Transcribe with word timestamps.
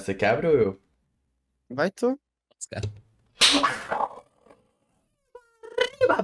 Você 0.00 0.14
quebra 0.14 0.50
ou 0.50 0.54
eu? 0.54 0.80
Vai 1.70 1.90
tu. 1.90 2.18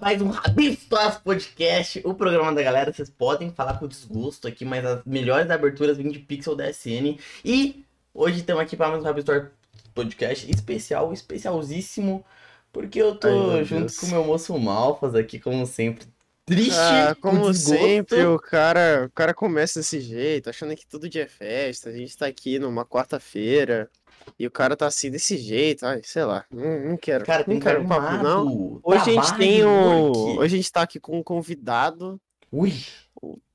Mais 0.01 0.21
um 0.21 0.29
Rabistos 0.29 1.17
Podcast, 1.25 2.03
o 2.05 2.13
programa 2.15 2.55
da 2.55 2.63
galera. 2.63 2.93
Vocês 2.93 3.09
podem 3.09 3.51
falar 3.51 3.79
com 3.79 3.89
desgosto 3.89 4.47
aqui, 4.47 4.65
mas 4.65 4.85
as 4.85 5.03
melhores 5.07 5.51
aberturas 5.51 5.97
vêm 5.97 6.11
de 6.11 6.19
Pixel 6.19 6.55
DSN. 6.55 7.19
E 7.43 7.83
hoje 8.13 8.41
estamos 8.41 8.63
aqui 8.63 8.77
para 8.77 8.89
mais 8.89 9.03
um 9.03 9.07
Rabistos 9.07 9.47
Podcast 9.95 10.51
especial, 10.51 11.11
especialzíssimo, 11.11 12.23
porque 12.71 13.01
eu 13.01 13.17
tô 13.17 13.53
Ai, 13.53 13.65
junto 13.65 13.87
Deus. 13.87 13.99
com 13.99 14.07
o 14.07 14.11
meu 14.11 14.25
moço 14.25 14.59
Malfas 14.59 15.15
aqui, 15.15 15.41
como 15.41 15.65
sempre. 15.67 16.07
Triste, 16.45 16.75
Ah, 16.77 17.15
com 17.21 17.31
como 17.31 17.55
sempre, 17.55 18.25
o 18.25 18.37
cara, 18.37 19.07
o 19.07 19.11
cara 19.13 19.33
começa 19.33 19.79
desse 19.79 20.01
jeito, 20.01 20.51
achando 20.51 20.75
que 20.75 20.87
todo 20.87 21.09
dia 21.09 21.23
é 21.23 21.29
festa. 21.29 21.91
A 21.91 21.93
gente 21.93 22.17
tá 22.17 22.27
aqui 22.27 22.59
numa 22.59 22.85
quarta-feira 22.85 23.89
e 24.37 24.47
o 24.47 24.51
cara 24.51 24.77
tá 24.77 24.87
assim 24.87 25.09
desse 25.09 25.37
jeito. 25.37 25.87
Ai, 25.87 26.01
sei 26.03 26.25
lá, 26.25 26.45
não, 26.51 26.81
não 26.81 26.97
quero. 26.97 27.25
Cara, 27.25 27.45
tem 27.45 27.55
não 27.55 27.61
quero 27.61 27.87
papo, 27.87 28.23
não. 28.23 28.81
Hoje 28.83 29.11
a 29.11 29.13
gente 29.13 29.37
tem 29.37 29.65
o. 29.65 30.39
Hoje 30.39 30.55
a 30.55 30.57
gente 30.57 30.73
tá 30.73 30.83
aqui 30.83 30.99
com 30.99 31.19
um 31.19 31.23
convidado, 31.23 32.21
Ui, 32.51 32.75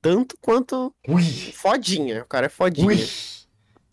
tanto 0.00 0.36
quanto 0.40 0.94
ui, 1.06 1.22
fodinha. 1.52 2.22
O 2.22 2.26
cara 2.26 2.46
é 2.46 2.48
fodinha. 2.50 2.86
ui. 2.86 3.06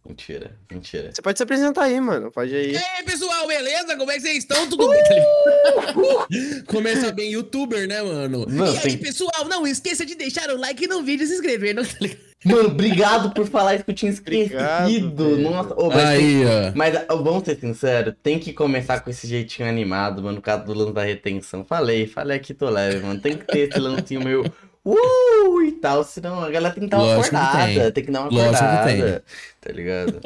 Mentira, 0.08 0.52
mentira. 0.72 1.10
Você 1.12 1.22
pode 1.22 1.38
se 1.40 1.44
apresentar 1.44 1.84
aí, 1.86 2.00
mano. 2.00 2.32
Pode 2.32 2.52
E 2.54 2.56
aí. 2.56 2.78
aí, 2.78 3.04
pessoal, 3.04 3.48
beleza? 3.48 3.98
Como 3.98 4.12
é 4.12 4.16
que 4.16 4.22
vocês 4.22 4.38
estão? 4.38 4.70
Tudo 4.70 4.88
bem? 4.90 5.02
Ligado? 5.04 6.64
Começa 6.68 7.12
bem 7.12 7.32
youtuber, 7.32 7.88
né, 7.88 8.02
mano? 8.04 8.46
Não, 8.48 8.66
e 8.74 8.78
aí, 8.78 8.84
tem- 8.84 8.98
pessoal, 9.00 9.46
não 9.50 9.66
esqueça 9.66 10.06
de 10.06 10.14
deixar 10.16 10.50
o 10.52 10.58
like 10.58 10.86
no 10.88 11.02
vídeo 11.02 11.24
e 11.24 11.28
se 11.28 11.34
inscrever. 11.34 11.74
Não... 11.74 11.84
tá 11.84 11.96
ligado? 12.00 12.20
Mano, 12.46 12.70
obrigado 12.70 13.34
por 13.34 13.48
falar 13.48 13.74
isso 13.74 13.86
que 13.86 13.90
eu 13.92 13.96
tinha 13.96 14.12
esquecido. 14.12 15.38
Nossa, 15.40 15.74
ô, 15.74 15.88
mas, 15.90 16.20
tem- 16.20 16.44
Aí, 16.44 16.46
ó. 16.46 16.72
mas 16.76 16.94
vamos 17.08 17.44
ser 17.44 17.58
sinceros, 17.60 18.14
tem 18.22 18.38
que 18.38 18.54
começar 18.54 19.00
com 19.00 19.10
esse 19.10 19.26
jeitinho 19.26 19.68
animado, 19.68 20.22
mano, 20.22 20.36
no 20.36 20.42
caso 20.44 20.64
do 20.66 20.74
lance 20.76 20.94
da 20.94 21.04
retenção. 21.04 21.66
Falei, 21.66 22.06
falei 22.06 22.38
aqui, 22.38 22.54
tô 22.54 22.70
leve, 22.70 23.00
mano. 23.00 23.20
Tem 23.20 23.36
que 23.36 23.46
ter 23.48 23.70
esse 23.70 23.80
lancinho 23.80 24.24
meio. 24.24 24.44
Uh, 24.86 25.64
e 25.64 25.72
tal, 25.72 26.04
senão 26.04 26.42
a 26.42 26.50
galera 26.52 26.74
tem 26.74 26.84
que 26.84 26.90
dar 26.90 26.98
uma 26.98 27.16
Lógico 27.16 27.30
que 27.32 27.36
acordada. 27.36 27.66
tem. 27.74 27.92
Tem. 27.92 28.04
que 28.06 28.12
dar 28.12 28.20
uma 28.22 28.30
Lógico 28.30 28.58
que 28.60 28.66
acordada. 28.66 29.24
Tá 29.60 29.72
ligado? 29.74 30.22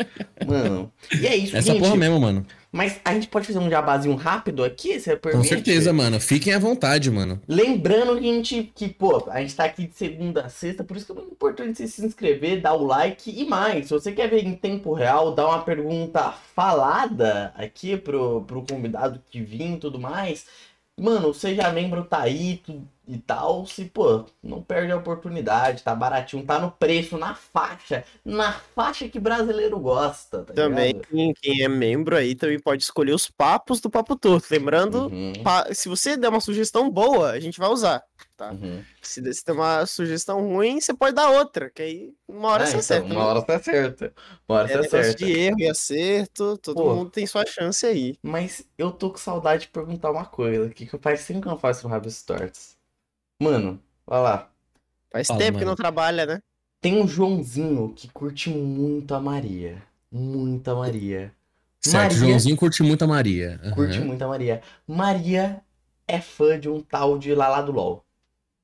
Mano. 0.46 0.92
E 1.18 1.26
é 1.26 1.36
isso, 1.38 1.56
Essa 1.56 1.72
gente. 1.72 1.82
porra 1.82 1.96
mesmo, 1.96 2.20
mano. 2.20 2.46
Mas 2.72 3.00
a 3.06 3.14
gente 3.14 3.30
pode 3.30 3.48
fazer 3.48 3.58
um 3.58 3.70
jabazinho 3.70 4.16
rápido 4.16 4.64
aqui, 4.64 5.00
você 5.00 5.16
Com 5.16 5.22
permite? 5.30 5.48
certeza, 5.48 5.92
mano. 5.94 6.20
Fiquem 6.20 6.54
à 6.54 6.60
vontade, 6.60 7.10
mano. 7.10 7.42
Lembrando 7.48 8.20
que 8.20 8.30
a 8.30 8.34
gente, 8.34 8.72
que, 8.76 8.90
pô, 8.90 9.28
a 9.32 9.40
gente 9.42 9.56
tá 9.56 9.64
aqui 9.64 9.88
de 9.88 9.96
segunda 9.96 10.42
a 10.46 10.50
sexta, 10.50 10.84
por 10.84 10.98
isso 10.98 11.06
que 11.06 11.14
é 11.14 11.16
muito 11.16 11.32
importante 11.32 11.78
você 11.78 11.88
se 11.88 12.06
inscrever, 12.06 12.62
dar 12.62 12.74
o 12.74 12.86
like 12.86 13.32
e 13.32 13.46
mais. 13.46 13.88
Se 13.88 13.94
você 13.94 14.12
quer 14.12 14.30
ver 14.30 14.46
em 14.46 14.54
tempo 14.56 14.94
real, 14.94 15.34
dar 15.34 15.48
uma 15.48 15.64
pergunta 15.64 16.34
falada 16.54 17.54
aqui 17.56 17.98
pro, 17.98 18.42
pro 18.44 18.62
convidado 18.64 19.20
que 19.32 19.42
vim 19.42 19.76
e 19.76 19.80
tudo 19.80 19.98
mais. 20.00 20.46
Mano, 21.00 21.34
seja 21.34 21.72
membro, 21.72 22.04
tá 22.04 22.20
aí 22.20 22.62
tu- 22.66 22.86
e 23.10 23.18
tal. 23.18 23.66
Se, 23.66 23.86
pô, 23.86 24.26
não 24.42 24.62
perde 24.62 24.92
a 24.92 24.98
oportunidade, 24.98 25.84
tá 25.84 25.96
baratinho, 25.96 26.46
tá 26.46 26.60
no 26.60 26.72
preço, 26.72 27.18
na 27.18 27.34
faixa, 27.36 28.04
na 28.24 28.54
faixa 28.54 29.10
que 29.10 29.20
brasileiro 29.20 29.80
gosta, 29.80 30.44
tá 30.44 30.54
Também, 30.54 31.00
quem, 31.02 31.34
quem 31.34 31.62
é 31.64 31.68
membro 31.68 32.16
aí 32.16 32.36
também 32.36 32.60
pode 32.60 32.84
escolher 32.84 33.14
os 33.14 33.30
papos 33.30 33.82
do 33.82 33.90
Papo 33.90 34.16
Torto. 34.16 34.48
Lembrando, 34.52 35.08
Uhum, 35.08 35.34
pa- 35.44 35.74
se 35.74 35.90
você 35.90 36.16
der 36.16 36.30
uma 36.30 36.40
sugestão 36.42 36.90
boa, 36.90 37.32
a 37.32 37.40
gente 37.40 37.60
vai 37.60 37.70
usar. 37.70 38.04
Tá? 38.38 38.52
uhum. 38.52 38.82
Se 39.02 39.22
se 39.34 39.44
der 39.46 39.52
uma 39.52 39.86
sugestão 39.86 40.40
ruim, 40.48 40.80
você 40.80 40.94
pode 40.94 41.14
dar 41.14 41.30
outra, 41.30 41.70
que 41.70 41.82
aí 41.82 42.14
uma 42.28 42.48
hora 42.50 42.64
É, 42.64 42.68
você 42.68 42.72
então, 42.72 42.80
acerta. 42.80 43.06
Uma 43.08 43.16
né? 43.16 43.22
hora 43.26 43.42
você 43.42 43.52
acerta. 43.52 44.14
Uma 44.48 44.58
hora 44.60 44.72
É 44.72 44.78
você 44.78 44.98
acerta. 44.98 45.26
de 45.26 45.32
erro 45.32 45.60
e 45.60 45.68
acerto, 45.70 46.58
todo 46.60 46.76
Pô. 46.78 46.96
mundo 46.96 47.10
tem 47.12 47.28
sua 47.28 47.46
chance 47.46 47.86
aí. 47.86 48.18
Mas 48.24 48.66
eu 48.78 48.92
tô 48.92 49.10
com 49.12 49.18
saudade 49.18 49.64
de 49.64 49.68
perguntar 49.70 50.10
uma 50.12 50.26
coisa, 50.26 50.70
que, 50.70 50.86
que 50.86 50.98
faz 51.00 51.20
sempre 51.22 51.42
que 51.42 51.48
eu 51.50 51.52
não 51.52 51.60
faço 51.60 51.86
no 51.86 51.94
Rabis 51.94 52.24
Torts. 52.24 52.79
Mano, 53.42 53.80
olha 54.06 54.20
lá. 54.22 54.52
Faz 55.12 55.28
Fala, 55.28 55.40
tempo 55.40 55.54
que 55.58 55.64
mano. 55.64 55.72
não 55.72 55.76
trabalha, 55.76 56.26
né? 56.26 56.42
Tem 56.82 57.02
um 57.02 57.08
Joãozinho 57.08 57.94
que 57.96 58.10
curte 58.10 58.50
muito 58.50 59.14
a 59.16 59.20
Maria. 59.20 59.82
Muito 60.12 60.70
a 60.70 60.76
Maria. 60.76 61.34
Certo, 61.82 62.14
Maria- 62.14 62.18
Joãozinho 62.18 62.58
curte 62.58 62.84
muito 62.84 63.04
a 63.04 63.08
Maria. 63.08 63.60
Aham. 63.64 63.74
Curte 63.76 64.00
muito 64.00 64.22
a 64.22 64.28
Maria. 64.28 64.62
Maria 64.88 65.62
é 66.08 66.20
fã 66.20 66.60
de 66.60 66.70
um 66.70 66.82
tal 66.82 67.18
de 67.18 67.34
Lala 67.34 67.62
do 67.62 67.72
LOL. 67.72 68.06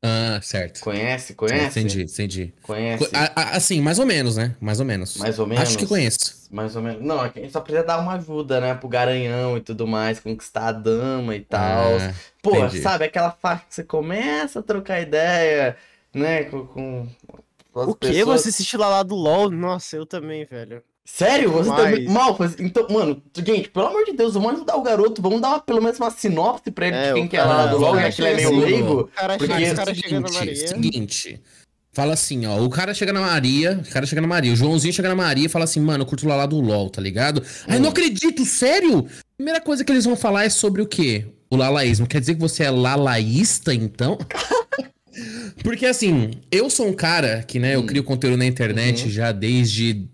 Ah, 0.07 0.39
certo. 0.41 0.81
Conhece? 0.81 1.33
Conhece? 1.33 1.79
Entendi, 1.79 2.03
entendi. 2.03 2.53
Conhece? 2.61 3.09
A- 3.13 3.31
a- 3.35 3.55
Assim, 3.55 3.81
mais 3.81 3.97
ou 3.97 4.05
menos, 4.05 4.37
né? 4.37 4.55
Mais 4.61 4.79
ou 4.79 4.85
menos. 4.85 5.17
Mais 5.17 5.39
ou 5.39 5.47
menos? 5.47 5.63
Acho 5.63 5.77
que 5.77 5.87
conheço. 5.87 6.45
Mais 6.51 6.75
ou 6.75 6.81
menos. 6.81 7.01
Não, 7.03 7.25
é 7.25 7.29
que 7.29 7.39
a 7.39 7.41
gente 7.41 7.51
só 7.51 7.59
precisa 7.59 7.83
dar 7.85 7.99
uma 7.99 8.13
ajuda, 8.13 8.61
né? 8.61 8.75
Pro 8.75 8.87
garanhão 8.87 9.57
e 9.57 9.61
tudo 9.61 9.87
mais, 9.87 10.19
conquistar 10.19 10.67
a 10.67 10.71
dama 10.71 11.35
e 11.35 11.41
tal. 11.41 11.97
Ah, 11.97 12.13
Pô, 12.41 12.55
Entendi. 12.57 12.81
sabe 12.81 13.05
aquela 13.05 13.31
faixa 13.31 13.63
que 13.67 13.73
você 13.75 13.83
começa 13.83 14.59
a 14.59 14.63
trocar 14.63 15.01
ideia, 15.01 15.75
né, 16.13 16.43
com, 16.43 16.67
com 16.67 17.07
as 17.75 17.87
O 17.87 17.95
que? 17.95 18.07
pessoas. 18.09 18.41
Você 18.41 18.49
assistiu 18.49 18.79
lá, 18.79 18.87
lá 18.89 19.03
do 19.03 19.15
LOL? 19.15 19.49
Nossa, 19.49 19.95
eu 19.97 20.05
também, 20.05 20.45
velho. 20.45 20.83
Sério? 21.07 21.51
Você 21.51 21.69
Demais. 21.69 21.91
também... 21.91 22.07
Mal, 22.09 22.35
faz- 22.35 22.55
então, 22.59 22.87
mano, 22.89 23.21
gente, 23.37 23.69
pelo 23.69 23.85
amor 23.87 24.03
de 24.05 24.13
Deus, 24.13 24.33
vamos 24.33 24.53
ajudar 24.53 24.75
o 24.75 24.81
garoto, 24.81 25.21
vamos 25.21 25.39
dar 25.39 25.49
uma- 25.49 25.59
pelo 25.59 25.81
menos 25.81 25.99
uma 25.99 26.09
sinopse 26.09 26.71
pra 26.71 26.87
ele 26.87 26.95
É, 26.95 27.07
de 27.09 27.13
quem 27.13 27.27
que 27.27 27.37
é 27.37 27.43
lá 27.43 27.67
do 27.67 27.75
o 27.77 27.79
LoL, 27.79 27.93
cara 27.95 28.09
já 28.09 28.15
que 28.15 28.21
ele 28.23 28.29
é 28.29 28.35
meio 28.35 28.47
assim, 28.49 28.59
leigo. 28.59 28.99
O 29.01 29.07
cara, 29.07 29.37
Porque 29.37 29.53
é 29.53 29.55
o 29.73 29.85
seguinte, 29.85 30.33
Maria. 30.33 30.67
seguinte. 30.67 31.41
Fala 31.93 32.13
assim, 32.13 32.45
ó. 32.45 32.59
O 32.61 32.69
cara 32.69 32.93
chega 32.93 33.13
na 33.13 33.21
Maria, 33.21 33.81
o 33.87 33.89
cara 33.89 34.05
chega 34.05 34.19
na 34.19 34.27
Maria, 34.27 34.51
o 34.51 34.55
Joãozinho 34.55 34.93
chega 34.93 35.07
na 35.07 35.15
Maria 35.15 35.45
e 35.45 35.49
fala 35.49 35.63
assim, 35.63 35.79
mano, 35.79 36.01
eu 36.03 36.07
curto 36.07 36.25
o 36.25 36.27
Lalá 36.29 36.45
do 36.45 36.59
LOL, 36.59 36.89
tá 36.89 37.01
ligado? 37.01 37.41
Aí 37.67 37.77
Hum. 37.77 37.83
não 37.83 37.89
acredito, 37.89 38.43
sério? 38.43 39.05
Primeira 39.37 39.61
coisa 39.61 39.85
que 39.85 39.91
eles 39.91 40.03
vão 40.05 40.15
falar 40.17 40.43
é 40.43 40.49
sobre 40.49 40.81
o 40.81 40.85
quê? 40.87 41.25
O 41.49 41.55
lalaísmo. 41.55 42.07
Quer 42.07 42.19
dizer 42.19 42.33
que 42.35 42.41
você 42.41 42.63
é 42.63 42.69
lalaísta, 42.71 43.73
então? 43.73 44.17
Porque 45.63 45.85
assim, 45.85 46.31
eu 46.51 46.69
sou 46.69 46.87
um 46.87 46.93
cara 46.93 47.43
que, 47.47 47.59
né, 47.59 47.75
eu 47.75 47.81
Hum. 47.81 47.85
crio 47.85 48.03
conteúdo 48.03 48.37
na 48.37 48.45
internet 48.45 49.03
Uhum. 49.05 49.09
já 49.11 49.31
desde 49.31 50.05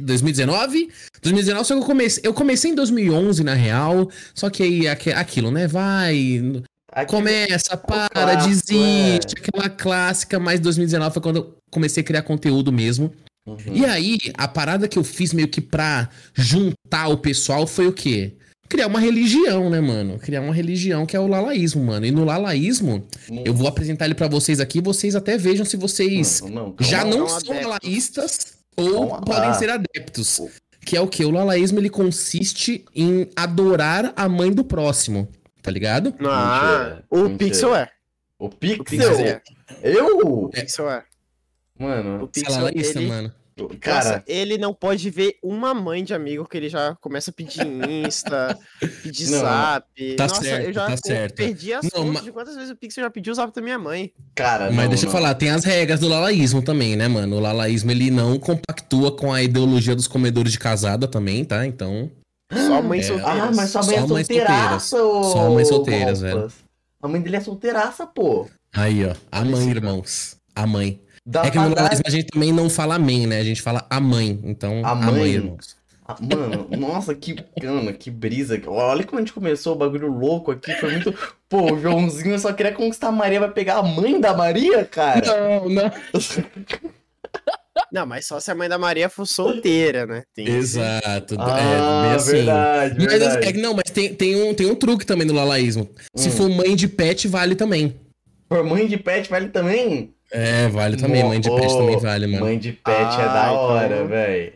2019. 0.00 0.88
2019, 1.22 1.66
só 1.66 1.74
que 1.74 1.80
eu 1.80 1.86
comecei, 1.86 2.22
eu 2.26 2.34
comecei 2.34 2.70
em 2.70 2.74
2011, 2.74 3.42
na 3.44 3.54
real. 3.54 4.10
Só 4.34 4.48
que 4.50 4.62
aí, 4.62 4.88
aque- 4.88 5.12
aquilo, 5.12 5.50
né, 5.50 5.66
vai, 5.66 6.62
Aqui- 6.90 7.10
Começa, 7.12 7.76
para, 7.76 8.08
clássico, 8.08 8.48
desiste, 8.48 9.34
aquela 9.36 9.68
clássica, 9.68 10.38
mas 10.40 10.58
2019 10.58 11.12
foi 11.12 11.22
quando 11.22 11.36
eu 11.36 11.54
comecei 11.70 12.00
a 12.02 12.04
criar 12.04 12.22
conteúdo 12.22 12.72
mesmo. 12.72 13.12
Uhum. 13.46 13.56
E 13.72 13.84
aí, 13.84 14.18
a 14.36 14.48
parada 14.48 14.88
que 14.88 14.98
eu 14.98 15.04
fiz 15.04 15.32
meio 15.34 15.48
que 15.48 15.60
pra 15.60 16.08
juntar 16.34 17.08
o 17.08 17.18
pessoal 17.18 17.66
foi 17.66 17.86
o 17.86 17.92
quê? 17.92 18.32
Criar 18.68 18.86
uma 18.86 19.00
religião, 19.00 19.70
né, 19.70 19.80
mano? 19.80 20.18
Criar 20.18 20.40
uma 20.40 20.52
religião 20.52 21.06
que 21.06 21.16
é 21.16 21.20
o 21.20 21.26
lalaísmo, 21.26 21.84
mano. 21.84 22.04
E 22.04 22.10
no 22.10 22.24
lalaísmo, 22.24 23.06
eu 23.44 23.54
vou 23.54 23.68
apresentar 23.68 24.06
ele 24.06 24.14
pra 24.14 24.26
vocês 24.28 24.58
aqui, 24.58 24.80
vocês 24.80 25.14
até 25.14 25.38
vejam 25.38 25.64
se 25.64 25.76
vocês 25.76 26.40
Não, 26.42 26.48
não, 26.50 26.76
já 26.80 27.02
lá. 27.04 27.10
não 27.10 27.28
são 27.28 27.54
lalaístas 27.62 28.57
ou 28.78 29.08
Calma 29.08 29.20
podem 29.22 29.54
ser 29.54 29.70
adeptos. 29.70 30.40
Que 30.80 30.96
é 30.96 31.00
o 31.00 31.08
que? 31.08 31.24
O 31.24 31.30
lalaísmo, 31.30 31.78
ele 31.78 31.90
consiste 31.90 32.84
em 32.94 33.28
adorar 33.36 34.12
a 34.16 34.28
mãe 34.28 34.50
do 34.50 34.64
próximo, 34.64 35.28
tá 35.62 35.70
ligado? 35.70 36.14
Ah, 36.20 36.80
Mentira, 36.84 37.04
o 37.10 37.16
mentira. 37.28 37.38
Pixel 37.38 37.74
é. 37.76 37.90
O 38.38 38.46
O 38.46 38.50
Pixel? 38.50 38.84
Pixel 38.84 39.18
é. 39.20 39.42
Eu? 39.82 40.18
O 40.18 40.48
Pixel 40.48 40.90
é. 40.90 41.04
O 41.78 41.82
Mano, 41.82 42.24
é 42.24 42.26
Pixel, 42.28 42.54
lalaísta, 42.54 42.98
ele, 42.98 43.08
mano. 43.08 43.32
Cara, 43.80 44.04
Nossa, 44.04 44.22
ele 44.26 44.56
não 44.58 44.72
pode 44.74 45.10
ver 45.10 45.36
uma 45.42 45.74
mãe 45.74 46.04
de 46.04 46.14
amigo 46.14 46.46
que 46.46 46.56
ele 46.56 46.68
já 46.68 46.94
começa 47.00 47.30
a 47.30 47.34
pedir 47.34 47.66
Insta, 47.66 48.58
pedir 49.02 49.28
Não, 49.28 49.40
zap. 49.40 50.14
tá 50.16 50.26
Nossa, 50.26 50.42
certo, 50.42 50.64
eu 50.66 50.72
já 50.72 50.86
tá 50.86 50.92
eu 50.92 50.98
certo. 51.04 51.34
perdi 51.34 51.72
as 51.72 51.84
Não, 51.84 51.90
contas 51.90 52.12
ma- 52.14 52.20
de 52.20 52.32
quantas 52.32 52.54
vezes 52.54 52.70
o 52.70 52.76
Pixel 52.76 53.04
já 53.04 53.10
pediu 53.10 53.32
o 53.32 53.36
zap 53.36 53.52
da 53.54 53.60
minha 53.62 53.78
mãe. 53.78 54.12
cara, 54.34 54.66
Mas 54.70 54.76
não, 54.84 54.88
deixa 54.88 55.06
eu 55.06 55.10
falar, 55.10 55.34
tem 55.34 55.50
as 55.50 55.64
regras 55.64 56.00
do 56.00 56.08
lalaísmo 56.08 56.62
também, 56.62 56.94
né, 56.96 57.08
mano? 57.08 57.36
O 57.36 57.40
lalaísmo, 57.40 57.90
ele 57.90 58.10
não 58.10 58.38
compactua 58.38 59.10
com 59.16 59.32
a 59.32 59.42
ideologia 59.42 59.96
dos 59.96 60.06
comedores 60.06 60.52
de 60.52 60.58
casada 60.58 61.08
também, 61.08 61.44
tá? 61.44 61.66
Então, 61.66 62.10
Só 62.52 62.80
mãe 62.80 63.00
É. 63.00 63.02
solteira. 63.02 63.42
Ah, 63.44 63.50
mas 63.54 63.70
sua 63.70 63.82
mãe 63.82 63.96
Só 63.96 64.04
é 64.04 64.06
mães 64.06 64.26
solteiraça, 64.26 65.02
ô, 65.02 65.22
Só 65.24 65.50
mães 65.50 65.68
solteiras, 65.68 66.22
Malpas. 66.22 66.54
A 67.02 67.06
mãe 67.08 67.20
dele 67.20 67.36
é 67.36 67.40
solteiraça, 67.40 68.06
pô. 68.06 68.48
aí, 68.74 69.04
ó. 69.04 69.14
A 69.30 69.44
mãe, 69.44 69.68
irmãos. 69.68 70.36
A 70.54 70.66
mãe. 70.66 71.00
Dá 71.30 71.44
é 71.44 71.50
que 71.50 71.58
no 71.58 71.74
dar- 71.74 71.82
lalaísmo 71.82 72.04
a 72.06 72.10
gente 72.10 72.26
também 72.28 72.52
não 72.52 72.70
fala 72.70 72.94
amém, 72.94 73.26
né? 73.26 73.38
A 73.40 73.44
gente 73.44 73.60
fala 73.60 73.86
a 73.90 74.00
mãe. 74.00 74.40
Então, 74.44 74.80
A 74.82 74.92
a 74.92 74.94
mãe. 74.94 75.14
mãe, 75.14 75.30
irmãos. 75.32 75.76
Mano, 76.22 76.66
nossa, 76.78 77.14
que 77.14 77.36
cana, 77.60 77.92
que 77.92 78.10
brisa. 78.10 78.58
Olha 78.66 79.04
como 79.04 79.18
a 79.18 79.20
gente 79.20 79.34
começou 79.34 79.74
o 79.74 79.78
bagulho 79.78 80.08
louco 80.10 80.50
aqui. 80.50 80.72
Foi 80.76 80.90
muito. 80.90 81.12
Pô, 81.50 81.74
o 81.74 81.78
Joãozinho 81.78 82.38
só 82.38 82.50
queria 82.50 82.72
conquistar 82.72 83.08
a 83.08 83.12
Maria, 83.12 83.40
vai 83.40 83.50
pegar 83.50 83.74
a 83.76 83.82
mãe 83.82 84.18
da 84.18 84.34
Maria, 84.34 84.86
cara? 84.86 85.26
Não, 85.26 85.68
não. 85.68 85.92
Não, 87.92 88.06
mas 88.06 88.26
só 88.26 88.40
se 88.40 88.50
a 88.50 88.54
mãe 88.54 88.68
da 88.68 88.76
Maria 88.78 89.08
for 89.08 89.26
solteira, 89.26 90.06
né? 90.06 90.22
Tem 90.34 90.46
Exato. 90.46 91.34
é, 91.34 91.38
Ah, 91.38 92.02
bem 92.02 92.12
assim. 92.12 92.32
verdade, 92.32 92.94
Mas 92.98 93.06
verdade. 93.18 93.46
é 93.46 93.52
que 93.52 93.58
não, 93.60 93.74
mas 93.74 93.90
tem, 93.92 94.14
tem, 94.14 94.34
um, 94.42 94.52
tem 94.54 94.66
um 94.70 94.74
truque 94.74 95.06
também 95.06 95.26
no 95.26 95.32
lalaísmo. 95.34 95.88
Se 96.14 96.28
Hum. 96.28 96.32
for 96.32 96.48
mãe 96.50 96.74
de 96.74 96.88
pet, 96.88 97.28
vale 97.28 97.54
também. 97.54 97.94
Por 98.48 98.64
mãe 98.64 98.86
de 98.86 98.96
pet 98.96 99.28
vale 99.30 99.48
também? 99.48 100.14
É, 100.30 100.68
vale 100.68 100.96
também. 100.96 101.24
Mãe 101.24 101.40
de 101.40 101.50
pet 101.50 101.66
Ô, 101.72 101.78
também 101.78 101.98
vale, 101.98 102.26
mano. 102.26 102.44
Mãe 102.44 102.58
de 102.58 102.72
pet 102.72 102.96
é 102.96 103.02
Ah, 103.02 103.26
da 103.32 103.42
então- 103.44 103.54
hora, 103.56 104.04
véi. 104.04 104.52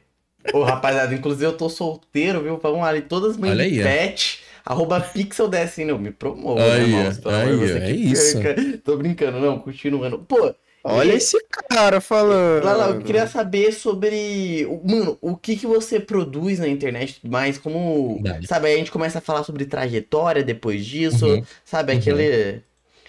Ô, 0.52 0.62
rapaziada, 0.62 1.14
inclusive 1.14 1.44
eu 1.46 1.56
tô 1.56 1.68
solteiro, 1.68 2.42
viu? 2.42 2.58
Vamos 2.62 2.80
lá, 2.80 3.00
todas 3.00 3.32
as 3.32 3.36
mães 3.36 3.52
Olha 3.52 3.68
de 3.70 3.78
aí, 3.80 3.82
pet, 3.82 4.40
arroba 4.64 5.00
pixeldessin, 5.00 5.84
não, 5.84 5.98
me 5.98 6.10
promova, 6.10 6.60
Aí, 6.62 6.68
né, 6.80 6.98
irmãos? 6.98 7.18
Pelo 7.18 7.34
amor 7.34 7.46
de 7.46 7.52
aí, 7.52 7.58
Deus, 7.68 7.70
é 7.82 7.86
que 7.86 7.92
isso. 7.92 8.40
perca. 8.40 8.78
Tô 8.84 8.96
brincando, 8.96 9.38
não, 9.40 9.58
continuando. 9.58 10.18
Pô, 10.18 10.54
Olha 10.84 11.12
E- 11.12 11.16
esse 11.16 11.38
cara 11.70 12.00
falando. 12.00 12.64
Lala, 12.64 12.86
eu 12.96 13.00
queria 13.02 13.24
saber 13.28 13.70
sobre. 13.72 14.66
Mano, 14.84 15.16
o 15.20 15.36
que 15.36 15.54
que 15.54 15.64
você 15.64 16.00
produz 16.00 16.58
na 16.58 16.66
internet 16.66 17.10
e 17.10 17.20
tudo 17.20 17.30
mais? 17.30 17.56
Como. 17.56 18.18
Dale. 18.20 18.44
Sabe, 18.48 18.66
aí 18.66 18.74
a 18.74 18.78
gente 18.78 18.90
começa 18.90 19.18
a 19.18 19.20
falar 19.20 19.44
sobre 19.44 19.64
trajetória 19.64 20.42
depois 20.42 20.84
disso. 20.84 21.24
Uhum. 21.24 21.44
Sabe, 21.64 21.92
Uhum. 21.92 22.60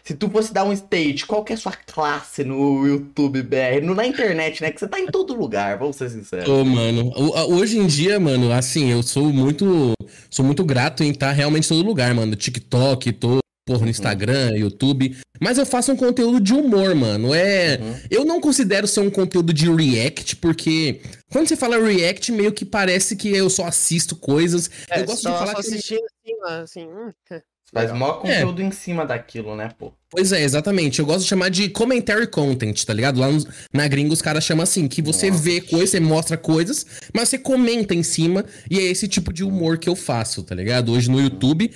Se 0.03 0.13
tu 0.13 0.29
fosse 0.29 0.53
dar 0.53 0.65
um 0.65 0.73
stage, 0.73 1.25
qual 1.25 1.43
que 1.45 1.53
é 1.53 1.55
a 1.55 1.57
sua 1.57 1.71
classe 1.71 2.43
no 2.43 2.85
YouTube 2.85 3.41
BR? 3.41 3.81
No, 3.81 3.95
na 3.95 4.05
internet, 4.05 4.61
né? 4.61 4.69
Que 4.69 4.79
você 4.79 4.87
tá 4.87 4.99
em 4.99 5.07
todo 5.07 5.33
lugar, 5.33 5.77
vamos 5.77 5.95
ser 5.95 6.09
sinceros. 6.09 6.47
Ô, 6.49 6.65
mano, 6.65 7.09
o- 7.15 7.33
a- 7.35 7.45
hoje 7.45 7.77
em 7.77 7.87
dia, 7.87 8.19
mano, 8.19 8.51
assim, 8.51 8.91
eu 8.91 9.01
sou 9.01 9.31
muito, 9.31 9.93
sou 10.29 10.43
muito 10.43 10.63
grato 10.65 11.03
em 11.05 11.11
estar 11.11 11.31
realmente 11.31 11.65
em 11.65 11.69
todo 11.77 11.85
lugar, 11.85 12.13
mano. 12.13 12.35
TikTok, 12.35 13.13
tô, 13.13 13.37
porra, 13.65 13.85
no 13.85 13.89
Instagram, 13.89 14.51
YouTube. 14.57 15.15
Mas 15.39 15.57
eu 15.57 15.65
faço 15.65 15.93
um 15.93 15.95
conteúdo 15.95 16.41
de 16.41 16.53
humor, 16.53 16.93
mano. 16.95 17.33
É, 17.33 17.77
Uhum. 17.81 17.95
eu 18.11 18.25
não 18.25 18.41
considero 18.41 18.85
ser 18.87 18.99
um 18.99 19.09
conteúdo 19.09 19.53
de 19.53 19.71
react, 19.73 20.35
porque 20.35 20.99
quando 21.31 21.47
você 21.47 21.55
fala 21.55 21.77
react, 21.77 22.29
meio 22.33 22.51
que 22.51 22.65
parece 22.65 23.15
que 23.15 23.29
eu 23.29 23.49
só 23.49 23.65
assisto 23.67 24.17
coisas. 24.17 24.69
É, 24.89 24.99
eu 24.99 25.05
gosto 25.05 25.21
só, 25.21 25.31
de 25.31 25.37
falar 25.37 25.55
só 25.55 25.61
que 25.61 25.67
eu- 25.67 25.71
assistindo 25.75 26.01
assim, 26.45 26.87
assim. 27.31 27.41
Faz 27.73 27.91
maior 27.91 28.19
conteúdo 28.21 28.61
em 28.61 28.71
cima 28.71 29.05
daquilo, 29.05 29.55
né, 29.55 29.69
pô? 29.77 29.91
Pois 30.11 30.31
é, 30.31 30.43
exatamente. 30.43 30.99
Eu 30.99 31.05
gosto 31.07 31.21
de 31.23 31.27
chamar 31.27 31.49
de 31.49 31.69
commentary 31.69 32.27
content, 32.27 32.83
tá 32.85 32.93
ligado? 32.93 33.19
Lá 33.19 33.31
nos- 33.31 33.47
na 33.73 33.87
gringa 33.87 34.13
os 34.13 34.21
caras 34.21 34.43
chamam 34.43 34.61
assim, 34.63 34.87
que 34.87 35.01
você 35.01 35.31
Nossa. 35.31 35.41
vê 35.41 35.59
coisas, 35.59 35.89
você 35.89 35.99
mostra 35.99 36.37
coisas, 36.37 36.85
mas 37.13 37.29
você 37.29 37.37
comenta 37.39 37.95
em 37.95 38.03
cima, 38.03 38.45
e 38.69 38.77
é 38.77 38.83
esse 38.83 39.07
tipo 39.07 39.33
de 39.33 39.43
humor 39.43 39.79
que 39.79 39.89
eu 39.89 39.95
faço, 39.95 40.43
tá 40.43 40.53
ligado? 40.53 40.91
Hoje 40.91 41.09
no 41.09 41.19
YouTube. 41.19 41.73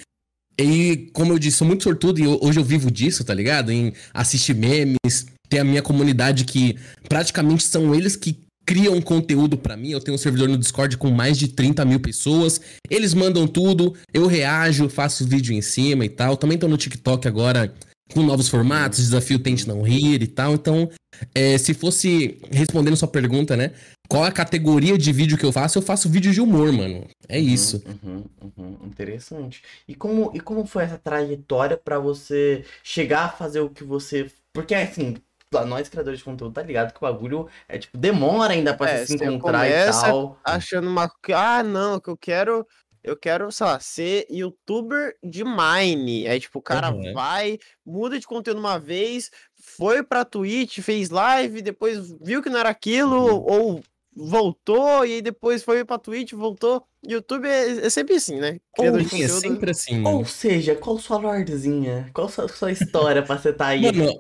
E, 0.60 1.10
como 1.14 1.34
eu 1.34 1.40
disse, 1.40 1.58
sou 1.58 1.68
muito 1.68 1.84
sortudo 1.84 2.20
e 2.20 2.24
eu- 2.24 2.40
hoje 2.42 2.60
eu 2.60 2.64
vivo 2.64 2.90
disso, 2.92 3.24
tá 3.24 3.34
ligado? 3.34 3.72
Em 3.72 3.94
assistir 4.14 4.56
memes, 4.56 5.26
ter 5.50 5.60
a 5.60 5.64
minha 5.64 5.82
comunidade 5.84 6.46
que 6.46 6.76
praticamente 7.08 7.64
são 7.64 7.94
eles 7.96 8.16
que 8.16 8.40
criam 8.68 9.02
conteúdo 9.02 9.58
pra 9.58 9.78
mim. 9.78 9.92
Eu 9.92 10.02
tenho 10.02 10.16
um 10.16 10.18
servidor 10.18 10.50
no 10.50 10.58
Discord 10.58 10.98
com 10.98 11.10
mais 11.10 11.38
de 11.38 11.48
30 11.48 11.86
mil 11.86 12.02
pessoas. 12.02 12.60
Eles 12.90 13.14
mandam 13.14 13.48
tudo, 13.48 13.96
eu 14.14 14.28
reajo, 14.28 14.90
faço 14.90 15.26
vídeo 15.26 15.56
em 15.56 15.62
cima 15.62 16.04
e 16.04 16.10
tal. 16.10 16.36
Também 16.36 16.58
tô 16.58 16.68
no 16.68 16.76
TikTok 16.76 17.26
agora 17.30 17.74
com 18.14 18.22
novos 18.22 18.50
formatos, 18.50 19.00
desafio 19.00 19.40
Tente 19.40 19.68
Não 19.68 19.82
Rir 19.82 20.22
e 20.22 20.28
tal. 20.28 20.54
Então, 20.54 20.90
é, 21.34 21.58
se 21.58 21.74
fosse 21.74 22.40
respondendo 22.52 22.98
sua 22.98 23.08
pergunta, 23.08 23.56
né? 23.56 23.72
Qual 24.10 24.24
a 24.26 24.32
categoria 24.32 24.98
de 24.98 25.14
vídeo 25.14 25.38
que 25.38 25.46
eu 25.46 25.52
faço? 25.52 25.78
Eu 25.78 25.82
faço 25.82 26.10
vídeo 26.10 26.34
de 26.34 26.42
humor, 26.42 26.72
mano. 26.74 27.08
É 27.28 27.40
isso. 27.40 27.82
Uhum, 28.04 28.24
uhum, 28.42 28.78
interessante. 28.86 29.62
E 29.88 29.96
como, 29.96 30.32
e 30.34 30.42
como 30.42 30.66
foi 30.66 30.84
essa 30.84 30.98
trajetória 30.98 31.78
pra 31.78 32.00
você 32.00 32.66
chegar 32.84 33.26
a 33.26 33.30
fazer 33.30 33.62
o 33.62 33.70
que 33.70 33.84
você. 33.84 34.30
Porque 34.54 34.76
assim, 34.76 35.16
pra 35.50 35.66
nós 35.66 35.88
criadores 35.90 36.20
de 36.20 36.26
conteúdo, 36.26 36.54
tá 36.54 36.62
ligado 36.62 36.92
que 36.92 36.98
o 36.98 37.02
bagulho 37.02 37.48
é 37.68 37.78
tipo, 37.78 37.98
demora 37.98 38.54
ainda 38.54 38.76
pra 38.76 38.90
É, 38.90 39.06
se 39.06 39.14
encontrar 39.16 39.70
e 39.70 39.92
tal. 39.92 40.38
Achando 40.44 40.90
uma. 40.90 41.10
Ah, 41.34 41.64
não, 41.64 42.00
que 42.00 42.10
eu 42.10 42.18
quero. 42.18 42.66
Eu 43.04 43.16
quero, 43.16 43.50
sei 43.54 43.66
lá, 43.66 43.80
ser 43.80 44.26
youtuber 44.30 45.16
de 45.24 45.42
Mine. 45.46 46.28
Aí, 46.28 46.40
tipo, 46.42 46.60
o 46.60 46.62
cara 46.62 46.92
Uhum. 46.92 47.14
vai, 47.14 47.58
muda 47.86 48.20
de 48.20 48.28
conteúdo 48.28 48.60
uma 48.60 48.78
vez, 48.78 49.30
foi 49.56 50.04
pra 50.04 50.26
Twitch, 50.26 50.80
fez 50.80 51.10
live, 51.10 51.62
depois 51.62 52.12
viu 52.22 52.42
que 52.42 52.50
não 52.50 52.60
era 52.60 52.68
aquilo, 52.70 53.16
Uhum. 53.18 53.46
ou 53.48 53.84
voltou, 54.14 55.06
e 55.06 55.14
aí 55.14 55.22
depois 55.22 55.64
foi 55.64 55.86
pra 55.86 55.98
Twitch, 55.98 56.34
voltou. 56.34 56.84
YouTube 57.08 57.48
é, 57.48 57.86
é 57.86 57.90
sempre 57.90 58.16
assim, 58.16 58.40
né? 58.42 58.58
Criador 58.76 59.02
de 59.02 59.10
Sim, 59.10 59.24
é 59.24 59.28
sempre 59.30 59.72
assim, 59.72 60.00
mano. 60.00 60.18
Ou 60.18 60.26
seja, 60.26 60.76
qual 60.76 60.98
sua 60.98 61.18
lorzinha? 61.18 62.10
Qual 62.14 62.28
sua, 62.28 62.48
sua 62.50 62.72
história 62.72 63.24
pra 63.24 63.38
você 63.38 63.54
tá 63.54 63.68
aí? 63.68 63.84
Mano, 63.84 64.20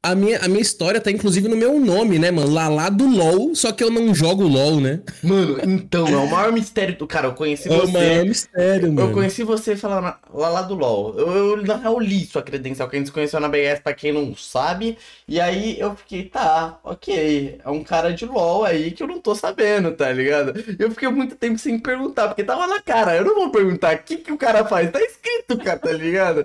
a 0.00 0.14
minha, 0.14 0.38
a 0.38 0.46
minha 0.48 0.60
história 0.60 1.00
tá 1.00 1.10
inclusive 1.10 1.48
no 1.48 1.56
meu 1.56 1.78
nome, 1.80 2.20
né, 2.20 2.30
mano? 2.30 2.52
Lalá 2.52 2.88
do 2.88 3.04
LOL, 3.08 3.52
só 3.56 3.72
que 3.72 3.82
eu 3.82 3.90
não 3.90 4.14
jogo 4.14 4.44
LOL, 4.46 4.80
né? 4.80 5.00
Mano, 5.24 5.58
então, 5.64 6.06
é 6.06 6.16
o 6.16 6.30
maior 6.30 6.52
mistério 6.52 6.96
do 6.96 7.04
cara. 7.06 7.26
Eu 7.26 7.34
conheci 7.34 7.68
É 7.68 7.72
o 7.72 7.80
você. 7.80 7.92
maior 7.92 8.24
mistério, 8.24 8.92
mano. 8.92 9.08
Eu 9.08 9.12
conheci 9.12 9.42
você 9.42 9.74
falando 9.74 10.14
lá 10.32 10.62
do 10.62 10.74
LoL. 10.76 11.18
Eu, 11.18 11.28
eu, 11.34 11.56
na 11.64 11.76
real, 11.76 11.98
li 11.98 12.24
sua 12.24 12.42
credencial, 12.42 12.88
que 12.88 12.94
a 12.94 12.98
gente 13.00 13.08
se 13.08 13.12
conheceu 13.12 13.40
na 13.40 13.48
BS, 13.48 13.80
pra 13.82 13.92
quem 13.92 14.12
não 14.12 14.36
sabe. 14.36 14.96
E 15.26 15.40
aí 15.40 15.78
eu 15.80 15.96
fiquei, 15.96 16.24
tá, 16.24 16.78
ok. 16.84 17.58
É 17.64 17.68
um 17.68 17.82
cara 17.82 18.12
de 18.12 18.24
LoL 18.24 18.64
aí 18.64 18.92
que 18.92 19.02
eu 19.02 19.08
não 19.08 19.18
tô 19.20 19.34
sabendo, 19.34 19.90
tá 19.92 20.12
ligado? 20.12 20.54
Eu 20.78 20.92
fiquei 20.92 21.08
muito 21.08 21.34
tempo 21.34 21.58
sem 21.58 21.76
perguntar, 21.76 22.28
porque 22.28 22.44
tava 22.44 22.68
na 22.68 22.80
cara. 22.80 23.16
Eu 23.16 23.24
não 23.24 23.34
vou 23.34 23.50
perguntar 23.50 23.96
o 23.96 23.98
que, 24.04 24.18
que 24.18 24.32
o 24.32 24.38
cara 24.38 24.64
faz. 24.64 24.92
Tá 24.92 25.00
escrito, 25.02 25.58
cara, 25.58 25.78
tá 25.80 25.90
ligado? 25.92 26.44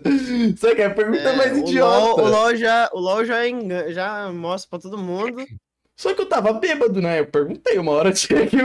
Só 0.57 0.73
que 0.73 0.81
a 0.81 0.89
pergunta 0.89 1.19
é, 1.29 1.33
É, 1.33 1.35
mais 1.35 1.53
o 1.53 1.59
idiota. 1.59 1.97
LOL, 2.00 2.19
o 2.19 2.29
LOL 2.29 2.55
já, 2.55 2.89
o 2.91 3.00
LOL 3.00 3.23
já, 3.25 3.42
engan- 3.47 3.91
já 3.91 4.31
mostra 4.31 4.69
pra 4.69 4.79
todo 4.79 4.97
mundo. 5.01 5.45
Só 5.95 6.13
que 6.13 6.21
eu 6.21 6.25
tava 6.25 6.53
bêbado, 6.53 7.01
né? 7.01 7.19
Eu 7.19 7.27
perguntei 7.27 7.77
uma 7.77 7.91
hora, 7.91 8.11
tinha 8.11 8.45
que 8.47 8.57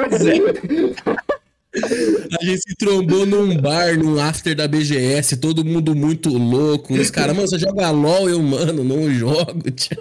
A 2.41 2.45
gente 2.45 2.61
se 2.63 2.75
trombou 2.77 3.27
num 3.27 3.57
bar, 3.61 3.97
num 3.99 4.19
after 4.19 4.55
da 4.55 4.67
BGS, 4.67 5.37
todo 5.37 5.65
mundo 5.65 5.95
muito 5.95 6.31
louco. 6.31 6.95
Os 6.95 7.11
caras, 7.11 7.37
mano, 7.37 7.47
você 7.49 7.59
joga 7.59 7.91
LOL? 7.91 8.29
Eu, 8.29 8.43
mano, 8.43 8.83
não 8.83 9.11
jogo. 9.13 9.71
tio. 9.71 9.99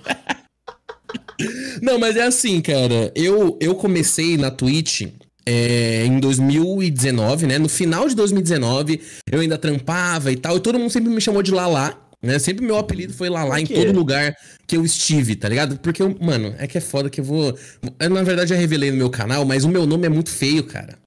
Não, 1.81 1.99
mas 1.99 2.15
é 2.15 2.23
assim, 2.23 2.61
cara. 2.61 3.11
Eu, 3.15 3.57
eu 3.61 3.75
comecei 3.75 4.37
na 4.37 4.49
Twitch 4.49 5.03
é, 5.45 6.05
em 6.05 6.19
2019, 6.19 7.45
né? 7.45 7.59
No 7.59 7.69
final 7.69 8.07
de 8.07 8.15
2019, 8.15 9.01
eu 9.31 9.41
ainda 9.41 9.57
trampava 9.57 10.31
e 10.31 10.35
tal. 10.37 10.57
E 10.57 10.59
todo 10.61 10.79
mundo 10.79 10.89
sempre 10.89 11.09
me 11.09 11.21
chamou 11.21 11.43
de 11.43 11.51
Lalá. 11.51 11.95
Né? 12.27 12.39
Sempre 12.39 12.65
meu 12.65 12.77
apelido 12.77 13.13
foi 13.13 13.29
Lalá 13.29 13.61
em 13.61 13.65
todo 13.65 13.93
lugar 13.93 14.35
que 14.67 14.75
eu 14.75 14.83
estive, 14.83 15.33
tá 15.33 15.47
ligado? 15.47 15.79
Porque, 15.79 16.01
eu, 16.01 16.13
mano, 16.19 16.53
é 16.59 16.67
que 16.67 16.77
é 16.77 16.81
foda 16.81 17.09
que 17.09 17.21
eu 17.21 17.23
vou. 17.23 17.57
Eu, 17.97 18.09
na 18.09 18.21
verdade, 18.21 18.49
já 18.49 18.57
revelei 18.57 18.91
no 18.91 18.97
meu 18.97 19.09
canal, 19.09 19.45
mas 19.45 19.63
o 19.63 19.69
meu 19.69 19.85
nome 19.85 20.07
é 20.07 20.09
muito 20.09 20.29
feio, 20.29 20.65
cara. 20.65 20.99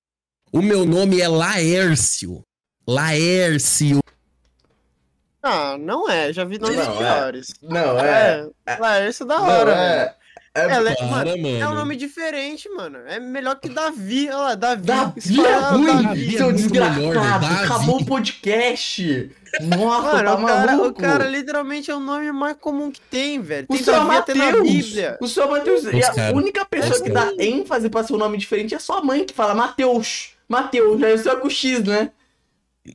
O 0.50 0.62
meu 0.62 0.86
nome 0.86 1.20
é 1.20 1.28
Laércio. 1.28 2.40
Laércio. 2.88 4.00
Ah, 5.42 5.76
não 5.78 6.08
é, 6.08 6.32
já 6.32 6.42
vi 6.44 6.58
nomes 6.58 6.76
Não, 6.78 6.94
é. 6.94 6.96
piores. 6.96 7.54
Não, 7.62 8.00
é. 8.00 8.48
É, 8.64 8.76
Laércio 8.78 9.24
é 9.24 9.26
da 9.26 9.38
Não, 9.38 9.44
hora, 9.44 9.72
é. 9.72 9.74
velho. 9.74 10.00
É, 10.00 10.14
É, 10.52 10.66
le- 10.80 10.96
Para, 10.96 11.06
mano, 11.06 11.30
mano. 11.42 11.60
é 11.60 11.68
um 11.68 11.74
nome 11.74 11.94
diferente, 11.94 12.68
mano. 12.70 12.98
É 13.06 13.20
melhor 13.20 13.54
que 13.60 13.68
Davi. 13.68 14.26
Olha 14.28 14.36
lá, 14.36 14.54
Davi. 14.56 14.82
Davi 14.84 15.20
Você 15.20 15.34
fala, 15.34 15.48
é 15.48 15.54
ah, 15.54 15.70
ruim, 15.70 16.02
Davi 16.02 16.26
é 16.34 16.38
seu 16.38 16.46
melhor, 16.46 16.52
desgraçado. 16.54 17.12
Davi. 17.14 17.64
Acabou 17.64 18.00
o 18.00 18.04
podcast. 18.04 19.36
Nossa, 19.62 20.12
Mano, 20.12 20.24
tá 20.24 20.34
o 20.34 20.46
cara, 20.46 20.66
maluco. 20.76 20.88
o 20.88 21.02
cara 21.02 21.24
literalmente 21.28 21.90
é 21.90 21.94
o 21.94 22.00
nome 22.00 22.32
mais 22.32 22.56
comum 22.56 22.90
que 22.90 23.00
tem, 23.00 23.40
velho. 23.40 23.66
O 23.70 23.74
Tem 23.74 23.82
seu 23.84 23.92
Davi 23.94 24.16
até 24.16 24.34
na. 24.34 24.52
Bíblia. 24.60 25.18
O 25.20 25.28
seu 25.28 25.48
Matheus. 25.48 25.84
E 25.84 26.02
a 26.02 26.12
cara. 26.12 26.36
única 26.36 26.64
pessoa 26.64 26.94
Os 26.96 27.00
que 27.00 27.10
cara. 27.10 27.32
dá 27.36 27.44
ênfase 27.44 27.88
pra 27.88 28.02
seu 28.02 28.16
nome 28.18 28.36
diferente 28.36 28.74
é 28.74 28.78
sua 28.80 29.00
mãe, 29.02 29.24
que 29.24 29.32
fala 29.34 29.54
Matheus. 29.54 30.32
Matheus, 30.48 31.00
já 31.00 31.08
é 31.10 31.14
o 31.14 31.18
seu 31.18 31.38
com 31.38 31.48
X, 31.48 31.84
né? 31.84 32.10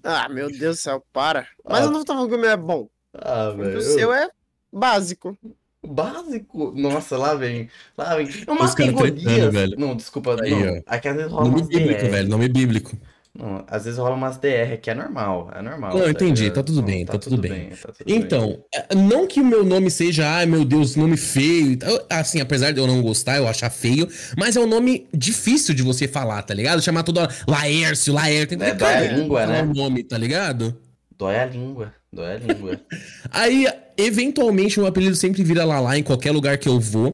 Ah, 0.03 0.27
meu 0.27 0.50
Deus 0.50 0.75
do 0.77 0.82
céu, 0.82 1.01
para. 1.13 1.48
Mas 1.63 1.82
Ah. 1.82 1.84
eu 1.86 1.91
não 1.91 2.03
tô 2.03 2.13
falando 2.13 2.30
que 2.30 2.36
o 2.36 2.39
meu 2.39 2.50
é 2.50 2.58
bom. 2.58 2.89
Ah, 3.18 3.53
O 3.77 3.82
seu 3.82 4.13
é 4.13 4.30
básico. 4.74 5.38
Básico. 5.86 6.74
Nossa, 6.75 7.18
lá 7.18 7.36
vem. 7.36 7.70
Lá 7.98 8.15
vem. 8.15 8.27
É 8.27 8.92
tretando, 8.92 9.51
velho. 9.51 9.80
Não, 9.80 9.96
desculpa. 9.96 10.36
Aí, 10.42 10.51
não. 10.51 10.84
Aqui 10.86 11.08
às 11.08 11.15
vezes 11.15 11.32
rola 11.32 11.50
Nome 11.50 11.63
bíblico, 11.63 12.01
DR. 12.01 12.10
velho. 12.10 12.30
Nome 12.30 12.48
bíblico. 12.50 12.98
Não, 13.38 13.65
às 13.68 13.84
vezes 13.84 14.00
rola 14.00 14.15
umas 14.15 14.38
DR, 14.38 14.77
que 14.82 14.89
é 14.89 14.94
normal. 14.96 15.51
É 15.54 15.62
normal. 15.62 15.94
Não, 15.94 16.06
tá 16.06 16.10
entendi, 16.10 16.50
tá 16.50 16.63
tudo 16.63 16.77
Não, 16.77 16.86
bem, 16.86 17.06
tá 17.06 17.18
tudo 17.18 17.38
bem. 17.38 17.70
tá 17.70 17.92
tudo 17.92 18.06
bem. 18.06 18.15
Então, 18.15 18.63
é, 18.74 18.96
não 18.96 19.27
que 19.27 19.42
o 19.42 19.46
meu 19.46 19.65
nome 19.65 19.92
seja, 19.92 20.25
ai 20.25 20.46
meu 20.46 20.63
Deus, 20.63 20.96
nome 20.96 21.18
feio. 21.18 21.77
Assim, 22.10 22.39
apesar 22.39 22.72
de 22.72 22.80
eu 22.80 22.88
não 22.88 23.01
gostar, 23.01 23.36
eu 23.36 23.48
achar 23.48 23.70
feio, 23.70 24.08
mas 24.38 24.56
é 24.56 24.60
um 24.62 24.68
nome 24.68 25.06
difícil 25.13 25.75
de 25.75 25.84
você 25.84 26.08
falar, 26.08 26.44
tá 26.44 26.54
ligado? 26.54 26.82
Chamar 26.82 27.04
toda 27.04 27.24
hora 27.24 27.36
Laércio, 27.46 28.13
Laércio. 28.13 28.62
É, 28.63 28.74
dói 28.74 28.94
a 28.94 29.12
língua, 29.12 29.46
né? 29.46 29.63
o 29.63 29.74
nome, 29.74 30.04
tá 30.04 30.18
ligado? 30.18 30.77
Dói 31.18 31.38
a 31.38 31.46
língua. 31.46 31.94
Dói 32.15 32.36
a 32.36 32.38
língua. 32.38 32.79
Aí, 33.29 33.67
eventualmente, 33.98 34.79
meu 34.79 34.88
apelido 34.88 35.15
sempre 35.15 35.43
vira 35.43 35.65
Lalá 35.65 35.98
em 35.98 36.03
qualquer 36.03 36.31
lugar 36.31 36.57
que 36.57 36.69
eu 36.69 36.79
vou. 36.79 37.12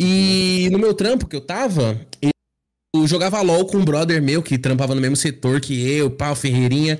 E 0.00 0.68
no 0.72 0.78
meu 0.78 0.94
trampo 0.94 1.26
que 1.26 1.36
eu 1.36 1.40
tava, 1.40 2.00
eu 2.96 3.06
jogava 3.06 3.42
LOL 3.42 3.66
com 3.66 3.76
um 3.76 3.84
brother 3.84 4.22
meu 4.22 4.42
que 4.42 4.56
trampava 4.56 4.94
no 4.94 5.00
mesmo 5.00 5.16
setor 5.16 5.60
que 5.60 5.90
eu, 5.90 6.10
pau, 6.10 6.34
Ferreirinha. 6.34 6.98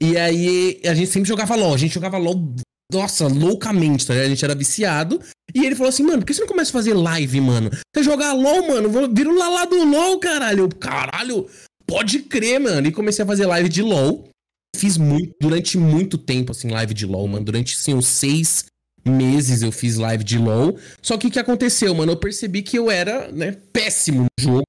E 0.00 0.16
aí 0.16 0.80
a 0.84 0.94
gente 0.94 1.10
sempre 1.10 1.28
jogava 1.28 1.54
LOL. 1.54 1.74
A 1.74 1.78
gente 1.78 1.92
jogava 1.92 2.16
LOL, 2.16 2.54
nossa, 2.90 3.26
loucamente, 3.26 4.06
tá 4.06 4.14
ligado? 4.14 4.26
A 4.26 4.30
gente 4.30 4.44
era 4.44 4.54
viciado. 4.54 5.20
E 5.54 5.66
ele 5.66 5.74
falou 5.74 5.90
assim, 5.90 6.02
mano, 6.02 6.20
por 6.20 6.26
que 6.26 6.34
você 6.34 6.40
não 6.40 6.48
começa 6.48 6.70
a 6.70 6.72
fazer 6.72 6.94
live, 6.94 7.40
mano? 7.42 7.70
Você 7.94 8.02
jogar 8.02 8.32
LOL, 8.32 8.68
mano, 8.68 9.12
vira 9.12 9.28
o 9.28 9.36
Lalá 9.36 9.66
do 9.66 9.84
LOL, 9.84 10.18
caralho. 10.18 10.60
Eu, 10.60 10.68
Caralho, 10.68 11.46
pode 11.86 12.20
crer, 12.20 12.58
mano. 12.58 12.86
E 12.86 12.92
comecei 12.92 13.22
a 13.22 13.28
fazer 13.28 13.44
live 13.44 13.68
de 13.68 13.82
LOL. 13.82 14.30
Fiz 14.74 14.96
muito, 14.96 15.34
durante 15.40 15.78
muito 15.78 16.18
tempo, 16.18 16.52
assim, 16.52 16.68
live 16.68 16.94
de 16.94 17.06
LOL, 17.06 17.28
mano. 17.28 17.44
Durante, 17.44 17.74
assim, 17.74 17.94
uns 17.94 18.06
seis 18.06 18.66
meses 19.06 19.62
eu 19.62 19.70
fiz 19.70 19.96
live 19.96 20.24
de 20.24 20.38
LOL. 20.38 20.78
Só 21.00 21.16
que 21.16 21.26
o 21.26 21.30
que 21.30 21.38
aconteceu, 21.38 21.94
mano? 21.94 22.12
Eu 22.12 22.16
percebi 22.16 22.62
que 22.62 22.78
eu 22.78 22.90
era, 22.90 23.30
né, 23.30 23.56
péssimo 23.72 24.26
no 24.38 24.44
jogo. 24.44 24.64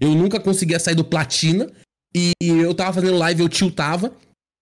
Eu 0.00 0.14
nunca 0.14 0.40
conseguia 0.40 0.78
sair 0.78 0.94
do 0.94 1.04
platina. 1.04 1.70
E 2.14 2.32
eu 2.40 2.74
tava 2.74 2.94
fazendo 2.94 3.16
live, 3.16 3.42
eu 3.42 3.48
tiltava. 3.48 4.14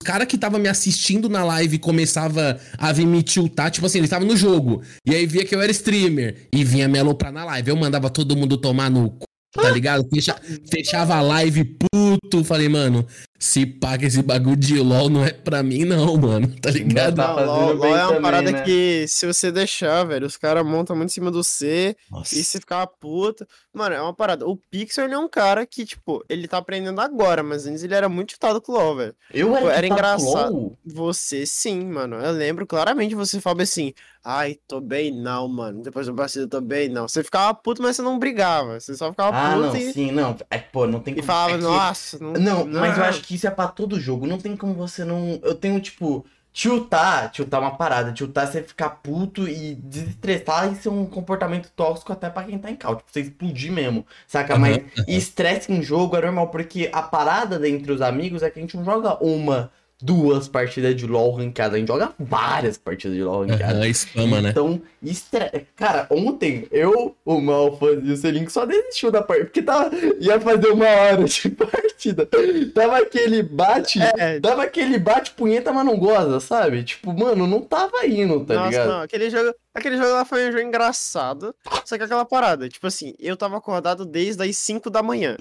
O 0.03 0.05
cara 0.05 0.25
que 0.25 0.39
tava 0.39 0.59
me 0.59 0.69
assistindo 0.69 1.29
na 1.29 1.45
live 1.45 1.79
começava 1.79 2.59
a 2.79 2.93
vir 2.93 3.07
me 3.07 3.23
tiltar, 3.23 3.71
tipo 3.71 3.87
assim, 3.87 3.99
ele 3.99 4.09
tava 4.09 4.25
no 4.25 4.37
jogo. 4.37 4.83
E 5.07 5.15
aí 5.15 5.27
via 5.27 5.45
que 5.45 5.55
eu 5.55 5.61
era 5.61 5.71
streamer. 5.71 6.49
E 6.53 6.65
vinha 6.65 6.89
me 6.89 6.99
aloprar 6.99 7.33
na 7.33 7.45
live. 7.45 7.71
Eu 7.71 7.77
mandava 7.77 8.09
todo 8.09 8.37
mundo 8.37 8.57
tomar 8.57 8.91
no 8.91 9.11
cu, 9.11 9.27
tá 9.53 9.71
ligado? 9.71 10.09
Fecha, 10.13 10.41
fechava 10.71 11.17
a 11.17 11.21
live 11.23 11.65
puto. 11.65 12.45
Falei, 12.45 12.69
mano, 12.69 13.07
se 13.43 13.65
paga 13.65 14.07
esse 14.07 14.23
bagulho 14.23 14.55
de 14.55 14.79
LOL 14.79 15.09
não 15.09 15.25
é 15.25 15.33
pra 15.33 15.63
mim, 15.63 15.87
não, 15.87 16.15
mano. 16.19 16.47
Tá 16.61 16.71
ligado? 16.71 17.17
Tá 17.17 17.29
Não, 17.29 17.35
fazendo 17.35 17.51
LOL, 17.57 17.75
LOL 17.75 17.87
é 17.87 17.91
uma 18.03 18.07
também, 18.09 18.23
parada 18.23 18.53
né? 18.53 18.63
que, 18.63 19.07
se 19.09 19.27
você 19.27 19.51
deixar, 19.51 20.05
velho, 20.05 20.27
os 20.27 20.37
caras 20.37 20.63
montam 20.65 20.95
muito 20.95 21.09
em 21.09 21.13
cima 21.15 21.31
do 21.31 21.43
C 21.43 21.97
Nossa. 22.11 22.35
e 22.37 22.45
você 22.45 22.61
ficar 22.61 22.87
puto. 22.87 23.47
Mano, 23.73 23.95
é 23.95 24.03
uma 24.03 24.13
parada. 24.13 24.47
O 24.47 24.57
Pixel, 24.57 25.07
ele 25.07 25.15
é 25.15 25.19
um 25.19 25.29
cara 25.29 25.65
que, 25.65 25.87
tipo, 25.87 26.23
ele 26.29 26.47
tá 26.47 26.59
aprendendo 26.59 27.01
agora, 27.01 27.43
mas 27.43 27.67
antes 27.67 27.83
ele 27.83 27.95
era 27.95 28.09
muito 28.11 28.33
chutado 28.33 28.61
com 28.61 28.73
o 28.73 28.75
LOL, 28.75 28.97
velho. 28.97 29.15
Eu 29.33 29.57
era, 29.57 29.73
era 29.73 29.87
engraçado. 29.87 30.53
LOL. 30.55 30.79
Você 30.85 31.47
sim, 31.47 31.83
mano. 31.87 32.17
Eu 32.17 32.33
lembro 32.33 32.67
claramente 32.67 33.15
você 33.15 33.41
falava 33.41 33.63
assim, 33.63 33.95
ai, 34.23 34.59
tô 34.69 34.81
bem 34.83 35.11
não, 35.13 35.49
mano. 35.49 35.83
Depois 35.83 36.07
do 36.07 36.15
partido, 36.15 36.47
tô 36.47 36.61
bem 36.61 36.91
não. 36.91 37.09
Você 37.09 37.25
ficava 37.25 37.55
puto, 37.55 37.81
mas 37.81 37.97
você 37.97 38.03
não 38.03 38.19
brigava. 38.19 38.79
Você 38.79 38.95
só 38.95 39.09
ficava 39.11 39.35
Ah, 39.35 39.55
puto 39.55 39.67
não, 39.69 39.77
e, 39.77 39.93
sim, 39.95 40.11
não. 40.13 40.37
É, 40.51 40.59
pô, 40.59 40.87
não 40.87 41.01
tem 41.01 41.13
e 41.15 41.17
como. 41.17 41.27
falava, 41.27 41.55
é 41.55 41.57
que- 41.57 41.63
nossa, 41.63 42.19
não. 42.19 42.33
Não, 42.35 42.67
mas 42.67 42.99
eu 42.99 43.05
acho 43.05 43.23
que 43.23 43.30
isso 43.35 43.47
é 43.47 43.51
pra 43.51 43.69
todo 43.69 44.01
jogo. 44.01 44.27
Não 44.27 44.39
tem 44.39 44.57
como 44.57 44.75
você 44.75 45.05
não. 45.05 45.41
Eu 45.43 45.55
tenho, 45.55 45.81
tipo, 45.81 46.25
tiltar, 46.53 47.31
tiltar 47.31 47.61
é 47.61 47.65
uma 47.65 47.77
parada. 47.77 48.13
Tiltar 48.13 48.45
é 48.45 48.47
você 48.51 48.63
ficar 48.63 48.91
puto 48.91 49.49
e 49.49 49.75
desestressar 49.77 50.73
e 50.73 50.77
ser 50.77 50.89
um 50.89 51.07
comportamento 51.07 51.71
tóxico 51.75 52.13
até 52.13 52.29
pra 52.29 52.45
quem 52.45 52.59
tá 52.59 52.71
em 52.71 52.77
cal. 52.77 52.97
Tipo, 52.97 53.11
você 53.11 53.21
explodir 53.21 53.73
mesmo, 53.73 54.07
saca? 54.27 54.59
Mas 54.59 54.83
estresse 55.07 55.73
em 55.73 55.83
jogo 55.83 56.17
é 56.17 56.23
normal, 56.23 56.49
porque 56.49 56.91
a 56.93 57.03
parada 57.03 57.69
entre 57.69 57.93
os 57.93 58.01
amigos 58.01 58.43
é 58.43 58.51
que 58.51 58.59
a 58.59 58.63
gente 58.63 58.77
não 58.77 58.85
joga 58.85 59.23
uma, 59.23 59.71
duas 60.03 60.49
partidas 60.49 60.95
de 60.97 61.07
LOL 61.07 61.33
ranqueada. 61.33 61.77
A 61.77 61.79
gente 61.79 61.89
joga 61.89 62.13
várias 62.19 62.77
partidas 62.79 63.17
de 63.17 63.23
LOL 63.23 63.47
ranqueada. 63.47 63.79
Aham, 63.79 63.93
spama, 63.93 64.41
né? 64.41 64.51
Então, 64.51 64.81
estre... 65.03 65.67
cara, 65.77 66.07
ontem 66.11 66.67
eu, 66.71 67.17
o 67.25 67.41
Malfaz 67.41 68.01
e 68.05 68.13
o 68.13 68.17
Selink 68.17 68.51
só 68.51 68.65
desistiu 68.67 69.11
da 69.11 69.23
partida, 69.23 69.45
porque 69.47 69.63
tava... 69.63 69.91
ia 70.21 70.41
fazer 70.41 70.69
uma 70.69 70.87
hora 70.87 71.25
de 71.25 71.49
partida. 71.51 72.27
Tava 72.75 72.99
aquele 72.99 73.43
bate, 73.43 73.99
É, 74.19 74.41
dava 74.41 74.63
aquele 74.63 74.99
bate 74.99 75.33
punheta, 75.33 75.73
mas 75.73 75.85
não 75.85 75.99
goza, 75.99 76.41
sabe? 76.41 76.83
Tipo, 76.85 77.13
mano, 77.13 77.47
não 77.47 77.61
tava 77.61 78.07
indo, 78.07 78.45
tá 78.45 78.55
Nossa, 78.55 78.71
ligado? 78.71 78.89
não, 78.89 79.01
aquele 79.03 79.31
jogo, 79.31 79.55
aquele 79.75 79.97
jogo 79.97 80.11
lá 80.11 80.25
foi 80.25 80.49
um 80.49 80.53
jogo 80.53 80.65
engraçado, 80.65 81.55
só 81.85 81.97
que 81.97 82.05
aquela 82.05 82.25
parada, 82.25 82.69
tipo 82.69 82.87
assim, 82.87 83.15
eu 83.19 83.37
tava 83.37 83.57
acordado 83.57 84.05
desde 84.05 84.43
as 84.43 84.57
5 84.57 84.89
da 84.91 85.03
manhã, 85.03 85.37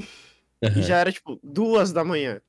e 0.62 0.68
Aham. 0.68 0.82
já 0.82 0.98
era 0.98 1.12
tipo 1.12 1.40
duas 1.44 1.92
da 1.94 2.04
manhã. 2.04 2.42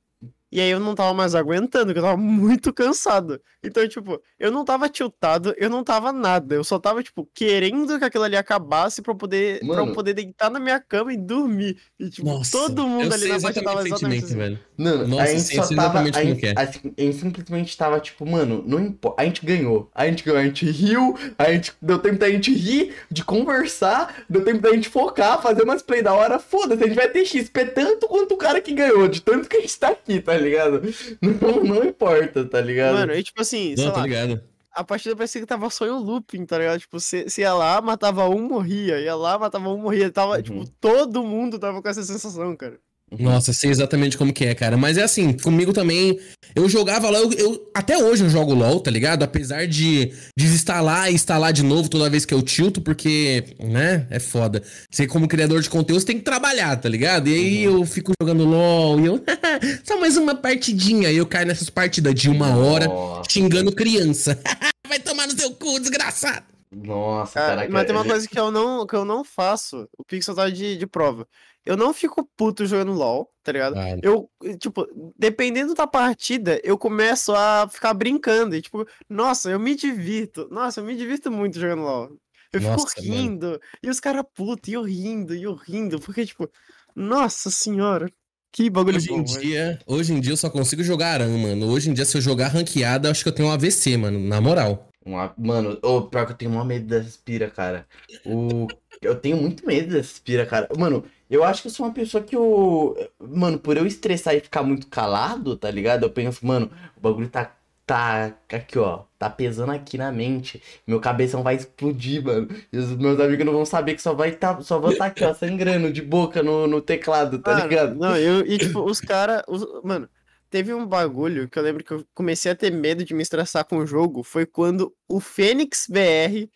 E 0.51 0.59
aí 0.59 0.69
eu 0.69 0.79
não 0.79 0.93
tava 0.93 1.13
mais 1.13 1.33
aguentando, 1.33 1.85
porque 1.87 1.99
eu 1.99 2.03
tava 2.03 2.17
muito 2.17 2.73
cansado. 2.73 3.39
Então, 3.63 3.87
tipo, 3.87 4.21
eu 4.39 4.51
não 4.51 4.65
tava 4.65 4.89
tiltado, 4.89 5.53
eu 5.57 5.69
não 5.69 5.83
tava 5.83 6.11
nada. 6.11 6.55
Eu 6.55 6.63
só 6.63 6.77
tava, 6.77 7.01
tipo, 7.01 7.27
querendo 7.33 7.97
que 7.97 8.03
aquilo 8.05 8.23
ali 8.25 8.35
acabasse 8.35 9.01
pra 9.01 9.13
eu 9.13 9.17
poder, 9.17 9.59
pra 9.59 9.67
eu 9.67 9.75
Mano. 9.83 9.93
poder 9.93 10.13
deitar 10.13 10.49
na 10.49 10.59
minha 10.59 10.79
cama 10.79 11.13
e 11.13 11.17
dormir. 11.17 11.77
E, 11.99 12.09
tipo, 12.09 12.27
Nossa, 12.27 12.51
todo 12.51 12.85
mundo 12.87 13.13
ali 13.13 13.27
na 13.27 13.39
parte 13.39 13.59
exatamente 13.59 13.63
tava 13.63 13.81
o 13.81 13.87
exatamente 13.87 14.25
assim. 14.25 14.35
velho. 14.35 14.59
Mano, 14.77 15.07
Nossa, 15.07 15.23
a 15.23 15.27
gente 15.27 15.41
sim, 15.41 15.55
só 15.55 15.61
tava. 15.61 15.73
exatamente 15.73 16.17
A 16.17 16.21
como 16.21 16.33
gente, 16.33 16.45
é. 16.47 16.53
assim, 16.57 16.93
a 16.97 17.01
gente 17.01 17.17
simplesmente 17.17 17.77
tava 17.77 17.99
tipo, 17.99 18.25
mano, 18.29 18.63
não 18.67 18.79
importa. 18.79 19.21
A 19.21 19.25
gente 19.25 19.45
ganhou. 19.45 19.89
A 19.95 20.05
gente 20.07 20.23
ganhou, 20.23 20.39
a 20.39 20.43
gente 20.43 20.65
riu, 20.69 21.15
a 21.37 21.51
gente 21.51 21.73
deu 21.81 21.99
tempo 21.99 22.17
da 22.17 22.29
gente 22.29 22.53
rir, 22.53 22.93
de 23.09 23.23
conversar, 23.23 24.23
deu 24.29 24.43
tempo 24.43 24.59
da 24.61 24.73
gente 24.73 24.89
focar, 24.89 25.41
fazer 25.41 25.63
umas 25.63 25.81
play 25.81 26.01
da 26.01 26.13
hora. 26.13 26.39
Foda-se, 26.39 26.83
a 26.83 26.87
gente 26.87 26.95
vai 26.95 27.07
ter 27.07 27.25
XP 27.25 27.65
tanto 27.67 28.07
quanto 28.07 28.33
o 28.33 28.37
cara 28.37 28.59
que 28.59 28.73
ganhou, 28.73 29.07
de 29.07 29.21
tanto 29.21 29.47
que 29.47 29.57
a 29.57 29.61
gente 29.61 29.79
tá 29.79 29.89
aqui, 29.89 30.19
tá 30.19 30.40
ligado? 30.41 30.81
Não, 31.21 31.63
não 31.63 31.83
importa, 31.85 32.43
tá 32.45 32.59
ligado? 32.59 32.95
Mano, 32.95 33.13
e 33.13 33.23
tipo 33.23 33.41
assim, 33.41 33.75
sei 33.75 33.85
Não, 33.85 33.91
tô 33.93 33.99
lá, 33.99 34.05
ligado. 34.05 34.41
a 34.73 34.83
partida 34.83 35.15
parecia 35.15 35.39
que 35.41 35.47
tava 35.47 35.69
só 35.69 35.85
em 35.85 35.91
um 35.91 35.99
looping, 35.99 36.45
tá 36.45 36.57
ligado? 36.57 36.79
Tipo, 36.79 36.99
você 36.99 37.25
ia 37.37 37.53
lá, 37.53 37.79
matava 37.81 38.27
um, 38.29 38.41
morria. 38.47 38.99
Ia 38.99 39.15
lá, 39.15 39.37
matava 39.39 39.69
um, 39.69 39.77
morria. 39.77 40.11
Tava, 40.11 40.35
Uhum. 40.37 40.41
tipo, 40.41 40.67
todo 40.81 41.23
mundo 41.23 41.57
tava 41.59 41.81
com 41.81 41.87
essa 41.89 42.03
sensação, 42.03 42.55
cara. 42.55 42.79
Nossa, 43.19 43.51
sei 43.51 43.69
exatamente 43.69 44.17
como 44.17 44.31
que 44.31 44.45
é, 44.45 44.55
cara. 44.55 44.77
Mas 44.77 44.97
é 44.97 45.03
assim, 45.03 45.33
comigo 45.33 45.73
também. 45.73 46.17
Eu 46.55 46.67
jogava 46.69 47.09
lá, 47.09 47.19
eu, 47.19 47.31
eu- 47.33 47.69
até 47.73 47.97
hoje 47.97 48.23
eu 48.23 48.29
jogo 48.29 48.53
LOL, 48.53 48.79
tá 48.79 48.89
ligado? 48.89 49.23
Apesar 49.23 49.67
de 49.67 50.11
desinstalar 50.37 51.11
e 51.11 51.13
instalar 51.15 51.51
de 51.53 51.63
novo 51.63 51.89
toda 51.89 52.09
vez 52.09 52.25
que 52.25 52.33
eu 52.33 52.41
tilto, 52.41 52.81
porque, 52.81 53.43
né, 53.59 54.07
é 54.09 54.19
foda. 54.19 54.63
Você, 54.89 55.05
como 55.07 55.27
criador 55.27 55.61
de 55.61 55.69
conteúdo, 55.69 55.99
você 55.99 56.05
tem 56.07 56.17
que 56.17 56.23
trabalhar, 56.23 56.75
tá 56.77 56.87
ligado? 56.89 57.27
E 57.27 57.33
aí 57.33 57.63
eu 57.63 57.85
fico 57.85 58.11
jogando 58.21 58.45
LOL 58.45 58.99
e 58.99 59.05
eu. 59.05 59.23
Só 59.83 59.99
mais 59.99 60.15
uma 60.17 60.33
partidinha. 60.35 61.11
E 61.11 61.17
eu 61.17 61.25
caio 61.25 61.47
nessas 61.47 61.69
partidas 61.69 62.15
de 62.15 62.29
uma 62.29 62.55
hora 62.55 62.87
Nossa, 62.87 63.29
xingando 63.29 63.71
criança. 63.73 64.39
Vai 64.87 64.99
tomar 64.99 65.27
no 65.27 65.37
seu 65.37 65.51
cu, 65.51 65.79
desgraçado. 65.79 66.43
nossa, 66.71 67.33
Cara, 67.33 67.47
caraca. 67.55 67.69
mas 67.71 67.85
tem 67.85 67.95
uma 67.95 68.01
ele- 68.03 68.09
coisa 68.09 68.27
que 68.27 68.39
eu 68.39 68.51
não, 68.51 68.85
que 68.85 68.95
eu 68.95 69.05
não 69.05 69.23
faço. 69.23 69.87
O 69.97 70.03
Pixel 70.03 70.35
tá 70.35 70.49
de, 70.49 70.75
de 70.77 70.87
prova. 70.87 71.25
Eu 71.65 71.77
não 71.77 71.93
fico 71.93 72.27
puto 72.35 72.65
jogando 72.65 72.91
LOL, 72.93 73.29
tá 73.43 73.51
ligado? 73.51 73.77
Ah, 73.77 73.97
Eu, 74.01 74.29
tipo, 74.59 74.87
dependendo 75.17 75.73
da 75.75 75.85
partida, 75.85 76.59
eu 76.63 76.77
começo 76.77 77.33
a 77.35 77.67
ficar 77.69 77.93
brincando. 77.93 78.55
E, 78.55 78.61
tipo, 78.61 78.85
nossa, 79.09 79.49
eu 79.51 79.59
me 79.59 79.75
divirto. 79.75 80.47
Nossa, 80.51 80.79
eu 80.79 80.83
me 80.85 80.95
divirto 80.95 81.31
muito 81.31 81.59
jogando 81.59 81.83
LOL. 81.83 82.09
Eu 82.51 82.61
Nossa, 82.61 82.87
fico 82.89 83.07
mano. 83.07 83.13
rindo. 83.21 83.61
E 83.83 83.89
os 83.89 83.99
caras 83.99 84.23
putos, 84.33 84.69
e 84.69 84.73
eu 84.73 84.83
rindo, 84.83 85.35
e 85.35 85.43
eu 85.43 85.53
rindo. 85.53 85.99
Porque, 85.99 86.25
tipo, 86.25 86.49
nossa 86.95 87.49
senhora, 87.49 88.11
que 88.51 88.69
bagulho 88.69 88.97
Hoje 88.97 89.13
em 89.13 89.17
bom, 89.17 89.23
velho. 89.25 89.39
dia, 89.41 89.79
hoje 89.87 90.13
em 90.13 90.19
dia 90.19 90.33
eu 90.33 90.37
só 90.37 90.49
consigo 90.49 90.83
jogar 90.83 91.13
Aran, 91.13 91.37
mano. 91.37 91.67
Hoje 91.71 91.89
em 91.89 91.93
dia, 91.93 92.03
se 92.05 92.17
eu 92.17 92.21
jogar 92.21 92.49
ranqueada, 92.49 93.07
eu 93.07 93.11
acho 93.11 93.23
que 93.23 93.29
eu 93.29 93.33
tenho 93.35 93.47
um 93.47 93.51
AVC, 93.51 93.95
mano. 93.97 94.19
Na 94.19 94.41
moral. 94.41 94.89
Uma- 95.05 95.33
Mano, 95.37 95.79
ô, 95.81 96.01
pior 96.03 96.25
que 96.25 96.33
eu 96.33 96.37
tenho 96.37 96.51
maior 96.51 96.65
medo 96.65 96.85
dessas 96.85 97.17
pira, 97.17 97.49
cara. 97.49 97.87
O... 98.25 98.67
Eu 99.01 99.15
tenho 99.15 99.37
muito 99.37 99.65
medo 99.65 99.93
dessas 99.93 100.19
pira, 100.19 100.45
cara. 100.45 100.67
Mano, 100.77 101.03
eu 101.31 101.45
acho 101.45 101.61
que 101.61 101.69
eu 101.69 101.71
sou 101.71 101.85
uma 101.85 101.93
pessoa 101.93 102.21
que 102.21 102.35
eu. 102.35 102.95
Mano, 103.17 103.57
por 103.57 103.77
eu 103.77 103.87
estressar 103.87 104.35
e 104.35 104.41
ficar 104.41 104.63
muito 104.63 104.87
calado, 104.87 105.55
tá 105.55 105.71
ligado? 105.71 106.03
Eu 106.03 106.09
penso, 106.09 106.45
mano, 106.45 106.69
o 106.97 106.99
bagulho 106.99 107.29
tá. 107.29 107.55
Tá 107.83 108.33
aqui, 108.49 108.79
ó. 108.79 109.03
Tá 109.19 109.29
pesando 109.29 109.71
aqui 109.71 109.97
na 109.97 110.13
mente. 110.13 110.61
Meu 110.87 111.01
cabeção 111.01 111.43
vai 111.43 111.55
explodir, 111.55 112.23
mano. 112.23 112.47
E 112.71 112.77
os 112.77 112.95
meus 112.95 113.19
amigos 113.19 113.45
não 113.45 113.51
vão 113.51 113.65
saber 113.65 113.95
que 113.95 114.01
só 114.01 114.13
vai 114.13 114.31
tá, 114.31 114.61
só 114.61 114.79
vou 114.79 114.95
tá 114.95 115.05
aqui, 115.07 115.25
ó, 115.25 115.33
sangrando 115.33 115.91
de 115.91 116.01
boca 116.01 116.41
no, 116.41 116.67
no 116.67 116.79
teclado, 116.79 117.39
tá 117.39 117.53
Mano, 117.53 117.67
ligado? 117.67 117.95
Não, 117.95 118.15
eu, 118.15 118.45
e 118.45 118.57
tipo, 118.57 118.81
os 118.81 119.01
caras. 119.01 119.43
Mano, 119.83 120.07
teve 120.49 120.73
um 120.73 120.85
bagulho 120.85 121.49
que 121.49 121.59
eu 121.59 121.63
lembro 121.63 121.83
que 121.83 121.91
eu 121.91 122.05
comecei 122.13 122.51
a 122.51 122.55
ter 122.55 122.71
medo 122.71 123.03
de 123.03 123.13
me 123.13 123.23
estressar 123.23 123.65
com 123.65 123.77
o 123.77 123.85
jogo. 123.85 124.23
Foi 124.23 124.45
quando 124.45 124.95
o 125.07 125.19
Fênix 125.19 125.87
BR 125.89 126.47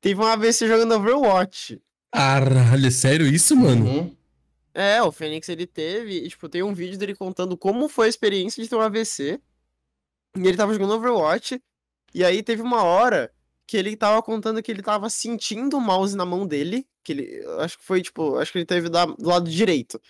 teve 0.00 0.20
uma 0.20 0.32
AVC 0.32 0.66
jogando 0.66 0.94
Overwatch. 0.94 1.80
Caralho, 2.12 2.86
é 2.86 2.90
sério 2.90 3.26
isso, 3.26 3.56
mano? 3.56 3.86
Uhum. 3.86 4.16
É, 4.74 5.02
o 5.02 5.10
Fênix 5.10 5.48
ele 5.48 5.66
teve. 5.66 6.28
Tipo, 6.28 6.48
tem 6.48 6.62
um 6.62 6.74
vídeo 6.74 6.98
dele 6.98 7.14
contando 7.14 7.56
como 7.56 7.88
foi 7.88 8.06
a 8.06 8.08
experiência 8.08 8.62
de 8.62 8.68
ter 8.68 8.76
um 8.76 8.80
AVC. 8.80 9.40
E 10.36 10.46
ele 10.46 10.56
tava 10.56 10.72
jogando 10.72 10.94
Overwatch. 10.94 11.60
E 12.14 12.24
aí 12.24 12.42
teve 12.42 12.62
uma 12.62 12.82
hora 12.82 13.32
que 13.66 13.76
ele 13.76 13.96
tava 13.96 14.22
contando 14.22 14.62
que 14.62 14.70
ele 14.70 14.82
tava 14.82 15.08
sentindo 15.08 15.76
o 15.76 15.80
mouse 15.80 16.16
na 16.16 16.24
mão 16.24 16.46
dele. 16.46 16.86
Que 17.02 17.12
ele. 17.12 17.44
Acho 17.60 17.78
que 17.78 17.84
foi, 17.84 18.02
tipo, 18.02 18.36
acho 18.36 18.52
que 18.52 18.58
ele 18.58 18.66
teve 18.66 18.88
da- 18.88 19.06
do 19.06 19.28
lado 19.28 19.50
direito. 19.50 20.00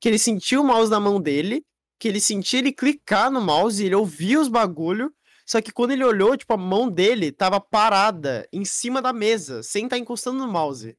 Que 0.00 0.08
ele 0.08 0.18
sentiu 0.18 0.60
o 0.62 0.64
mouse 0.64 0.90
na 0.90 1.00
mão 1.00 1.20
dele. 1.20 1.64
Que 1.98 2.08
ele 2.08 2.20
sentia 2.20 2.58
ele 2.58 2.72
clicar 2.72 3.30
no 3.30 3.40
mouse 3.40 3.82
e 3.82 3.86
ele 3.86 3.94
ouvia 3.94 4.40
os 4.40 4.48
bagulho. 4.48 5.12
Só 5.44 5.60
que 5.60 5.72
quando 5.72 5.90
ele 5.90 6.04
olhou, 6.04 6.36
tipo, 6.36 6.52
a 6.54 6.56
mão 6.56 6.88
dele 6.88 7.32
tava 7.32 7.60
parada 7.60 8.46
em 8.52 8.64
cima 8.64 9.02
da 9.02 9.12
mesa, 9.12 9.62
sem 9.62 9.84
estar 9.84 9.98
encostando 9.98 10.38
no 10.38 10.50
mouse. 10.50 10.96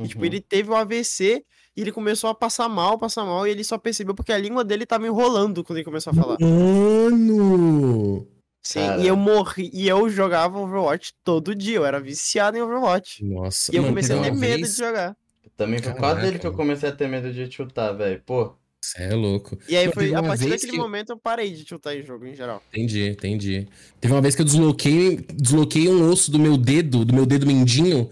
E, 0.00 0.08
tipo, 0.08 0.20
Uhum. 0.20 0.26
ele 0.26 0.40
teve 0.40 0.70
um 0.70 0.74
AVC 0.76 1.44
e 1.76 1.80
ele 1.80 1.92
começou 1.92 2.30
a 2.30 2.34
passar 2.34 2.68
mal, 2.68 2.98
passar 2.98 3.24
mal, 3.24 3.46
e 3.46 3.50
ele 3.50 3.62
só 3.64 3.78
percebeu 3.78 4.14
porque 4.14 4.32
a 4.32 4.38
língua 4.38 4.64
dele 4.64 4.86
tava 4.86 5.06
enrolando 5.06 5.62
quando 5.62 5.78
ele 5.78 5.84
começou 5.84 6.10
a 6.12 6.14
falar. 6.14 6.36
Mano! 6.40 8.26
Sim, 8.62 8.80
Cara. 8.80 9.00
e 9.02 9.06
eu 9.06 9.16
morri, 9.16 9.70
e 9.72 9.88
eu 9.88 10.08
jogava 10.10 10.58
Overwatch 10.58 11.14
todo 11.24 11.54
dia, 11.54 11.76
eu 11.76 11.84
era 11.86 11.98
viciado 11.98 12.58
em 12.58 12.62
Overwatch. 12.62 13.24
Nossa, 13.24 13.72
E 13.72 13.76
eu 13.76 13.82
mano, 13.82 13.94
comecei 13.94 14.18
a 14.18 14.22
ter 14.22 14.32
medo 14.32 14.56
vez- 14.60 14.72
de 14.72 14.78
jogar. 14.78 15.16
Também 15.56 15.78
foi 15.82 15.92
por 15.92 16.00
causa 16.00 16.20
dele 16.20 16.38
que 16.38 16.46
eu 16.46 16.52
comecei 16.52 16.88
a 16.88 16.92
ter 16.92 17.08
medo 17.08 17.32
de 17.32 17.50
chutar, 17.50 17.92
velho. 17.92 18.22
Pô. 18.24 18.52
Cê 18.82 19.02
é 19.04 19.14
louco. 19.14 19.58
E 19.68 19.76
aí 19.76 19.90
foi 19.92 20.14
a 20.14 20.22
partir 20.22 20.48
daquele 20.48 20.72
que- 20.72 20.78
momento 20.78 21.10
eu 21.10 21.18
parei 21.18 21.50
de 21.52 21.66
chutar 21.68 21.94
em 21.94 22.02
jogo 22.02 22.26
em 22.26 22.34
geral. 22.34 22.62
Entendi, 22.72 23.08
entendi. 23.08 23.68
Teve 24.00 24.14
uma 24.14 24.22
vez 24.22 24.34
que 24.34 24.40
eu 24.40 24.46
desloquei, 24.46 25.18
desloquei 25.34 25.88
um 25.88 26.08
osso 26.10 26.30
do 26.30 26.38
meu 26.38 26.56
dedo, 26.56 27.04
do 27.04 27.12
meu 27.14 27.26
dedo 27.26 27.46
mindinho, 27.46 28.08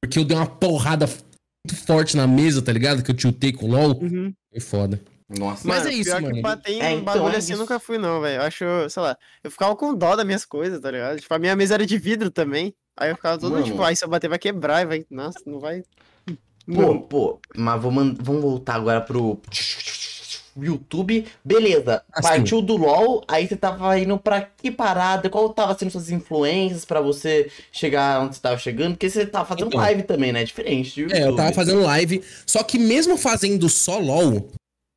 porque 0.00 0.18
eu 0.20 0.24
dei 0.24 0.36
uma 0.36 0.46
porrada 0.46 1.08
muito 1.64 1.86
forte 1.86 2.16
na 2.16 2.26
mesa, 2.26 2.60
tá 2.60 2.72
ligado? 2.72 3.02
Que 3.02 3.10
eu 3.10 3.14
tiltei 3.16 3.52
com 3.52 3.66
o 3.66 3.70
LOL. 3.70 3.98
Foi 4.50 4.60
foda. 4.60 5.00
Nossa. 5.28 5.66
Mas 5.66 5.78
Mano, 5.84 5.90
é 5.90 5.94
isso, 5.94 6.10
pior 6.10 6.20
mano. 6.20 6.34
que 6.34 6.42
bater 6.42 6.72
em 6.72 6.80
É, 6.82 6.92
então, 6.92 7.04
bagulho 7.04 7.34
é 7.34 7.38
assim 7.38 7.52
eu 7.52 7.58
nunca 7.58 7.78
fui 7.78 7.96
não, 7.96 8.20
velho. 8.20 8.40
Eu 8.40 8.46
acho, 8.46 8.64
sei 8.90 9.02
lá, 9.02 9.16
eu 9.42 9.50
ficava 9.50 9.74
com 9.74 9.94
dó 9.94 10.14
das 10.14 10.26
minhas 10.26 10.44
coisas, 10.44 10.80
tá 10.80 10.90
ligado? 10.90 11.20
Tipo, 11.20 11.32
a 11.32 11.38
minha 11.38 11.56
mesa 11.56 11.74
era 11.74 11.86
de 11.86 11.96
vidro 11.96 12.30
também. 12.30 12.74
Aí 12.96 13.10
eu 13.10 13.16
ficava 13.16 13.38
todo 13.38 13.52
Mano. 13.52 13.64
tipo, 13.64 13.80
ai, 13.82 13.96
se 13.96 14.04
eu 14.04 14.08
bater 14.08 14.28
vai 14.28 14.38
quebrar, 14.38 14.82
e 14.82 14.86
vai, 14.86 15.06
nossa, 15.10 15.38
não 15.46 15.58
vai. 15.58 15.82
Pô, 16.66 17.00
pô, 17.00 17.40
mas 17.56 17.80
vamos, 17.82 18.14
vamos 18.20 18.42
voltar 18.42 18.74
agora 18.74 19.00
pro 19.00 19.40
YouTube. 20.60 21.24
Beleza, 21.44 22.02
Assim. 22.12 22.28
partiu 22.28 22.60
do 22.62 22.76
LoL, 22.76 23.24
aí 23.28 23.46
você 23.46 23.56
tava 23.56 23.98
indo 23.98 24.18
pra 24.18 24.40
que 24.42 24.70
parada? 24.70 25.30
Qual 25.30 25.48
tava 25.50 25.76
sendo 25.78 25.90
suas 25.90 26.10
influências 26.10 26.84
pra 26.84 27.00
você 27.00 27.50
chegar 27.70 28.20
onde 28.22 28.34
você 28.36 28.40
tava 28.42 28.58
chegando? 28.58 28.92
Porque 28.92 29.08
você 29.08 29.24
tava 29.26 29.46
fazendo 29.46 29.68
Então. 29.68 29.80
live 29.80 30.02
também, 30.02 30.32
né? 30.32 30.44
Diferente 30.44 30.94
de 30.94 31.00
YouTube. 31.02 31.18
É, 31.18 31.26
eu 31.28 31.36
tava 31.36 31.52
fazendo 31.52 31.80
live. 31.82 32.22
Só 32.46 32.62
que 32.62 32.78
mesmo 32.78 33.16
fazendo 33.16 33.68
só 33.68 33.98
LOL, 33.98 34.50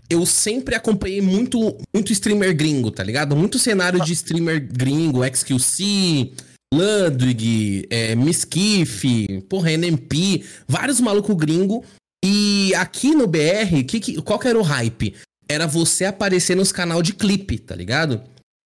eu 0.10 0.26
sempre 0.26 0.76
acompanhei 0.76 1.22
muito, 1.22 1.78
muito 1.94 2.12
streamer 2.12 2.56
gringo, 2.56 2.92
tá 2.92 3.04
ligado? 3.04 3.36
Muito 3.36 3.58
cenário 3.58 4.00
de 4.04 4.14
streamer 4.14 4.60
gringo, 4.72 5.24
XQC, 5.26 6.32
Ludwig, 6.74 7.88
é, 7.90 8.16
Miskiff, 8.16 9.42
porra, 9.50 9.72
NMP, 9.72 10.44
vários 10.68 11.00
malucos 11.00 11.36
gringo. 11.36 11.84
E 12.24 12.74
aqui 12.76 13.14
no 13.14 13.28
BR, 13.28 13.84
que, 13.88 14.00
que, 14.00 14.22
qual 14.22 14.40
que 14.40 14.48
era 14.48 14.58
o 14.60 14.64
hype? 14.64 15.16
Era 15.48 15.68
você 15.68 16.06
aparecer 16.06 16.56
nos 16.56 16.72
canal 16.72 17.02
de 17.02 17.14
clipe, 17.14 17.58
tá 17.58 17.76
ligado? 17.76 18.22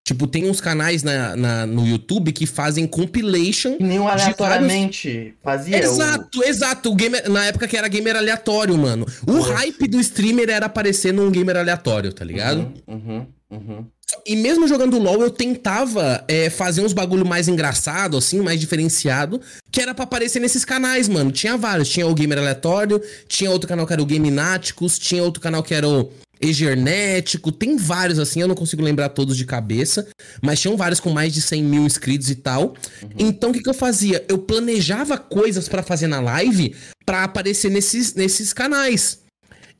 Tipo, 0.08 0.26
tem 0.26 0.50
uns 0.50 0.60
canais 0.60 1.04
na, 1.04 1.36
na- 1.36 1.66
no 1.68 1.86
YouTube 1.86 2.32
que 2.32 2.48
fazem 2.48 2.88
compilation 2.88 3.78
nem 3.80 4.00
um 4.00 4.06
vários- 4.06 4.24
aleatoriamente 4.24 5.36
fazia. 5.44 5.78
o- 5.78 5.80
Exato, 5.80 6.44
exato. 6.44 6.92
O 6.92 6.96
gamer, 6.96 7.30
na 7.30 7.46
época 7.46 7.68
que 7.68 7.78
era 7.78 7.88
gamer 7.88 8.16
aleatório, 8.16 8.76
mano. 8.78 9.06
O 9.28 9.34
Uhum. 9.34 9.42
hype 9.42 9.88
do 9.88 10.00
streamer 10.00 10.50
era 10.50 10.66
aparecer 10.66 11.14
num 11.14 11.30
gamer 11.30 11.58
aleatório, 11.58 12.12
tá 12.12 12.26
ligado? 12.26 12.72
Uhum, 12.88 12.96
uhum, 13.08 13.26
uhum. 13.52 13.86
E 14.26 14.36
mesmo 14.36 14.68
jogando 14.68 14.98
LOL, 14.98 15.22
eu 15.22 15.30
tentava 15.30 16.24
é, 16.28 16.50
fazer 16.50 16.82
uns 16.82 16.94
bagulho 16.94 17.26
mais 17.26 17.48
engraçado, 17.48 18.18
assim, 18.18 18.40
mais 18.42 18.60
diferenciado, 18.60 19.40
que 19.72 19.80
era 19.80 19.94
pra 19.94 20.06
aparecer 20.06 20.40
nesses 20.40 20.66
canais, 20.66 21.08
mano. 21.08 21.32
Tinha 21.32 21.56
vários. 21.56 21.88
Tinha 21.90 22.08
o 22.08 22.16
Gamer 22.16 22.40
Aleatório, 22.40 23.00
tinha 23.28 23.52
outro 23.52 23.68
canal 23.70 23.86
que 23.86 23.94
era 23.94 24.02
o 24.02 24.06
Game 24.08 24.32
Náticos, 24.32 24.98
tinha 24.98 25.22
outro 25.24 25.40
canal 25.40 25.62
que 25.62 25.76
era 25.76 25.88
o 25.88 26.10
Egernético. 26.42 27.52
Tem 27.52 27.76
vários, 27.78 28.20
assim, 28.20 28.42
eu 28.42 28.48
não 28.48 28.56
consigo 28.56 28.82
lembrar 28.82 29.10
todos 29.10 29.36
de 29.36 29.46
cabeça, 29.46 30.08
mas 30.42 30.60
tinham 30.60 30.78
vários 30.78 31.00
com 31.00 31.10
mais 31.10 31.34
de 31.34 31.42
100 31.42 31.64
mil 31.64 31.86
inscritos 31.86 32.30
e 32.30 32.36
tal. 32.36 32.76
Então, 33.18 33.50
o 33.50 33.54
que, 33.54 33.62
que 33.62 33.70
eu 33.70 33.74
fazia? 33.74 34.24
Eu 34.28 34.38
planejava 34.38 35.18
coisas 35.18 35.68
pra 35.68 35.84
fazer 35.84 36.08
na 36.08 36.20
live 36.20 36.76
pra 37.06 37.24
aparecer 37.24 37.70
nesses, 37.70 38.14
nesses 38.14 38.54
canais. 38.54 39.20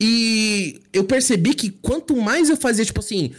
E 0.00 0.80
eu 0.92 1.04
percebi 1.04 1.54
que 1.54 1.70
quanto 1.70 2.16
mais 2.16 2.48
eu 2.48 2.56
fazia, 2.56 2.84
tipo 2.84 3.00
assim, 3.00 3.32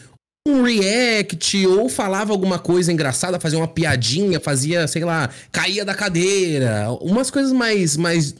um 0.47 0.63
react 0.63 1.65
ou 1.67 1.89
falava 1.89 2.31
alguma 2.31 2.57
coisa 2.57 2.91
engraçada, 2.91 3.39
fazia 3.39 3.59
uma 3.59 3.67
piadinha, 3.67 4.39
fazia, 4.39 4.87
sei 4.87 5.03
lá, 5.03 5.29
caía 5.51 5.85
da 5.85 5.93
cadeira, 5.93 6.91
umas 7.01 7.29
coisas 7.29 7.51
mais 7.51 7.95
mais 7.95 8.35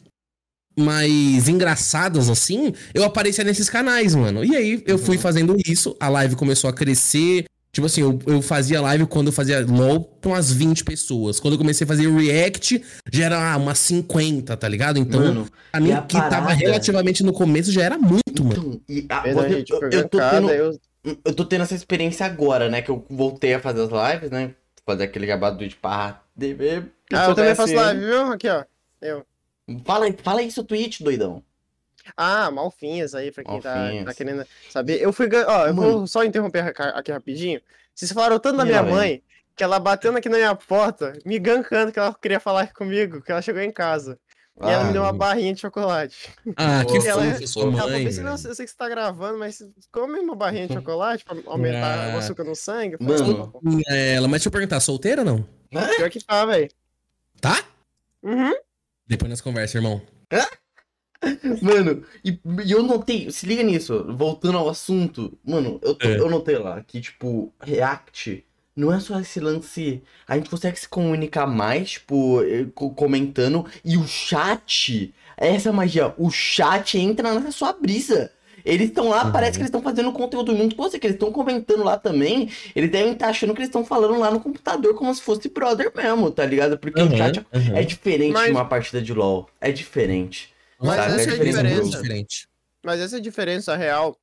mais 0.77 1.47
engraçadas 1.47 2.29
assim, 2.29 2.73
eu 2.93 3.03
aparecia 3.03 3.43
nesses 3.43 3.69
canais, 3.69 4.15
mano. 4.15 4.43
E 4.43 4.55
aí 4.55 4.83
eu 4.85 4.97
fui 4.97 5.17
fazendo 5.17 5.55
isso, 5.65 5.95
a 5.99 6.09
live 6.09 6.35
começou 6.35 6.69
a 6.69 6.73
crescer. 6.73 7.45
Tipo 7.73 7.87
assim, 7.87 8.01
eu, 8.01 8.19
eu 8.27 8.41
fazia 8.41 8.81
live 8.81 9.05
quando 9.05 9.27
eu 9.27 9.33
fazia 9.33 9.65
LOL 9.65 10.01
pra 10.03 10.31
umas 10.31 10.51
20 10.51 10.83
pessoas. 10.83 11.39
Quando 11.39 11.53
eu 11.53 11.57
comecei 11.57 11.85
a 11.85 11.87
fazer 11.87 12.11
react, 12.11 12.83
já 13.09 13.25
era 13.25 13.53
ah, 13.53 13.55
umas 13.55 13.79
50, 13.79 14.57
tá 14.57 14.67
ligado? 14.67 14.99
Então, 14.99 15.21
Mano, 15.21 15.47
pra 15.71 15.79
mim, 15.79 15.93
a 15.93 16.01
que 16.01 16.17
tava 16.17 16.29
parada? 16.29 16.53
relativamente 16.53 17.23
no 17.23 17.31
começo, 17.31 17.71
já 17.71 17.83
era 17.83 17.97
muito, 17.97 18.43
mano. 18.43 18.51
então, 18.51 18.81
e 18.89 19.05
a- 19.07 19.21
Verdade, 19.21 19.53
eu, 19.53 19.63
tipo, 19.63 19.85
eu, 19.85 19.91
eu 19.91 20.09
tô 20.09 20.17
tendo, 20.19 20.49
eu- 20.49 20.79
eu 21.23 21.33
tô 21.33 21.45
tendo 21.45 21.61
essa 21.61 21.73
experiência 21.73 22.25
agora, 22.25 22.69
né? 22.69 22.81
Que 22.81 22.91
eu 22.91 23.05
voltei 23.09 23.53
a 23.53 23.59
fazer 23.61 23.83
as 23.83 23.89
lives, 24.13 24.29
né? 24.31 24.53
Fazer 24.85 25.03
aquele 25.05 25.25
gabado 25.25 25.57
do 25.65 25.75
Parra. 25.77 26.21
Ah, 27.13 27.27
eu 27.27 27.35
também 27.35 27.55
faço 27.55 27.73
live, 27.73 28.05
viu? 28.05 28.21
Aqui, 28.33 28.49
ó. 28.49 28.65
Eu. 29.01 29.25
Fala, 29.85 30.05
aí- 30.05 30.15
fala 30.23 30.39
aí 30.41 30.51
seu 30.51 30.63
tweet, 30.63 31.03
doidão. 31.03 31.43
Ah, 32.17 32.49
Malfinhas 32.51 33.13
aí, 33.13 33.31
pra 33.31 33.43
quem 33.43 33.61
tá, 33.61 33.89
tá 34.05 34.13
querendo 34.13 34.45
saber. 34.71 35.01
Eu 35.01 35.13
fui. 35.13 35.27
Ó, 35.47 35.67
eu 35.67 35.73
Mano. 35.73 35.91
vou 35.99 36.07
só 36.07 36.23
interromper 36.23 36.59
aqui- 36.77 37.11
rapidinho. 37.11 37.61
Vocês 37.93 38.11
falaram 38.11 38.39
tanto 38.39 38.57
da 38.57 38.65
minha 38.65 38.81
vem. 38.81 38.93
mãe 38.93 39.23
que 39.55 39.63
ela 39.63 39.79
batendo 39.79 40.17
aqui 40.17 40.27
na 40.29 40.37
minha 40.37 40.55
porta, 40.55 41.13
me 41.25 41.37
gancando 41.37 41.91
que 41.91 41.99
ela 41.99 42.13
queria 42.13 42.39
falar 42.39 42.73
comigo, 42.73 43.21
que 43.21 43.31
ela 43.31 43.41
chegou 43.41 43.61
em 43.61 43.71
casa. 43.71 44.17
E 44.63 44.69
ela 44.69 44.83
me 44.83 44.93
deu 44.93 45.01
uma 45.01 45.09
Ah, 45.09 45.13
barrinha 45.13 45.53
de 45.53 45.61
chocolate. 45.61 46.29
Ah, 46.55 46.83
que 46.85 46.93
Pô, 46.93 47.01
fofo, 47.01 47.07
ela- 47.07 47.47
sua 47.47 47.63
Ela 47.63 47.71
mãe. 47.89 48.07
assim, 48.07 48.47
eu 48.47 48.55
sei 48.55 48.65
que 48.65 48.71
você 48.71 48.77
tá 48.77 48.89
gravando, 48.89 49.37
mas 49.39 49.63
come 49.91 50.19
uma 50.19 50.35
barrinha 50.35 50.67
de 50.67 50.73
chocolate 50.73 51.23
pra 51.23 51.35
aumentar 51.47 52.11
Ah. 52.11 52.15
o 52.15 52.17
açúcar 52.19 52.43
no 52.43 52.55
sangue. 52.55 52.97
Mano. 52.99 53.45
"Tá 53.45 53.59
bom." 53.59 53.79
Ela, 53.89 54.27
mas 54.27 54.41
deixa 54.41 54.47
eu 54.49 54.51
perguntar, 54.51 54.79
solteira 54.79 55.21
ou 55.21 55.25
não? 55.25 55.47
Pior 55.97 56.09
que 56.09 56.23
tá, 56.23 56.45
velho. 56.45 56.69
Tá? 57.39 57.63
Uhum. 58.23 58.53
Depois 59.11 59.29
nós 59.29 59.41
conversa, 59.41 59.77
irmão. 59.77 60.01
Mano, 61.61 62.01
e, 62.23 62.39
e 62.65 62.71
eu 62.71 62.81
notei, 62.81 63.29
se 63.29 63.45
liga 63.45 63.61
nisso, 63.61 64.05
voltando 64.17 64.57
ao 64.57 64.69
assunto, 64.69 65.37
mano, 65.45 65.81
eu, 65.83 65.97
É. 65.99 66.17
eu 66.17 66.29
notei 66.29 66.57
lá 66.57 66.81
que, 66.81 67.01
tipo, 67.01 67.53
React 67.61 68.45
não 68.73 68.91
é 68.91 69.01
só 69.01 69.19
esse 69.19 69.41
lance. 69.41 70.01
A 70.25 70.37
gente 70.37 70.49
consegue 70.49 70.79
se 70.79 70.87
comunicar 70.87 71.45
mais, 71.45 71.91
tipo, 71.91 72.41
eh, 72.41 72.67
co- 72.73 72.91
comentando, 72.91 73.65
e 73.83 73.97
o 73.97 74.07
chat, 74.07 75.13
essa 75.35 75.67
é 75.67 75.71
a 75.71 75.75
magia, 75.75 76.13
o 76.17 76.31
chat 76.31 76.97
entra 76.97 77.33
nessa 77.33 77.51
sua 77.51 77.73
brisa. 77.73 78.31
Eles 78.65 78.89
estão 78.89 79.09
lá, 79.09 79.25
Uhum. 79.25 79.31
parece 79.31 79.53
que 79.53 79.57
eles 79.59 79.67
estão 79.69 79.81
fazendo 79.81 80.11
conteúdo 80.11 80.55
junto 80.55 80.75
com 80.75 80.83
você, 80.83 80.99
que 80.99 81.07
eles 81.07 81.15
estão 81.15 81.31
comentando 81.31 81.83
lá 81.83 81.97
também. 81.97 82.49
Eles 82.75 82.91
devem 82.91 83.13
estar 83.13 83.27
achando 83.29 83.53
que 83.53 83.59
eles 83.59 83.69
estão 83.69 83.83
falando 83.85 84.17
lá 84.19 84.29
no 84.31 84.39
computador 84.39 84.93
como 84.95 85.13
se 85.13 85.21
fosse 85.21 85.49
brother 85.49 85.91
mesmo, 85.95 86.29
tá 86.31 86.45
ligado? 86.45 86.77
Porque 86.77 87.01
o 87.01 87.05
Uhum, 87.05 87.17
chat 87.17 87.39
uhum. 87.39 87.75
é 87.75 87.83
diferente 87.83 88.33
Mas- 88.33 88.45
de 88.45 88.51
uma 88.51 88.65
partida 88.67 89.01
de 89.01 89.13
LoL. 89.13 89.49
É 89.59 89.71
diferente. 89.71 90.53
Mas 90.79 90.95
sabe? 90.95 91.21
essa 91.21 91.29
é 91.31 91.33
a 91.33 91.43
diferença 91.43 91.89
diferente. 91.89 92.47
Mas 92.83 92.99
essa 92.99 93.15
é 93.17 93.19
a 93.19 93.21
diferença 93.21 93.75
real 93.75 94.17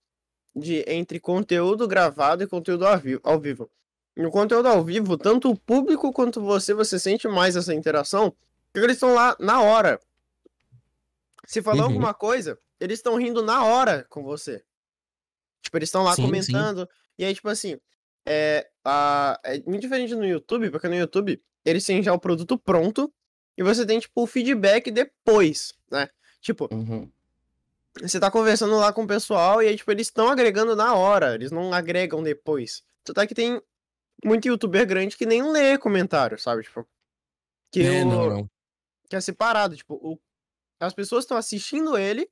de 0.56 0.84
entre 0.88 1.20
conteúdo 1.20 1.86
gravado 1.86 2.42
e 2.42 2.46
conteúdo 2.46 2.86
ao 2.86 2.98
vivo. 2.98 3.20
Ao 3.22 3.38
vivo. 3.38 3.70
No 4.16 4.30
conteúdo 4.32 4.66
ao 4.66 4.82
vivo, 4.82 5.16
tanto 5.16 5.48
o 5.48 5.56
público 5.56 6.12
quanto 6.12 6.40
você, 6.42 6.74
você 6.74 6.98
sente 6.98 7.28
mais 7.28 7.54
essa 7.54 7.72
interação, 7.72 8.34
porque 8.72 8.84
eles 8.84 8.96
estão 8.96 9.14
lá 9.14 9.36
na 9.38 9.60
hora. 9.62 10.00
Se 11.46 11.62
falar 11.62 11.78
Uhum. 11.82 11.84
alguma 11.84 12.12
coisa, 12.12 12.58
eles 12.80 12.98
estão 12.98 13.16
rindo 13.16 13.42
na 13.42 13.64
hora 13.64 14.04
com 14.08 14.22
você. 14.22 14.62
Tipo, 15.62 15.76
eles 15.78 15.88
estão 15.88 16.02
lá 16.04 16.14
Sim, 16.14 16.22
sim. 16.22 16.28
comentando. 16.28 16.88
E 17.18 17.24
aí, 17.24 17.34
tipo 17.34 17.48
assim, 17.48 17.78
é, 18.26 18.68
a, 18.84 19.38
é 19.44 19.58
muito 19.60 19.80
diferente 19.80 20.14
no 20.14 20.26
YouTube, 20.26 20.70
porque 20.70 20.88
no 20.88 20.94
YouTube 20.94 21.42
eles 21.64 21.84
têm 21.84 22.02
já 22.02 22.12
o 22.12 22.18
produto 22.20 22.56
pronto 22.58 23.12
e 23.56 23.62
você 23.62 23.84
tem, 23.84 23.98
tipo, 23.98 24.22
o 24.22 24.26
feedback 24.26 24.90
depois, 24.90 25.74
né? 25.90 26.08
Tipo, 26.40 26.68
Uhum. 26.72 27.10
você 28.00 28.20
tá 28.20 28.30
conversando 28.30 28.76
lá 28.76 28.92
com 28.92 29.02
o 29.02 29.06
pessoal 29.06 29.60
e 29.62 29.66
aí, 29.68 29.76
tipo, 29.76 29.90
eles 29.90 30.06
estão 30.06 30.28
agregando 30.28 30.76
na 30.76 30.94
hora, 30.94 31.34
eles 31.34 31.50
não 31.50 31.72
agregam 31.72 32.22
depois. 32.22 32.82
Tanto 33.02 33.20
é 33.20 33.26
que 33.26 33.34
tem 33.34 33.60
muito 34.24 34.46
youtuber 34.46 34.86
grande 34.86 35.16
que 35.16 35.26
nem 35.26 35.42
lê 35.50 35.76
comentário, 35.76 36.38
sabe? 36.38 36.62
Tipo, 36.62 36.86
que, 37.72 37.82
É, 37.82 38.02
o- 38.04 38.08
não, 38.08 38.28
não. 38.30 38.50
que 39.08 39.16
é 39.16 39.20
separado. 39.20 39.76
Tipo, 39.76 39.94
o- 39.94 40.18
as 40.80 40.94
pessoas 40.94 41.24
estão 41.24 41.36
assistindo 41.36 41.98
ele, 41.98 42.30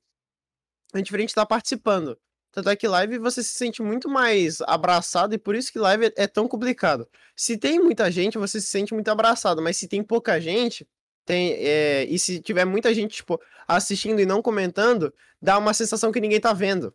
é 0.93 1.01
diferente 1.01 1.27
de 1.27 1.31
estar 1.31 1.45
participando. 1.45 2.17
Tanto 2.51 2.69
é 2.69 2.75
que 2.75 2.87
live 2.87 3.19
você 3.19 3.43
se 3.43 3.53
sente 3.53 3.81
muito 3.83 4.09
mais 4.09 4.61
abraçado 4.61 5.35
e 5.35 5.37
por 5.37 5.55
isso 5.55 5.71
que 5.71 5.77
live 5.77 6.07
é, 6.07 6.13
é 6.23 6.27
tão 6.27 6.47
complicado. 6.47 7.07
Se 7.35 7.57
tem 7.57 7.79
muita 7.79 8.09
gente, 8.09 8.37
você 8.37 8.59
se 8.59 8.67
sente 8.67 8.93
muito 8.93 9.09
abraçado, 9.09 9.61
mas 9.61 9.77
se 9.77 9.87
tem 9.87 10.01
pouca 10.01 10.39
gente, 10.41 10.87
tem, 11.25 11.53
é, 11.53 12.05
e 12.05 12.17
se 12.17 12.39
tiver 12.39 12.65
muita 12.65 12.93
gente, 12.93 13.17
tipo, 13.17 13.39
assistindo 13.67 14.19
e 14.19 14.25
não 14.25 14.41
comentando, 14.41 15.13
dá 15.41 15.57
uma 15.57 15.73
sensação 15.73 16.11
que 16.11 16.21
ninguém 16.21 16.39
tá 16.39 16.53
vendo. 16.53 16.93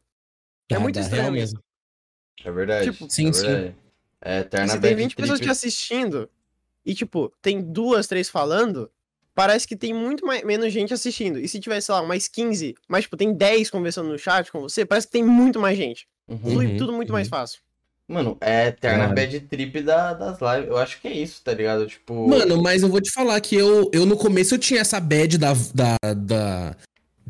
É 0.69 0.75
Dá- 0.75 0.81
muito 0.81 0.95
dá 0.97 1.03
estranho 1.03 1.31
mesmo. 1.31 1.63
É 2.45 2.51
verdade. 2.51 2.91
Tipo, 2.91 3.09
Sim, 3.11 3.29
é 3.29 3.33
sim. 3.33 3.47
verdade. 3.47 3.77
É 4.25 4.39
eterna 4.39 4.69
Se 4.69 4.81
tem 4.81 4.91
bad 4.91 5.03
20 5.03 5.17
pessoas 5.17 5.41
te 5.41 5.49
assistindo 5.51 6.31
e, 6.85 6.95
tipo, 6.95 7.33
tem 7.43 7.61
duas, 7.61 8.07
três 8.07 8.31
falando, 8.31 8.91
parece 9.35 9.67
que 9.67 9.77
tem 9.77 9.93
muito 9.93 10.27
mais, 10.27 10.45
menos 10.45 10.73
gente 10.73 10.93
assistindo. 10.93 11.39
E 11.39 11.49
se 11.49 11.59
tiver, 11.61 11.81
sei 11.81 11.95
lá, 11.95 12.03
mais 12.03 12.29
15, 12.29 12.75
mas, 12.89 13.05
tipo, 13.05 13.17
tem 13.17 13.33
10 13.33 13.71
conversando 13.71 14.09
no 14.09 14.19
chat 14.19 14.51
com 14.51 14.61
você, 14.61 14.85
parece 14.85 15.07
que 15.07 15.13
tem 15.13 15.25
muito 15.25 15.61
mais 15.61 15.77
gente. 15.77 16.07
Uhum. 16.29 16.39
Flui 16.39 16.67
Uhum, 16.67 16.77
tudo 16.77 16.93
muito 16.93 17.11
uhum. 17.11 17.15
mais 17.15 17.29
fácil. 17.29 17.61
Mano, 18.09 18.37
é 18.41 18.69
eterna 18.69 19.05
Claro. 19.05 19.15
bad 19.15 19.41
trip 19.41 19.81
da, 19.81 20.13
das 20.13 20.39
lives. 20.41 20.69
Eu 20.69 20.77
acho 20.77 21.01
que 21.01 21.09
é 21.09 21.13
isso, 21.13 21.41
tá 21.43 21.55
ligado? 21.55 21.87
Tipo. 21.87 22.29
Mano, 22.29 22.61
mas 22.63 22.83
eu 22.83 22.89
vou 22.89 23.01
te 23.01 23.11
falar 23.11 23.41
que 23.41 23.55
eu, 23.57 23.91
eu 23.93 24.05
no 24.05 24.17
começo 24.17 24.55
eu 24.55 24.59
tinha 24.59 24.81
essa 24.81 25.01
bad 25.01 25.39
da, 25.39 25.53
da, 25.75 25.97
da- 26.15 26.77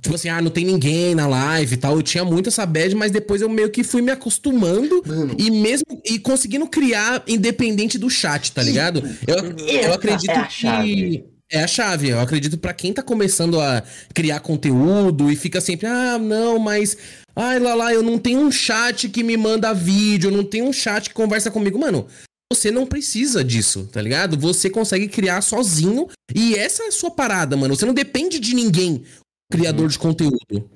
Tipo 0.01 0.17
assim, 0.17 0.29
ah, 0.29 0.43
não 0.43 0.51
tem 0.51 0.65
ninguém 0.65 1.15
na 1.15 1.29
live 1.29 1.75
e 1.75 1.77
tal. 1.77 1.95
Eu 1.95 2.03
tinha 2.03 2.25
muito 2.25 2.49
essa 2.49 2.67
bad, 2.67 2.93
mas 2.97 3.13
depois 3.13 3.41
eu 3.41 3.49
meio 3.49 3.71
que 3.71 3.85
fui 3.85 4.03
me 4.03 4.11
acostumando 4.11 5.01
Mano, 5.07 5.37
e 5.39 5.49
mesmo. 5.49 5.87
E 6.05 6.19
conseguindo 6.19 6.67
criar 6.67 7.23
independente 7.29 7.97
do 7.99 8.11
chat, 8.11 8.51
tá 8.51 8.61
ligado? 8.65 9.01
Eu, 9.25 9.37
eu 9.85 9.95
acredito 9.95 10.33
é 10.33 10.49
que. 10.49 11.25
É 11.53 11.63
a 11.63 11.67
chave. 11.67 12.09
Eu 12.09 12.21
acredito 12.21 12.57
pra 12.57 12.73
quem 12.73 12.95
tá 12.95 13.03
começando 13.03 13.61
a 13.61 13.83
criar 14.15 14.41
conteúdo 14.41 15.31
e 15.31 15.37
fica 15.37 15.61
sempre, 15.61 15.87
ah, 15.87 16.19
não, 16.19 16.59
mas. 16.59 16.97
Ai, 17.37 17.59
lá 17.59 17.75
lá, 17.75 17.93
eu 17.93 18.03
não 18.03 18.19
tenho 18.19 18.41
um 18.41 18.51
chat 18.51 19.07
que 19.09 19.23
me 19.23 19.37
manda 19.37 19.75
vídeo, 19.75 20.31
eu 20.31 20.37
não 20.37 20.45
tenho 20.45 20.65
um 20.65 20.73
chat 20.73 21.11
que 21.11 21.15
conversa 21.15 21.51
comigo. 21.51 21.79
Mano, 21.79 22.07
você 22.51 22.71
não 22.71 22.87
precisa 22.87 23.45
disso, 23.45 23.89
tá 23.93 24.01
ligado? 24.01 24.39
Você 24.39 24.71
consegue 24.71 25.09
criar 25.09 25.43
sozinho 25.43 26.09
e 26.35 26.55
essa 26.55 26.85
é 26.85 26.87
a 26.89 26.93
sua 26.93 27.11
parada, 27.11 27.55
mano. 27.55 27.77
Você 27.77 27.85
não 27.85 27.95
depende 27.95 28.39
de 28.39 28.55
ninguém. 28.55 29.05
criador 29.51 29.89
de 29.89 29.99
conteúdo? 29.99 30.71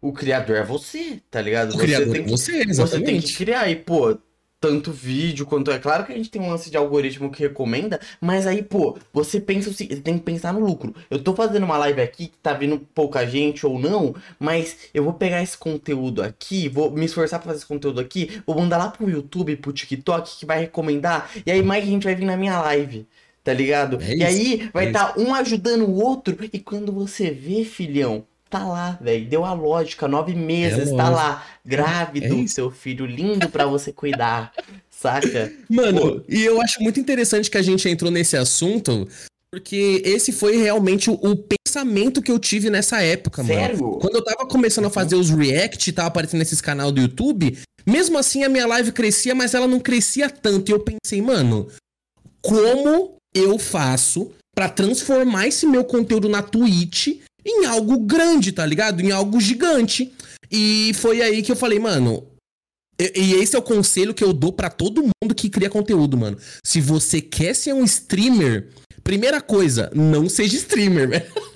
O 0.00 0.12
criador 0.12 0.56
é 0.56 0.64
você, 0.64 1.20
tá 1.30 1.40
ligado? 1.42 1.70
O 1.70 1.72
você 1.72 1.84
criador 1.84 2.12
tem 2.12 2.20
é 2.20 2.24
que, 2.24 2.30
você, 2.30 2.52
você 2.52 2.58
tem 2.58 2.70
exatamente. 2.70 3.26
que 3.26 3.36
criar. 3.36 3.70
E, 3.70 3.76
pô, 3.76 4.18
tanto 4.60 4.92
vídeo 4.92 5.46
quanto. 5.46 5.70
É 5.70 5.78
claro 5.78 6.04
que 6.04 6.12
a 6.12 6.16
gente 6.16 6.30
tem 6.30 6.40
um 6.40 6.50
lance 6.50 6.70
de 6.70 6.76
algoritmo 6.76 7.30
que 7.30 7.42
recomenda, 7.42 8.00
mas 8.20 8.46
aí, 8.46 8.62
pô, 8.62 8.98
você 9.12 9.40
pensa 9.40 9.70
o 9.70 9.72
seguinte, 9.72 10.00
tem 10.00 10.18
que 10.18 10.24
pensar 10.24 10.52
no 10.52 10.60
lucro. 10.60 10.94
Eu 11.10 11.22
tô 11.22 11.34
fazendo 11.34 11.64
uma 11.64 11.78
live 11.78 12.00
aqui 12.00 12.28
que 12.28 12.38
tá 12.38 12.52
vindo 12.52 12.78
pouca 12.94 13.26
gente 13.26 13.66
ou 13.66 13.78
não, 13.78 14.14
mas 14.38 14.76
eu 14.94 15.04
vou 15.04 15.12
pegar 15.12 15.42
esse 15.42 15.56
conteúdo 15.56 16.22
aqui, 16.22 16.68
vou 16.68 16.90
me 16.90 17.04
esforçar 17.04 17.38
pra 17.40 17.48
fazer 17.48 17.58
esse 17.58 17.66
conteúdo 17.66 18.00
aqui, 18.00 18.42
vou 18.46 18.56
mandar 18.56 18.78
lá 18.78 18.88
pro 18.88 19.08
YouTube, 19.08 19.56
pro 19.56 19.72
TikTok, 19.72 20.38
que 20.38 20.46
vai 20.46 20.60
recomendar, 20.60 21.30
e 21.44 21.50
aí 21.50 21.62
mais 21.62 21.84
gente 21.84 22.04
vai 22.04 22.14
vir 22.14 22.24
na 22.24 22.36
minha 22.36 22.60
live. 22.60 23.06
Tá 23.44 23.52
ligado? 23.52 24.00
É 24.02 24.10
e 24.10 24.14
isso, 24.14 24.26
aí 24.26 24.70
vai 24.74 24.86
é 24.86 24.88
estar 24.88 25.16
um 25.16 25.32
ajudando 25.32 25.84
o 25.84 26.02
outro, 26.02 26.36
e 26.52 26.58
quando 26.58 26.90
você 26.90 27.30
vê, 27.30 27.64
filhão, 27.64 28.26
tá 28.48 28.66
lá, 28.66 28.98
velho. 29.00 29.28
Deu 29.28 29.44
a 29.44 29.52
lógica, 29.52 30.06
nove 30.08 30.34
meses, 30.34 30.90
tá 30.90 31.08
lógico. 31.08 31.14
lá, 31.14 31.46
grávido, 31.64 32.42
É 32.42 32.46
seu 32.46 32.70
filho 32.70 33.06
lindo 33.06 33.48
pra 33.48 33.66
você 33.66 33.92
cuidar, 33.92 34.52
saca? 34.90 35.52
Mano, 35.68 36.20
Pô. 36.20 36.22
e 36.28 36.44
eu 36.44 36.60
acho 36.60 36.82
muito 36.82 37.00
interessante 37.00 37.50
que 37.50 37.58
a 37.58 37.62
gente 37.62 37.88
entrou 37.88 38.10
nesse 38.10 38.36
assunto, 38.36 39.08
porque 39.52 40.02
esse 40.04 40.32
foi 40.32 40.56
realmente 40.56 41.10
o, 41.10 41.14
o 41.14 41.36
pensamento 41.36 42.22
que 42.22 42.30
eu 42.30 42.38
tive 42.38 42.70
nessa 42.70 43.02
época, 43.02 43.42
mano. 43.42 43.54
Sério? 43.54 43.98
Quando 44.00 44.16
eu 44.16 44.24
tava 44.24 44.46
começando 44.46 44.86
a 44.86 44.90
fazer 44.90 45.16
os 45.16 45.30
react, 45.30 45.92
tava 45.92 46.08
aparecendo 46.08 46.38
nesses 46.38 46.60
canal 46.60 46.90
do 46.90 47.00
YouTube, 47.00 47.58
mesmo 47.86 48.18
assim 48.18 48.44
a 48.44 48.48
minha 48.48 48.66
live 48.66 48.92
crescia, 48.92 49.34
mas 49.34 49.54
ela 49.54 49.66
não 49.66 49.80
crescia 49.80 50.28
tanto. 50.28 50.70
E 50.70 50.72
eu 50.72 50.80
pensei, 50.80 51.20
mano, 51.22 51.68
como 52.40 53.16
eu 53.34 53.58
faço 53.58 54.32
pra 54.54 54.68
transformar 54.68 55.48
esse 55.48 55.66
meu 55.66 55.84
conteúdo 55.84 56.28
na 56.28 56.42
Twitch 56.42 57.20
em 57.46 57.64
algo 57.64 57.98
grande, 58.00 58.52
tá 58.52 58.66
ligado? 58.66 59.00
Em 59.00 59.10
algo 59.10 59.40
gigante. 59.40 60.12
E 60.50 60.92
foi 60.94 61.22
aí 61.22 61.42
que 61.42 61.50
eu 61.50 61.56
falei, 61.56 61.78
mano, 61.78 62.26
e, 62.98 63.34
esse 63.34 63.54
é 63.54 63.58
o 63.58 63.62
conselho 63.62 64.14
que 64.14 64.24
eu 64.24 64.32
dou 64.32 64.52
pra 64.52 64.70
todo 64.70 65.02
mundo 65.02 65.34
que 65.34 65.50
cria 65.50 65.68
conteúdo, 65.68 66.16
mano. 66.16 66.38
Se 66.64 66.80
você 66.80 67.20
quer 67.20 67.54
ser 67.54 67.74
um 67.74 67.84
streamer, 67.84 68.70
primeira 69.04 69.40
coisa, 69.40 69.90
não 69.94 70.28
seja 70.28 70.56
streamer, 70.56 71.08
velho. 71.10 71.46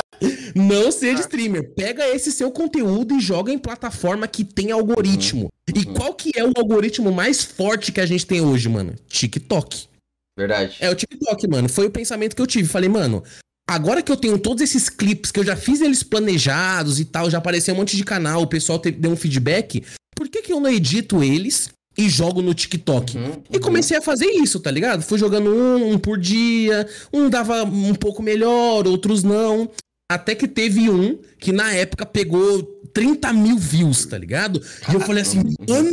Não 0.55 0.93
seja 0.93 1.19
Ah. 1.19 1.21
streamer. 1.21 1.73
Pega 1.75 2.07
esse 2.09 2.31
seu 2.31 2.51
conteúdo 2.51 3.17
e 3.17 3.21
joga 3.21 3.51
em 3.51 3.59
plataforma 3.59 4.29
que 4.29 4.45
tem 4.45 4.71
algoritmo. 4.71 5.49
E 5.75 5.87
uhum. 5.87 5.95
qual 5.95 6.15
que 6.15 6.31
é 6.37 6.45
o 6.45 6.53
algoritmo 6.55 7.11
mais 7.11 7.43
forte 7.43 7.91
que 7.91 8.01
a 8.01 8.07
gente 8.07 8.27
tem 8.27 8.43
hoje, 8.43 8.69
mano? 8.69 8.95
TikTok. 9.09 9.89
Verdade. 10.37 10.77
É 10.79 10.91
o 10.91 10.95
TikTok, 10.95 11.49
mano. 11.49 11.71
Foi 11.71 11.87
o 11.87 11.91
pensamento 11.91 12.37
que 12.37 12.43
eu 12.43 12.47
tive. 12.47 12.69
Falei, 12.69 12.89
mano, 12.89 13.25
agora 13.69 14.03
que 14.03 14.11
eu 14.11 14.17
tenho 14.17 14.39
todos 14.39 14.63
esses 14.63 14.89
clipes, 14.89 15.31
que 15.31 15.41
eu 15.41 15.45
já 15.45 15.57
fiz 15.57 15.81
eles 15.81 16.03
planejados 16.03 16.99
e 17.01 17.05
tal, 17.05 17.31
já 17.31 17.39
apareceu 17.39 17.75
um 17.75 17.79
monte 17.79 17.97
de 17.97 18.05
canal, 18.05 18.43
o 18.43 18.47
pessoal 18.47 18.79
te- 18.79 18.91
deu 18.91 19.11
um 19.11 19.17
feedback, 19.17 19.83
por 20.15 20.29
que, 20.29 20.43
que 20.43 20.53
eu 20.53 20.61
não 20.61 20.71
edito 20.71 21.23
eles 21.23 21.71
e 21.97 22.09
jogo 22.09 22.43
no 22.43 22.55
TikTok? 22.55 23.17
Uhum, 23.17 23.43
E 23.51 23.57
uhum. 23.57 23.63
comecei 23.63 23.97
a 23.97 24.03
fazer 24.03 24.27
isso, 24.27 24.61
tá 24.61 24.71
ligado? 24.71 25.03
Fui 25.03 25.19
jogando 25.19 25.51
um, 25.51 25.93
um 25.93 25.99
por 25.99 26.19
dia, 26.19 26.87
um 27.13 27.29
dava 27.29 27.65
um 27.65 27.95
pouco 27.95 28.23
melhor, 28.23 28.87
outros 28.87 29.23
não. 29.23 29.71
Até 30.11 30.35
que 30.35 30.49
teve 30.49 30.91
um 30.91 31.19
que 31.39 31.53
na 31.53 31.73
época 31.73 32.05
pegou 32.05 32.63
30 32.93 33.33
mil 33.33 33.57
views, 33.57 34.05
tá 34.07 34.19
ligado? 34.19 34.61
E 34.91 34.95
eu 34.95 35.01
falei 35.01 35.23
assim, 35.23 35.39
mano, 35.69 35.91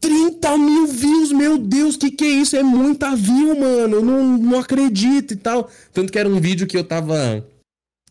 30 0.00 0.58
mil 0.58 0.86
views, 0.86 1.32
meu 1.32 1.58
Deus, 1.58 1.96
que 1.96 2.10
que 2.10 2.24
é 2.24 2.28
isso? 2.28 2.56
É 2.56 2.62
muita 2.62 3.14
view, 3.16 3.58
mano, 3.58 3.96
eu 3.96 4.04
não, 4.04 4.38
não 4.38 4.58
acredito 4.58 5.32
e 5.34 5.36
tal. 5.36 5.70
Tanto 5.92 6.12
que 6.12 6.18
era 6.18 6.28
um 6.28 6.40
vídeo 6.40 6.66
que 6.66 6.76
eu 6.76 6.84
tava 6.84 7.44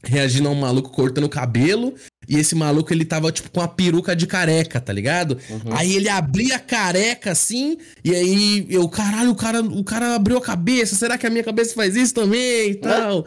reagindo 0.04 0.48
a 0.48 0.52
um 0.52 0.56
maluco 0.60 0.92
cortando 0.92 1.24
o 1.24 1.30
cabelo, 1.30 1.94
e 2.30 2.38
esse 2.38 2.54
maluco 2.54 2.94
ele 2.94 3.06
tava 3.06 3.32
tipo 3.32 3.50
com 3.50 3.62
a 3.62 3.68
peruca 3.68 4.16
de 4.16 4.28
careca, 4.28 4.80
tá 4.80 4.94
ligado? 4.94 5.38
Uhum. 5.50 5.74
Aí 5.76 5.96
ele 5.96 6.10
abria 6.10 6.58
a 6.58 6.60
careca 6.60 7.32
assim, 7.32 7.78
e 8.04 8.14
aí 8.14 8.68
eu, 8.70 8.88
caralho, 8.88 9.32
o 9.32 9.36
cara, 9.36 9.62
o 9.62 9.84
cara 9.84 10.14
abriu 10.16 10.38
a 10.38 10.42
cabeça, 10.42 10.96
será 10.96 11.18
que 11.18 11.26
a 11.26 11.30
minha 11.30 11.44
cabeça 11.44 11.74
faz 11.74 11.96
isso 11.96 12.14
também 12.14 12.72
e 12.72 12.76
tal? 12.76 13.26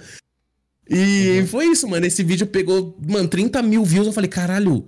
E 0.90 1.40
Uhum. 1.40 1.46
foi 1.46 1.66
isso, 1.66 1.86
mano. 1.86 2.06
Esse 2.06 2.22
vídeo 2.22 2.46
pegou, 2.46 2.96
mano, 3.06 3.28
30 3.28 3.60
mil 3.62 3.84
views. 3.84 4.06
Eu 4.06 4.12
falei, 4.12 4.30
caralho, 4.30 4.86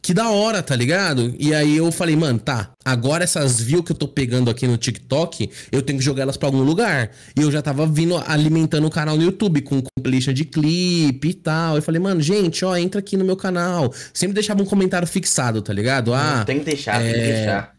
que 0.00 0.14
da 0.14 0.30
hora, 0.30 0.62
tá 0.62 0.74
ligado? 0.74 1.34
E 1.38 1.54
aí 1.54 1.76
eu 1.76 1.92
falei, 1.92 2.16
mano, 2.16 2.38
tá, 2.38 2.72
agora 2.84 3.22
essas 3.22 3.60
views 3.60 3.84
que 3.84 3.92
eu 3.92 3.96
tô 3.96 4.08
pegando 4.08 4.50
aqui 4.50 4.66
no 4.66 4.76
TikTok, 4.76 5.50
eu 5.70 5.82
tenho 5.82 5.98
que 5.98 6.04
jogar 6.04 6.22
elas 6.22 6.36
pra 6.36 6.48
algum 6.48 6.62
lugar. 6.62 7.10
E 7.36 7.42
eu 7.42 7.50
já 7.50 7.60
tava 7.60 7.86
vindo 7.86 8.16
alimentando 8.26 8.86
o 8.86 8.90
canal 8.90 9.16
no 9.16 9.22
YouTube 9.22 9.60
com 9.62 9.82
compilation 9.82 10.32
de 10.32 10.44
clipe 10.44 11.28
e 11.28 11.34
tal. 11.34 11.76
Eu 11.76 11.82
falei, 11.82 12.00
mano, 12.00 12.20
gente, 12.20 12.64
ó, 12.64 12.76
entra 12.76 13.00
aqui 13.00 13.16
no 13.16 13.24
meu 13.24 13.36
canal. 13.36 13.92
Sempre 14.14 14.34
deixava 14.34 14.62
um 14.62 14.66
comentário 14.66 15.06
fixado, 15.06 15.60
tá 15.60 15.72
ligado? 15.72 16.14
Ah, 16.14 16.44
tem 16.44 16.58
que 16.58 16.64
deixar, 16.64 17.00
tem 17.00 17.12
que 17.12 17.18
é, 17.18 17.32
deixar. 17.34 17.74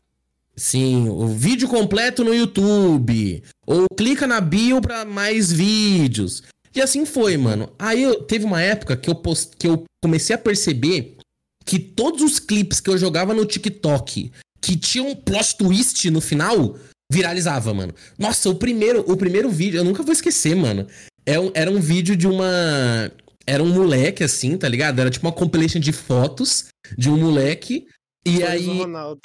Sim, 0.56 1.10
o 1.10 1.28
vídeo 1.28 1.68
completo 1.68 2.24
no 2.24 2.34
YouTube. 2.34 3.44
Ou 3.66 3.88
clica 3.98 4.28
na 4.28 4.40
bio 4.40 4.80
pra 4.82 5.04
mais 5.04 5.52
vídeos. 5.52 6.44
E 6.76 6.82
assim 6.82 7.06
foi, 7.06 7.38
mano. 7.38 7.70
Aí 7.78 8.02
eu, 8.04 8.22
teve 8.24 8.46
uma 8.46 8.62
época 8.62 8.96
que 8.96 9.10
eu, 9.10 9.16
post, 9.16 9.56
que 9.58 9.68
eu 9.68 9.84
comecei 10.02 10.36
a 10.36 10.40
perceber 10.40 11.18
que 11.66 11.80
todos 11.80 12.22
os 12.22 12.40
clipes 12.40 12.80
que 12.80 12.90
eu 12.90 12.98
jogava 12.98 13.34
no 13.34 13.46
TikTok 13.46 14.32
que 14.62 14.78
tinham 14.78 15.10
um 15.10 15.16
plot 15.16 15.58
twist 15.58 16.10
no 16.10 16.22
final, 16.22 16.78
viralizava, 17.12 17.74
mano. 17.74 17.94
Nossa, 18.18 18.50
o 18.50 18.56
primeiro, 18.56 19.04
o 19.12 19.18
primeiro 19.18 19.50
vídeo, 19.50 19.78
eu 19.78 19.84
nunca 19.84 20.02
vou 20.02 20.14
esquecer, 20.14 20.56
mano. 20.56 20.88
É 21.26 21.34
era 21.54 21.70
um 21.70 21.80
vídeo 21.80 22.16
de 22.16 22.28
uma. 22.28 23.12
Era 23.46 23.62
um 23.62 23.74
moleque, 23.74 24.24
assim, 24.24 24.58
tá 24.58 24.70
ligado? 24.70 25.00
Era 25.00 25.10
tipo 25.10 25.26
uma 25.26 25.34
compilation 25.34 25.80
de 25.80 25.92
fotos 25.92 26.66
de 26.98 27.10
um 27.10 27.18
moleque. 27.18 27.88
E 28.26 28.40
Sorriso 28.40 28.72
aí. 28.72 28.78
Ronaldo. 28.80 29.20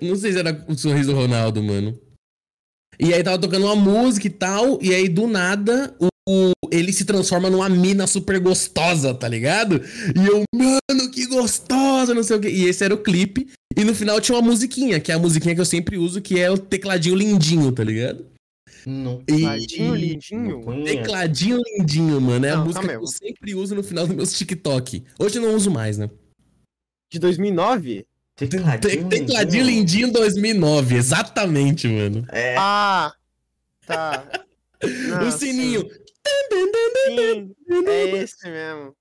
Não 0.00 0.16
sei 0.16 0.32
se 0.32 0.38
era 0.38 0.64
o 0.68 0.76
sorriso 0.76 1.10
do 1.10 1.16
Ronaldo, 1.16 1.62
mano. 1.62 1.98
E 2.98 3.14
aí 3.14 3.22
tava 3.22 3.38
tocando 3.38 3.64
uma 3.64 3.76
música 3.76 4.26
e 4.26 4.30
tal, 4.30 4.78
e 4.82 4.94
aí 4.94 5.08
do 5.08 5.26
nada 5.26 5.94
o, 5.98 6.08
o- 6.32 6.52
ele 6.70 6.92
se 6.92 7.04
transforma 7.04 7.50
numa 7.50 7.68
mina 7.68 8.06
super 8.06 8.38
gostosa, 8.38 9.12
tá 9.14 9.26
ligado? 9.26 9.80
E 10.14 10.26
eu, 10.26 10.42
mano, 10.54 11.10
que 11.10 11.26
gostosa, 11.26 12.14
não 12.14 12.22
sei 12.22 12.36
o 12.36 12.40
quê. 12.40 12.48
E 12.48 12.64
esse 12.66 12.84
era 12.84 12.94
o 12.94 12.98
clipe. 12.98 13.48
E 13.76 13.84
no 13.84 13.94
final 13.94 14.20
tinha 14.20 14.36
uma 14.38 14.46
musiquinha, 14.50 15.00
que 15.00 15.10
é 15.10 15.14
a 15.14 15.18
musiquinha 15.18 15.54
que 15.54 15.60
eu 15.60 15.64
sempre 15.64 15.96
uso, 15.98 16.20
que 16.20 16.38
é 16.38 16.50
o 16.50 16.58
tecladinho 16.58 17.14
lindinho, 17.16 17.72
tá 17.72 17.82
ligado? 17.82 18.26
Não. 18.86 19.22
E- 19.28 19.42
Tadinho, 19.42 19.94
lindinho. 19.94 20.84
Tecladinho 20.84 21.60
lindinho, 21.76 22.20
mano. 22.20 22.46
É 22.46 22.50
a 22.50 22.56
Não, 22.56 22.64
música 22.64 22.80
calma 22.86 22.98
que 22.98 23.04
eu 23.04 23.06
sempre 23.08 23.54
uso 23.54 23.74
no 23.74 23.82
final 23.82 24.06
dos 24.06 24.16
meus 24.16 24.32
TikTok. 24.38 25.04
Hoje 25.18 25.38
eu 25.38 25.42
não 25.42 25.54
uso 25.54 25.70
mais, 25.70 25.98
né? 25.98 26.08
De 27.12 27.18
2009? 27.18 28.06
Te- 28.36 28.46
Tecladinho, 28.46 29.08
Tecladinho 29.08 29.64
lindinho 29.66 30.12
2009, 30.12 30.94
exatamente, 30.96 31.86
mano. 31.88 32.24
É. 32.30 32.54
Ah! 32.58 33.12
Tá. 33.86 34.24
O 34.82 35.30
sininho. 35.30 35.86
Sim, 37.06 37.54
é 37.86 38.22
esse 38.22 38.48
mesmo. 38.48 38.94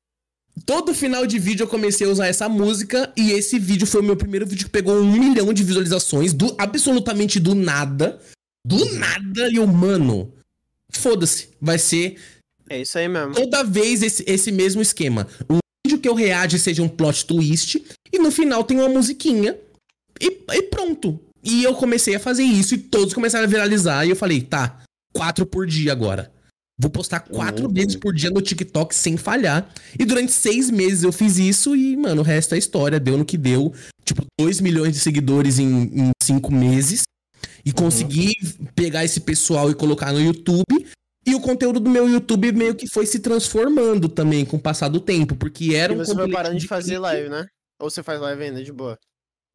Todo 0.66 0.94
final 0.94 1.26
de 1.26 1.40
vídeo 1.40 1.64
eu 1.64 1.68
comecei 1.68 2.06
a 2.06 2.10
usar 2.10 2.28
essa 2.28 2.50
música 2.50 3.12
e 3.16 3.32
esse 3.32 3.58
vídeo 3.58 3.88
foi 3.88 4.02
o 4.02 4.04
meu 4.04 4.16
primeiro 4.16 4.46
vídeo 4.46 4.66
que 4.66 4.72
pegou 4.72 4.96
um 4.96 5.12
milhão 5.12 5.54
de 5.54 5.64
visualizações, 5.64 6.34
do 6.34 6.54
absolutamente 6.58 7.40
do 7.40 7.56
nada. 7.56 8.20
Do 8.66 8.94
nada, 8.94 9.50
e 9.50 9.56
eu, 9.56 9.66
mano, 9.66 10.34
foda-se, 10.92 11.50
vai 11.62 11.80
ser 11.80 12.20
É 12.70 12.82
isso 12.82 12.98
aí 12.98 13.08
mesmo. 13.08 13.34
toda 13.34 13.64
vez 13.64 14.04
esse, 14.04 14.24
esse 14.28 14.52
mesmo 14.52 14.82
esquema. 14.82 15.28
Um 15.50 15.60
vídeo 15.86 16.00
que 16.00 16.10
eu 16.10 16.14
reage 16.14 16.60
seja 16.60 16.84
um 16.84 16.90
plot 16.90 17.26
twist 17.26 17.84
e 18.12 18.20
no 18.20 18.32
final 18.32 18.64
tem 18.64 18.78
uma 18.78 18.90
musiquinha 18.90 19.58
e, 20.20 20.44
e 20.52 20.62
pronto. 20.64 21.20
E 21.42 21.64
eu 21.64 21.74
comecei 21.74 22.16
a 22.16 22.20
fazer 22.20 22.44
isso 22.44 22.76
e 22.76 22.78
todos 22.78 23.14
começaram 23.14 23.46
a 23.46 23.50
viralizar 23.50 24.06
e 24.06 24.10
eu 24.10 24.16
falei, 24.16 24.42
tá, 24.42 24.84
quatro 25.14 25.46
por 25.46 25.66
dia 25.66 25.94
agora. 25.94 26.32
Vou 26.82 26.90
postar 26.90 27.20
quatro 27.20 27.68
Uhum. 27.68 27.74
vezes 27.74 27.96
por 27.98 28.14
dia 28.14 28.30
no 28.30 28.42
TikTok 28.42 28.96
sem 28.96 29.18
falhar. 29.18 29.70
E 30.00 30.06
durante 30.06 30.32
seis 30.32 30.70
meses 30.72 31.04
eu 31.04 31.12
fiz 31.12 31.38
isso 31.38 31.76
e, 31.76 31.98
mano, 31.98 32.22
o 32.22 32.24
resto 32.24 32.56
é 32.56 32.58
história. 32.58 33.00
Deu 33.00 33.18
no 33.18 33.26
que 33.26 33.38
deu. 33.38 33.74
Tipo, 34.06 34.26
2 34.40 34.62
milhões 34.62 34.94
de 34.94 35.00
seguidores 35.00 35.60
em, 35.60 35.66
em 35.84 36.12
cinco 36.24 36.54
meses. 36.54 37.04
E 37.66 37.74
consegui 37.74 38.34
pegar 38.76 39.04
esse 39.04 39.20
pessoal 39.20 39.70
e 39.70 39.76
colocar 39.76 40.14
no 40.14 40.22
YouTube. 40.22 40.64
E 41.28 41.36
o 41.36 41.42
conteúdo 41.42 41.80
do 41.82 41.90
meu 41.90 42.08
YouTube 42.08 42.52
meio 42.54 42.74
que 42.74 42.88
foi 42.88 43.06
se 43.06 43.20
transformando 43.20 44.08
também 44.08 44.46
com 44.46 44.56
o 44.56 44.60
passar 44.60 44.88
do 44.88 45.02
tempo. 45.02 45.36
Porque 45.36 45.76
era 45.76 45.92
E 45.92 45.96
um 45.96 46.00
você 46.00 46.14
vai 46.14 46.24
compilation 46.24 46.44
parando 46.44 46.60
de 46.62 46.68
fazer 46.68 46.92
clipe. 46.92 47.02
live, 47.02 47.30
né? 47.30 47.46
Ou 47.82 47.90
você 47.90 48.02
faz 48.02 48.22
live 48.22 48.42
ainda, 48.44 48.64
de 48.64 48.72
boa? 48.72 48.98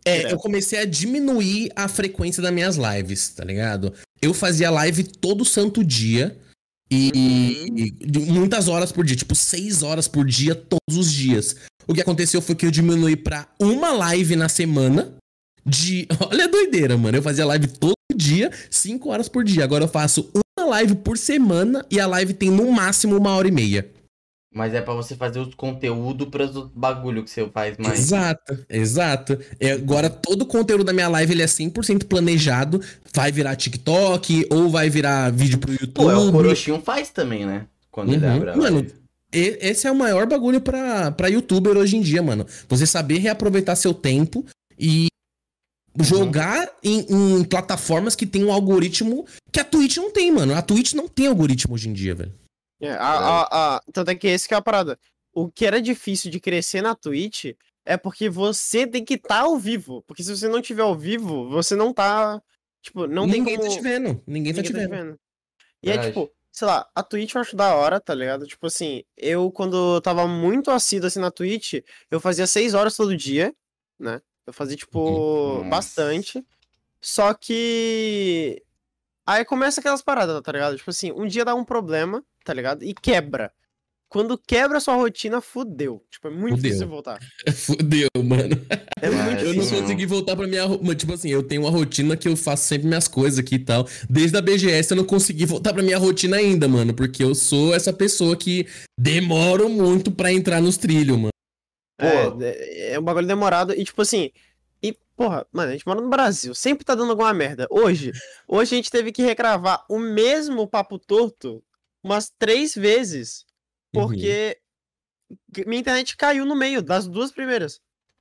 É, 0.04 0.18
Direto. 0.18 0.32
eu 0.32 0.38
comecei 0.38 0.78
a 0.78 0.84
diminuir 0.84 1.70
a 1.74 1.88
frequência 1.88 2.42
das 2.42 2.52
minhas 2.52 2.76
lives, 2.76 3.30
tá 3.30 3.42
ligado? 3.42 3.94
Eu 4.20 4.34
fazia 4.34 4.70
live 4.70 5.02
todo 5.04 5.42
santo 5.46 5.82
dia. 5.82 6.36
E, 6.90 7.66
e 7.74 7.90
de 7.90 8.18
muitas 8.20 8.68
horas 8.68 8.92
por 8.92 9.04
dia, 9.04 9.16
tipo 9.16 9.34
seis 9.34 9.82
horas 9.82 10.06
por 10.06 10.24
dia, 10.26 10.54
todos 10.54 10.98
os 10.98 11.12
dias. 11.12 11.56
O 11.86 11.94
que 11.94 12.00
aconteceu 12.00 12.40
foi 12.40 12.54
que 12.54 12.66
eu 12.66 12.70
diminui 12.70 13.16
pra 13.16 13.46
uma 13.60 13.92
live 13.92 14.36
na 14.36 14.48
semana. 14.48 15.14
De. 15.64 16.06
Olha 16.30 16.44
a 16.44 16.48
doideira, 16.48 16.96
mano. 16.96 17.16
Eu 17.16 17.22
fazia 17.22 17.46
live 17.46 17.66
todo 17.68 17.94
dia, 18.14 18.50
cinco 18.70 19.10
horas 19.10 19.28
por 19.28 19.44
dia. 19.44 19.64
Agora 19.64 19.84
eu 19.84 19.88
faço 19.88 20.30
uma 20.58 20.66
live 20.66 20.94
por 20.96 21.18
semana 21.18 21.84
e 21.90 21.98
a 21.98 22.06
live 22.06 22.34
tem 22.34 22.50
no 22.50 22.70
máximo 22.70 23.16
uma 23.16 23.34
hora 23.34 23.48
e 23.48 23.50
meia. 23.50 23.90
Mas 24.54 24.72
é 24.72 24.80
pra 24.80 24.94
você 24.94 25.16
fazer 25.16 25.40
os 25.40 25.52
conteúdos 25.54 26.28
para 26.28 26.44
os 26.44 26.68
bagulho 26.72 27.24
que 27.24 27.30
você 27.30 27.44
faz 27.48 27.76
mais. 27.76 27.98
Exato, 27.98 28.64
exato. 28.70 29.38
É, 29.58 29.72
agora 29.72 30.08
todo 30.08 30.42
o 30.42 30.46
conteúdo 30.46 30.84
da 30.84 30.92
minha 30.92 31.08
live 31.08 31.32
ele 31.32 31.42
é 31.42 31.46
100% 31.46 32.04
planejado. 32.06 32.80
Vai 33.12 33.32
virar 33.32 33.56
TikTok 33.56 34.46
ou 34.50 34.70
vai 34.70 34.88
virar 34.88 35.32
vídeo 35.32 35.58
pro 35.58 35.72
YouTube. 35.72 35.92
Pô, 35.94 36.08
é 36.10 36.16
o 36.16 36.30
Corochinho 36.30 36.80
faz 36.80 37.10
também, 37.10 37.44
né? 37.44 37.66
Quando 37.90 38.12
ele 38.12 38.24
Uhum. 38.24 38.32
abre 38.36 38.50
a 38.50 38.56
Mano, 38.56 38.76
live. 38.76 38.94
Esse 39.32 39.88
é 39.88 39.90
o 39.90 39.96
maior 39.96 40.28
bagulho 40.28 40.60
pra, 40.60 41.10
pra 41.10 41.26
youtuber 41.26 41.76
hoje 41.76 41.96
em 41.96 42.00
dia, 42.00 42.22
mano. 42.22 42.46
Você 42.68 42.86
saber 42.86 43.18
reaproveitar 43.18 43.74
seu 43.74 43.92
tempo 43.92 44.46
e 44.78 45.08
Uhum. 45.98 46.04
jogar 46.04 46.68
em, 46.82 47.06
em 47.08 47.44
plataformas 47.44 48.14
que 48.16 48.26
tem 48.26 48.44
um 48.44 48.52
algoritmo 48.52 49.24
que 49.52 49.58
a 49.60 49.64
Twitch 49.64 49.96
não 49.96 50.12
tem, 50.12 50.30
mano. 50.30 50.54
A 50.54 50.62
Twitch 50.62 50.92
não 50.94 51.08
tem 51.08 51.26
algoritmo 51.26 51.74
hoje 51.74 51.88
em 51.88 51.92
dia, 51.92 52.14
velho. 52.14 52.32
É, 52.86 52.92
a, 52.92 53.08
a, 53.08 53.76
a, 53.76 53.82
tanto 53.92 54.10
é 54.10 54.14
que 54.14 54.26
esse 54.28 54.46
que 54.48 54.54
é 54.54 54.56
a 54.56 54.62
parada. 54.62 54.98
O 55.32 55.50
que 55.50 55.66
era 55.66 55.80
difícil 55.82 56.30
de 56.30 56.38
crescer 56.40 56.80
na 56.82 56.94
Twitch 56.94 57.46
é 57.84 57.96
porque 57.96 58.28
você 58.28 58.86
tem 58.86 59.04
que 59.04 59.14
estar 59.14 59.40
ao 59.40 59.58
vivo. 59.58 60.02
Porque 60.06 60.22
se 60.22 60.34
você 60.36 60.48
não 60.48 60.62
tiver 60.62 60.82
ao 60.82 60.94
vivo, 60.96 61.48
você 61.48 61.74
não 61.74 61.92
tá. 61.92 62.40
Tipo, 62.82 63.06
não 63.06 63.28
tem 63.28 63.40
Ninguém 63.40 63.56
como. 63.56 63.68
tá 63.68 63.74
te 63.76 63.82
vendo. 63.82 64.22
Ninguém, 64.26 64.54
tá 64.54 64.62
te 64.62 64.72
ninguém 64.72 64.88
vendo. 64.88 65.20
E 65.82 65.88
é 65.90 65.92
Verdade. 65.94 66.08
tipo, 66.14 66.32
sei 66.52 66.66
lá, 66.68 66.88
a 66.94 67.02
Twitch 67.02 67.34
eu 67.34 67.40
acho 67.40 67.56
da 67.56 67.74
hora, 67.74 68.00
tá 68.00 68.14
ligado? 68.14 68.46
Tipo 68.46 68.66
assim, 68.66 69.02
eu 69.16 69.50
quando 69.50 70.00
tava 70.00 70.26
muito 70.26 70.70
assíduo 70.70 71.06
assim 71.08 71.18
na 71.18 71.30
Twitch, 71.30 71.74
eu 72.10 72.20
fazia 72.20 72.46
seis 72.46 72.74
horas 72.74 72.96
todo 72.96 73.16
dia, 73.16 73.54
né? 73.98 74.20
Eu 74.46 74.52
fazia, 74.52 74.76
tipo, 74.76 75.00
Uhum. 75.00 75.68
bastante. 75.68 76.44
Só 77.00 77.34
que. 77.34 78.62
Aí 79.26 79.44
começa 79.44 79.80
aquelas 79.80 80.02
paradas, 80.02 80.40
tá 80.42 80.52
ligado? 80.52 80.76
Tipo 80.76 80.90
assim, 80.90 81.10
um 81.12 81.26
dia 81.26 81.44
dá 81.44 81.54
um 81.54 81.64
problema, 81.64 82.22
tá 82.44 82.52
ligado? 82.54 82.84
E 82.84 82.94
quebra. 82.94 83.50
Quando 84.08 84.38
quebra 84.38 84.78
a 84.78 84.80
sua 84.80 84.94
rotina, 84.94 85.40
fudeu. 85.40 86.04
Tipo, 86.08 86.28
é 86.28 86.30
muito 86.30 86.54
Fudeu. 86.56 86.62
difícil 86.70 86.86
voltar. 86.86 87.18
Fudeu, 87.52 88.08
mano. 88.22 88.54
É 89.02 89.10
muito 89.10 89.40
Eu 89.42 89.46
não 89.46 89.54
difícil. 89.54 89.80
Consegui 89.80 90.06
voltar 90.06 90.36
pra 90.36 90.46
minha. 90.46 90.64
ro- 90.64 90.78
mas, 90.80 90.94
Tipo 90.96 91.14
assim, 91.14 91.30
eu 91.30 91.42
tenho 91.42 91.62
uma 91.62 91.70
rotina 91.70 92.16
que 92.16 92.28
eu 92.28 92.36
faço 92.36 92.62
sempre 92.68 92.86
minhas 92.86 93.08
coisas 93.08 93.40
aqui 93.40 93.56
e 93.56 93.58
tal. 93.64 93.88
Desde 94.08 94.36
a 94.36 94.40
BGS 94.40 94.92
eu 94.92 94.96
não 94.98 95.04
consegui 95.04 95.44
voltar 95.46 95.72
pra 95.72 95.82
minha 95.82 95.98
rotina 95.98 96.36
ainda, 96.36 96.68
mano. 96.68 96.94
Porque 96.94 97.24
eu 97.24 97.34
sou 97.34 97.74
essa 97.74 97.92
pessoa 97.92 98.36
que 98.36 98.68
demoro 98.96 99.68
muito 99.68 100.12
pra 100.12 100.32
entrar 100.32 100.60
nos 100.62 100.76
trilhos, 100.76 101.16
mano. 101.16 101.30
Pô. 101.98 102.06
É, 102.40 102.92
é 102.92 102.98
um 103.00 103.02
bagulho 103.02 103.26
demorado 103.26 103.72
e, 103.72 103.82
tipo 103.84 104.00
assim. 104.00 104.30
E, 104.80 104.96
porra, 105.16 105.44
mano, 105.50 105.70
a 105.70 105.72
gente 105.72 105.86
mora 105.88 106.00
no 106.00 106.08
Brasil, 106.10 106.54
sempre 106.54 106.84
tá 106.84 106.94
dando 106.94 107.10
alguma 107.10 107.32
merda. 107.34 107.66
Hoje, 107.70 108.12
hoje 108.46 108.74
a 108.74 108.76
gente 108.76 108.90
teve 108.92 109.10
que 109.10 109.22
regravar 109.22 109.84
o 109.88 109.98
mesmo 109.98 110.68
papo 110.68 110.98
torto 111.00 111.64
umas 112.04 112.30
três 112.38 112.74
vezes, 112.74 113.44
porque 113.92 114.56
que- 115.52 115.64
minha 115.66 115.80
internet 115.80 116.16
caiu 116.16 116.44
no 116.44 116.54
meio 116.54 116.82
das 116.82 117.08
duas 117.08 117.32
primeiras. 117.32 117.80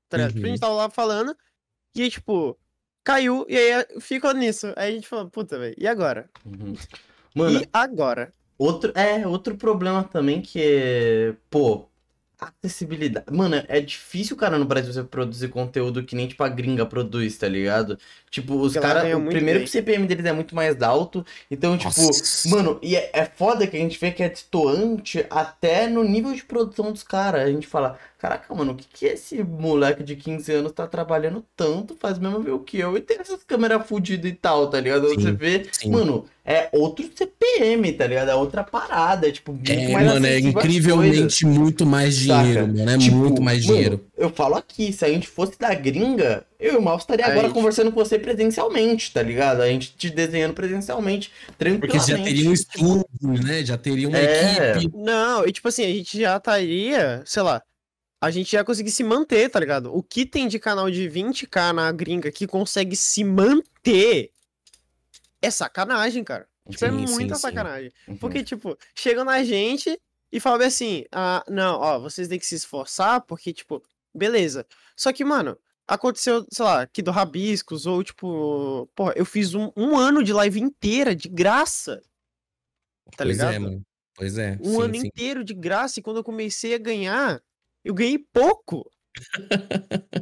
Tá? 0.09 0.17
Tipo, 0.27 0.39
a 0.39 0.41
Uhum. 0.41 0.47
gente 0.47 0.59
tava 0.59 0.73
lá 0.73 0.89
falando, 0.89 1.35
e 1.95 2.09
tipo, 2.09 2.57
caiu, 3.03 3.45
e 3.49 3.57
aí 3.57 3.85
ficou 3.99 4.33
nisso. 4.33 4.67
Aí 4.77 4.91
a 4.91 4.95
gente 4.95 5.07
falou, 5.07 5.29
puta, 5.29 5.59
velho, 5.59 5.75
e 5.77 5.85
agora? 5.87 6.29
Uhum. 6.45 6.73
Mano, 7.35 7.59
E 7.59 7.67
agora? 7.73 8.33
Outro, 8.57 8.93
é, 8.95 9.27
outro 9.27 9.57
problema 9.57 10.03
também 10.03 10.41
que 10.41 10.61
é, 10.61 11.35
pô, 11.49 11.89
acessibilidade. 12.43 13.25
Mano, 13.31 13.63
é 13.67 13.79
difícil, 13.79 14.35
cara, 14.35 14.57
no 14.57 14.65
Brasil 14.65 14.91
você 14.91 15.03
produzir 15.03 15.49
conteúdo 15.49 16.03
que 16.03 16.15
nem, 16.15 16.27
tipo, 16.27 16.43
a 16.43 16.49
gringa 16.49 16.85
produz, 16.85 17.37
tá 17.37 17.47
ligado? 17.47 17.97
Tipo, 18.29 18.55
os 18.55 18.73
caras, 18.73 19.03
primeiro 19.03 19.59
bem. 19.59 19.59
que 19.59 19.65
o 19.65 19.67
CPM 19.67 20.07
deles 20.07 20.25
é 20.25 20.33
muito 20.33 20.55
mais 20.55 20.81
alto, 20.81 21.25
então, 21.49 21.77
tipo, 21.77 21.89
Nossa. 22.01 22.49
mano, 22.49 22.79
e 22.81 22.95
é, 22.95 23.09
é 23.13 23.25
foda 23.25 23.67
que 23.67 23.77
a 23.77 23.79
gente 23.79 23.99
vê 23.99 24.11
que 24.11 24.23
é 24.23 24.29
destoante 24.29 25.25
até 25.29 25.87
no 25.87 26.03
nível 26.03 26.33
de 26.33 26.43
produção 26.43 26.91
dos 26.91 27.03
caras. 27.03 27.41
A 27.43 27.51
gente 27.51 27.67
fala, 27.67 27.99
caraca, 28.23 28.55
mano, 28.55 28.71
o 28.71 28.75
que 28.75 28.85
que 28.87 29.05
esse 29.05 29.43
moleque 29.43 30.01
de 30.01 30.15
15 30.15 30.49
anos 30.53 30.71
tá 30.71 30.87
trabalhando 30.87 31.43
tanto, 31.57 31.93
faz 31.99 32.17
mesmo 32.17 32.39
ver 32.39 32.51
o 32.51 32.59
que 32.59 32.77
eu, 32.79 32.95
e 32.95 33.01
tem 33.01 33.17
essas 33.19 33.43
câmeras 33.43 33.85
fodidas 33.85 34.31
e 34.31 34.33
tal, 34.33 34.69
tá 34.69 34.79
ligado? 34.79 35.09
Sim, 35.09 35.15
Você 35.15 35.31
vê, 35.33 35.65
sim. 35.69 35.89
mano, 35.91 36.23
é 36.45 36.69
outro 36.71 37.05
CPM, 37.13 37.91
tá 37.91 38.07
ligado? 38.07 38.29
É 38.29 38.35
outra 38.35 38.63
parada, 38.63 39.27
é 39.27 39.31
tipo, 39.31 39.51
muito 39.51 39.69
É, 39.69 39.89
mais 39.89 40.07
mano, 40.07 40.25
é 40.25 40.39
incrivelmente 40.39 41.45
muito 41.45 41.85
mais 41.85 42.15
dinheiro, 42.15 42.61
Saca? 42.61 42.67
mano. 42.67 42.89
É 42.91 42.97
Tipo, 42.97 43.15
muito 43.17 43.41
mais 43.41 43.65
mano, 43.65 43.75
dinheiro. 43.77 44.05
eu 44.17 44.29
falo 44.29 44.55
aqui, 44.55 44.93
se 44.93 45.03
a 45.03 45.09
gente 45.09 45.27
fosse 45.27 45.59
da 45.59 45.73
gringa, 45.73 46.45
eu 46.57 46.75
e 46.75 46.77
o 46.77 46.81
Mal 46.81 46.95
estaria 46.97 47.25
Aí, 47.25 47.31
agora 47.31 47.47
tipo- 47.47 47.59
conversando 47.59 47.91
com 47.91 47.99
você 48.03 48.17
presencialmente, 48.17 49.11
tá 49.11 49.21
ligado? 49.21 49.61
A 49.61 49.67
gente 49.67 49.93
te 49.97 50.09
desenhando 50.09 50.53
presencialmente, 50.53 51.29
tranquilamente. 51.57 52.05
Porque 52.05 52.17
já 52.17 52.23
teria 52.23 52.49
um 52.49 52.53
estúdio, 52.53 53.05
né? 53.45 53.65
Já 53.65 53.77
teria 53.77 54.07
uma 54.07 54.17
É. 54.17 54.71
equipe. 54.77 54.95
Não, 54.97 55.45
e 55.45 55.51
tipo 55.51 55.67
assim, 55.67 55.83
a 55.83 55.87
gente 55.89 56.19
já 56.21 56.37
estaria, 56.37 57.21
sei 57.25 57.43
lá, 57.43 57.61
a 58.23 58.31
gente 58.31 58.53
já 58.53 58.63
conseguir 58.63 58.91
se 58.91 59.03
manter, 59.03 59.49
tá 59.49 59.59
ligado? 59.59 59.93
O 59.93 60.01
que 60.01 60.25
tem 60.25 60.47
de 60.47 60.57
canal 60.57 60.89
de 60.89 61.09
20k 61.09 61.73
na 61.73 61.91
gringa 61.91 62.31
que 62.31 62.47
consegue 62.47 62.95
se 62.95 63.21
manter 63.21 64.31
é 65.41 65.51
sacanagem, 65.51 66.23
cara. 66.23 66.47
Tipo, 66.69 66.85
é 66.85 66.89
Sim, 66.89 67.05
sim, 67.05 67.13
muita 67.15 67.35
sim. 67.35 67.41
sacanagem. 67.41 67.91
Uhum. 68.07 68.15
Porque, 68.15 68.41
tipo, 68.41 68.77
chega 68.95 69.25
na 69.25 69.43
gente 69.43 69.99
e 70.31 70.39
fala 70.39 70.57
bem 70.57 70.67
assim, 70.67 71.03
ah, 71.11 71.43
não, 71.49 71.77
ó, 71.81 71.99
vocês 71.99 72.29
têm 72.29 72.39
que 72.39 72.45
se 72.45 72.55
esforçar, 72.55 73.19
porque, 73.23 73.51
tipo, 73.51 73.83
beleza. 74.15 74.65
Só 74.95 75.11
que, 75.11 75.25
mano, 75.25 75.57
aconteceu, 75.85 76.47
sei 76.49 76.63
lá, 76.63 76.83
aqui 76.83 77.01
do 77.01 77.11
Rabiscos, 77.11 77.85
ou, 77.85 78.01
tipo, 78.05 78.89
porra, 78.95 79.11
eu 79.17 79.25
fiz 79.25 79.53
um, 79.53 79.69
um 79.75 79.97
ano 79.97 80.23
de 80.23 80.31
live 80.31 80.61
inteira, 80.61 81.13
de 81.13 81.27
graça, 81.27 82.01
tá 83.17 83.25
pois 83.25 83.31
ligado? 83.31 83.53
é, 83.53 83.59
mano. 83.59 83.85
Pois 84.15 84.37
é. 84.37 84.57
um 84.61 84.79
ano 84.79 84.95
inteiro 84.95 85.43
de 85.43 85.53
graça 85.53 85.99
e 85.99 86.03
quando 86.03 86.17
eu 86.17 86.23
comecei 86.23 86.73
a 86.73 86.77
ganhar, 86.77 87.43
eu 87.83 87.93
ganhei 87.93 88.19
pouco. 88.33 88.89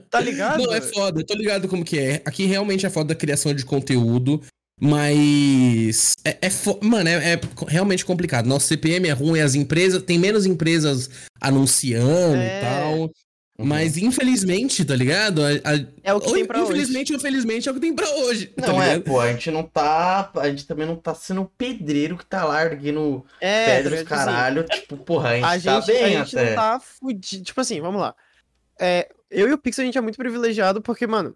tá 0.10 0.20
ligado? 0.22 0.64
Não, 0.64 0.74
é 0.74 0.82
foda, 0.82 1.22
eu 1.22 1.26
tô 1.26 1.34
ligado 1.34 1.68
como 1.68 1.84
que 1.86 1.98
é. 1.98 2.22
Aqui 2.26 2.46
realmente 2.46 2.86
é 2.86 2.90
foda 2.90 3.10
da 3.14 3.16
criação 3.20 3.54
de 3.54 3.64
conteúdo, 3.66 4.42
mas. 4.80 6.14
É, 6.26 6.38
é 6.42 6.50
fo- 6.50 6.80
Mano, 6.82 7.08
é, 7.10 7.34
é 7.34 7.40
realmente 7.68 8.06
complicado. 8.06 8.46
Nosso 8.48 8.68
CPM 8.68 9.08
é 9.08 9.12
ruim, 9.12 9.40
as 9.40 9.56
empresas. 9.56 10.02
Tem 10.04 10.18
menos 10.20 10.46
empresas 10.46 11.10
anunciando 11.40 12.36
É. 12.38 12.58
e 12.58 12.62
tal. 12.62 13.12
Uhum. 13.60 13.66
Mas 13.68 13.96
infelizmente, 13.98 14.84
tá 14.84 14.96
ligado? 14.96 15.44
A- 15.44 15.50
a- 15.50 15.86
É 16.04 16.14
o 16.14 16.20
que 16.20 16.28
ou- 16.30 16.34
tem 16.34 16.46
pra 16.46 16.60
hoje. 16.62 16.72
infelizmente 16.72 17.14
ou 17.14 17.20
felizmente 17.20 17.68
é 17.68 17.72
o 17.72 17.76
que 17.76 17.82
tem 17.82 17.94
pra 17.94 18.10
hoje. 18.10 18.48
tá 18.48 18.68
Não, 18.68 18.82
é, 18.82 18.94
ligado? 18.96 19.04
pô, 19.04 19.20
a 19.20 19.32
gente 19.32 19.52
não 19.52 19.64
tá. 19.64 20.32
A 20.36 20.50
gente 20.50 20.66
também 20.66 20.88
não 20.88 20.96
tá 20.96 21.14
sendo 21.14 21.42
o 21.42 21.46
pedreiro 21.46 22.18
que 22.18 22.26
tá 22.26 22.44
lá 22.46 22.64
erguendo 22.64 23.24
É, 23.40 23.66
tá 23.66 23.72
pedras, 23.84 24.00
ligado? 24.00 24.04
Tipo 24.08 24.14
assim, 24.16 24.26
caralho. 24.32 24.64
Tipo, 24.64 24.98
porra, 24.98 25.30
a 25.30 25.58
gente, 25.58 25.70
a 25.70 25.74
tá 25.74 25.80
gente, 25.82 25.88
bem 25.94 26.16
a 26.16 26.24
gente 26.24 26.38
até. 26.38 26.50
não 26.50 26.56
tá 26.56 26.80
fudido. 26.80 27.44
Tipo 27.44 27.62
assim, 27.62 27.82
vamos 27.82 28.02
lá. 28.02 28.16
É, 28.80 29.10
eu 29.30 29.48
e 29.50 29.54
o 29.54 29.58
Pix, 29.58 29.78
a 29.80 29.84
gente 29.84 29.98
é 29.98 30.02
muito 30.02 30.18
privilegiado 30.18 30.82
porque, 30.82 31.06
mano, 31.06 31.36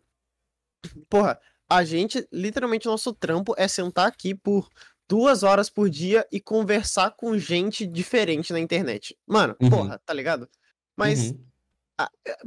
porra, 1.10 1.40
a 1.70 1.84
gente, 1.84 2.26
literalmente, 2.32 2.88
nosso 2.88 3.14
trampo 3.14 3.54
é 3.58 3.68
sentar 3.68 4.08
aqui 4.08 4.34
por 4.34 4.68
duas 5.08 5.44
horas 5.44 5.70
por 5.70 5.90
dia 5.90 6.26
e 6.32 6.40
conversar 6.40 7.12
com 7.12 7.38
gente 7.38 7.86
diferente 7.86 8.52
na 8.52 8.60
internet. 8.60 9.16
Mano, 9.28 9.56
Uhum. 9.62 9.70
porra, 9.70 10.02
tá 10.04 10.14
ligado? 10.14 10.50
Mas 10.98 11.30
Uhum. 11.32 11.40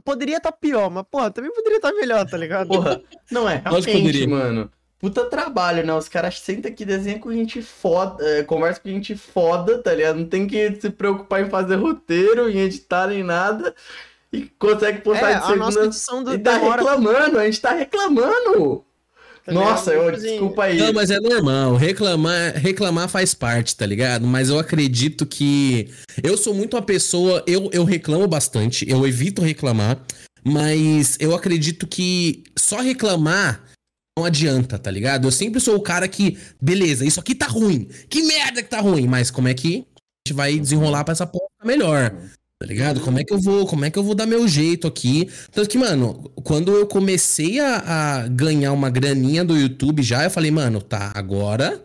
Poderia 0.05 0.37
estar 0.39 0.53
pior, 0.53 0.91
mas, 0.91 1.05
porra, 1.11 1.31
também 1.31 1.53
poderia 1.53 1.77
estar 1.77 1.93
melhor, 1.93 2.25
tá 2.29 2.37
ligado? 2.37 2.69
Porra, 2.69 3.01
não 3.31 3.49
é, 3.49 3.63
realmente, 3.65 4.27
mano. 4.27 4.71
Puta 4.99 5.25
trabalho, 5.27 5.87
né? 5.87 5.95
Os 5.95 6.09
caras 6.09 6.41
sentam 6.41 6.71
aqui, 6.71 6.85
desenham 6.85 7.21
com 7.21 7.33
gente 7.33 7.63
foda, 7.63 8.23
é, 8.25 8.43
conversa 8.43 8.81
com 8.81 8.89
gente 8.89 9.15
foda, 9.15 9.79
tá 9.81 9.95
ligado? 9.95 10.17
Não 10.19 10.27
tem 10.27 10.47
que 10.47 10.75
se 10.81 10.91
preocupar 10.91 11.41
em 11.41 11.49
fazer 11.49 11.77
roteiro, 11.77 12.51
em 12.51 12.59
editar 12.59 13.07
nem 13.07 13.23
nada. 13.23 13.75
E 14.33 14.43
consegue 14.59 15.01
postar 15.01 15.31
é, 15.31 15.35
de 15.39 15.53
a 15.53 15.57
nossa 15.57 15.73
segunda. 15.73 15.87
edição 15.87 16.25
do, 16.25 16.35
E 16.35 16.39
tá 16.39 16.59
demora. 16.59 16.83
reclamando, 16.83 17.39
a 17.39 17.45
gente 17.45 17.61
tá 17.61 17.71
reclamando. 17.71 18.85
Tá? 19.49 19.55
Nossa, 19.55 19.93
eu, 19.93 20.11
desculpa 20.13 20.65
aí. 20.65 20.79
Não, 20.79 20.93
mas 20.93 21.11
é 21.11 21.21
normal. 21.21 21.77
Reclamar, 21.77 22.55
reclamar 22.57 23.09
faz 23.09 23.35
parte, 23.35 23.77
tá 23.77 23.87
ligado? 23.87 24.27
Mas 24.27 24.49
eu 24.49 24.59
acredito 24.59 25.27
que. 25.27 25.91
Eu 26.23 26.37
sou 26.37 26.55
muito 26.55 26.75
uma 26.75 26.83
pessoa. 26.83 27.43
Eu, 27.47 27.71
eu 27.73 27.85
reclamo 27.85 28.27
bastante, 28.27 28.89
eu 28.89 29.07
evito 29.07 29.43
reclamar. 29.43 30.01
Mas 30.45 31.17
eu 31.21 31.35
acredito 31.35 31.87
que 31.87 32.45
só 32.57 32.81
reclamar 32.81 33.63
não 34.19 34.25
adianta, 34.25 34.79
tá 34.79 34.91
ligado? 34.91 35.29
Eu 35.29 35.31
sempre 35.31 35.61
sou 35.61 35.77
o 35.77 35.81
cara 35.81 36.09
que. 36.09 36.37
Beleza, 36.61 37.05
isso 37.05 37.21
aqui 37.21 37.35
tá 37.35 37.47
ruim. 37.47 37.89
Que 38.09 38.23
merda 38.23 38.63
que 38.63 38.69
tá 38.69 38.81
ruim. 38.81 39.07
Mas 39.07 39.31
como 39.31 39.47
é 39.47 39.55
que 39.55 39.87
a 39.87 40.29
gente 40.29 40.37
vai 40.37 40.59
desenrolar 40.59 41.05
pra 41.05 41.13
essa 41.13 41.27
porra 41.27 41.47
melhor? 41.65 42.13
Tá 42.61 42.67
ligado? 42.67 43.01
Como 43.01 43.21
é 43.21 43.25
que 43.25 43.33
eu 43.33 43.39
vou, 43.39 43.67
como 43.67 43.85
é 43.85 43.91
que 43.91 43.97
eu 43.97 44.03
vou 44.03 44.17
dar 44.17 44.27
meu 44.27 44.49
jeito 44.49 44.89
aqui? 44.89 45.29
Tanto 45.53 45.69
que, 45.69 45.79
mano, 45.79 46.29
quando 46.43 46.73
eu 46.73 46.89
comecei 46.89 47.61
a, 47.61 47.77
a 48.25 48.29
ganhar 48.29 48.73
uma 48.73 48.91
graninha 48.91 49.45
do 49.45 49.57
YouTube 49.57 50.03
já, 50.03 50.25
eu 50.25 50.31
falei, 50.31 50.51
mano, 50.51 50.83
tá, 50.83 51.13
agora. 51.15 51.81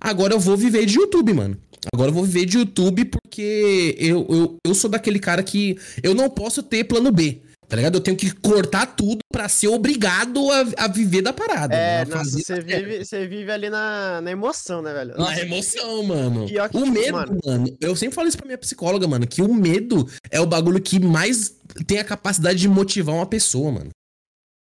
Agora 0.00 0.32
eu 0.32 0.40
vou 0.40 0.56
viver 0.56 0.86
de 0.86 0.96
YouTube, 0.96 1.34
mano. 1.34 1.58
Agora 1.92 2.08
eu 2.08 2.14
vou 2.14 2.24
viver 2.24 2.46
de 2.46 2.56
YouTube 2.56 3.04
porque 3.04 3.96
eu, 3.98 4.26
eu, 4.30 4.56
eu 4.66 4.74
sou 4.74 4.88
daquele 4.88 5.18
cara 5.18 5.42
que 5.42 5.78
eu 6.02 6.14
não 6.14 6.30
posso 6.30 6.62
ter 6.62 6.84
plano 6.84 7.12
B. 7.12 7.42
Tá 7.68 7.76
ligado? 7.76 7.96
Eu 7.96 8.00
tenho 8.00 8.16
que 8.16 8.30
cortar 8.34 8.86
tudo 8.86 9.18
pra 9.30 9.46
ser 9.46 9.68
obrigado 9.68 10.50
a, 10.50 10.84
a 10.84 10.88
viver 10.88 11.20
da 11.20 11.34
parada. 11.34 11.74
É, 11.74 12.04
né? 12.04 12.14
Nossa, 12.14 12.30
você 12.30 12.60
vive, 12.62 13.04
você 13.04 13.26
vive 13.26 13.52
ali 13.52 13.68
na, 13.68 14.22
na 14.22 14.30
emoção, 14.30 14.80
né, 14.80 14.92
velho? 14.94 15.14
Na 15.18 15.38
emoção, 15.38 16.02
mano. 16.02 16.46
O 16.72 16.86
medo, 16.86 17.12
mano- 17.12 17.38
mano. 17.44 17.76
eu 17.78 17.94
sempre 17.94 18.14
falo 18.14 18.26
isso 18.26 18.38
pra 18.38 18.46
minha 18.46 18.56
psicóloga, 18.56 19.06
mano, 19.06 19.26
que 19.26 19.42
o 19.42 19.52
medo 19.52 20.08
é 20.30 20.40
o 20.40 20.46
bagulho 20.46 20.80
que 20.80 20.98
mais 20.98 21.60
tem 21.86 21.98
a 21.98 22.04
capacidade 22.04 22.58
de 22.58 22.68
motivar 22.68 23.14
uma 23.14 23.26
pessoa, 23.26 23.70
mano. 23.70 23.90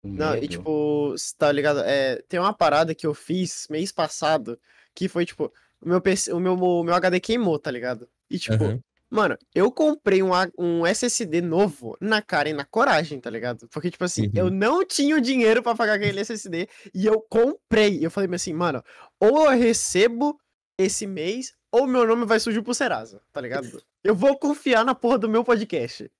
Não, 0.02 0.36
e 0.36 0.48
tipo, 0.48 1.14
tá 1.36 1.50
ligado? 1.52 1.80
É, 1.80 2.22
tem 2.28 2.40
uma 2.40 2.52
parada 2.54 2.94
que 2.94 3.06
eu 3.06 3.12
fiz 3.12 3.66
mês 3.68 3.92
passado 3.92 4.58
que 4.94 5.08
foi, 5.08 5.26
tipo, 5.26 5.52
o 5.82 5.88
meu, 5.88 6.00
PC, 6.00 6.32
o 6.32 6.40
meu, 6.40 6.54
o 6.54 6.82
meu 6.82 6.94
HD 6.94 7.20
queimou, 7.20 7.58
tá 7.58 7.70
ligado? 7.70 8.08
E, 8.30 8.38
tipo, 8.38 8.54
Aham. 8.64 8.80
Mano, 9.10 9.36
eu 9.54 9.70
comprei 9.70 10.22
um, 10.22 10.30
um 10.58 10.86
SSD 10.86 11.40
novo 11.40 11.96
na 12.00 12.20
cara 12.22 12.48
e 12.48 12.52
na 12.52 12.64
coragem, 12.64 13.20
tá 13.20 13.30
ligado? 13.30 13.68
Porque, 13.68 13.90
tipo 13.90 14.04
assim, 14.04 14.24
Uhum. 14.26 14.32
eu 14.34 14.50
não 14.50 14.84
tinha 14.84 15.16
o 15.16 15.20
dinheiro 15.20 15.62
pra 15.62 15.74
pagar 15.74 15.94
aquele 15.94 16.20
SSD 16.20 16.68
e 16.94 17.06
eu 17.06 17.20
comprei. 17.20 18.04
Eu 18.04 18.10
falei 18.10 18.28
assim, 18.34 18.52
mano, 18.52 18.82
ou 19.20 19.44
eu 19.50 19.58
recebo 19.58 20.38
esse 20.78 21.06
mês, 21.06 21.54
ou 21.72 21.86
meu 21.86 22.06
nome 22.06 22.26
vai 22.26 22.38
surgir 22.40 22.62
pro 22.62 22.74
Serasa, 22.74 23.22
tá 23.32 23.40
ligado? 23.40 23.82
Eu 24.04 24.14
vou 24.14 24.38
confiar 24.38 24.84
na 24.84 24.94
porra 24.94 25.18
do 25.18 25.28
meu 25.28 25.42
podcast, 25.44 26.10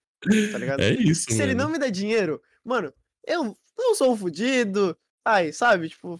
tá 0.52 0.58
ligado? 0.58 0.80
É 0.82 0.92
isso, 0.92 1.30
Se 1.30 1.42
ele 1.42 1.54
não 1.54 1.68
me 1.68 1.78
der 1.78 1.90
dinheiro, 1.90 2.40
mano, 2.64 2.92
eu 3.26 3.56
não 3.78 3.94
sou 3.94 4.12
um 4.12 4.16
fudido. 4.16 4.96
Ai, 5.24 5.52
sabe, 5.52 5.88
tipo. 5.88 6.18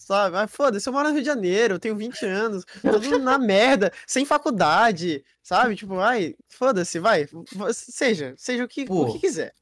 Sabe? 0.00 0.34
Ai, 0.36 0.48
foda-se, 0.48 0.88
eu 0.88 0.92
moro 0.94 1.08
no 1.08 1.14
Rio 1.14 1.22
de 1.22 1.26
Janeiro, 1.26 1.74
eu 1.74 1.78
tenho 1.78 1.94
20 1.94 2.24
anos, 2.24 2.64
todo 2.82 3.18
na 3.18 3.38
merda, 3.38 3.92
sem 4.06 4.24
faculdade, 4.24 5.22
sabe? 5.42 5.76
Tipo, 5.76 5.98
ai, 5.98 6.34
foda-se, 6.48 6.98
vai. 6.98 7.28
Seja, 7.74 8.34
seja 8.36 8.64
o 8.64 8.68
que, 8.68 8.86
o 8.88 9.12
que 9.12 9.18
quiser. 9.18 9.52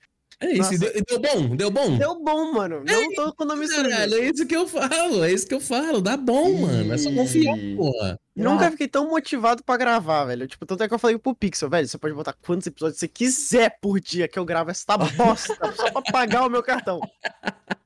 É 0.40 0.52
isso, 0.52 0.70
Nossa. 0.70 0.78
deu, 0.78 0.92
deu 1.08 1.18
bom, 1.18 1.56
deu 1.56 1.70
bom. 1.70 1.98
Deu 1.98 2.22
bom, 2.22 2.52
mano. 2.52 2.84
Não 2.86 3.12
tô 3.12 3.34
com 3.34 3.42
o 3.42 3.46
nome 3.46 3.66
sujo. 3.66 3.82
Caralho, 3.90 4.14
é 4.14 4.30
isso 4.30 4.46
que 4.46 4.54
eu 4.54 4.68
falo, 4.68 5.24
é 5.24 5.32
isso 5.32 5.44
que 5.44 5.54
eu 5.54 5.60
falo. 5.60 6.00
Dá 6.00 6.16
bom, 6.16 6.60
mano. 6.60 6.94
É 6.94 6.96
só 6.98 7.12
confiar, 7.12 7.56
porra. 7.76 8.20
Nunca 8.36 8.70
fiquei 8.70 8.86
tão 8.86 9.08
motivado 9.10 9.64
pra 9.64 9.76
gravar, 9.76 10.26
velho. 10.26 10.46
Tipo, 10.46 10.64
tanto 10.64 10.84
é 10.84 10.88
que 10.88 10.94
eu 10.94 10.98
falei 10.98 11.18
pro 11.18 11.34
Pixel, 11.34 11.68
velho, 11.68 11.88
você 11.88 11.98
pode 11.98 12.14
botar 12.14 12.34
quantos 12.34 12.68
episódios 12.68 13.00
você 13.00 13.08
quiser 13.08 13.76
por 13.80 13.98
dia 13.98 14.28
que 14.28 14.38
eu 14.38 14.44
gravo 14.44 14.70
essa 14.70 14.96
bosta, 14.96 15.72
só 15.74 15.90
pra 15.90 16.02
pagar 16.02 16.46
o 16.46 16.50
meu 16.50 16.62
cartão. 16.62 17.00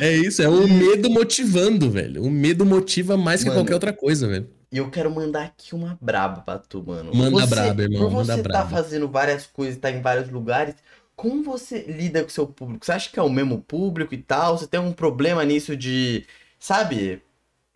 É 0.00 0.12
isso, 0.16 0.42
é 0.42 0.48
o 0.48 0.66
medo 0.68 1.10
motivando, 1.10 1.90
velho. 1.90 2.22
O 2.22 2.30
medo 2.30 2.64
motiva 2.64 3.16
mais 3.16 3.42
que 3.42 3.48
Mano. 3.48 3.60
qualquer 3.60 3.74
outra 3.74 3.92
coisa, 3.92 4.26
velho. 4.28 4.48
E 4.72 4.78
eu 4.78 4.90
quero 4.90 5.10
mandar 5.10 5.44
aqui 5.44 5.74
uma 5.74 5.96
braba 6.00 6.40
pra 6.42 6.58
tu, 6.58 6.82
mano. 6.86 7.14
Manda 7.14 7.30
Você- 7.40 7.46
braba, 7.54 7.82
irmão, 7.82 8.00
Por 8.02 8.10
manda 8.12 8.34
você 8.36 8.42
tá 8.42 8.48
braba. 8.48 8.70
fazendo 8.70 9.08
várias 9.08 9.46
coisas, 9.46 9.76
tá 9.78 9.90
em 9.90 10.00
vários 10.02 10.30
lugares, 10.30 10.74
como 11.14 11.44
você 11.44 11.82
lida 11.86 12.22
com 12.22 12.28
o 12.28 12.32
seu 12.32 12.46
público? 12.46 12.84
Você 12.84 12.90
acha 12.92 13.08
que 13.10 13.18
é 13.18 13.22
o 13.22 13.30
mesmo 13.30 13.58
público 13.60 14.12
e 14.14 14.18
tal? 14.18 14.58
Você 14.58 14.66
tem 14.66 14.80
um 14.80 14.92
problema 14.92 15.44
nisso 15.44 15.76
de, 15.76 16.24
sabe? 16.58 17.22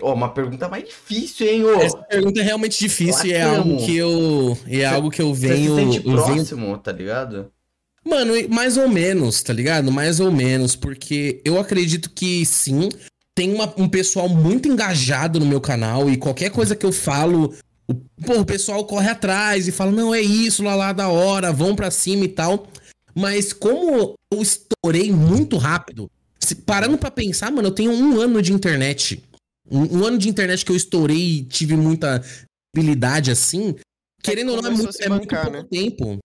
Ó, 0.02 0.12
uma 0.14 0.28
pergunta 0.28 0.68
mais 0.68 0.84
difícil, 0.84 1.46
hein, 1.46 1.64
ô? 1.64 1.74
Essa 1.80 1.98
pergunta 1.98 2.40
é 2.40 2.42
realmente 2.44 2.78
difícil 2.78 3.26
e 3.26 3.32
é 3.32 3.42
Claro. 3.42 3.56
algo 3.58 3.76
que 3.84 3.96
eu. 3.96 4.58
É 4.66 4.84
algo 4.84 5.10
que 5.10 5.22
eu 5.22 5.34
Você 5.34 5.48
venho. 5.48 5.70
se 5.70 5.76
sente 5.76 5.96
eu 5.98 6.02
venho 6.02 6.16
próximo, 6.24 6.78
tá 6.78 6.90
ligado? 6.92 7.50
Mano, 8.08 8.32
mais 8.48 8.76
ou 8.76 8.88
menos, 8.88 9.42
tá 9.42 9.52
ligado? 9.52 9.92
Mais 9.92 10.18
ou 10.18 10.32
menos, 10.32 10.74
porque 10.74 11.40
eu 11.44 11.60
acredito 11.60 12.10
que 12.10 12.44
sim, 12.46 12.88
tem 13.36 13.52
uma- 13.54 13.72
um 13.76 13.88
pessoal 13.88 14.28
muito 14.28 14.66
engajado 14.68 15.38
no 15.38 15.44
meu 15.46 15.60
canal 15.60 16.08
e 16.08 16.16
qualquer 16.16 16.50
coisa 16.50 16.74
que 16.74 16.86
eu 16.86 16.92
falo, 16.92 17.54
o, 17.86 17.94
pô, 18.24 18.40
o 18.40 18.44
pessoal 18.46 18.84
corre 18.86 19.10
atrás 19.10 19.68
e 19.68 19.72
fala, 19.72 19.92
não, 19.92 20.14
é 20.14 20.20
isso, 20.20 20.62
lá 20.62 20.74
lá 20.74 20.92
da 20.92 21.08
hora, 21.08 21.52
vão 21.52 21.76
pra 21.76 21.90
cima 21.90 22.24
e 22.24 22.28
tal. 22.28 22.66
Mas 23.14 23.52
como 23.52 24.14
eu 24.32 24.42
estourei 24.42 25.12
muito 25.12 25.56
rápido, 25.58 26.10
se- 26.40 26.54
parando 26.54 26.96
pra 26.96 27.10
pensar, 27.10 27.50
mano, 27.52 27.68
eu 27.68 27.72
tenho 27.72 27.92
um 27.92 28.18
ano 28.20 28.40
de 28.40 28.52
internet. 28.52 29.22
Um, 29.70 29.98
um 29.98 30.04
ano 30.06 30.16
de 30.16 30.28
internet 30.30 30.64
que 30.64 30.72
eu 30.72 30.76
estourei 30.76 31.38
e 31.40 31.44
tive 31.44 31.76
muita 31.76 32.24
habilidade 32.74 33.30
assim. 33.30 33.74
Querendo 34.22 34.52
ou 34.52 34.62
não, 34.62 34.70
é 34.70 34.74
muito, 34.74 35.02
é 35.02 35.08
muito 35.08 35.28
pouco 35.28 35.50
né? 35.50 35.64
tempo. 35.70 36.18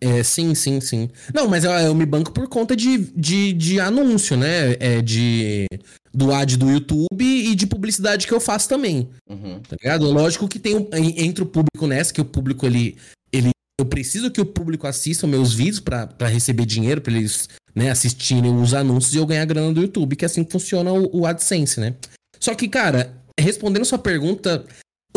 É, 0.00 0.22
sim, 0.22 0.54
sim, 0.54 0.80
sim. 0.80 1.08
Não, 1.32 1.48
mas 1.48 1.64
eu, 1.64 1.70
eu 1.70 1.94
me 1.94 2.04
banco 2.04 2.30
por 2.32 2.46
conta 2.48 2.76
de, 2.76 2.98
de, 3.16 3.52
de 3.52 3.80
anúncio, 3.80 4.36
né? 4.36 4.72
É, 4.78 5.00
de, 5.00 5.66
do 6.12 6.32
ad 6.32 6.56
do 6.56 6.70
YouTube 6.70 7.24
e 7.24 7.54
de 7.54 7.66
publicidade 7.66 8.26
que 8.26 8.32
eu 8.34 8.40
faço 8.40 8.68
também, 8.68 9.08
Uhum. 9.28 9.60
tá 9.60 9.76
ligado? 9.80 10.10
Lógico 10.10 10.46
que 10.48 10.58
tem 10.58 10.76
um, 10.76 10.88
en- 10.92 11.24
entre 11.24 11.42
o 11.42 11.46
público 11.46 11.86
nessa, 11.86 12.12
que 12.12 12.20
o 12.20 12.24
público, 12.24 12.66
ele, 12.66 12.96
ele... 13.32 13.50
Eu 13.80 13.86
preciso 13.86 14.30
que 14.30 14.40
o 14.40 14.46
público 14.46 14.86
assista 14.86 15.26
meus 15.26 15.54
vídeos 15.54 15.80
pra 15.80 16.08
receber 16.28 16.66
dinheiro, 16.66 17.00
pra 17.00 17.12
eles 17.12 17.48
né, 17.74 17.90
assistirem 17.90 18.54
os 18.60 18.72
anúncios 18.74 19.14
e 19.14 19.18
eu 19.18 19.26
ganhar 19.26 19.44
grana 19.46 19.72
do 19.72 19.80
YouTube, 19.80 20.14
que 20.16 20.24
é 20.24 20.26
assim 20.26 20.44
que 20.44 20.52
funciona 20.52 20.92
o, 20.92 21.20
o 21.20 21.26
AdSense, 21.26 21.80
né? 21.80 21.94
Só 22.38 22.54
que, 22.54 22.68
cara, 22.68 23.12
respondendo 23.40 23.84
sua 23.84 23.98
pergunta, 23.98 24.64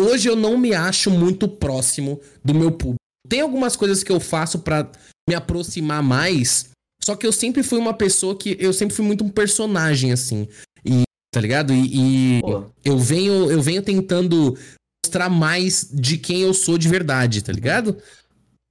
hoje 0.00 0.28
eu 0.28 0.34
não 0.34 0.56
me 0.58 0.74
acho 0.74 1.10
muito 1.10 1.46
próximo 1.46 2.20
do 2.44 2.52
meu 2.54 2.72
público. 2.72 2.97
Tem 3.28 3.40
algumas 3.40 3.76
coisas 3.76 4.02
que 4.02 4.12
eu 4.12 4.20
faço 4.20 4.60
pra 4.60 4.90
me 5.28 5.34
aproximar 5.34 6.02
mais, 6.02 6.70
só 7.02 7.14
que 7.14 7.26
eu 7.26 7.32
sempre 7.32 7.62
fui 7.62 7.78
uma 7.78 7.94
pessoa 7.94 8.36
que 8.36 8.56
eu 8.58 8.72
sempre 8.72 8.94
fui 8.94 9.04
muito 9.04 9.24
um 9.24 9.28
personagem 9.28 10.12
assim. 10.12 10.48
E 10.84 11.02
tá 11.32 11.40
ligado? 11.40 11.72
E, 11.72 12.38
e 12.38 12.40
eu 12.84 12.98
venho 12.98 13.50
eu 13.50 13.60
venho 13.60 13.82
tentando 13.82 14.56
mostrar 15.04 15.28
mais 15.28 15.88
de 15.92 16.18
quem 16.18 16.40
eu 16.40 16.52
sou 16.52 16.76
de 16.76 16.88
verdade, 16.88 17.42
tá 17.42 17.52
ligado? 17.52 17.96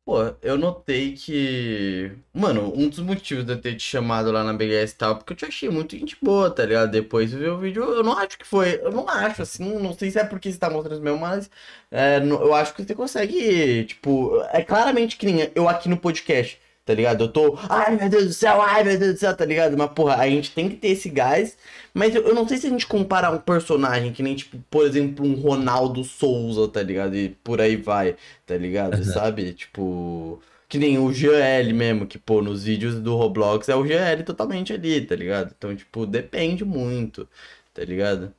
Pô, 0.07 0.19
eu 0.41 0.57
notei 0.57 1.13
que. 1.15 2.13
Mano, 2.33 2.73
um 2.73 2.87
dos 2.87 2.99
motivos 2.99 3.43
de 3.45 3.51
eu 3.51 3.59
ter 3.61 3.75
te 3.75 3.83
chamado 3.83 4.31
lá 4.31 4.41
na 4.41 4.53
BGS 4.53 4.93
e 4.93 4.97
tal, 4.97 5.17
porque 5.17 5.33
eu 5.33 5.37
te 5.37 5.43
achei 5.43 5.67
muito 5.69 5.97
gente 5.97 6.17
boa, 6.21 6.49
tá 6.49 6.65
ligado? 6.65 6.89
Depois 6.89 7.29
de 7.29 7.35
ver 7.37 7.49
o 7.49 7.57
vídeo, 7.59 7.83
eu 7.83 8.01
não 8.03 8.17
acho 8.17 8.37
que 8.37 8.47
foi. 8.47 8.79
Eu 8.81 8.89
não 8.89 9.07
acho, 9.09 9.41
assim, 9.41 9.77
não 9.77 9.93
sei 9.93 10.09
se 10.09 10.17
é 10.17 10.23
porque 10.23 10.49
você 10.49 10.57
tá 10.57 10.69
mostrando 10.69 11.01
mesmo, 11.01 11.19
mas 11.19 11.49
é, 11.91 12.19
eu 12.19 12.53
acho 12.53 12.73
que 12.73 12.83
você 12.85 12.95
consegue. 12.95 13.83
Tipo, 13.83 14.41
é 14.53 14.63
claramente 14.63 15.17
que 15.17 15.25
nem 15.25 15.51
eu 15.53 15.67
aqui 15.67 15.89
no 15.89 15.97
podcast, 15.97 16.57
tá 16.87 16.93
ligado? 16.93 17.25
Eu 17.25 17.27
tô. 17.27 17.59
Ai 17.69 17.97
meu 17.97 18.09
Deus 18.09 18.25
do 18.27 18.33
céu, 18.33 18.61
ai 18.61 18.81
meu 18.81 18.97
Deus 18.97 19.15
do 19.15 19.19
céu, 19.19 19.35
tá 19.35 19.43
ligado? 19.43 19.77
Mas, 19.77 19.91
porra, 19.91 20.15
a 20.15 20.29
gente 20.29 20.51
tem 20.51 20.69
que 20.69 20.77
ter 20.77 20.87
esse 20.87 21.09
gás. 21.09 21.57
Mas 21.93 22.15
eu, 22.15 22.25
eu 22.25 22.33
não 22.33 22.47
sei 22.47 22.57
se 22.57 22.65
a 22.65 22.69
gente 22.69 22.87
comparar 22.87 23.29
um 23.31 23.39
personagem 23.39 24.13
que 24.13 24.23
nem, 24.23 24.35
tipo, 24.35 24.57
por 24.71 24.85
exemplo, 24.85 25.25
um 25.25 25.33
Ronaldo 25.35 26.01
Souza, 26.05 26.65
tá 26.69 26.81
ligado? 26.81 27.13
E 27.17 27.29
por 27.43 27.59
aí 27.59 27.75
vai, 27.75 28.15
tá 28.45 28.55
ligado? 28.55 29.03
Sabe? 29.03 29.53
Tipo. 29.53 30.41
Que 30.69 30.77
nem 30.77 30.97
o 30.97 31.13
GL 31.13 31.73
mesmo, 31.73 32.05
que, 32.05 32.17
pô, 32.17 32.41
nos 32.41 32.63
vídeos 32.63 32.95
do 32.95 33.15
Roblox 33.15 33.69
é 33.69 33.75
o 33.75 33.85
GL 33.85 34.23
totalmente 34.25 34.73
ali, 34.73 34.99
tá 35.01 35.15
ligado? 35.15 35.53
Então, 35.57 35.73
tipo, 35.75 36.05
depende 36.05 36.65
muito, 36.65 37.27
tá 37.73 37.83
ligado? 37.85 38.33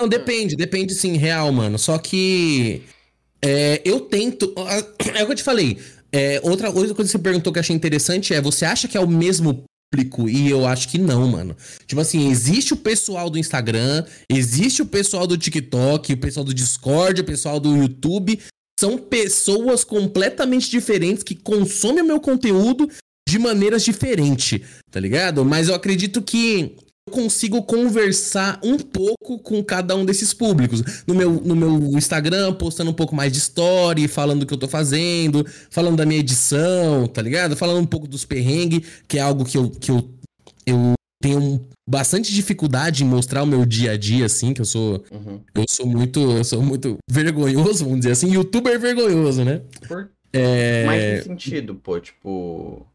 Não, 0.00 0.08
depende, 0.08 0.56
depende 0.56 0.94
sim, 0.94 1.16
real, 1.16 1.50
mano. 1.52 1.78
Só 1.78 1.98
que 1.98 2.82
é, 3.42 3.82
eu 3.84 4.00
tento. 4.00 4.54
É 5.14 5.22
o 5.22 5.26
que 5.26 5.32
eu 5.32 5.36
te 5.36 5.42
falei. 5.42 5.78
É, 6.14 6.40
outra, 6.42 6.68
outra 6.68 6.94
coisa 6.94 7.06
que 7.06 7.12
você 7.12 7.18
perguntou 7.18 7.52
que 7.52 7.58
eu 7.58 7.60
achei 7.60 7.74
interessante 7.74 8.34
é: 8.34 8.40
você 8.40 8.64
acha 8.64 8.86
que 8.86 8.96
é 8.96 9.00
o 9.00 9.08
mesmo 9.08 9.64
público? 9.90 10.28
E 10.28 10.50
eu 10.50 10.66
acho 10.66 10.88
que 10.88 10.98
não, 10.98 11.26
mano. 11.28 11.56
Tipo 11.86 12.00
assim, 12.00 12.30
existe 12.30 12.74
o 12.74 12.76
pessoal 12.76 13.30
do 13.30 13.38
Instagram, 13.38 14.04
existe 14.28 14.82
o 14.82 14.86
pessoal 14.86 15.26
do 15.26 15.38
TikTok, 15.38 16.12
o 16.12 16.18
pessoal 16.18 16.44
do 16.44 16.54
Discord, 16.54 17.20
o 17.20 17.24
pessoal 17.24 17.58
do 17.58 17.76
YouTube. 17.76 18.38
São 18.78 18.98
pessoas 18.98 19.84
completamente 19.84 20.68
diferentes 20.68 21.22
que 21.22 21.34
consomem 21.34 22.02
o 22.02 22.06
meu 22.06 22.20
conteúdo 22.20 22.90
de 23.28 23.38
maneiras 23.38 23.84
diferentes, 23.84 24.60
tá 24.90 24.98
ligado? 24.98 25.44
Mas 25.44 25.68
eu 25.68 25.74
acredito 25.74 26.20
que 26.20 26.76
consigo 27.10 27.62
conversar 27.62 28.60
um 28.62 28.78
pouco 28.78 29.38
com 29.38 29.62
cada 29.62 29.96
um 29.96 30.04
desses 30.04 30.32
públicos. 30.32 30.82
No 31.06 31.14
meu, 31.14 31.32
no 31.32 31.56
meu 31.56 31.98
Instagram, 31.98 32.54
postando 32.54 32.90
um 32.90 32.94
pouco 32.94 33.14
mais 33.14 33.32
de 33.32 33.38
story, 33.38 34.06
falando 34.08 34.40
do 34.40 34.46
que 34.46 34.54
eu 34.54 34.58
tô 34.58 34.68
fazendo, 34.68 35.44
falando 35.70 35.96
da 35.96 36.06
minha 36.06 36.20
edição, 36.20 37.06
tá 37.08 37.20
ligado? 37.20 37.56
Falando 37.56 37.80
um 37.80 37.86
pouco 37.86 38.06
dos 38.06 38.24
perrengues, 38.24 38.82
que 39.08 39.18
é 39.18 39.20
algo 39.20 39.44
que 39.44 39.58
eu, 39.58 39.70
que 39.70 39.90
eu, 39.90 40.08
eu 40.64 40.92
tenho 41.22 41.66
bastante 41.88 42.32
dificuldade 42.32 43.02
em 43.02 43.06
mostrar 43.06 43.42
o 43.42 43.46
meu 43.46 43.64
dia 43.66 43.92
a 43.92 43.96
dia, 43.96 44.26
assim, 44.26 44.54
que 44.54 44.60
eu 44.60 44.64
sou, 44.64 45.04
Uhum. 45.10 45.40
eu 45.54 45.64
sou 45.68 45.86
muito, 45.86 46.20
eu 46.20 46.44
sou 46.44 46.62
muito 46.62 46.96
vergonhoso, 47.10 47.84
vamos 47.84 48.00
dizer 48.00 48.12
assim, 48.12 48.32
youtuber 48.32 48.78
vergonhoso, 48.78 49.44
né? 49.44 49.60
Por... 49.88 50.08
É... 50.32 50.84
Mas 50.86 51.02
que 51.22 51.28
sentido, 51.28 51.74
pô, 51.74 52.00
tipo. 52.00 52.86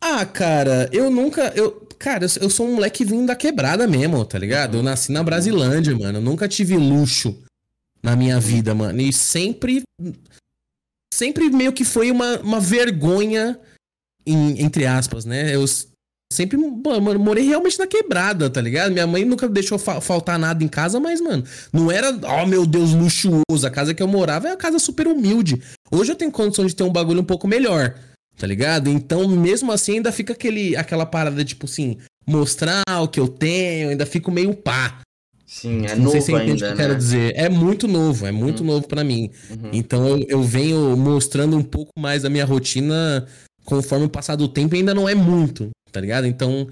Ah, 0.00 0.24
cara, 0.24 0.88
eu 0.92 1.10
nunca. 1.10 1.52
Eu, 1.54 1.86
cara, 1.98 2.26
eu, 2.40 2.48
sou 2.50 2.66
um 2.66 2.74
moleque 2.74 3.04
vindo 3.04 3.26
da 3.26 3.36
quebrada 3.36 3.86
mesmo, 3.86 4.24
tá 4.24 4.38
ligado? 4.38 4.78
Eu 4.78 4.82
nasci 4.82 5.12
na 5.12 5.22
Brasilândia, 5.22 5.96
mano. 5.96 6.18
Eu 6.18 6.22
nunca 6.22 6.48
tive 6.48 6.76
luxo 6.76 7.36
na 8.02 8.16
minha 8.16 8.40
vida, 8.40 8.74
mano. 8.74 9.00
E 9.00 9.12
sempre. 9.12 9.82
Sempre 11.12 11.50
meio 11.50 11.72
que 11.72 11.84
foi 11.84 12.10
uma, 12.10 12.38
uma 12.38 12.60
vergonha, 12.60 13.58
em- 14.26 14.62
entre 14.62 14.86
aspas, 14.86 15.24
né? 15.24 15.54
Eu 15.54 15.64
sempre, 16.32 16.56
mano, 16.56 17.18
morei 17.18 17.44
realmente 17.46 17.78
na 17.78 17.86
quebrada, 17.86 18.48
tá 18.48 18.60
ligado? 18.60 18.92
Minha 18.92 19.06
mãe 19.06 19.24
nunca 19.24 19.48
deixou 19.48 19.76
fa- 19.78 20.00
faltar 20.00 20.38
nada 20.38 20.62
em 20.64 20.68
casa, 20.68 20.98
mas, 21.00 21.20
mano, 21.20 21.44
não 21.72 21.90
era, 21.90 22.10
oh 22.42 22.46
meu 22.46 22.64
Deus, 22.64 22.92
luxuoso. 22.92 23.66
A 23.66 23.70
casa 23.70 23.92
que 23.92 24.02
eu 24.02 24.08
morava 24.08 24.48
é 24.48 24.52
uma 24.52 24.56
casa 24.56 24.78
super 24.78 25.06
humilde. 25.08 25.60
Hoje 25.90 26.12
eu 26.12 26.16
tenho 26.16 26.30
condição 26.30 26.64
de 26.64 26.74
ter 26.74 26.84
um 26.84 26.92
bagulho 26.92 27.20
um 27.20 27.24
pouco 27.24 27.46
melhor. 27.48 27.94
Tá 28.40 28.46
ligado? 28.46 28.88
Então, 28.88 29.28
mesmo 29.28 29.70
assim, 29.70 29.96
ainda 29.96 30.10
fica 30.10 30.32
aquele, 30.32 30.74
aquela 30.74 31.04
parada, 31.04 31.44
tipo 31.44 31.66
assim, 31.66 31.98
mostrar 32.26 32.82
o 33.02 33.06
que 33.06 33.20
eu 33.20 33.28
tenho, 33.28 33.90
ainda 33.90 34.06
fico 34.06 34.30
meio 34.32 34.54
pá. 34.54 35.00
Sim, 35.46 35.84
é 35.84 35.94
Não 35.94 36.04
novo 36.04 36.12
sei 36.12 36.20
se 36.20 36.26
você 36.28 36.32
entende 36.32 36.50
o 36.50 36.52
ainda, 36.52 36.56
que 36.58 36.64
eu 36.64 36.70
né? 36.70 36.76
quero 36.76 36.96
dizer. 36.96 37.32
É 37.36 37.48
muito 37.48 37.86
novo, 37.86 38.26
é 38.26 38.32
muito 38.32 38.60
Uhum. 38.60 38.66
novo 38.66 38.88
pra 38.88 39.04
mim. 39.04 39.30
Uhum. 39.50 39.70
Então 39.72 40.06
eu, 40.08 40.24
eu 40.28 40.42
venho 40.42 40.96
mostrando 40.96 41.56
um 41.56 41.62
pouco 41.62 41.92
mais 41.98 42.22
da 42.22 42.30
minha 42.30 42.44
rotina 42.44 43.26
conforme 43.64 44.06
o 44.06 44.08
passar 44.08 44.36
do 44.36 44.48
tempo 44.48 44.74
ainda 44.74 44.94
não 44.94 45.08
é 45.08 45.14
muito, 45.14 45.68
tá 45.92 46.00
ligado? 46.00 46.26
Então 46.26 46.66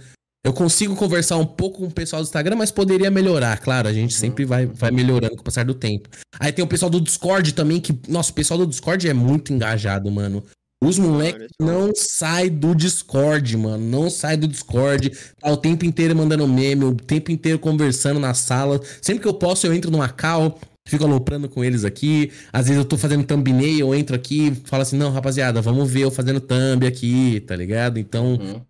eu 0.44 0.52
consigo 0.52 0.94
conversar 0.96 1.36
um 1.36 1.44
pouco 1.44 1.80
com 1.80 1.86
o 1.86 1.90
pessoal 1.92 2.22
do 2.22 2.26
Instagram, 2.26 2.54
mas 2.56 2.70
poderia 2.70 3.10
melhorar, 3.10 3.58
claro. 3.58 3.88
A 3.88 3.92
gente 3.92 4.14
Uhum. 4.14 4.20
sempre 4.20 4.44
vai, 4.44 4.64
vai 4.66 4.90
melhorando 4.92 5.34
com 5.34 5.42
o 5.42 5.44
passar 5.44 5.64
do 5.64 5.74
tempo. 5.74 6.08
Aí 6.38 6.52
tem 6.52 6.64
o 6.64 6.68
pessoal 6.68 6.88
do 6.88 7.00
Discord 7.00 7.52
também, 7.54 7.80
que. 7.80 7.92
Nossa, 8.08 8.30
o 8.30 8.34
pessoal 8.34 8.58
do 8.58 8.66
Discord 8.66 9.06
é 9.08 9.12
muito 9.12 9.52
engajado, 9.52 10.08
mano. 10.10 10.42
Os 10.82 10.96
moleques 10.98 11.48
não 11.60 11.92
sai 11.94 12.48
do 12.48 12.74
Discord, 12.74 13.56
mano. 13.56 13.84
Não 13.84 14.08
sai 14.08 14.36
do 14.36 14.46
Discord. 14.46 15.10
Tá 15.40 15.50
o 15.50 15.56
tempo 15.56 15.84
inteiro 15.84 16.14
mandando 16.14 16.46
meme, 16.46 16.84
o 16.84 16.94
tempo 16.94 17.32
inteiro 17.32 17.58
conversando 17.58 18.20
na 18.20 18.32
sala. 18.32 18.80
Sempre 19.02 19.22
que 19.22 19.28
eu 19.28 19.34
posso, 19.34 19.66
eu 19.66 19.74
entro 19.74 19.90
numa 19.90 20.08
call, 20.08 20.58
fico 20.86 21.04
aloprando 21.04 21.48
com 21.48 21.64
eles 21.64 21.84
aqui. 21.84 22.30
Às 22.52 22.66
vezes 22.66 22.78
eu 22.78 22.84
tô 22.84 22.96
fazendo 22.96 23.24
thumbnail, 23.24 23.80
eu 23.80 23.94
entro 23.94 24.14
aqui 24.14 24.48
e 24.48 24.54
falo 24.68 24.82
assim, 24.82 24.96
não, 24.96 25.10
rapaziada, 25.10 25.60
vamos 25.60 25.90
ver 25.90 26.02
eu 26.02 26.10
fazendo 26.12 26.40
thumb 26.40 26.86
aqui, 26.86 27.40
tá 27.40 27.56
ligado? 27.56 27.98
Então, 27.98 28.34
Uhum. 28.40 28.60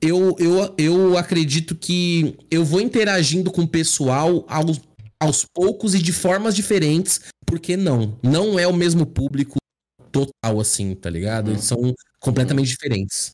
eu, 0.00 0.36
eu, 0.40 0.74
eu 0.76 1.16
acredito 1.16 1.76
que 1.76 2.36
eu 2.50 2.64
vou 2.64 2.80
interagindo 2.80 3.50
com 3.52 3.62
o 3.62 3.68
pessoal 3.68 4.44
aos, 4.48 4.80
aos 5.22 5.44
poucos 5.44 5.94
e 5.94 6.00
de 6.00 6.12
formas 6.12 6.56
diferentes, 6.56 7.20
porque 7.46 7.76
não, 7.76 8.18
não 8.24 8.58
é 8.58 8.66
o 8.66 8.74
mesmo 8.74 9.06
público 9.06 9.56
total 10.10 10.60
assim, 10.60 10.94
tá 10.94 11.08
ligado? 11.08 11.48
Uhum. 11.48 11.52
Eles 11.54 11.64
são 11.64 11.94
completamente 12.20 12.68
diferentes. 12.68 13.32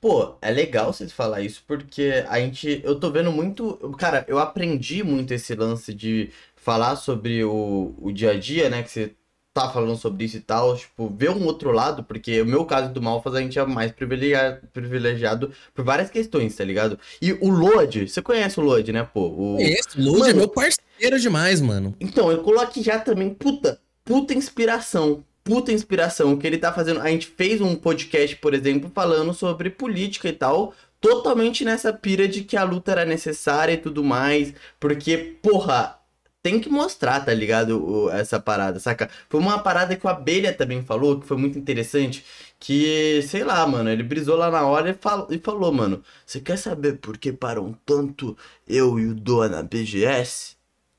Pô, 0.00 0.36
é 0.42 0.50
legal 0.50 0.92
vocês 0.92 1.12
falar 1.12 1.40
isso, 1.40 1.62
porque 1.66 2.24
a 2.28 2.38
gente. 2.38 2.80
Eu 2.84 2.98
tô 2.98 3.10
vendo 3.10 3.32
muito. 3.32 3.74
Cara, 3.98 4.24
eu 4.28 4.38
aprendi 4.38 5.02
muito 5.02 5.32
esse 5.32 5.54
lance 5.54 5.92
de 5.94 6.30
falar 6.54 6.96
sobre 6.96 7.44
o, 7.44 7.94
o 7.98 8.12
dia 8.12 8.32
a 8.32 8.38
dia, 8.38 8.68
né? 8.68 8.82
Que 8.82 8.90
você 8.90 9.14
tá 9.56 9.70
falando 9.70 9.96
sobre 9.96 10.26
isso 10.26 10.36
e 10.36 10.40
tal. 10.40 10.76
Tipo, 10.76 11.08
ver 11.08 11.30
um 11.30 11.44
outro 11.46 11.72
lado, 11.72 12.04
porque 12.04 12.42
o 12.42 12.46
meu 12.46 12.66
caso 12.66 12.92
do 12.92 13.00
Malfas 13.00 13.34
a 13.34 13.40
gente 13.40 13.58
é 13.58 13.64
mais 13.64 13.90
privilegiado, 13.90 14.66
privilegiado 14.72 15.50
por 15.74 15.82
várias 15.84 16.10
questões, 16.10 16.54
tá 16.54 16.62
ligado? 16.62 16.98
E 17.22 17.32
o 17.32 17.48
Lodi, 17.48 18.06
você 18.06 18.20
conhece 18.20 18.60
o 18.60 18.62
Lodi, 18.62 18.92
né, 18.92 19.02
pô? 19.02 19.28
O... 19.28 19.56
Esse, 19.58 19.98
Lud 19.98 20.18
é 20.18 20.26
Mano. 20.26 20.36
meu 20.36 20.48
parceiro 20.48 21.18
demais, 21.18 21.62
mano. 21.62 21.94
Então, 21.98 22.30
eu 22.30 22.42
coloquei 22.42 22.82
já 22.82 22.98
também, 22.98 23.32
puta, 23.32 23.80
puta 24.04 24.34
inspiração. 24.34 25.24
Puta 25.46 25.70
inspiração. 25.72 26.32
O 26.32 26.38
que 26.38 26.44
ele 26.44 26.58
tá 26.58 26.72
fazendo. 26.72 27.00
A 27.00 27.08
gente 27.08 27.28
fez 27.28 27.60
um 27.60 27.76
podcast, 27.76 28.34
por 28.36 28.52
exemplo, 28.52 28.90
falando 28.92 29.32
sobre 29.32 29.70
política 29.70 30.28
e 30.28 30.32
tal. 30.32 30.74
Totalmente 31.00 31.64
nessa 31.64 31.92
pira 31.92 32.26
de 32.26 32.42
que 32.42 32.56
a 32.56 32.64
luta 32.64 32.90
era 32.90 33.04
necessária 33.04 33.74
e 33.74 33.76
tudo 33.76 34.02
mais. 34.02 34.52
Porque, 34.80 35.38
porra, 35.40 36.00
tem 36.42 36.58
que 36.58 36.68
mostrar, 36.68 37.24
tá 37.24 37.32
ligado? 37.32 38.10
Essa 38.10 38.40
parada, 38.40 38.80
saca? 38.80 39.08
Foi 39.28 39.38
uma 39.38 39.60
parada 39.60 39.94
que 39.94 40.04
o 40.04 40.10
Abelha 40.10 40.52
também 40.52 40.82
falou, 40.82 41.20
que 41.20 41.26
foi 41.26 41.36
muito 41.36 41.56
interessante. 41.56 42.24
Que, 42.58 43.22
sei 43.22 43.44
lá, 43.44 43.64
mano, 43.68 43.88
ele 43.88 44.02
brisou 44.02 44.36
lá 44.36 44.50
na 44.50 44.66
hora 44.66 44.90
e, 44.90 44.94
fal 44.94 45.28
e 45.30 45.38
falou, 45.38 45.72
mano, 45.72 46.02
você 46.26 46.40
quer 46.40 46.56
saber 46.58 46.98
por 46.98 47.18
que 47.18 47.32
param 47.32 47.72
tanto 47.86 48.36
eu 48.66 48.98
e 48.98 49.06
o 49.06 49.14
Doa 49.14 49.48
na 49.48 49.62
BGS? 49.62 50.55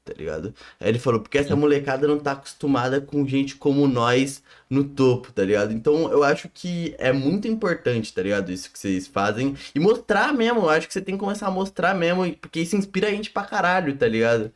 Tá 0.07 0.13
ligado? 0.17 0.53
Aí 0.79 0.87
ele 0.87 0.99
falou, 0.99 1.19
porque 1.19 1.37
essa 1.37 1.55
molecada 1.55 2.07
não 2.07 2.17
tá 2.17 2.31
acostumada 2.31 3.01
com 3.01 3.27
gente 3.27 3.55
como 3.55 3.85
nós 3.87 4.41
no 4.69 4.85
topo, 4.85 5.33
tá 5.33 5.43
ligado? 5.43 5.73
Então 5.73 6.09
eu 6.11 6.23
acho 6.23 6.47
que 6.47 6.95
é 6.97 7.11
muito 7.11 7.47
importante, 7.47 8.13
tá 8.13 8.21
ligado? 8.21 8.49
Isso 8.51 8.71
que 8.71 8.79
vocês 8.79 9.05
fazem. 9.05 9.55
E 9.75 9.79
mostrar 9.79 10.33
mesmo, 10.33 10.61
eu 10.61 10.69
acho 10.69 10.87
que 10.87 10.93
você 10.93 11.01
tem 11.01 11.15
que 11.15 11.19
começar 11.19 11.47
a 11.47 11.51
mostrar 11.51 11.93
mesmo, 11.93 12.33
porque 12.37 12.61
isso 12.61 12.77
inspira 12.77 13.07
a 13.09 13.11
gente 13.11 13.31
pra 13.31 13.43
caralho, 13.43 13.97
tá 13.97 14.07
ligado? 14.07 14.51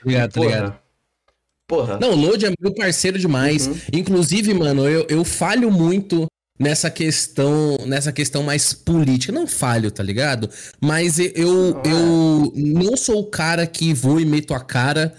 Obrigado, 0.00 0.32
tá 0.32 0.40
Porra. 0.40 0.54
ligado? 0.56 0.78
Porra. 1.68 1.98
Não, 2.00 2.12
o 2.12 2.16
Lodi 2.16 2.46
é 2.46 2.52
meu 2.60 2.74
parceiro 2.74 3.18
demais. 3.18 3.66
Uhum. 3.66 3.76
Inclusive, 3.92 4.54
mano, 4.54 4.88
eu, 4.88 5.06
eu 5.08 5.24
falho 5.24 5.70
muito 5.70 6.26
nessa 6.58 6.90
questão, 6.90 7.76
nessa 7.86 8.12
questão 8.12 8.42
mais 8.42 8.72
política. 8.72 9.32
Não 9.32 9.46
falho, 9.46 9.90
tá 9.90 10.02
ligado? 10.02 10.48
Mas 10.80 11.18
eu, 11.18 11.30
eu, 11.34 11.82
Ah. 11.84 11.88
eu 11.88 12.52
não 12.56 12.96
sou 12.96 13.20
o 13.20 13.26
cara 13.26 13.66
que 13.66 13.92
vou 13.92 14.20
e 14.20 14.24
meto 14.24 14.54
a 14.54 14.60
cara 14.60 15.14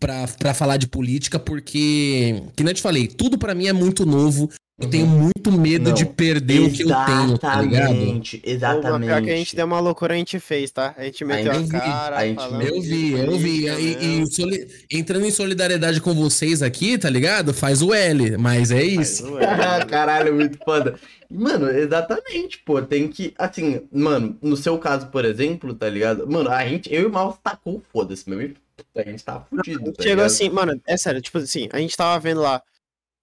pra, 0.00 0.26
pra 0.26 0.54
falar 0.54 0.76
de 0.78 0.88
política, 0.88 1.38
porque, 1.38 2.42
que 2.56 2.62
nem 2.64 2.70
eu 2.70 2.74
te 2.74 2.82
falei, 2.82 3.06
tudo 3.06 3.38
pra 3.38 3.54
mim 3.54 3.66
é 3.66 3.72
muito 3.72 4.04
novo. 4.04 4.50
Eu 4.78 4.86
Uhum. 4.86 4.90
tenho 4.90 5.06
muito 5.06 5.52
medo 5.52 5.90
Não. 5.90 5.94
de 5.94 6.06
perder 6.06 6.60
o 6.60 6.72
que 6.72 6.82
eu 6.82 6.88
tenho, 6.88 7.38
tá 7.38 7.60
ligado? 7.60 7.92
Exatamente, 7.92 8.42
exatamente. 8.42 9.06
pior 9.06 9.22
que 9.22 9.30
a 9.30 9.36
gente 9.36 9.54
deu 9.54 9.66
uma 9.66 9.78
loucura, 9.80 10.14
a 10.14 10.16
gente 10.16 10.40
fez, 10.40 10.70
tá? 10.70 10.94
A 10.96 11.04
gente 11.04 11.24
meteu 11.26 11.52
a 11.52 11.58
vi, 11.58 11.68
cara, 11.68 12.16
a 12.18 12.26
gente 12.26 12.42
Eu 12.42 12.80
vi, 12.80 13.12
eu 13.12 13.38
vi. 13.38 13.66
E, 13.68 14.22
e 14.22 14.26
soli- 14.32 14.66
entrando 14.90 15.26
em 15.26 15.30
solidariedade 15.30 16.00
com 16.00 16.14
vocês 16.14 16.62
aqui, 16.62 16.96
tá 16.96 17.10
ligado? 17.10 17.52
Faz 17.52 17.82
o 17.82 17.92
L, 17.92 18.38
mas 18.38 18.70
é 18.70 18.82
isso. 18.82 19.24
Caralho, 19.90 20.34
muito 20.34 20.58
foda. 20.64 20.98
Mano, 21.30 21.68
exatamente, 21.68 22.58
pô. 22.64 22.80
Tem 22.80 23.08
que. 23.08 23.34
Assim, 23.38 23.82
mano, 23.92 24.36
no 24.42 24.56
seu 24.56 24.78
caso, 24.78 25.08
por 25.08 25.24
exemplo, 25.24 25.74
tá 25.74 25.88
ligado? 25.88 26.26
Mano, 26.26 26.50
a 26.50 26.66
gente. 26.66 26.92
Eu 26.92 27.02
e 27.02 27.06
o 27.06 27.12
Mal 27.12 27.38
tacou 27.42 27.76
o 27.76 27.82
foda-se 27.92 28.24
e 28.28 28.54
A 28.96 29.02
gente 29.04 29.22
tá 29.22 29.44
fudido. 29.48 29.92
Tá 29.92 30.02
Chegou 30.02 30.16
ligado? 30.16 30.26
assim, 30.26 30.48
mano, 30.48 30.80
é 30.86 30.96
sério, 30.96 31.20
tipo 31.20 31.38
assim, 31.38 31.68
a 31.72 31.78
gente 31.78 31.96
tava 31.96 32.18
vendo 32.18 32.40
lá. 32.40 32.62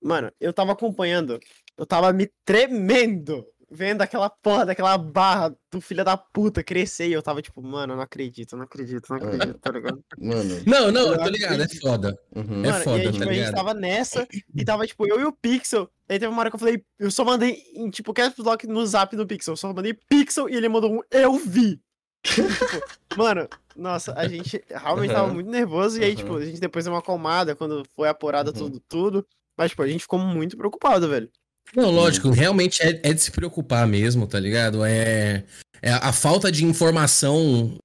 Mano, 0.01 0.31
eu 0.39 0.53
tava 0.53 0.71
acompanhando, 0.71 1.39
eu 1.77 1.85
tava 1.85 2.11
me 2.13 2.31
tremendo 2.45 3.45
vendo 3.71 4.01
aquela 4.01 4.29
porra 4.29 4.65
daquela 4.65 4.97
barra 4.97 5.55
do 5.71 5.79
filho 5.79 6.03
da 6.03 6.17
puta 6.17 6.63
crescer. 6.63 7.07
E 7.09 7.13
eu 7.13 7.21
tava 7.21 7.41
tipo, 7.41 7.61
mano, 7.61 7.93
eu 7.93 7.97
não 7.97 8.03
acredito, 8.03 8.53
eu 8.53 8.57
não 8.57 8.65
acredito, 8.65 9.05
eu 9.13 9.17
não 9.19 9.27
acredito, 9.27 9.59
tá 9.59 9.71
ligado? 9.71 10.03
Mano. 10.17 10.63
Não, 10.65 10.91
não, 10.91 11.13
eu 11.13 11.17
tô 11.19 11.29
ligado, 11.29 11.61
é 11.61 11.67
foda. 11.79 12.19
uhum. 12.35 12.63
É 12.65 12.71
Mano, 12.71 12.83
foda, 12.83 12.97
e 12.97 13.01
aí, 13.01 13.05
tá 13.05 13.11
tipo, 13.11 13.29
a 13.29 13.33
gente 13.33 13.35
ligado? 13.35 13.53
tava 13.55 13.73
nessa 13.73 14.27
e 14.55 14.65
tava, 14.65 14.87
tipo, 14.87 15.07
eu 15.07 15.19
e 15.19 15.25
o 15.25 15.31
Pixel. 15.31 15.89
Aí 16.09 16.17
teve 16.17 16.27
uma 16.27 16.39
hora 16.39 16.49
que 16.49 16.55
eu 16.55 16.59
falei, 16.59 16.83
eu 16.97 17.11
só 17.11 17.23
mandei, 17.23 17.61
em, 17.75 17.89
tipo, 17.91 18.13
caps 18.13 18.43
lock 18.43 18.65
no 18.65 18.85
zap 18.85 19.15
do 19.15 19.27
Pixel. 19.27 19.53
Eu 19.53 19.57
só 19.57 19.71
mandei 19.71 19.93
Pixel 19.93 20.49
e 20.49 20.55
ele 20.55 20.67
mandou 20.67 20.91
um 20.91 21.01
eu 21.11 21.35
vi. 21.35 21.79
tipo, 22.23 22.47
mano, 23.15 23.47
nossa, 23.75 24.13
a 24.17 24.27
gente 24.27 24.63
realmente 24.67 25.11
tava 25.11 25.27
Aham. 25.27 25.35
muito 25.35 25.49
nervoso. 25.49 25.99
E 25.99 26.03
aí, 26.03 26.09
Aham. 26.13 26.17
tipo, 26.17 26.35
a 26.37 26.45
gente 26.45 26.59
depois 26.59 26.85
deu 26.85 26.93
uma 26.93 26.99
acalmada 26.99 27.55
quando 27.55 27.83
foi 27.95 28.09
apurada 28.09 28.49
Uhum. 28.51 28.57
tudo, 28.57 28.79
tudo. 28.89 29.27
Mas, 29.60 29.72
tipo, 29.72 29.82
a 29.84 29.88
gente 29.89 30.03
ficou 30.03 30.18
muito 30.18 30.55
preocupado, 30.55 31.10
velho. 31.10 31.30
Não, 31.76 31.91
lógico, 31.91 32.30
realmente 32.30 32.82
é, 32.82 32.97
é 33.03 33.14
de 33.14 33.22
se 33.22 33.30
preocupar 33.30 33.86
mesmo, 33.86 34.26
tá 34.26 34.39
ligado? 34.39 34.86
É, 34.86 35.43
é 35.82 35.91
a 35.91 36.14
falta 36.14 36.49
de 36.49 36.64
informação 36.64 37.78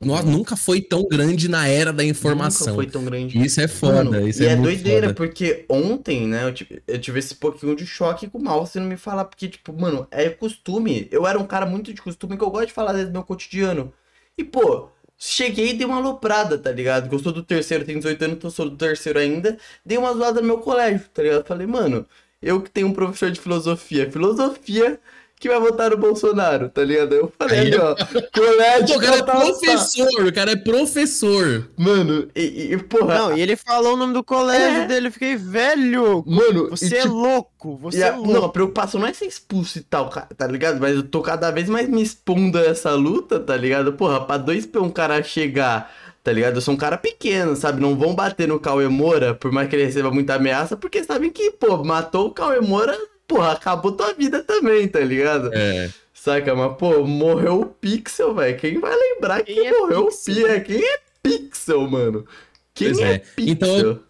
no- 0.00 0.22
nunca 0.22 0.56
foi 0.56 0.80
tão 0.80 1.02
grande 1.08 1.48
na 1.48 1.66
era 1.66 1.92
da 1.92 2.04
Nunca 2.04 2.16
informação. 2.16 2.76
foi 2.76 2.86
tão 2.86 3.04
grande. 3.04 3.44
Isso 3.44 3.60
é 3.60 3.66
foda, 3.66 4.04
Mano, 4.04 4.28
isso 4.28 4.40
e 4.40 4.46
é, 4.46 4.52
é, 4.52 4.56
doideira, 4.56 5.08
foda. 5.08 5.14
porque 5.14 5.64
ontem, 5.68 6.28
né, 6.28 6.44
eu 6.44 6.54
tive, 6.54 6.80
eu 6.86 6.98
tive 7.00 7.18
esse 7.18 7.34
pouquinho 7.34 7.74
de 7.74 7.84
choque 7.84 8.28
com 8.30 8.38
o 8.38 8.42
mal 8.44 8.64
você 8.64 8.78
não 8.78 8.86
me 8.86 8.96
falar, 8.96 9.24
porque, 9.24 9.48
tipo, 9.48 9.72
mano, 9.72 10.06
é 10.12 10.30
costume. 10.30 11.08
Eu 11.10 11.26
era 11.26 11.38
um 11.40 11.46
cara 11.46 11.66
muito 11.66 11.92
de 11.92 12.00
costume 12.00 12.36
que 12.38 12.44
eu 12.44 12.50
gosto 12.50 12.68
de 12.68 12.72
falar 12.72 12.92
do 12.92 13.10
meu 13.10 13.24
cotidiano. 13.24 13.92
E, 14.38 14.44
pô, 14.44 14.90
cheguei 15.18 15.70
e 15.70 15.74
dei 15.74 15.86
uma 15.86 15.96
aloprada, 15.96 16.58
tá 16.58 16.70
ligado? 16.70 17.08
Gostou 17.08 17.32
do 17.32 17.42
terceiro, 17.42 17.84
tenho 17.84 17.98
18 17.98 18.24
anos, 18.24 18.36
então 18.36 18.50
sou 18.50 18.68
do 18.70 18.76
terceiro 18.76 19.18
ainda. 19.18 19.58
Dei 19.84 19.98
uma 19.98 20.12
zoada 20.14 20.40
no 20.40 20.46
meu 20.46 20.58
colégio, 20.58 21.08
tá 21.12 21.22
ligado? 21.22 21.44
Falei, 21.46 21.66
mano, 21.66 22.06
eu 22.42 22.60
que 22.62 22.70
tenho 22.70 22.88
um 22.88 22.92
professor 22.92 23.30
de 23.30 23.40
filosofia, 23.40 24.10
filosofia 24.10 25.00
que 25.38 25.48
vai 25.48 25.60
votar 25.60 25.90
no 25.90 25.98
Bolsonaro, 25.98 26.68
tá 26.70 26.82
ligado? 26.82 27.14
Eu 27.14 27.32
falei 27.38 27.58
ali, 27.60 27.76
ó, 27.76 27.94
colégio. 28.34 28.96
O 28.96 29.00
cara 29.00 29.16
é 29.16 29.22
professor, 29.22 30.26
o 30.26 30.32
cara 30.32 30.50
é 30.52 30.56
professor. 30.56 31.68
Mano, 31.76 32.28
e, 32.34 32.72
e 32.72 32.78
porra. 32.78 33.18
Não, 33.18 33.36
e 33.36 33.40
ele 33.42 33.54
falou 33.56 33.94
o 33.94 33.96
nome 33.96 34.14
do 34.14 34.24
colégio 34.24 34.82
É. 34.82 34.86
dele. 34.86 35.08
Eu 35.08 35.12
fiquei, 35.12 35.36
velho, 35.36 36.24
Mano, 36.26 36.70
você 36.70 36.94
e, 36.94 36.98
é 36.98 37.02
tipo, 37.02 37.14
louco, 37.14 37.76
você 37.76 37.98
E 37.98 38.02
é 38.02 38.08
a, 38.08 38.16
louco. 38.16 38.32
não, 38.32 38.44
a 38.44 38.48
preocupação 38.48 38.98
não 39.00 39.06
é 39.08 39.12
ser 39.12 39.26
expulso 39.26 39.78
e 39.78 39.82
tal, 39.82 40.08
tá 40.08 40.46
ligado? 40.46 40.80
Mas 40.80 40.96
eu 40.96 41.02
tô 41.02 41.20
cada 41.20 41.50
vez 41.50 41.68
mais 41.68 41.88
me 41.88 42.02
expondo 42.02 42.56
a 42.58 42.62
essa 42.62 42.92
luta, 42.92 43.38
tá 43.38 43.56
ligado? 43.56 43.92
Porra, 43.92 44.24
pra 44.24 44.38
dois 44.38 44.64
pra 44.64 44.80
um 44.80 44.90
cara 44.90 45.22
chegar, 45.22 45.92
tá 46.24 46.32
ligado? 46.32 46.54
Eu 46.56 46.60
sou 46.62 46.72
um 46.72 46.78
cara 46.78 46.96
pequeno, 46.96 47.54
sabe? 47.56 47.80
Não 47.80 47.94
vão 47.94 48.14
bater 48.14 48.48
no 48.48 48.58
Cauê 48.58 48.88
Moura, 48.88 49.34
por 49.34 49.52
mais 49.52 49.68
que 49.68 49.76
ele 49.76 49.84
receba 49.84 50.10
muita 50.10 50.34
ameaça, 50.36 50.76
porque 50.78 51.04
sabem 51.04 51.30
que, 51.30 51.50
pô, 51.50 51.84
matou 51.84 52.28
o 52.28 52.30
Cauê 52.32 52.60
Moura, 52.60 52.96
porra, 53.26 53.52
acabou 53.52 53.92
tua 53.92 54.12
vida 54.14 54.42
também, 54.42 54.86
tá 54.88 55.00
ligado? 55.00 55.50
É. 55.52 55.90
Saca? 56.14 56.54
Mas, 56.54 56.76
pô, 56.76 57.04
morreu 57.06 57.60
o 57.60 57.66
Pixel, 57.66 58.34
velho. 58.34 58.58
Quem 58.58 58.80
vai 58.80 58.94
lembrar 58.96 59.42
que 59.42 59.54
Quem 59.54 59.66
é 59.66 59.78
morreu 59.78 60.06
Pixel? 60.06 60.32
o 60.34 60.36
Pixel? 60.46 60.64
Quem 60.64 60.84
é 60.84 60.98
Pixel, 61.22 61.90
mano? 61.90 62.26
Quem 62.74 62.88
Pois 62.92 62.98
é, 63.00 63.12
é. 63.14 63.18
Pixel? 63.18 63.52
Então, 63.52 64.00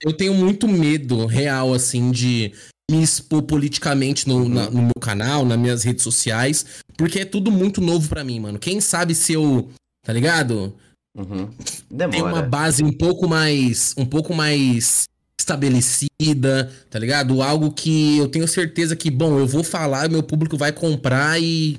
Eu 0.00 0.12
tenho 0.12 0.32
muito 0.32 0.68
medo 0.68 1.26
real, 1.26 1.74
assim, 1.74 2.12
de 2.12 2.52
me 2.88 3.02
expor 3.02 3.42
politicamente 3.42 4.28
no, 4.28 4.36
Uhum. 4.42 4.48
na- 4.48 4.70
no 4.70 4.82
meu 4.82 4.92
canal, 5.00 5.44
nas 5.44 5.58
minhas 5.58 5.82
redes 5.82 6.04
sociais, 6.04 6.64
porque 6.96 7.18
é 7.18 7.24
tudo 7.24 7.50
muito 7.50 7.80
novo 7.80 8.08
pra 8.08 8.22
mim, 8.22 8.38
mano. 8.38 8.60
Quem 8.60 8.80
sabe 8.80 9.12
se 9.14 9.32
eu, 9.32 9.68
tá 10.06 10.12
ligado? 10.12 10.72
Uhum. 11.16 11.48
Tem 11.88 11.96
uma 12.06 12.08
Demora. 12.08 12.42
base 12.42 12.84
um 12.84 12.92
pouco 12.92 13.26
mais, 13.28 13.92
um 13.98 14.06
pouco 14.06 14.32
mais 14.32 15.08
estabelecida, 15.38 16.70
tá 16.90 16.98
ligado? 16.98 17.40
Algo 17.42 17.70
que 17.70 18.18
eu 18.18 18.28
tenho 18.28 18.48
certeza 18.48 18.96
que, 18.96 19.10
bom, 19.10 19.38
eu 19.38 19.46
vou 19.46 19.62
falar, 19.62 20.10
meu 20.10 20.22
público 20.22 20.56
vai 20.56 20.72
comprar 20.72 21.40
e. 21.40 21.78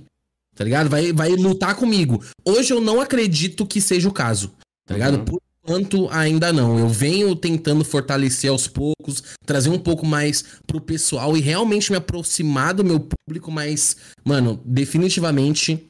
Tá 0.56 0.64
ligado? 0.64 0.90
Vai, 0.90 1.14
vai 1.14 1.30
lutar 1.30 1.76
comigo. 1.76 2.24
Hoje 2.44 2.74
eu 2.74 2.82
não 2.82 3.00
acredito 3.00 3.66
que 3.66 3.80
seja 3.80 4.10
o 4.10 4.14
caso, 4.14 4.52
tá 4.86 4.94
ligado? 4.94 5.18
Uhum. 5.20 5.26
Por 5.26 5.42
enquanto, 5.64 6.10
ainda 6.10 6.52
não. 6.52 6.78
Eu 6.78 6.90
venho 6.90 7.34
tentando 7.36 7.86
fortalecer 7.86 8.50
aos 8.50 8.68
poucos, 8.68 9.24
trazer 9.46 9.70
um 9.70 9.80
pouco 9.80 10.06
mais 10.06 10.44
pro 10.68 10.82
pessoal 10.82 11.38
e 11.38 11.42
realmente 11.42 11.92
me 11.92 11.98
aproximar 11.98 12.74
do 12.74 12.84
meu 12.84 13.00
público, 13.00 13.52
mas, 13.52 13.96
mano, 14.26 14.62
definitivamente, 14.66 15.88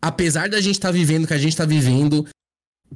apesar 0.00 0.48
da 0.48 0.60
gente 0.60 0.76
estar 0.76 0.92
vivendo 0.92 1.24
o 1.24 1.26
que 1.26 1.34
a 1.34 1.38
gente 1.38 1.56
tá 1.56 1.64
vivendo, 1.64 2.26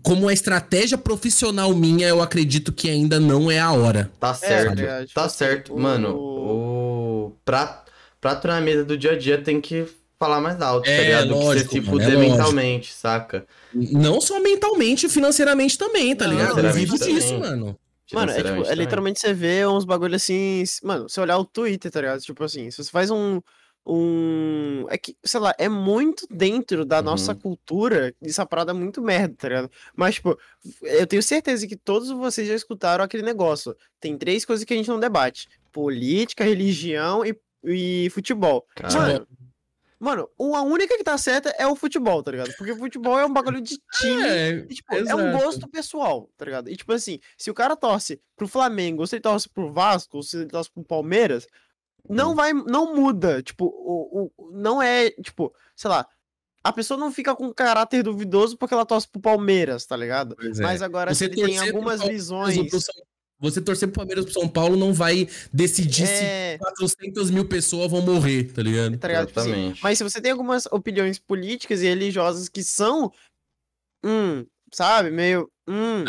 como 0.03 0.29
a 0.29 0.33
estratégia 0.33 0.97
profissional 0.99 1.75
minha, 1.75 2.09
eu 2.09 2.23
acredito 2.23 2.73
que 2.73 2.89
ainda 2.89 3.19
não 3.21 3.51
é 3.51 3.59
a 3.59 3.73
hora. 3.73 4.11
Tá 4.19 4.33
certo. 4.35 4.75
ligado? 4.77 5.03
Tipo 5.07 5.15
tá 5.15 5.25
assim, 5.27 5.37
certo. 5.39 5.75
o- 5.75 5.79
Mano, 5.81 6.17
o 6.17 7.37
prato, 7.45 7.91
prato 8.21 8.47
na 8.49 8.61
mesa 8.61 8.85
do 8.85 8.97
dia 8.97 9.13
a 9.13 9.19
dia 9.19 9.41
tem 9.43 9.61
que 9.61 9.87
falar 10.19 10.41
mais 10.41 10.61
alto, 10.61 10.85
tá 10.85 10.91
É, 10.91 11.05
ligado? 11.05 11.29
Do 11.29 11.35
lógico, 11.39 11.69
que 11.71 11.77
você 11.77 11.81
se 11.81 11.87
mano, 11.91 12.01
é 12.01 12.05
fuder 12.05 12.19
lógico. 12.19 12.31
mentalmente, 12.37 12.93
saca? 12.93 13.47
Não 13.75 14.21
só 14.21 14.41
mentalmente, 14.41 15.09
financeiramente 15.09 15.79
também, 15.79 16.15
tá 16.15 16.27
Não, 16.27 16.35
ligado? 16.35 16.59
Eu 16.61 16.73
vivo 16.73 16.99
disso, 16.99 17.39
mano. 17.39 17.79
Mano, 18.13 18.33
é, 18.33 18.43
tipo, 18.43 18.65
é 18.69 18.75
literalmente 18.75 19.21
você 19.21 19.33
vê 19.33 19.65
uns 19.67 19.85
bagulho 19.85 20.17
assim. 20.17 20.65
Mano, 20.83 21.09
você 21.09 21.21
olhar 21.21 21.39
o 21.39 21.45
Twitter, 21.45 21.91
tá 21.93 22.01
ligado? 22.01 22.21
Tipo 22.21 22.43
assim, 22.45 22.71
se 22.71 22.83
você 22.83 22.91
faz 22.91 23.11
um. 23.11 23.41
Um. 23.93 24.87
É 24.89 24.97
que, 24.97 25.17
sei 25.25 25.41
lá, 25.41 25.53
é 25.59 25.69
muito 25.69 26.27
dentro 26.31 26.85
da 26.85 27.03
nossa 27.03 27.33
Uhum. 27.33 27.39
cultura. 27.39 28.15
Essa 28.23 28.47
parada 28.47 28.71
é 28.71 28.75
muito 28.75 29.03
merda, 29.03 29.35
tá 29.37 29.49
ligado? 29.49 29.71
Mas, 29.97 30.15
tipo, 30.17 30.39
eu 30.83 31.07
tenho 31.07 31.23
certeza 31.23 31.67
que 31.67 31.77
todos 31.77 32.09
vocês 32.11 32.47
já 32.47 32.55
escutaram 32.55 33.05
aquele 33.05 33.23
negócio. 33.23 33.77
Tem 33.99 34.17
três 34.17 34.45
coisas 34.45 34.65
que 34.65 34.73
a 34.73 34.77
gente 34.77 34.89
não 34.89 35.01
debate: 35.01 35.49
política, 35.73 36.45
religião 36.45 37.25
e, 37.25 37.37
e 37.65 38.09
futebol. 38.11 38.65
Mano, 38.93 39.27
mano, 39.99 40.29
a 40.57 40.63
única 40.63 40.97
que 40.97 41.05
tá 41.05 41.19
certa 41.19 41.51
é 41.59 41.67
o 41.67 41.77
futebol, 41.77 42.23
tá 42.23 42.31
ligado? 42.31 42.53
Porque 42.57 42.73
o 42.73 42.77
futebol 42.77 43.19
é 43.19 43.27
um 43.27 43.33
bagulho 43.33 43.61
de 43.61 43.77
time. 44.01 44.23
É, 44.29 44.51
E, 44.69 44.75
tipo, 44.75 44.95
é 44.95 45.15
um 45.15 45.33
gosto 45.39 45.69
pessoal, 45.69 46.31
tá 46.37 46.45
ligado? 46.45 46.71
E 46.71 46.77
tipo 46.77 46.93
assim, 46.93 47.19
se 47.37 47.51
o 47.51 47.55
cara 47.55 47.77
torce 47.77 48.21
pro 48.37 48.49
Flamengo, 48.49 49.03
ou 49.03 49.07
se 49.07 49.17
ele 49.17 49.23
torce 49.23 49.49
pro 49.49 49.73
Vasco, 49.73 50.17
ou 50.17 50.23
se 50.23 50.37
ele 50.37 50.47
torce 50.47 50.71
pro 50.71 50.83
Palmeiras, 50.85 51.47
não 52.09 52.31
Uhum. 52.31 52.35
vai, 52.35 52.53
não 52.53 52.95
muda. 52.95 53.43
Tipo, 53.43 53.67
o, 53.67 54.31
o, 54.37 54.51
não 54.53 54.81
é, 54.83 55.11
tipo, 55.11 55.53
sei 55.77 55.91
lá, 55.91 56.07
a 56.63 56.73
pessoa 56.73 56.99
não 56.99 57.11
fica 57.13 57.35
com 57.35 57.53
caráter 57.53 58.03
duvidoso 58.03 58.57
porque 58.57 58.75
ela 58.75 58.85
torce 58.87 59.09
pro 59.09 59.21
Palmeiras, 59.21 59.87
tá 59.87 59.97
ligado? 59.97 60.37
É. 60.41 60.63
Mas 60.63 60.83
agora, 60.83 61.15
Você 61.15 61.27
se 61.27 61.31
ele 61.33 61.47
tem 61.47 61.59
algumas 61.59 62.03
visões. 62.03 62.57
Você 63.43 63.63
torcer 63.63 63.89
pro 63.89 63.97
Palmeiras 64.01 64.27
pro 64.27 64.35
São 64.35 64.47
Paulo 64.47 64.77
não 64.77 64.93
vai 64.93 65.27
decidir 65.51 66.07
se 66.07 66.13
É, 66.25 66.59
400 66.59 67.31
mil 67.31 67.49
pessoas 67.49 67.91
vão 67.91 68.03
morrer, 68.03 68.53
tá 68.53 68.63
ligado? 68.63 68.99
tá 68.99 69.09
ligado? 69.09 69.29
Tipo 69.29 69.41
assim, 69.41 69.49
Exatamente. 69.51 69.83
Mas 69.83 69.97
se 69.97 70.05
você 70.05 70.21
tem 70.21 70.31
algumas 70.33 70.67
opiniões 70.67 71.19
políticas 71.19 71.81
e 71.81 71.87
religiosas 71.87 72.51
que 72.51 72.63
são, 72.63 73.11
hum, 74.05 74.45
sabe, 74.73 75.11
meio, 75.11 75.51
hum. 75.67 76.05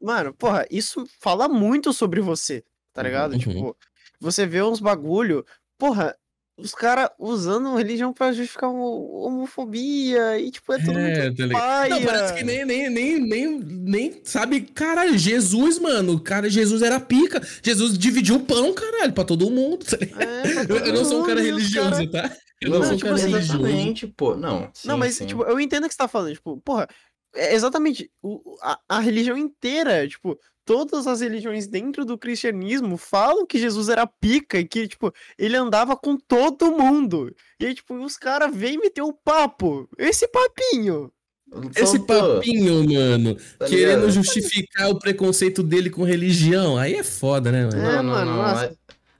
Mano, 0.00 0.32
porra, 0.32 0.64
isso 0.70 1.04
fala 1.20 1.48
muito 1.48 1.92
sobre 1.92 2.20
você, 2.20 2.64
tá 2.92 3.02
ligado? 3.02 3.32
uhum. 3.32 3.38
Tipo, 3.38 3.76
você 4.20 4.46
vê 4.46 4.62
uns 4.62 4.80
bagulho, 4.80 5.44
porra, 5.78 6.14
os 6.58 6.74
caras 6.74 7.08
usando 7.18 7.74
religião 7.74 8.12
pra 8.12 8.32
justificar 8.32 8.68
homo- 8.68 9.24
homofobia 9.24 10.38
e, 10.38 10.50
tipo, 10.50 10.72
é 10.74 10.78
tudo 10.78 10.98
É, 10.98 11.24
muito 11.30 11.48
tá 11.48 11.58
paia. 11.58 11.88
Não, 11.94 12.02
parece 12.04 12.34
que 12.34 12.44
nem, 12.44 12.64
nem, 12.66 12.90
nem, 12.90 13.18
nem, 13.18 13.58
nem 13.58 14.20
sabe, 14.24 14.60
caralho, 14.60 15.16
Jesus, 15.16 15.78
mano, 15.78 16.20
cara, 16.20 16.50
Jesus 16.50 16.82
era 16.82 17.00
pica. 17.00 17.40
Jesus 17.62 17.96
dividiu 17.96 18.36
o 18.36 18.40
pão, 18.40 18.74
caralho, 18.74 19.12
pra 19.12 19.24
todo 19.24 19.50
mundo. 19.50 19.84
tá 19.86 19.96
ligado? 19.96 20.22
É, 20.22 20.66
Eu, 20.68 20.76
eu 20.86 20.92
não 20.92 21.04
sou 21.04 21.22
um 21.22 21.26
cara 21.26 21.40
religioso, 21.40 21.90
cara- 22.10 22.28
tá? 22.28 22.36
Eu 22.60 22.68
não, 22.68 22.78
Não, 22.80 22.84
sou 22.84 22.92
um 22.92 22.96
tipo 22.98 23.08
cara 23.08 23.16
assim, 23.22 23.30
religioso. 23.32 24.12
Pô. 24.14 24.36
Não. 24.36 24.60
Não, 24.60 24.70
sim, 24.74 24.98
mas, 24.98 25.14
sim. 25.14 25.24
tipo, 25.26 25.42
eu 25.44 25.58
entendo 25.58 25.84
o 25.84 25.88
que 25.88 25.94
você 25.94 25.98
tá 25.98 26.06
falando, 26.08 26.34
tipo, 26.34 26.60
porra, 26.62 26.86
é 27.34 27.54
exatamente, 27.54 28.10
o, 28.22 28.56
a, 28.62 28.78
a 28.88 29.00
religião 29.00 29.36
inteira, 29.36 30.06
tipo, 30.06 30.38
todas 30.64 31.06
as 31.06 31.20
religiões 31.20 31.66
dentro 31.66 32.04
do 32.04 32.18
cristianismo 32.18 32.96
falam 32.96 33.46
que 33.46 33.58
Jesus 33.58 33.88
era 33.88 34.06
pica 34.06 34.58
e 34.58 34.64
que, 34.64 34.86
tipo, 34.86 35.12
ele 35.38 35.56
andava 35.56 35.96
com 35.96 36.16
todo 36.16 36.70
mundo. 36.70 37.34
E 37.58 37.66
aí, 37.66 37.74
tipo, 37.74 37.94
os 37.94 38.16
caras 38.16 38.54
vêm 38.54 38.78
meter 38.78 39.02
o 39.02 39.12
papo, 39.12 39.88
esse 39.98 40.28
papinho. 40.28 41.12
Esse 41.74 41.98
papinho, 41.98 42.88
mano, 42.88 43.36
tá 43.58 43.66
querendo 43.66 44.08
justificar 44.10 44.88
o 44.90 44.98
preconceito 45.00 45.64
dele 45.64 45.90
com 45.90 46.04
religião, 46.04 46.78
aí 46.78 46.94
é 46.94 47.02
foda, 47.02 47.50
né, 47.50 47.64
mano? 47.64 47.76
É, 47.76 47.96
Não, 47.96 48.02
não, 48.04 48.12
mano, 48.12 48.30
não. 48.30 48.36
nossa. 48.36 48.66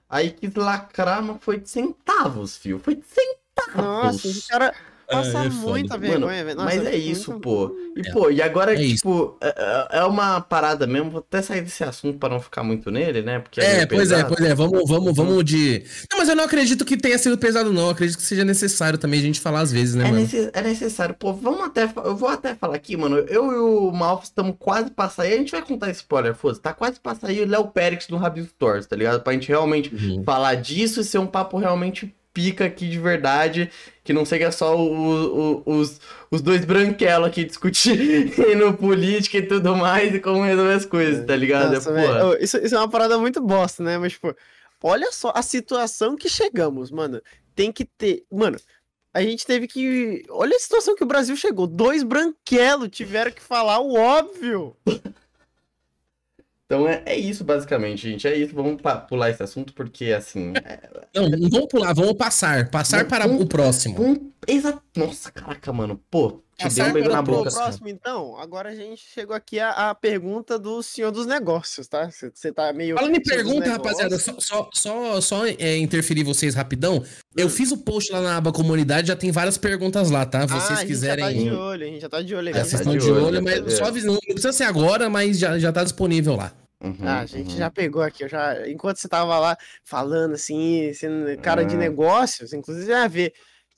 Aí, 0.09 0.27
aí 0.27 0.31
quis 0.31 0.55
lacrar, 0.55 1.21
mas 1.21 1.39
foi 1.41 1.59
de 1.59 1.69
centavos, 1.69 2.57
fio. 2.57 2.79
Foi 2.79 2.95
de 2.95 3.05
centavos. 3.05 3.75
Nossa, 3.75 4.29
esse 4.29 4.47
cara 4.47 4.73
passa 5.11 5.45
é 5.45 5.51
foda. 5.51 5.71
muita 5.71 5.99
Mano, 5.99 6.11
vergonha, 6.11 6.45
velho. 6.45 6.59
Mas 6.61 6.87
é 6.87 6.97
isso, 6.97 7.31
muito- 7.33 7.43
pô. 7.43 7.77
E, 7.97 8.01
É. 8.09 8.13
pô, 8.13 8.31
e 8.31 8.41
agora, 8.41 8.73
É 8.75 8.77
tipo, 8.77 9.37
é- 9.41 9.55
é 9.93 9.99
é 10.01 10.05
uma 10.05 10.41
parada 10.41 10.87
mesmo. 10.87 11.11
Vou 11.11 11.21
até 11.21 11.43
sair 11.43 11.61
desse 11.63 11.83
assunto 11.85 12.19
pra 12.19 12.29
não 12.29 12.41
ficar 12.41 12.63
muito 12.63 12.91
nele, 12.91 13.23
né? 13.23 13.39
Porque 13.41 13.61
É, 13.61 13.85
pois 13.87 14.11
é, 14.11 14.17
pesado. 14.17 14.35
pois 14.37 14.49
é. 14.49 14.55
Vamos, 14.55 14.89
vamos, 14.89 15.15
vamos 15.17 15.45
de. 15.45 15.83
Não, 16.11 16.19
mas 16.19 16.29
eu 16.29 16.37
não 16.37 16.45
acredito 16.45 16.85
que 16.85 16.97
tenha 16.97 17.19
sido 17.19 17.37
pesado, 17.37 17.73
não. 17.73 17.85
Eu 17.85 17.91
acredito 17.91 18.17
que 18.17 18.23
seja 18.23 18.45
necessário 18.45 18.99
também 18.99 19.19
a 19.21 19.23
gente 19.23 19.41
falar 19.41 19.61
às 19.61 19.73
vezes, 19.73 19.95
né, 19.95 20.05
É, 20.05 20.07
mano? 20.09 20.21
necess- 20.21 20.51
é 20.53 20.63
necessário. 20.63 21.15
Pô, 21.19 21.33
vamos 21.33 21.63
até. 21.65 21.89
Eu 22.05 22.17
vou 22.17 22.29
até 22.29 22.55
falar 22.55 22.77
aqui, 22.77 22.97
mano. 22.97 23.19
Eu 23.19 23.53
e 23.53 23.57
o 23.57 23.91
Malfo 23.93 24.25
estamos 24.25 24.55
quase 24.59 24.91
pra 24.91 25.09
sair. 25.09 25.35
A 25.35 25.37
gente 25.39 25.51
vai 25.53 25.63
contar 25.63 25.91
spoiler, 25.91 26.35
foda-se. 26.35 26.61
Tá 26.61 26.73
quase 26.73 27.01
pra 27.01 27.15
sair 27.15 27.43
o 27.43 27.49
Léo 27.49 27.67
Périx 27.69 28.09
no 28.09 28.17
Rabio 28.17 28.45
Stores, 28.45 28.87
tá 28.87 28.95
ligado? 28.97 29.21
Pra 29.23 29.33
gente 29.33 29.49
realmente 29.49 29.95
Uhum. 29.95 30.23
falar 30.25 30.55
disso 30.55 31.01
e 31.01 31.05
ser 31.05 31.19
um 31.19 31.27
papo 31.27 31.59
realmente 31.59 32.15
pica 32.41 32.65
aqui 32.65 32.89
de 32.89 32.99
verdade. 32.99 33.71
Que 34.03 34.13
não 34.13 34.25
seja 34.25 34.51
só 34.51 34.77
o- 34.77 35.63
o- 35.67 35.79
os, 35.79 36.01
os 36.31 36.41
dois 36.41 36.65
branquelos 36.65 37.29
aqui 37.29 37.45
discutindo 37.45 38.73
política 38.79 39.39
e 39.39 39.43
tudo 39.43 39.77
mais 39.77 40.15
e 40.15 40.19
como 40.21 40.43
resolver 40.43 40.73
as 40.75 40.85
coisas, 40.87 41.25
tá 41.25 41.37
ligado? 41.37 41.75
Nossa, 41.75 41.91
é, 41.91 42.07
porra. 42.07 42.27
ô, 42.29 42.35
isso, 42.37 42.57
isso 42.59 42.75
é 42.75 42.79
uma 42.79 42.89
parada 42.89 43.19
muito 43.19 43.41
bosta, 43.41 43.83
né? 43.83 43.99
Mas, 43.99 44.13
tipo, 44.13 44.35
olha 44.83 45.13
só 45.13 45.33
a 45.35 45.43
situação 45.43 46.17
que 46.17 46.29
chegamos, 46.29 46.91
mano. 46.91 47.21
Tem 47.55 47.71
que 47.71 47.85
ter. 47.85 48.25
Mano, 48.33 48.59
a 49.15 49.21
gente 49.23 49.47
teve 49.47 49.69
que. 49.69 50.25
Olha 50.31 50.57
a 50.57 50.61
situação 50.61 50.97
que 50.97 51.05
o 51.05 51.07
Brasil 51.07 51.37
chegou. 51.37 51.67
Dois 51.67 52.03
branquelos 52.03 52.89
tiveram 52.91 53.31
que 53.31 53.43
falar 53.43 53.79
o 53.81 53.95
óbvio. 53.95 54.75
Então 56.71 56.89
é, 56.89 57.03
é 57.05 57.19
isso, 57.19 57.43
basicamente, 57.43 58.09
gente. 58.09 58.29
É 58.29 58.37
isso. 58.37 58.55
Vamos 58.55 58.81
pular 59.09 59.29
esse 59.29 59.43
assunto 59.43 59.73
porque, 59.73 60.13
assim. 60.13 60.53
É, 60.65 60.79
Não, 61.13 61.29
não 61.29 61.51
vamos 61.51 61.67
pular, 61.67 61.93
vamos 61.93 62.13
passar. 62.13 62.71
Passar 62.71 63.09
para 63.09 63.27
vamos- 63.27 63.43
o 63.43 63.47
próximo. 63.49 64.01
um, 64.01 64.31
exa... 64.47 64.81
Nossa, 64.97 65.31
caraca, 65.31 65.73
mano. 65.73 66.01
Pô, 66.11 66.43
te 66.57 66.65
Passar 66.65 66.83
deu 66.83 66.91
um 66.91 66.93
beijo 66.93 67.09
para 67.09 67.17
na 67.17 67.23
boca. 67.23 67.41
próximo. 67.43 67.63
próximo, 67.63 67.89
então, 67.89 68.37
agora 68.39 68.69
a 68.71 68.75
gente 68.75 69.03
chegou 69.15 69.35
aqui 69.35 69.59
à, 69.59 69.91
à 69.91 69.95
pergunta 69.95 70.59
do 70.59 70.83
senhor 70.83 71.11
dos 71.11 71.27
negócios, 71.27 71.87
tá? 71.89 72.11
Você 72.11 72.53
tá 72.53 72.73
meio. 72.73 72.97
Falando 72.97 73.15
em 73.17 73.21
dos 73.21 73.33
pergunta, 73.33 73.71
rapaziada, 73.71 74.19
só, 74.19 74.35
só, 74.39 74.71
só, 74.73 75.21
só 75.21 75.47
é, 75.47 75.77
interferir 75.79 76.23
vocês 76.25 76.55
rapidão. 76.55 77.03
Eu 77.37 77.47
Hum. 77.47 77.51
fiz 77.51 77.71
o 77.73 77.79
post 77.79 78.13
lá 78.13 78.21
na 78.21 78.37
aba 78.37 78.53
comunidade, 78.53 79.09
já 79.09 79.17
tem 79.17 79.31
várias 79.31 79.57
perguntas 79.57 80.11
lá, 80.11 80.27
tá? 80.27 80.43
Ah, 80.43 80.47
Vocês 80.47 80.63
a 80.63 80.67
gente 80.69 80.69
já 80.71 80.77
tá 80.77 80.83
de 80.83 80.87
quiserem. 80.87 81.53
olho, 81.53 81.85
a 81.85 81.89
gente 81.89 82.01
já 82.01 82.09
tá 82.09 82.23
de 82.23 82.35
olho. 82.35 82.49
É, 82.49 82.51
aqui. 82.53 82.61
vocês 82.61 82.73
tá 82.73 82.79
estão 82.79 82.93
de 82.93 83.05
de 83.05 83.11
olho, 83.11 83.25
olho, 83.27 83.45
tá 83.45 83.63
mas 83.65 83.75
só 83.75 83.85
avisando. 83.85 84.13
Não 84.15 84.21
precisa 84.35 84.53
ser 84.53 84.65
agora, 84.65 85.09
mas 85.09 85.39
já, 85.39 85.59
já 85.59 85.73
tá 85.73 85.83
disponível 85.85 86.37
lá. 86.37 86.53
Uhum, 86.83 86.97
Ah, 87.03 87.21
a 87.21 87.27
gente 87.27 87.53
uhum. 87.53 87.59
já 87.59 87.71
pegou 87.71 88.01
aqui, 88.03 88.25
eu 88.25 88.29
já, 88.29 88.67
enquanto 88.69 88.97
você 88.97 89.07
tava 89.09 89.39
lá 89.39 89.55
falando 89.85 90.33
assim, 90.35 90.91
sendo 90.95 91.37
cara 91.43 91.63
de 91.63 91.75
Ah. 91.75 91.79
negócios, 91.79 92.53
inclusive 92.55 92.91
vai 92.91 93.09
ver. 93.09 93.33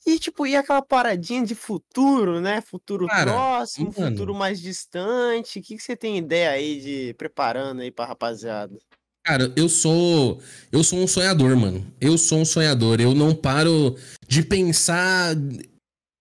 E 0.05 0.19
tipo, 0.19 0.45
e 0.45 0.55
aquela 0.55 0.81
paradinha 0.81 1.45
de 1.45 1.55
futuro, 1.55 2.41
né? 2.41 2.61
Futuro 2.61 3.07
Cara, 3.07 3.31
próximo, 3.31 3.93
mano. 3.97 4.11
futuro 4.11 4.35
mais 4.35 4.59
distante. 4.59 5.59
O 5.59 5.61
que, 5.61 5.77
que 5.77 5.83
você 5.83 5.95
tem 5.95 6.17
ideia 6.17 6.51
aí 6.51 6.81
de 6.81 7.13
preparando 7.13 7.81
aí 7.81 7.89
pra 7.89 8.05
rapaziada? 8.05 8.77
Cara, 9.25 9.53
eu 9.55 9.69
sou. 9.69 10.41
Eu 10.69 10.83
sou 10.83 10.99
um 10.99 11.07
sonhador, 11.07 11.55
mano. 11.55 11.85
Eu 12.01 12.17
sou 12.17 12.39
um 12.39 12.45
sonhador. 12.45 12.99
Eu 12.99 13.15
não 13.15 13.33
paro 13.33 13.95
de 14.27 14.43
pensar 14.43 15.33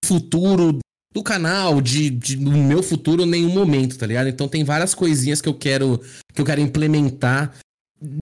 futuro 0.04 0.78
do 1.12 1.22
canal, 1.22 1.80
de, 1.80 2.08
de 2.08 2.36
no 2.36 2.52
meu 2.52 2.82
futuro 2.82 3.22
em 3.22 3.28
nenhum 3.28 3.50
momento, 3.50 3.98
tá 3.98 4.06
ligado? 4.06 4.28
Então 4.28 4.48
tem 4.48 4.64
várias 4.64 4.94
coisinhas 4.94 5.40
que 5.40 5.48
eu 5.48 5.54
quero 5.54 6.00
que 6.32 6.40
eu 6.40 6.44
quero 6.44 6.60
implementar. 6.60 7.54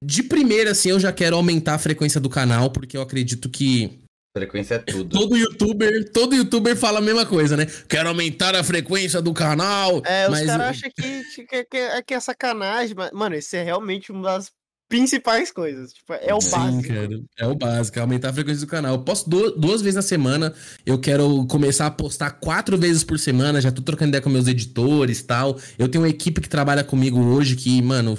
De 0.02 0.22
primeira, 0.22 0.72
assim, 0.72 0.90
eu 0.90 1.00
já 1.00 1.12
quero 1.12 1.36
aumentar 1.36 1.74
a 1.74 1.78
frequência 1.78 2.20
do 2.20 2.28
canal, 2.28 2.70
porque 2.70 2.96
eu 2.96 3.02
acredito 3.02 3.48
que 3.48 3.99
Frequência 4.37 4.76
é 4.76 4.78
tudo. 4.78 5.09
todo 5.18 5.37
youtuber, 5.37 6.12
todo 6.12 6.37
youtuber 6.37 6.76
fala 6.76 6.99
a 6.99 7.03
mesma 7.03 7.26
coisa, 7.26 7.57
né? 7.57 7.66
Quero 7.89 8.09
aumentar 8.09 8.55
a 8.55 8.62
frequência 8.62 9.20
do 9.20 9.33
canal. 9.35 10.01
É, 10.07 10.26
os 10.26 10.31
mas 10.31 10.47
caras 10.47 10.62
eu- 10.66 10.70
acham 10.70 10.91
que, 10.97 11.24
que, 11.47 11.64
que, 11.64 11.76
é- 11.76 12.03
que 12.03 12.14
é 12.14 12.20
sacanagem, 12.20 12.95
mas, 12.97 13.11
mano, 13.11 13.35
isso 13.35 13.57
é 13.57 13.62
realmente 13.64 14.12
uma 14.12 14.22
das 14.22 14.51
principais 14.89 15.51
coisas. 15.51 15.93
Tipo, 15.93 16.12
é 16.14 16.33
o 16.33 16.41
Sim, 16.41 16.51
básico. 16.51 16.89
cara. 16.95 17.20
É 17.41 17.47
o 17.49 17.55
básico, 17.57 17.99
é 17.99 18.03
aumentar 18.03 18.28
a 18.28 18.33
frequência 18.33 18.64
do 18.64 18.70
canal. 18.70 18.95
Eu 18.95 19.03
posto 19.03 19.28
du- 19.28 19.51
duas 19.57 19.83
vezes 19.83 19.97
na 19.97 20.03
semana. 20.03 20.55
Eu 20.87 21.01
quero 21.01 21.45
começar 21.47 21.87
a 21.87 21.91
postar 21.91 22.31
quatro 22.31 22.78
vezes 22.78 23.03
por 23.03 23.18
semana. 23.18 23.61
Já 23.61 23.72
tô 23.72 23.83
trocando 23.83 24.11
ideia 24.11 24.22
com 24.22 24.31
meus 24.31 24.47
editores 24.47 25.18
e 25.18 25.24
tal. 25.24 25.59
Eu 25.76 25.89
tenho 25.89 26.05
uma 26.05 26.09
equipe 26.11 26.41
que 26.41 26.49
trabalha 26.49 26.85
comigo 26.85 27.20
hoje 27.20 27.57
que, 27.57 27.83
mano. 27.83 28.16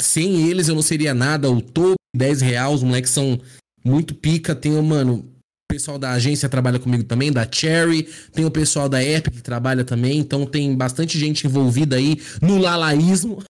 sem 0.00 0.46
eles 0.48 0.68
eu 0.68 0.74
não 0.74 0.82
seria 0.82 1.14
nada. 1.14 1.50
O 1.50 1.62
Toby, 1.62 1.94
10 2.14 2.40
reais, 2.42 2.74
os 2.74 2.82
moleques 2.82 3.10
são 3.10 3.40
muito 3.88 4.14
pica. 4.14 4.54
Tem 4.54 4.76
o, 4.76 4.82
mano, 4.82 5.14
o 5.14 5.72
pessoal 5.72 5.98
da 5.98 6.12
agência 6.12 6.48
trabalha 6.48 6.78
comigo 6.78 7.04
também, 7.04 7.32
da 7.32 7.46
Cherry. 7.50 8.08
Tem 8.32 8.44
o 8.44 8.50
pessoal 8.50 8.88
da 8.88 9.02
Epic 9.02 9.34
que 9.34 9.42
trabalha 9.42 9.84
também. 9.84 10.18
Então 10.18 10.44
tem 10.46 10.74
bastante 10.76 11.18
gente 11.18 11.46
envolvida 11.46 11.96
aí 11.96 12.20
no 12.42 12.58
lalaísmo. 12.58 13.42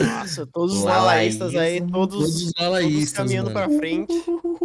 Nossa, 0.00 0.46
todos 0.46 0.76
os 0.78 0.84
lalaístas 0.84 1.54
aí, 1.54 1.80
todos, 1.80 2.18
Todos 2.18 2.36
os 2.36 2.52
todos 2.52 2.60
lalaístas, 2.60 3.12
caminhando 3.12 3.50
mano. 3.50 3.68
pra 3.68 3.78
frente. 3.78 4.14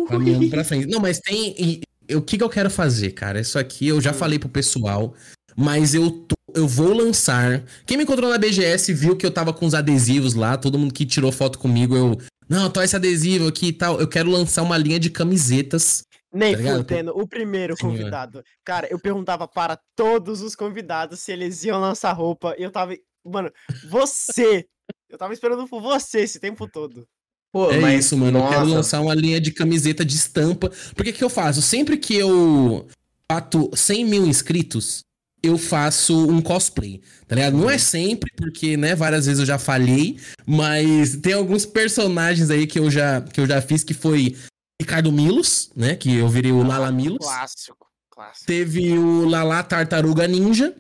Caminhando 0.08 0.50
pra 0.50 0.64
frente. 0.64 0.88
Não, 0.88 1.00
mas 1.00 1.20
tem. 1.20 1.56
e- 1.58 1.82
e 2.10 2.16
O 2.16 2.22
que, 2.22 2.38
que 2.38 2.44
eu 2.44 2.50
quero 2.50 2.70
fazer, 2.70 3.12
cara? 3.12 3.40
Isso 3.42 3.60
aqui 3.60 3.88
eu 3.88 4.00
já 4.00 4.14
falei 4.14 4.40
pro 4.40 4.48
pessoal, 4.48 5.14
mas 5.58 5.94
eu, 5.94 6.10
tô- 6.10 6.36
eu 6.56 6.66
vou 6.66 6.94
lançar. 6.94 7.64
Quem 7.86 7.98
me 7.98 8.04
encontrou 8.04 8.30
na 8.30 8.38
BGS 8.38 8.94
viu 8.94 9.16
que 9.18 9.26
eu 9.26 9.32
tava 9.32 9.52
com 9.52 9.66
os 9.66 9.74
adesivos 9.74 10.34
lá, 10.34 10.56
todo 10.56 10.80
mundo 10.80 10.94
que 10.94 11.06
tirou 11.06 11.32
foto 11.34 11.60
comigo, 11.60 11.96
eu. 11.98 12.18
Não, 12.50 12.70
tô 12.70 12.82
esse 12.82 12.96
adesivo 12.96 13.48
aqui 13.48 13.68
e 13.68 13.74
tal. 13.74 14.00
Eu 14.00 14.08
quero 14.08 14.30
lançar 14.30 14.64
uma 14.64 14.78
linha 14.78 15.00
de 15.00 15.10
camisetas. 15.10 16.04
Nem 16.34 16.56
Tá 16.56 16.76
fudendo, 16.76 17.18
o 17.18 17.28
primeiro 17.28 17.76
mano. 17.82 17.94
convidado. 17.94 18.44
Cara, 18.64 18.88
eu 18.92 19.00
perguntava 19.00 19.48
para 19.48 19.80
todos 19.96 20.42
os 20.42 20.56
convidados 20.56 21.20
se 21.20 21.32
eles 21.32 21.64
iam 21.64 21.80
lançar 21.80 22.12
roupa. 22.14 22.56
E 22.58 22.64
eu 22.64 22.72
tava. 22.72 22.96
Mano, 23.26 23.52
você! 23.90 24.66
Eu 25.10 25.18
tava 25.18 25.34
esperando 25.34 25.68
por 25.68 25.82
você 25.82 26.20
esse 26.20 26.40
tempo 26.40 26.68
todo. 26.70 27.08
Pô, 27.52 27.72
é 27.72 27.80
mas, 27.80 28.06
isso, 28.06 28.18
mano. 28.18 28.40
Eu 28.40 28.48
quero 28.50 28.62
nossa, 28.62 28.76
lançar 28.76 29.02
uma 29.02 29.16
linha 29.16 29.40
de 29.40 29.52
camiseta 29.52 30.06
de 30.06 30.16
estampa. 30.16 30.70
Porque 30.96 31.12
o 31.12 31.14
que 31.14 31.24
eu 31.24 31.30
faço? 31.30 31.62
Sempre 31.62 31.98
que 31.98 32.16
eu 32.16 32.88
bato 33.30 33.70
100 33.74 34.06
mil 34.06 34.26
inscritos, 34.26 35.04
eu 35.42 35.58
faço 35.58 36.30
um 36.30 36.42
cosplay, 36.42 37.02
tá 37.28 37.36
ligado? 37.36 37.58
Não 37.58 37.70
é 37.70 37.78
sempre, 37.78 38.32
porque, 38.36 38.76
né, 38.76 38.96
várias 38.96 39.26
vezes 39.26 39.40
eu 39.40 39.46
já 39.46 39.60
falhei, 39.60 40.20
mas 40.46 41.16
tem 41.18 41.34
alguns 41.34 41.66
personagens 41.66 42.50
aí 42.50 42.66
que 42.66 42.80
eu 42.80 42.90
já, 42.90 43.22
que 43.22 43.40
eu 43.40 43.46
já 43.46 43.62
fiz, 43.62 43.84
que 43.84 43.94
foi 43.94 44.36
Ricardo 44.82 45.12
Milos, 45.12 45.72
né, 45.76 45.96
que 45.96 46.16
eu 46.18 46.28
virei 46.28 46.52
o 46.52 46.64
Lala 46.64 46.92
Milos. 46.92 47.26
Clássico, 47.26 47.88
clássico. 48.10 48.46
Teve 48.46 48.98
o 48.98 49.26
Lala 49.28 49.64
Tartaruga 49.64 50.28
Ninja. 50.28 50.76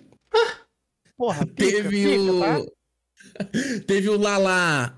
Porra, 1.15 1.45
pica, 1.47 1.55
Teve 1.55 2.17
pica, 2.17 2.31
o. 2.31 2.39
tá? 2.39 2.65
Teve 3.85 4.09
o 4.09 4.17
Lala 4.17 4.95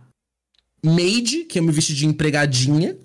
Maid, 0.83 1.45
que 1.45 1.59
eu 1.59 1.63
me 1.63 1.71
vesti 1.71 1.93
de 1.93 2.05
empregadinha. 2.05 2.97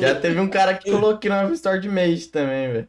Já 0.00 0.18
teve 0.18 0.40
um 0.40 0.48
cara 0.48 0.74
que 0.74 0.90
colocou 0.90 1.10
aqui 1.10 1.28
na 1.28 1.50
Store 1.52 1.78
de 1.78 1.88
mês 1.88 2.26
também, 2.26 2.72
velho. 2.72 2.88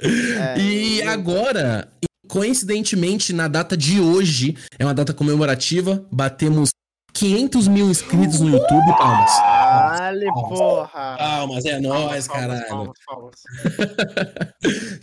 É, 0.00 0.58
E 0.58 1.02
agora, 1.02 1.88
coincidentemente, 2.28 3.32
na 3.32 3.48
data 3.48 3.76
de 3.76 4.00
hoje, 4.00 4.56
é 4.78 4.84
uma 4.84 4.94
data 4.94 5.12
comemorativa, 5.14 6.04
batemos 6.10 6.70
500 7.12 7.66
mil 7.68 7.90
inscritos 7.90 8.40
no 8.40 8.48
YouTube, 8.50 8.96
palmas. 8.96 9.34
Caralho, 9.36 10.32
porra! 10.34 11.16
Palmas, 11.18 11.64
é 11.64 11.80
nóis, 11.80 12.26
Palmas, 12.28 12.60
caralho. 12.60 12.68
palmas, 12.68 12.98
palmas. 13.06 13.34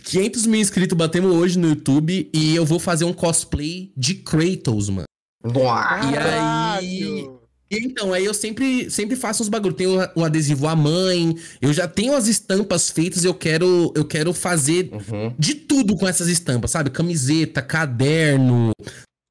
500 0.04 0.46
mil 0.46 0.60
inscritos 0.60 0.96
batemos 0.96 1.32
hoje 1.34 1.58
no 1.58 1.68
YouTube 1.68 2.30
e 2.32 2.54
eu 2.54 2.64
vou 2.64 2.78
fazer 2.78 3.04
um 3.04 3.12
cosplay 3.12 3.92
de 3.96 4.14
Kratos, 4.14 4.88
mano. 4.88 5.04
Nossa. 5.44 6.04
E 6.04 6.06
aí- 6.06 6.12
Caralho! 6.14 7.35
E 7.70 7.78
então, 7.78 8.12
aí 8.12 8.24
eu 8.24 8.32
sempre, 8.34 8.88
sempre 8.90 9.16
faço 9.16 9.42
uns 9.42 9.48
bagulho. 9.48 9.74
Tem 9.74 9.86
o, 9.88 9.98
o 10.14 10.24
adesivo 10.24 10.68
à 10.68 10.76
mãe, 10.76 11.36
eu 11.60 11.72
já 11.72 11.88
tenho 11.88 12.14
as 12.14 12.28
estampas 12.28 12.90
feitas, 12.90 13.24
eu 13.24 13.34
quero, 13.34 13.92
eu 13.96 14.04
quero 14.04 14.32
fazer 14.32 14.88
Uhum. 14.92 15.34
de 15.38 15.54
tudo 15.54 15.96
com 15.96 16.06
essas 16.06 16.28
estampas, 16.28 16.70
sabe? 16.70 16.90
Camiseta, 16.90 17.60
caderno, 17.62 18.70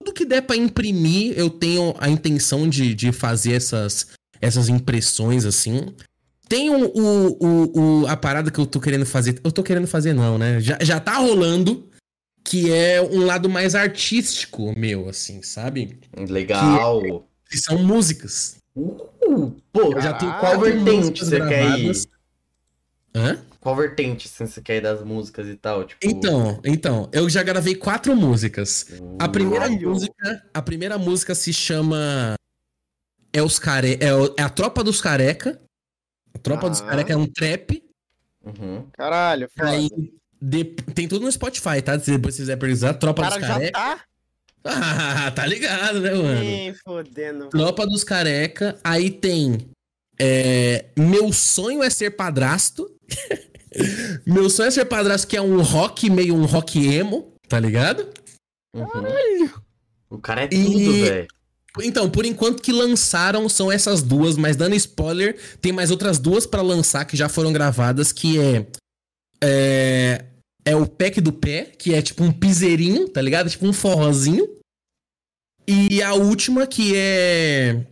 tudo 0.01 0.13
que 0.13 0.25
der 0.25 0.41
pra 0.41 0.55
imprimir, 0.57 1.33
eu 1.37 1.49
tenho 1.49 1.95
a 1.97 2.09
intenção 2.09 2.67
de, 2.67 2.93
de 2.93 3.11
fazer 3.13 3.53
essas, 3.53 4.07
essas 4.41 4.67
impressões 4.69 5.45
assim. 5.45 5.87
Tem 6.49 6.69
um- 6.69 6.85
o, 6.85 7.37
o, 7.39 8.01
o- 8.03 8.07
a 8.07 8.15
parada 8.17 8.51
que 8.51 8.59
eu 8.59 8.65
tô 8.67 8.79
querendo 8.79 9.05
fazer. 9.05 9.39
Eu 9.43 9.51
tô 9.51 9.63
querendo 9.63 9.87
fazer, 9.87 10.13
não, 10.13 10.37
né? 10.37 10.59
Já, 10.59 10.77
já 10.81 10.99
tá 10.99 11.15
rolando. 11.17 11.89
Que 12.47 12.69
é 12.71 13.01
um 13.01 13.25
lado 13.25 13.49
mais 13.49 13.73
artístico 13.73 14.71
meu, 14.77 15.09
assim, 15.09 15.41
sabe? 15.41 15.97
Legal. 16.29 17.01
Que 17.01 17.23
são 17.51 17.77
músicas. 17.83 18.57
Uh, 18.75 19.51
pô, 19.71 19.93
Eu 19.93 20.01
já 20.01 20.13
tenho 20.13 20.31
Caralho, 20.31 20.39
qual 20.57 20.59
vertente 20.59 21.23
você 21.25 21.39
quer 21.47 21.79
ir? 21.79 21.95
Hã? 23.15 23.41
Qual 23.61 23.75
vertente 23.75 24.27
assim, 24.27 24.45
você 24.45 24.61
quer 24.61 24.77
ir 24.77 24.81
das 24.81 25.01
músicas 25.03 25.47
e 25.47 25.55
tal? 25.55 25.85
Tipo, 25.85 25.99
Então, 26.05 26.61
então, 26.65 27.09
eu 27.13 27.27
já 27.29 27.41
gravei 27.41 27.73
quatro 27.75 28.15
músicas. 28.15 28.85
A 29.19 29.27
primeira 29.29 29.65
Caralho. 29.65 29.89
música, 29.89 30.45
a 30.53 30.61
primeira 30.61 30.97
música 30.97 31.33
se 31.33 31.51
chama 31.53 32.35
é 33.33 33.41
os 33.41 33.57
care, 33.57 33.97
é, 34.01 34.13
o- 34.13 34.35
é 34.37 34.43
a 34.43 34.49
Tropa 34.49 34.83
dos 34.83 35.01
Careca. 35.01 35.59
A 36.33 36.37
Tropa 36.37 36.69
dos 36.69 36.81
Ah. 36.81 36.85
Careca 36.85 37.13
é 37.13 37.17
um 37.17 37.25
trap. 37.25 37.81
Uhum. 38.43 38.85
Caralho, 38.93 39.49
foda. 39.57 39.69
Aí 39.71 39.89
de- 40.41 40.65
tem 40.93 41.07
tudo 41.07 41.25
no 41.25 41.31
Spotify, 41.31 41.81
tá? 41.81 41.97
Se 41.99 42.11
depois 42.11 42.35
você 42.35 42.41
quiser 42.43 42.57
pesquisar, 42.57 42.91
O 42.93 42.99
Tropa 42.99 43.23
cara 43.23 43.35
dos 43.39 43.47
já 43.47 43.53
Careca. 43.53 43.71
tá 43.71 44.03
Ah, 44.65 45.29
tá 45.35 45.45
ligado, 45.45 46.01
né, 46.01 46.11
mano? 46.13 46.39
nem 46.39 46.73
fodendo. 46.73 47.49
Tropa 47.49 47.85
dos 47.85 48.03
Careca. 48.03 48.77
Aí 48.83 49.11
tem 49.11 49.69
é, 50.19 50.85
Meu 50.97 51.31
Sonho 51.31 51.83
é 51.83 51.89
Ser 51.89 52.11
Padrasto. 52.11 52.89
Meu 54.25 54.49
Sonho 54.49 54.67
é 54.67 54.71
Ser 54.71 54.85
Padrasto, 54.85 55.27
que 55.27 55.37
é 55.37 55.41
um 55.41 55.61
rock, 55.61 56.09
meio 56.09 56.33
um 56.35 56.45
rock 56.45 56.83
emo, 56.87 57.33
tá 57.47 57.59
ligado? 57.59 58.07
Uhum. 58.75 59.49
O 60.09 60.17
cara 60.17 60.43
é 60.43 60.47
tudo, 60.47 60.61
E- 60.79 61.01
velho. 61.03 61.27
Então, 61.83 62.09
por 62.09 62.25
enquanto 62.25 62.63
que 62.63 62.71
lançaram 62.71 63.49
são 63.49 63.69
essas 63.69 64.01
duas, 64.01 64.37
mas 64.37 64.55
dando 64.55 64.75
spoiler, 64.75 65.37
tem 65.59 65.73
mais 65.73 65.91
outras 65.91 66.17
duas 66.17 66.45
pra 66.47 66.61
lançar 66.61 67.03
que 67.03 67.17
já 67.17 67.27
foram 67.27 67.51
gravadas, 67.51 68.13
que 68.13 68.39
é 68.39 68.65
é, 69.43 70.23
é 70.65 70.75
o 70.75 70.87
pack 70.87 71.21
do 71.21 71.31
pé, 71.31 71.71
que 71.77 71.93
é 71.93 72.01
tipo 72.01 72.23
um 72.23 72.31
piseirinho, 72.31 73.07
tá 73.07 73.21
ligado? 73.21 73.49
Tipo 73.49 73.67
um 73.67 73.73
forrozinho. 73.73 74.49
E 75.67 76.01
a 76.01 76.13
última 76.13 76.67
que 76.67 76.95
é, 76.95 77.85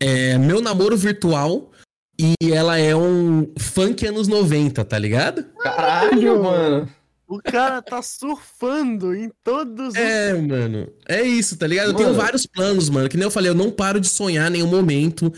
é 0.00 0.38
meu 0.38 0.60
namoro 0.60 0.96
virtual 0.96 1.70
e 2.18 2.34
ela 2.52 2.78
é 2.78 2.94
um 2.94 3.52
funk 3.58 4.06
anos 4.06 4.28
90, 4.28 4.84
tá 4.84 4.98
ligado? 4.98 5.44
Caralho, 5.58 6.42
mano. 6.42 6.88
O 7.26 7.38
cara 7.38 7.80
tá 7.80 8.02
surfando 8.02 9.14
em 9.14 9.30
todos 9.42 9.88
os. 9.88 9.94
É, 9.94 10.34
mano. 10.34 10.92
É 11.08 11.22
isso, 11.22 11.56
tá 11.56 11.66
ligado? 11.66 11.88
Eu 11.88 11.94
tenho 11.94 12.10
Mano. 12.10 12.20
vários 12.20 12.46
planos, 12.46 12.90
mano. 12.90 13.08
Que 13.08 13.16
nem 13.16 13.24
eu 13.24 13.30
falei, 13.30 13.50
eu 13.50 13.54
não 13.54 13.70
paro 13.70 13.98
de 13.98 14.08
sonhar 14.08 14.48
em 14.48 14.52
nenhum 14.52 14.68
momento. 14.68 15.32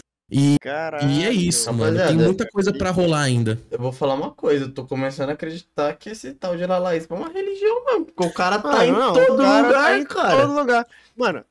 Caralho. 0.60 1.08
E 1.08 1.24
é 1.24 1.30
isso, 1.30 1.72
mano. 1.72 1.98
Tem 1.98 2.16
muita 2.16 2.48
coisa 2.48 2.72
pra 2.72 2.90
rolar 2.90 3.22
ainda. 3.22 3.60
Eu 3.70 3.78
vou 3.78 3.92
falar 3.92 4.14
uma 4.14 4.32
coisa, 4.32 4.64
eu 4.64 4.74
tô 4.74 4.84
começando 4.84 5.30
a 5.30 5.32
acreditar 5.34 5.94
que 5.94 6.10
esse 6.10 6.34
tal 6.34 6.56
de 6.56 6.66
Lalaísmo 6.66 7.14
é 7.14 7.18
uma 7.18 7.28
religião 7.28 7.84
mesmo. 7.84 8.06
Porque 8.06 8.24
o 8.24 8.32
cara 8.32 8.58
tá 8.58 8.72
Mano, 8.72 8.84
em 8.84 8.92
não, 8.92 9.12
todo 9.12 9.36
cara 9.36 9.66
lugar, 9.66 9.84
tá 9.84 9.98
em 9.98 10.04
cara. 10.04 10.42
todo 10.42 10.52
lugar. 10.54 10.86
Mano, 11.16 11.44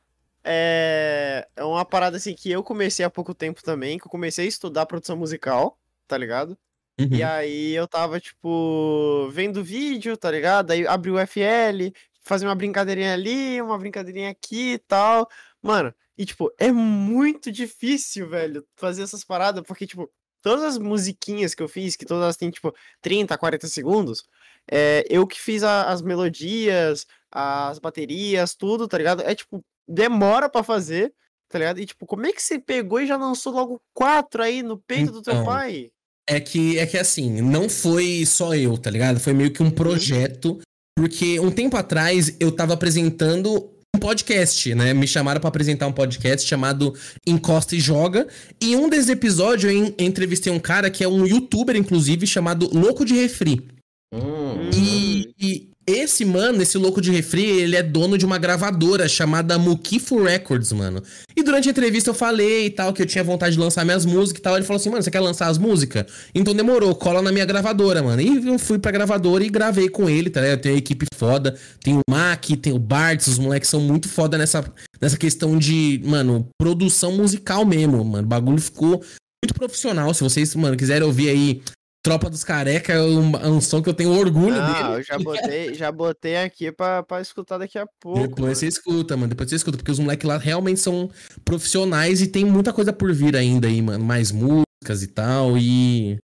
é... 0.44 1.48
é 1.56 1.64
uma 1.64 1.86
parada 1.86 2.18
assim 2.18 2.34
que 2.34 2.52
eu 2.52 2.62
comecei 2.62 3.06
há 3.06 3.10
pouco 3.10 3.34
tempo 3.34 3.64
também, 3.64 3.98
que 3.98 4.06
eu 4.08 4.12
comecei 4.12 4.46
a 4.46 4.50
estudar 4.50 4.86
produção 4.86 5.16
musical, 5.16 5.80
tá 6.08 6.18
ligado? 6.18 6.58
Uhum. 7.00 7.08
E 7.12 7.24
aí 7.24 7.74
eu 7.74 7.88
tava, 7.88 8.20
tipo, 8.20 9.30
vendo 9.32 9.64
vídeo, 9.64 10.18
tá 10.18 10.30
ligado? 10.32 10.72
Aí 10.72 10.86
abri 10.88 11.12
o 11.12 11.28
FL, 11.28 11.94
fazia 12.22 12.48
uma 12.48 12.56
brincadeirinha 12.56 13.14
ali, 13.14 13.62
uma 13.62 13.78
brincadeirinha 13.78 14.30
aqui 14.30 14.74
e 14.74 14.78
tal. 14.80 15.30
Mano, 15.62 15.94
e 16.18 16.26
tipo, 16.26 16.52
é 16.58 16.72
muito 16.72 17.52
difícil, 17.52 18.30
velho, 18.30 18.66
fazer 18.76 19.04
essas 19.04 19.24
paradas, 19.24 19.64
porque, 19.68 19.86
tipo, 19.88 20.10
todas 20.42 20.64
as 20.64 20.78
musiquinhas 20.78 21.54
que 21.56 21.62
eu 21.64 21.68
fiz, 21.68 21.96
que 21.96 22.06
todas 22.06 22.24
elas 22.24 22.38
têm, 22.38 22.50
tipo, 22.52 22.74
30, 23.02 23.38
40 23.38 23.68
segundos, 23.68 24.24
é, 24.72 25.04
eu 25.10 25.26
que 25.28 25.40
fiz 25.42 25.64
a- 25.64 25.84
as 25.92 26.02
melodias, 26.02 27.06
as 27.32 27.80
baterias, 27.80 28.56
tudo, 28.56 28.88
tá 28.88 28.98
ligado? 28.98 29.22
É, 29.24 29.34
tipo, 29.36 29.64
demora 29.88 30.50
pra 30.50 30.64
fazer, 30.64 31.14
tá 31.50 31.60
ligado? 31.60 31.80
E, 31.80 31.86
tipo, 31.86 32.06
como 32.06 32.26
é 32.26 32.32
que 32.32 32.42
você 32.42 32.60
pegou 32.60 33.00
e 33.00 33.08
já 33.08 33.18
lançou 33.18 33.54
logo 33.54 33.82
quatro 33.94 34.42
aí 34.44 34.64
no 34.64 34.78
peito 34.78 35.12
do 35.12 35.22
teu 35.22 35.34
Então, 35.34 35.46
pai? 35.46 35.92
É 36.28 36.40
que, 36.40 36.80
é 36.80 36.88
que 36.88 36.98
assim, 36.98 37.42
não 37.42 37.70
foi 37.70 38.26
só 38.26 38.56
eu, 38.56 38.78
tá 38.78 38.90
ligado? 38.90 39.20
Foi 39.20 39.32
meio 39.34 39.52
que 39.54 39.62
um 39.62 39.70
projeto. 39.70 40.60
Porque 40.98 41.40
um 41.42 41.52
tempo 41.52 41.76
atrás 41.76 42.36
eu 42.40 42.52
tava 42.56 42.74
apresentando 42.74 43.70
podcast, 43.98 44.74
né? 44.76 44.94
Me 44.94 45.08
chamaram 45.08 45.40
pra 45.40 45.48
apresentar 45.50 45.88
um 45.88 45.92
podcast 45.92 46.48
chamado 46.48 46.94
Encosta 47.26 47.76
e 47.76 47.80
Joga. 47.80 48.28
E 48.62 48.74
em 48.74 48.76
um 48.76 48.90
desses 48.90 49.10
episódios 49.10 49.64
eu 49.72 49.72
en- 49.72 49.94
entrevistei 50.00 50.52
um 50.52 50.60
cara 50.60 50.90
que 50.90 51.04
é 51.04 51.08
um 51.08 51.26
youtuber, 51.26 51.76
inclusive, 51.76 52.26
chamado 52.28 52.70
Louco 52.74 53.04
de 53.06 53.14
Refri. 53.14 53.66
Hum. 54.14 54.70
E, 54.74 55.34
e 55.40 55.70
Esse 55.88 56.26
mano, 56.26 56.64
esse 56.64 56.80
louco 56.80 57.00
de 57.00 57.12
refri, 57.12 57.46
ele 57.46 57.76
é 57.76 57.84
dono 57.84 58.18
de 58.18 58.26
uma 58.26 58.40
gravadora 58.40 59.08
chamada 59.08 59.60
Mukifo 59.60 60.24
Records, 60.24 60.72
mano. 60.72 61.04
E 61.36 61.44
durante 61.44 61.68
a 61.68 61.72
entrevista 61.72 62.10
eu 62.10 62.14
falei 62.16 62.66
e 62.66 62.70
tal, 62.72 62.92
que 62.92 63.04
eu 63.04 63.06
tinha 63.06 63.24
vontade 63.24 63.54
de 63.54 63.62
lançar 63.62 63.86
minhas 63.86 64.04
músicas 64.04 64.40
e 64.40 64.42
tal. 64.42 64.56
Ele 64.56 64.66
falou 64.66 64.80
assim, 64.80 64.90
mano, 64.90 65.04
você 65.04 65.12
quer 65.12 65.20
lançar 65.20 65.48
as 65.48 65.60
músicas? 65.60 66.06
Então 66.34 66.56
demorou, 66.56 66.96
cola 66.96 67.22
na 67.22 67.32
minha 67.32 67.46
gravadora, 67.46 68.02
mano. 68.02 68.20
E 68.20 68.48
eu 68.48 68.58
fui 68.58 68.80
pra 68.80 68.92
gravadora 68.92 69.44
e 69.44 69.50
gravei 69.50 69.88
com 69.88 70.10
ele, 70.10 70.32
tá 70.32 70.42
ligado? 70.42 70.58
Eu 70.58 70.62
tenho 70.62 70.74
uma 70.74 70.80
equipe 70.80 71.06
foda, 71.14 71.56
tem 71.84 71.96
o 71.96 72.02
Mac, 72.10 72.44
tem 72.60 72.74
o 72.74 72.80
Bart, 72.80 73.28
os 73.28 73.38
moleques 73.38 73.70
são 73.70 73.80
muito 73.80 74.10
foda 74.10 74.40
nessa, 74.40 74.66
nessa 75.00 75.18
questão 75.18 75.56
de, 75.56 76.02
mano, 76.04 76.48
produção 76.60 77.12
musical 77.12 77.64
mesmo, 77.64 78.04
mano. 78.04 78.26
O 78.26 78.30
bagulho 78.30 78.60
ficou 78.60 79.04
muito 79.44 79.54
profissional. 79.54 80.12
Se 80.16 80.24
vocês, 80.24 80.56
mano, 80.56 80.76
quiserem 80.76 81.06
ouvir 81.06 81.30
aí 81.30 81.62
Tropa 82.06 82.30
dos 82.30 82.44
Careca 82.44 82.94
é 82.94 83.02
um, 83.02 83.36
é 83.36 83.48
um 83.50 83.60
som 83.60 83.82
que 83.82 83.90
eu 83.90 83.94
tenho 83.94 84.12
orgulho 84.12 84.56
Ah, 84.62 84.84
dele. 84.84 85.00
eu 85.00 85.04
já 85.04 85.18
botei, 85.18 85.74
já 85.74 85.92
botei 85.92 86.38
aqui 86.38 86.72
pra, 86.72 87.02
pra 87.02 87.20
escutar 87.20 87.58
daqui 87.58 87.80
a 87.80 87.88
pouco. 88.00 88.20
Depois 88.22 88.40
mano. 88.42 88.56
você 88.56 88.68
escuta, 88.68 89.18
mano. 89.18 89.30
Depois 89.30 89.50
você 89.50 89.56
escuta, 89.56 89.76
porque 89.76 89.92
os 89.92 89.98
moleques 89.98 90.28
lá 90.28 90.38
realmente 90.38 90.80
são 90.80 91.10
profissionais 91.44 92.22
e 92.22 92.28
tem 92.28 92.46
muita 92.46 92.72
coisa 92.72 92.94
por 92.94 93.12
vir 93.12 93.36
ainda 93.36 93.68
aí, 93.68 93.82
mano. 93.82 94.06
Mais 94.06 94.32
músicas 94.32 95.02
e 95.02 95.08
tal. 95.08 95.58
E. 95.58 96.20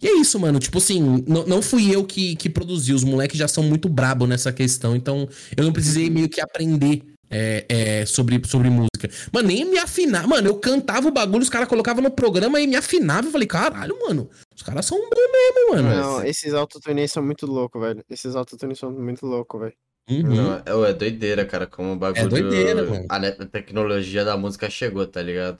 E 0.00 0.08
é 0.08 0.12
isso, 0.16 0.38
mano. 0.40 0.58
Tipo 0.58 0.78
assim, 0.78 1.22
não, 1.28 1.46
não 1.46 1.60
fui 1.60 1.94
eu 1.94 2.04
que, 2.04 2.34
que 2.36 2.48
produzi. 2.48 2.94
Os 2.94 3.04
moleques 3.04 3.36
já 3.38 3.48
são 3.48 3.62
muito 3.62 3.86
brabo 3.86 4.26
nessa 4.26 4.50
questão. 4.50 4.96
Então, 4.96 5.28
eu 5.56 5.62
não 5.62 5.72
precisei 5.74 6.08
meio 6.08 6.28
que 6.28 6.40
aprender 6.40 7.02
é, 7.30 7.66
é, 7.68 8.06
sobre, 8.06 8.40
sobre 8.46 8.70
música. 8.70 9.08
Mano, 9.32 9.48
nem 9.48 9.64
me 9.64 9.78
afinar. 9.78 10.26
Mano, 10.26 10.48
eu 10.48 10.54
cantava 10.56 11.08
o 11.08 11.12
bagulho, 11.12 11.42
os 11.42 11.50
caras 11.50 11.68
colocavam 11.68 12.02
no 12.02 12.10
programa 12.10 12.60
e 12.60 12.66
me 12.66 12.76
afinava. 12.76 13.28
Eu 13.28 13.32
falei, 13.32 13.46
caralho, 13.46 13.98
mano. 14.00 14.28
Os 14.54 14.62
caras 14.62 14.86
são 14.86 14.98
bons 14.98 15.32
mesmo, 15.32 15.70
mano. 15.70 15.88
Não, 15.88 16.24
esses 16.24 16.54
autotunes 16.54 17.12
são 17.12 17.22
muito 17.22 17.46
loucos, 17.46 17.80
velho. 17.80 18.04
Esses 18.10 18.34
autotunes 18.34 18.78
são 18.78 18.90
muito 18.90 19.26
loucos, 19.26 19.60
velho. 19.60 19.74
Uhum. 20.10 20.22
Não, 20.22 20.86
é, 20.86 20.90
é 20.90 20.94
doideira, 20.94 21.44
cara, 21.44 21.66
como 21.66 21.92
o 21.92 21.96
bagulho. 21.96 22.24
É 22.24 22.28
doideira, 22.28 22.82
mano. 22.84 23.06
A 23.08 23.16
a 23.16 23.46
tecnologia 23.46 24.24
da 24.24 24.36
música 24.36 24.70
chegou, 24.70 25.06
tá 25.06 25.20
ligado? 25.20 25.58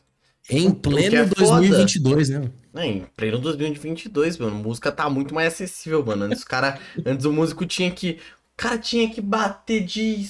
Em 0.51 0.71
que 0.71 0.81
pleno 0.81 1.17
é 1.17 1.27
foda. 1.27 1.61
2022, 1.61 2.31
né? 2.31 2.51
É, 2.75 2.87
em 2.87 3.07
pleno 3.15 3.39
2022, 3.39 4.39
mano, 4.39 4.57
música 4.57 4.91
tá 4.91 5.11
muito 5.11 5.35
mais 5.35 5.53
acessível, 5.53 6.05
mano. 6.05 6.25
Antes, 6.25 6.43
o 6.43 6.47
cara, 6.47 6.79
antes 7.05 7.27
o 7.27 7.33
músico 7.33 7.67
tinha 7.67 7.91
que. 7.91 8.19
O 8.55 8.57
cara 8.57 8.79
tinha 8.79 9.09
que 9.11 9.21
bater 9.21 9.85
de 9.85 10.27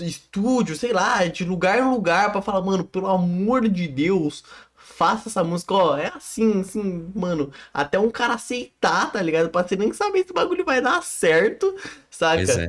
estúdio, 0.00 0.76
sei 0.76 0.92
lá, 0.92 1.24
de 1.26 1.44
lugar 1.44 1.78
em 1.78 1.90
lugar 1.90 2.32
pra 2.32 2.42
falar, 2.42 2.60
mano, 2.62 2.84
pelo 2.84 3.06
amor 3.08 3.68
de 3.68 3.88
Deus, 3.88 4.44
faça 4.74 5.28
essa 5.28 5.42
música, 5.44 5.74
ó. 5.74 5.96
É 5.96 6.08
assim, 6.14 6.60
assim, 6.60 7.10
mano. 7.14 7.52
Até 7.72 7.98
um 7.98 8.10
cara 8.10 8.34
aceitar, 8.34 9.10
tá 9.12 9.22
ligado? 9.22 9.48
Pra 9.50 9.62
você 9.66 9.76
nem 9.76 9.92
saber 9.92 10.24
se 10.24 10.30
o 10.30 10.34
bagulho 10.34 10.64
vai 10.64 10.80
dar 10.80 11.02
certo, 11.02 11.74
saca? 12.10 12.36
Pois 12.44 12.58
é. 12.58 12.68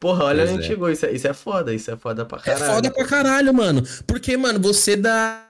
Porra, 0.00 0.24
olha 0.26 0.46
Pois 0.46 0.50
onde 0.52 0.62
gente 0.62 0.64
é. 0.64 0.68
chegou. 0.68 0.90
Isso 0.90 1.06
é, 1.06 1.12
isso 1.12 1.26
é 1.28 1.34
foda, 1.34 1.74
isso 1.74 1.90
é 1.90 1.96
foda 1.96 2.24
pra 2.26 2.38
É 2.38 2.42
caralho. 2.42 2.74
foda 2.74 2.90
pra 2.90 3.06
caralho, 3.06 3.54
mano. 3.54 3.82
Porque, 4.06 4.36
mano, 4.36 4.60
você 4.60 4.96
dá. 4.96 5.45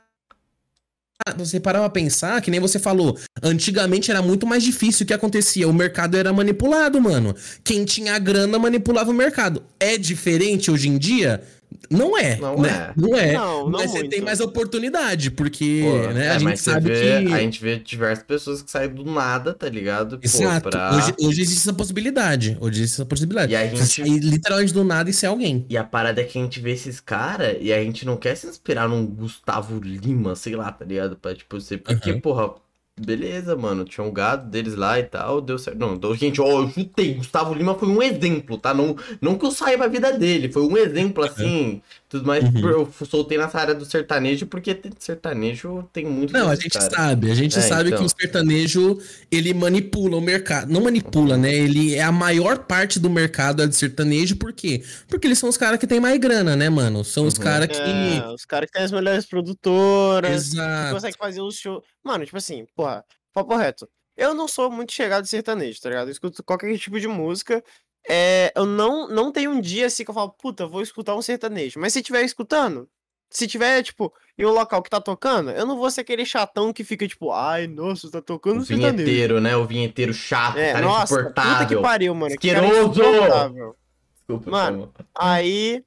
Você 1.37 1.59
parava 1.59 1.87
a 1.87 1.91
pensar, 1.91 2.41
que 2.41 2.51
nem 2.51 2.61
você 2.61 2.79
falou, 2.79 3.19
antigamente 3.43 4.11
era 4.11 4.23
muito 4.23 4.47
mais 4.47 4.62
difícil 4.62 5.05
o 5.05 5.07
que 5.07 5.14
acontecia. 5.14 5.69
O 5.69 5.73
mercado 5.73 6.17
era 6.17 6.33
manipulado, 6.33 7.01
mano. 7.01 7.35
Quem 7.64 7.85
tinha 7.85 8.19
grana 8.19 8.59
manipulava 8.59 9.11
o 9.11 9.14
mercado. 9.14 9.62
É 9.81 9.99
diferente 9.99 10.71
hoje 10.71 10.89
em 10.89 10.99
dia? 10.99 11.43
Não 11.91 12.17
é. 12.19 12.37
Não 12.37 12.61
né? 12.61 12.69
é. 12.69 12.93
Não 13.01 13.17
é. 13.17 13.33
Não, 13.33 13.64
não 13.64 13.71
mas 13.79 13.91
você 13.91 13.99
muito. 13.99 14.11
tem 14.11 14.21
mais 14.21 14.41
oportunidade, 14.41 15.31
porque 15.31 15.83
Pô, 15.85 16.12
né, 16.12 16.27
é, 16.27 16.31
a 16.31 16.39
gente 16.39 16.57
você 16.59 16.71
sabe 16.71 16.89
vê- 16.91 17.25
que. 17.25 17.33
A 17.33 17.39
gente 17.39 17.61
vê 17.62 17.79
diversas 17.79 18.25
pessoas 18.25 18.62
que 18.62 18.71
saem 18.71 18.89
do 18.91 19.05
nada, 19.05 19.55
tá 19.55 19.69
ligado? 19.69 20.19
Pô, 20.19 20.25
Exato. 20.25 20.69
pra- 20.71 20.97
Hoje, 20.97 21.14
hoje 21.21 21.43
existe 21.43 21.61
essa 21.61 21.73
possibilidade. 21.73 22.57
Hoje 22.61 22.81
existe 22.81 22.95
essa 22.95 23.05
possibilidade. 23.07 23.53
E 23.53 23.57
a 23.57 23.69
Você 23.69 23.77
gente- 23.77 24.11
sair 24.11 24.19
literalmente 24.21 24.73
do 24.73 24.83
nada 24.85 25.09
e 25.09 25.12
ser 25.12 25.27
alguém. 25.27 25.64
E 25.69 25.77
a 25.77 25.85
parada 25.85 26.21
é 26.21 26.25
que 26.25 26.39
a 26.39 26.43
gente 26.43 26.59
vê 26.61 26.73
esses 26.73 26.99
caras 27.01 27.57
e 27.61 27.73
a 27.73 27.83
gente 27.83 28.05
não 28.05 28.17
quer 28.17 28.35
se 28.37 28.47
inspirar 28.47 28.89
num 28.89 29.07
Gustavo 29.07 29.79
Lima, 29.81 30.35
sei 30.35 30.57
lá, 30.57 30.73
tá 30.73 30.85
ligado? 30.85 31.17
Pra, 31.17 31.35
tipo, 31.35 31.61
ser. 31.61 31.79
Porque, 31.79 32.11
Aham. 32.11 32.21
porra, 32.21 32.51
beleza, 32.99 33.55
mano. 33.57 33.85
Tinha 33.85 34.05
um 34.05 34.13
gado 34.13 34.49
deles 34.51 34.75
lá 34.75 34.99
e 34.99 35.05
tal, 35.05 35.41
deu 35.41 35.59
certo. 35.59 35.79
Não, 35.79 35.95
então, 35.95 36.15
gente, 36.15 36.41
ó, 36.41 36.63
eu 36.63 36.69
chutei. 36.71 37.15
Gustavo 37.15 37.55
Lima 37.55 37.75
foi 37.75 37.89
um 37.89 38.03
exemplo, 38.03 38.57
tá? 38.59 38.73
Não, 38.73 38.97
não 39.21 39.37
que 39.39 39.45
eu 39.47 39.51
saiba 39.51 39.85
a 39.85 39.89
vida 39.89 40.13
dele, 40.13 40.51
foi 40.51 40.63
um 40.63 40.77
exemplo 40.77 41.25
assim. 41.25 41.83
Tudo 42.09 42.25
mais. 42.25 42.45
Uhum. 42.45 42.69
Eu 42.71 42.89
soltei 43.05 43.37
nessa 43.37 43.59
área 43.59 43.75
do 43.75 43.85
sertanejo 43.85 44.47
porque 44.47 44.75
tem- 44.75 44.93
sertanejo 44.97 45.89
tem 45.93 46.05
muito. 46.07 46.33
Não, 46.33 46.49
a 46.49 46.55
gente 46.55 46.71
cara. 46.79 46.89
sabe. 46.91 47.31
A 47.31 47.35
gente 47.35 47.59
É, 47.59 47.63
sabe 47.63 47.89
então. 47.91 47.99
que 48.01 48.07
o 48.07 48.09
sertanejo, 48.09 48.99
ele 49.31 49.53
manipula 49.53 50.17
o 50.17 50.21
mercado. 50.21 50.73
Não 50.73 50.83
manipula, 50.83 51.37
né? 51.37 51.53
Ele 51.53 51.95
é 51.97 52.03
a 52.03 52.13
maior 52.13 52.59
parte 52.59 53.01
do 53.01 53.11
mercado 53.11 53.61
é 53.63 53.67
de 53.67 53.75
sertanejo, 53.75 54.37
por 54.37 54.53
quê? 54.53 54.85
Porque 55.09 55.27
eles 55.27 55.39
são 55.39 55.49
os 55.49 55.57
caras 55.57 55.81
que 55.81 55.87
têm 55.87 55.99
mais 55.99 56.17
grana, 56.19 56.55
né, 56.55 56.71
mano? 56.71 57.05
São 57.05 57.27
os 57.27 57.35
Uhum. 57.35 57.43
caras 57.43 57.67
que... 57.67 57.75
É, 57.83 58.29
os 58.33 58.45
caras 58.45 58.69
que 58.71 58.75
têm 58.75 58.85
as 58.85 58.93
melhores 58.93 59.27
produtoras, 59.27 60.31
que 60.51 60.55
Exato. 60.57 60.95
conseguem 60.95 61.17
fazer 61.19 61.41
os 61.41 61.57
shows. 61.57 61.83
Mano, 62.05 62.25
tipo 62.25 62.37
assim, 62.37 62.65
porra, 62.87 63.05
papo 63.32 63.57
reto. 63.57 63.89
Eu 64.16 64.32
não 64.34 64.49
sou 64.49 64.70
muito 64.70 64.93
chegado 64.93 65.26
sertanejo, 65.26 65.80
tá 65.80 65.89
ligado? 65.91 66.09
Eu 66.09 66.12
escuto 66.12 66.43
qualquer 66.43 66.76
tipo 66.78 66.99
de 66.99 67.07
música. 67.09 67.62
É, 68.09 68.53
eu 68.57 68.64
não, 68.64 69.09
não 69.09 69.30
tenho 69.32 69.51
um 69.51 69.61
dia 69.61 69.87
assim 69.87 70.05
que 70.05 70.11
eu 70.11 70.14
falo, 70.14 70.30
puta, 70.30 70.66
vou 70.66 70.80
escutar 70.80 71.14
um 71.14 71.20
sertanejo. 71.22 71.78
Mas 71.80 71.93
se 71.93 72.03
tiver 72.03 72.22
escutando, 72.22 72.89
se 73.28 73.47
tiver, 73.47 73.82
tipo, 73.82 74.12
em 74.39 74.47
um 74.47 74.51
local 74.53 74.80
que 74.82 74.89
tá 74.89 75.01
tocando, 75.01 75.51
eu 75.51 75.66
não 75.66 75.76
vou 75.76 75.91
ser 75.91 76.03
aquele 76.03 76.24
chatão 76.24 76.72
que 76.72 76.84
fica, 76.84 77.07
tipo, 77.07 77.32
ai, 77.32 77.66
nossa, 77.66 78.11
tá 78.11 78.22
tocando 78.22 78.61
O 78.61 78.64
sertanejo. 78.64 78.97
vinheteiro, 78.97 79.41
né? 79.41 79.57
O 79.57 79.66
vinheteiro 79.66 80.14
chato, 80.14 80.57
É, 80.57 80.72
cara 80.72 80.87
nossa, 80.87 81.14
puta 81.14 81.32
que 81.34 81.41
insuportável. 81.41 81.82
pariu, 81.82 82.14
mano. 82.14 82.34
insuportável. 82.34 83.76
Desculpa, 84.16 84.51
Mano. 84.51 84.95
Aí. 85.14 85.84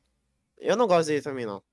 Eu 0.57 0.75
não 0.75 0.87
gosto 0.87 1.07
dele 1.07 1.21
também, 1.21 1.45
não. 1.45 1.63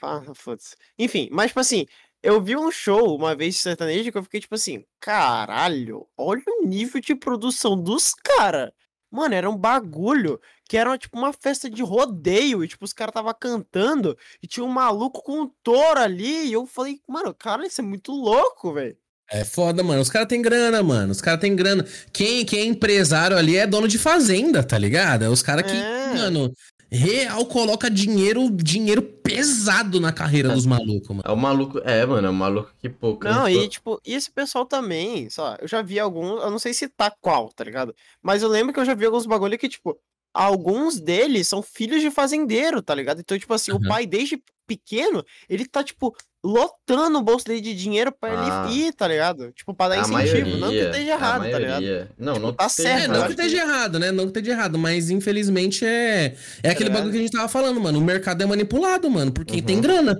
Ah, 0.00 0.22
foda-se. 0.34 0.76
Enfim, 0.98 1.28
mas, 1.32 1.48
tipo 1.48 1.58
assim, 1.60 1.86
eu 2.22 2.40
vi 2.42 2.56
um 2.56 2.70
show 2.70 3.16
uma 3.16 3.34
vez 3.34 3.54
de 3.54 3.60
sertanejo 3.60 4.10
que 4.12 4.18
eu 4.18 4.22
fiquei, 4.22 4.40
tipo 4.40 4.54
assim, 4.54 4.84
caralho, 5.00 6.06
olha 6.16 6.42
o 6.46 6.66
nível 6.66 7.00
de 7.00 7.14
produção 7.14 7.80
dos 7.80 8.12
caras. 8.14 8.70
Mano, 9.10 9.34
era 9.34 9.48
um 9.48 9.56
bagulho 9.56 10.38
que 10.68 10.76
era, 10.76 10.98
tipo, 10.98 11.16
uma 11.16 11.32
festa 11.32 11.70
de 11.70 11.82
rodeio. 11.82 12.62
E, 12.62 12.68
tipo, 12.68 12.84
os 12.84 12.92
caras 12.92 13.14
tava 13.14 13.32
cantando 13.32 14.14
e 14.42 14.46
tinha 14.46 14.62
um 14.64 14.68
maluco 14.68 15.22
com 15.22 15.40
um 15.42 15.50
touro 15.62 15.98
ali. 15.98 16.46
E 16.48 16.52
eu 16.52 16.66
falei, 16.66 17.00
mano, 17.08 17.32
cara, 17.34 17.66
isso 17.66 17.80
é 17.80 17.84
muito 17.84 18.12
louco, 18.12 18.74
velho. 18.74 18.96
É 19.30 19.44
foda, 19.44 19.82
mano. 19.82 20.02
Os 20.02 20.10
caras 20.10 20.28
têm 20.28 20.42
grana, 20.42 20.82
mano. 20.82 21.12
Os 21.12 21.22
caras 21.22 21.40
têm 21.40 21.56
grana. 21.56 21.86
Quem, 22.12 22.44
quem 22.44 22.60
é 22.60 22.64
empresário 22.64 23.36
ali 23.36 23.56
é 23.56 23.66
dono 23.66 23.88
de 23.88 23.98
fazenda, 23.98 24.62
tá 24.62 24.76
ligado? 24.76 25.24
É 25.24 25.28
os 25.30 25.42
caras 25.42 25.70
que, 25.70 25.76
É. 25.76 26.14
mano, 26.14 26.52
real 26.90 27.44
coloca 27.46 27.90
dinheiro, 27.90 28.50
dinheiro 28.50 29.02
pesado 29.02 30.00
na 30.00 30.12
carreira 30.12 30.48
dos 30.48 30.66
malucos, 30.66 31.08
mano. 31.08 31.22
É 31.24 31.30
o 31.30 31.36
maluco. 31.36 31.78
É, 31.80 32.04
mano, 32.06 32.26
é 32.26 32.30
o 32.30 32.34
maluco 32.34 32.72
que, 32.78 32.88
pô, 32.88 33.18
Não, 33.22 33.48
e 33.48 33.68
tipo, 33.68 34.00
e 34.04 34.14
esse 34.14 34.30
pessoal 34.30 34.64
também, 34.64 35.28
só, 35.28 35.56
eu 35.60 35.68
já 35.68 35.82
vi 35.82 35.98
alguns, 35.98 36.42
eu 36.42 36.50
não 36.50 36.58
sei 36.58 36.72
se 36.72 36.88
tá 36.88 37.10
qual, 37.20 37.52
tá 37.52 37.62
ligado? 37.64 37.94
Mas 38.22 38.42
eu 38.42 38.48
lembro 38.48 38.72
que 38.72 38.80
eu 38.80 38.84
já 38.84 38.94
vi 38.94 39.04
alguns 39.04 39.26
bagulho 39.26 39.58
que, 39.58 39.68
tipo, 39.68 39.98
alguns 40.32 41.00
deles 41.00 41.48
são 41.48 41.62
filhos 41.62 42.00
de 42.00 42.10
fazendeiro, 42.10 42.80
tá 42.80 42.94
ligado? 42.94 43.20
Então, 43.20 43.38
tipo 43.38 43.52
assim, 43.52 43.72
o 43.72 43.76
Aham. 43.76 43.88
pai 43.88 44.06
desde 44.06 44.42
pequeno, 44.66 45.24
ele 45.48 45.66
tá, 45.66 45.82
tipo, 45.82 46.14
lotando 46.44 47.18
o 47.18 47.22
bolso 47.22 47.44
dele 47.46 47.60
de 47.60 47.74
dinheiro 47.74 48.12
pra 48.12 48.30
Ah. 48.64 48.66
ele 48.70 48.74
ir, 48.78 48.92
tá 48.92 49.06
ligado? 49.08 49.50
Tipo, 49.52 49.74
pra 49.74 49.88
dar 49.88 49.94
a 49.96 49.98
incentivo, 50.00 50.46
não 50.50 50.52
que 50.54 50.58
maioria, 50.60 50.90
esteja 50.90 51.10
errado, 51.12 51.50
tá 51.50 51.58
ligado? 51.58 51.80
maioria. 51.82 52.10
Não, 52.18 52.34
Tipo, 52.34 52.46
não 52.46 52.52
tá 52.52 52.68
certo, 52.68 53.02
É, 53.04 53.08
não 53.08 53.24
que 53.24 53.30
esteja 53.30 53.56
errado, 53.58 53.98
né? 53.98 54.10
Não 54.12 54.24
que 54.24 54.38
esteja 54.38 54.52
errado, 54.52 54.78
mas 54.78 55.10
infelizmente 55.10 55.84
é. 55.84 56.34
É 56.62 56.70
aquele 56.70 56.90
É. 56.90 56.92
bagulho 56.92 57.10
que 57.12 57.18
a 57.18 57.20
gente 57.22 57.32
tava 57.32 57.48
falando, 57.48 57.80
mano. 57.80 57.98
O 57.98 58.02
mercado 58.02 58.42
é 58.42 58.46
manipulado, 58.46 59.10
mano, 59.10 59.32
por 59.32 59.44
quem 59.44 59.60
Uhum. 59.60 59.66
tem 59.66 59.80
grana. 59.80 60.16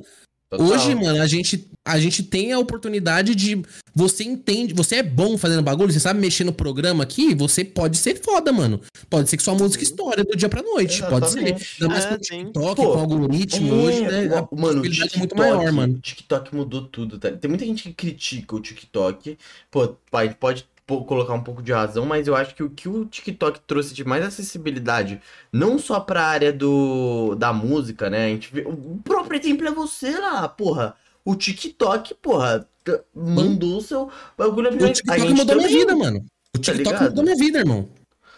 Total. 0.50 0.66
Hoje, 0.66 0.94
mano, 0.94 1.20
a 1.20 1.26
gente, 1.26 1.68
a 1.84 1.98
gente 2.00 2.22
tem 2.22 2.52
a 2.52 2.58
oportunidade 2.58 3.34
de. 3.34 3.62
Você 3.94 4.24
entende, 4.24 4.72
você 4.72 4.96
é 4.96 5.02
bom 5.02 5.36
fazendo 5.36 5.60
bagulho, 5.62 5.92
você 5.92 6.00
sabe 6.00 6.20
mexer 6.20 6.44
no 6.44 6.52
programa 6.54 7.02
aqui, 7.02 7.34
você 7.34 7.62
pode 7.64 7.98
ser 7.98 8.18
foda, 8.22 8.50
mano. 8.50 8.80
Pode 9.10 9.28
ser 9.28 9.36
que 9.36 9.42
sua 9.42 9.54
música 9.54 9.82
estoure 9.82 10.22
do 10.24 10.34
dia 10.36 10.48
pra 10.48 10.62
noite. 10.62 11.02
Pode 11.02 11.30
ser. 11.30 11.40
Exatamente. 11.40 11.76
Ainda 11.82 11.92
mais 11.92 12.04
É, 12.04 12.08
com 12.08 12.14
o 12.14 12.18
tem. 12.18 12.44
TikTok, 12.44 12.76
Pô, 12.76 12.92
com 12.92 12.96
o 12.96 13.00
algoritmo 13.00 13.68
É, 13.68 13.72
hoje, 13.72 14.00
né? 14.02 14.18
A 14.26 14.28
mano, 14.28 14.42
o 14.42 14.46
possibilidade 14.56 15.14
é 15.14 15.18
muito 15.18 15.34
TikTok, 15.34 15.36
maior, 15.36 15.72
mano. 15.72 15.94
o 15.94 16.00
TikTok 16.00 16.54
mudou 16.56 16.82
tudo, 16.88 17.18
tá? 17.18 17.30
Tem 17.30 17.48
muita 17.48 17.66
gente 17.66 17.82
que 17.82 17.92
critica 17.92 18.56
o 18.56 18.60
TikTok. 18.60 19.36
Pô, 19.70 19.96
pai, 20.10 20.34
pode 20.34 20.66
colocar 21.04 21.34
um 21.34 21.42
pouco 21.42 21.62
de 21.62 21.72
razão, 21.72 22.06
mas 22.06 22.26
eu 22.26 22.34
acho 22.34 22.54
que 22.54 22.62
o 22.62 22.70
que 22.70 22.88
o 22.88 23.04
TikTok 23.04 23.60
trouxe 23.66 23.92
de 23.92 24.04
mais 24.04 24.24
acessibilidade, 24.24 25.20
não 25.52 25.78
só 25.78 26.00
pra 26.00 26.24
área 26.24 26.52
do, 26.52 27.34
da 27.34 27.52
música, 27.52 28.08
né? 28.08 28.26
A 28.26 28.28
gente 28.28 28.52
vê, 28.52 28.62
o 28.62 28.98
próprio 29.04 29.38
exemplo 29.38 29.68
é 29.68 29.70
você 29.70 30.18
lá, 30.18 30.48
porra. 30.48 30.94
O 31.24 31.36
TikTok, 31.36 32.14
porra, 32.14 32.66
mandou 33.14 33.76
o 33.78 33.82
seu 33.82 34.10
bagulho 34.36 34.70
O 34.70 34.92
TikTok 34.92 35.34
mudou 35.34 35.56
minha 35.56 35.68
vida, 35.68 35.94
mano. 35.96 36.24
O 36.56 36.58
Tá 36.58 36.72
TikTok 36.72 36.78
ligado? 36.94 37.08
mudou 37.10 37.24
minha 37.24 37.36
vida, 37.36 37.58
irmão. 37.58 37.88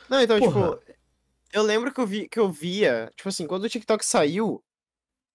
Não, 0.09 0.21
então, 0.21 0.39
Porra. 0.41 0.73
tipo, 0.77 0.83
eu 1.53 1.63
lembro 1.63 1.93
que 1.93 2.01
eu 2.01 2.07
vi 2.07 2.29
que 2.29 2.39
eu 2.39 2.51
via, 2.51 3.11
tipo 3.17 3.29
assim, 3.29 3.47
quando 3.47 3.65
o 3.65 3.69
TikTok 3.69 4.05
saiu, 4.05 4.61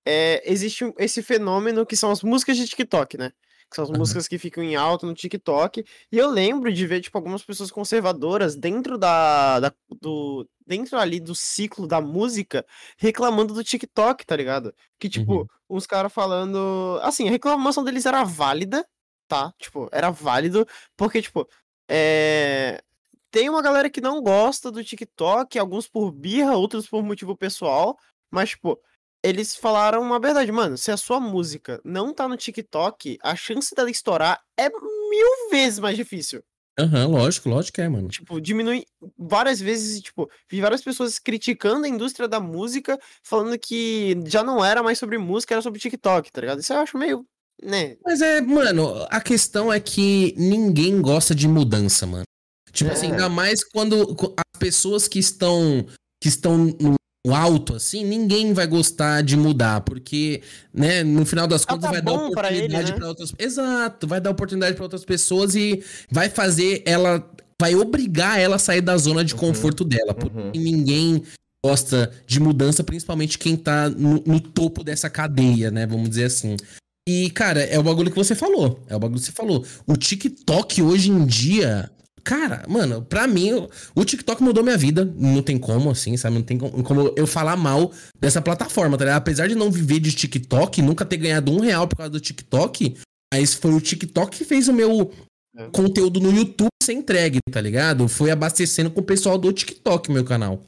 é, 0.05 0.43
existe 0.51 0.93
esse 0.99 1.21
fenômeno 1.23 1.85
que 1.85 1.95
são 1.95 2.11
as 2.11 2.21
músicas 2.21 2.57
de 2.57 2.67
TikTok, 2.67 3.17
né? 3.17 3.31
Que 3.75 3.85
são 3.85 3.91
as 3.91 3.91
músicas 3.99 4.25
que 4.27 4.37
ficam 4.37 4.63
em 4.63 4.75
alta 4.77 5.05
no 5.05 5.13
TikTok. 5.13 5.83
E 6.11 6.17
eu 6.17 6.29
lembro 6.29 6.71
de 6.71 6.87
ver, 6.87 7.01
tipo, 7.01 7.17
algumas 7.17 7.43
pessoas 7.43 7.69
conservadoras 7.69 8.55
dentro 8.55 8.97
da, 8.97 9.59
da- 9.59 9.73
do 10.01 10.47
dentro 10.65 10.97
ali 10.97 11.19
do 11.19 11.35
ciclo 11.35 11.85
da 11.85 11.99
música 12.01 12.65
reclamando 12.97 13.53
do 13.53 13.63
TikTok, 13.63 14.25
tá 14.25 14.35
ligado? 14.35 14.73
Que, 14.97 15.09
tipo, 15.09 15.39
Uhum. 15.41 15.47
uns 15.69 15.85
caras 15.85 16.11
falando. 16.13 16.99
Assim, 17.03 17.27
a 17.27 17.31
reclamação 17.31 17.83
deles 17.83 18.05
era 18.05 18.23
válida, 18.23 18.87
tá? 19.27 19.53
Tipo, 19.59 19.89
era 19.91 20.09
válido, 20.09 20.65
porque, 20.95 21.21
tipo, 21.21 21.47
é. 21.89 22.81
Tem 23.29 23.49
uma 23.49 23.61
galera 23.61 23.89
que 23.89 23.99
não 23.99 24.21
gosta 24.21 24.71
do 24.71 24.81
TikTok, 24.81 25.59
alguns 25.59 25.87
por 25.89 26.09
birra, 26.11 26.55
outros 26.55 26.87
por 26.87 27.03
motivo 27.03 27.35
pessoal, 27.35 27.97
mas, 28.31 28.51
tipo, 28.51 28.79
eles 29.27 29.55
falaram 29.55 30.01
uma 30.01 30.19
verdade, 30.19 30.51
mano. 30.51 30.77
Se 30.77 30.91
a 30.91 30.97
sua 30.97 31.19
música 31.19 31.81
não 31.83 32.13
tá 32.13 32.27
no 32.27 32.37
TikTok, 32.37 33.17
a 33.23 33.35
chance 33.35 33.73
dela 33.75 33.89
estourar 33.89 34.39
é 34.57 34.69
mil 34.69 35.49
vezes 35.51 35.79
mais 35.79 35.95
difícil. 35.97 36.43
Aham, 36.77 37.07
lógico, 37.07 37.47
lógico 37.47 37.75
que 37.75 37.81
é, 37.81 37.87
mano. 37.87 38.09
Tipo, 38.09 38.39
diminui 38.41 38.85
várias 39.17 39.61
vezes, 39.61 40.01
tipo, 40.01 40.29
vi 40.51 40.59
várias 40.59 40.81
pessoas 40.83 41.17
criticando 41.17 41.85
a 41.85 41.89
indústria 41.89 42.27
da 42.27 42.39
música, 42.39 42.99
falando 43.23 43.57
que 43.57 44.17
já 44.25 44.43
não 44.43 44.63
era 44.63 44.83
mais 44.83 44.99
sobre 44.99 45.17
música, 45.17 45.53
era 45.53 45.61
sobre 45.61 45.79
TikTok, 45.79 46.29
tá 46.31 46.41
ligado? 46.41 46.59
Isso 46.59 46.73
eu 46.73 46.79
acho 46.79 46.97
meio, 46.97 47.25
né? 47.63 47.95
Mas 48.03 48.21
é, 48.21 48.41
mano, 48.41 49.07
a 49.09 49.21
questão 49.21 49.71
é 49.71 49.79
que 49.79 50.33
ninguém 50.37 51.01
gosta 51.01 51.33
de 51.33 51.47
mudança, 51.47 52.05
mano. 52.05 52.23
Tipo 52.73 52.91
assim, 52.91 53.07
É. 53.07 53.11
ainda 53.11 53.29
mais 53.29 53.63
quando 53.63 54.13
as 54.37 54.59
pessoas 54.59 55.07
que 55.07 55.17
estão 55.19 55.85
que 56.21 56.27
estão 56.27 56.57
no 56.57 56.95
alto, 57.33 57.75
assim, 57.75 58.03
ninguém 58.03 58.53
vai 58.53 58.67
gostar 58.67 59.21
de 59.23 59.35
mudar, 59.37 59.81
porque, 59.81 60.41
né, 60.73 61.03
no 61.03 61.25
final 61.25 61.47
das 61.47 61.63
Ah, 61.63 61.67
contas 61.67 61.85
tá 61.85 61.91
vai 61.91 62.01
dar 62.01 62.13
oportunidade 62.13 62.91
né? 62.91 62.97
pra 62.97 63.07
outras 63.07 63.33
Exato, 63.39 64.07
vai 64.07 64.21
dar 64.21 64.29
oportunidade 64.31 64.75
pra 64.75 64.83
outras 64.83 65.05
pessoas 65.05 65.55
e 65.55 65.83
vai 66.11 66.29
fazer 66.29 66.83
ela 66.85 67.27
vai 67.59 67.73
obrigar 67.73 68.37
ela 68.39 68.57
a 68.57 68.59
sair 68.59 68.81
da 68.81 68.97
zona 68.97 69.23
de 69.23 69.33
Uhum, 69.33 69.39
conforto 69.39 69.85
dela, 69.85 70.11
uhum. 70.11 70.15
porque 70.19 70.59
ninguém 70.59 71.23
gosta 71.65 72.11
de 72.27 72.39
mudança, 72.39 72.83
principalmente 72.83 73.39
quem 73.39 73.55
tá 73.55 73.89
no, 73.89 74.21
no 74.25 74.39
topo 74.39 74.83
dessa 74.83 75.09
cadeia, 75.09 75.71
né, 75.71 75.87
vamos 75.87 76.09
dizer 76.09 76.25
assim. 76.25 76.57
E, 77.07 77.29
cara, 77.29 77.61
é 77.61 77.77
o 77.79 77.83
bagulho 77.83 78.09
que 78.09 78.17
você 78.17 78.33
falou. 78.33 78.83
É 78.89 78.95
o 78.95 78.99
bagulho 78.99 79.19
que 79.19 79.27
você 79.27 79.31
falou. 79.31 79.63
O 79.85 79.95
TikTok 79.95 80.81
hoje 80.81 81.11
em 81.11 81.23
dia. 81.23 81.89
Cara, 82.25 82.63
mano, 82.67 83.03
pra 83.03 83.27
mim, 83.27 83.53
o- 83.95 84.03
TikTok 84.03 84.41
mudou 84.41 84.63
minha 84.63 84.77
vida. 84.77 85.05
Não 85.05 85.43
tem 85.43 85.59
como, 85.59 85.91
assim, 85.91 86.17
sabe? 86.17 86.35
Não 86.35 86.41
tem 86.43 86.57
como, 86.57 86.83
como 86.83 87.13
eu 87.15 87.27
falar 87.27 87.55
mal 87.55 87.91
dessa 88.19 88.41
plataforma, 88.41 88.97
tá 88.97 89.05
ligado? 89.05 89.17
Apesar 89.19 89.47
de 89.47 89.53
não 89.53 89.71
viver 89.71 89.99
de 89.99 90.11
TikTok, 90.11 90.81
nunca 90.81 91.05
ter 91.05 91.17
ganhado 91.17 91.51
um 91.51 91.59
real 91.59 91.87
por 91.87 91.97
causa 91.97 92.09
do 92.09 92.19
TikTok, 92.19 92.97
mas 93.31 93.53
foi 93.53 93.71
o 93.73 93.79
TikTok 93.79 94.35
que 94.37 94.43
fez 94.43 94.67
o 94.67 94.73
meu 94.73 95.11
É. 95.55 95.69
conteúdo 95.69 96.19
no 96.19 96.31
YouTube 96.31 96.67
ser 96.83 96.93
entregue, 96.93 97.37
tá 97.51 97.61
ligado? 97.61 98.07
Foi 98.07 98.31
abastecendo 98.31 98.89
com 98.89 99.01
o 99.01 99.05
pessoal 99.05 99.37
do 99.37 99.53
TikTok, 99.53 100.11
meu 100.11 100.25
canal. 100.25 100.61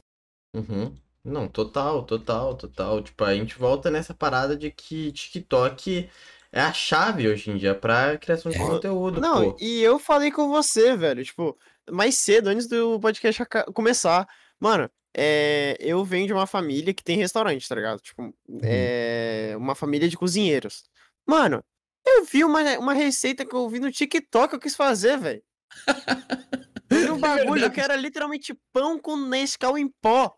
Uhum. 0.56 0.92
Não, 1.24 1.48
total, 1.48 2.04
total, 2.04 2.54
total. 2.54 3.02
Tipo, 3.02 3.24
a 3.24 3.34
gente 3.34 3.58
volta 3.58 3.90
nessa 3.90 4.14
parada 4.14 4.56
de 4.56 4.70
que 4.70 5.10
TikTok 5.12 6.08
é 6.52 6.60
a 6.60 6.72
chave 6.72 7.28
hoje 7.28 7.50
em 7.50 7.56
dia 7.56 7.74
pra 7.74 8.16
criação 8.18 8.50
de 8.50 8.58
É. 8.58 8.60
conteúdo, 8.60 9.20
Não, 9.20 9.52
pô. 9.52 9.56
e 9.60 9.80
eu 9.82 9.98
falei 9.98 10.30
com 10.30 10.48
você, 10.48 10.96
velho, 10.96 11.24
tipo, 11.24 11.56
mais 11.90 12.16
cedo, 12.18 12.48
antes 12.48 12.66
do 12.66 12.98
podcast 13.00 13.42
começar. 13.74 14.26
Mano, 14.60 14.90
é, 15.16 15.76
eu 15.80 16.04
venho 16.04 16.26
de 16.26 16.32
uma 16.32 16.46
família 16.46 16.92
que 16.94 17.02
tem 17.04 17.16
restaurante, 17.16 17.68
tá 17.68 17.74
ligado? 17.74 18.00
Tipo, 18.00 18.34
é 18.62 19.54
uma 19.56 19.74
família 19.74 20.08
de 20.08 20.16
cozinheiros. 20.16 20.84
Mano, 21.26 21.62
eu 22.06 22.24
vi 22.24 22.44
uma, 22.44 22.60
uma 22.78 22.92
receita 22.94 23.44
que 23.44 23.54
eu 23.54 23.68
vi 23.68 23.80
no 23.80 23.90
TikTok, 23.92 24.54
eu 24.54 24.60
quis 24.60 24.74
fazer, 24.76 25.18
velho. 25.18 25.42
Eu 26.90 27.14
um 27.14 27.18
bagulho 27.20 27.70
que 27.70 27.80
era 27.80 27.94
literalmente 27.96 28.58
pão 28.72 28.98
com 28.98 29.14
Nescau 29.14 29.76
em 29.76 29.88
pó 30.00 30.34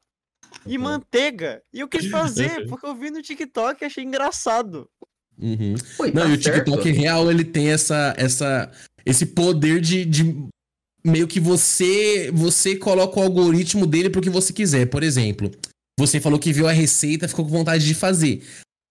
e 0.66 0.76
Uhum. 0.76 0.82
manteiga. 0.82 1.62
E 1.72 1.78
eu 1.80 1.88
quis 1.88 2.06
fazer, 2.10 2.66
porque 2.68 2.84
eu 2.86 2.94
vi 2.94 3.08
no 3.10 3.22
TikTok 3.22 3.80
e 3.82 3.86
achei 3.86 4.02
engraçado. 4.02 4.90
Uhum. 5.40 5.74
E 6.06 6.12
Não, 6.12 6.22
tá 6.22 6.28
e 6.28 6.36
o 6.36 6.42
certo. 6.42 6.64
TikTok 6.70 6.90
real, 6.90 7.30
ele 7.30 7.44
tem 7.44 7.68
essa, 7.68 8.14
essa, 8.16 8.70
esse 9.04 9.26
poder 9.26 9.80
de, 9.80 10.04
de 10.04 10.36
meio 11.04 11.26
que 11.26 11.40
você 11.40 12.30
você 12.32 12.76
coloca 12.76 13.18
o 13.18 13.22
algoritmo 13.22 13.86
dele 13.86 14.10
pro 14.10 14.20
que 14.20 14.30
você 14.30 14.52
quiser. 14.52 14.86
Por 14.86 15.02
exemplo, 15.02 15.50
você 15.98 16.20
falou 16.20 16.38
que 16.38 16.52
viu 16.52 16.68
a 16.68 16.72
receita, 16.72 17.28
ficou 17.28 17.44
com 17.44 17.50
vontade 17.50 17.86
de 17.86 17.94
fazer. 17.94 18.42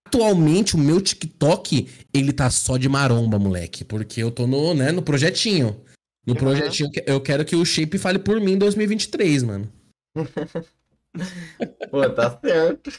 Atualmente, 0.08 0.76
o 0.76 0.80
meu 0.80 1.00
TikTok, 1.00 1.88
ele 2.12 2.34
tá 2.34 2.50
só 2.50 2.78
de 2.78 2.89
maromba, 2.89 3.38
moleque. 3.38 3.86
Porque 3.86 4.24
eu 4.24 4.32
tô 4.32 4.47
no, 4.47 4.74
né, 4.74 4.91
no 4.91 5.04
projetinho. 5.04 5.80
No 6.26 6.34
Aham. 6.34 6.39
projetinho, 6.39 6.89
eu 7.06 7.22
quero 7.22 7.45
que 7.45 7.56
o 7.56 7.64
Shape 7.64 7.97
fale 8.00 8.18
por 8.18 8.41
mim 8.41 8.54
em 8.54 8.58
2023, 8.58 9.43
mano. 9.43 9.72
Pô, 11.91 12.10
tá 12.10 12.39
certo. 12.43 12.91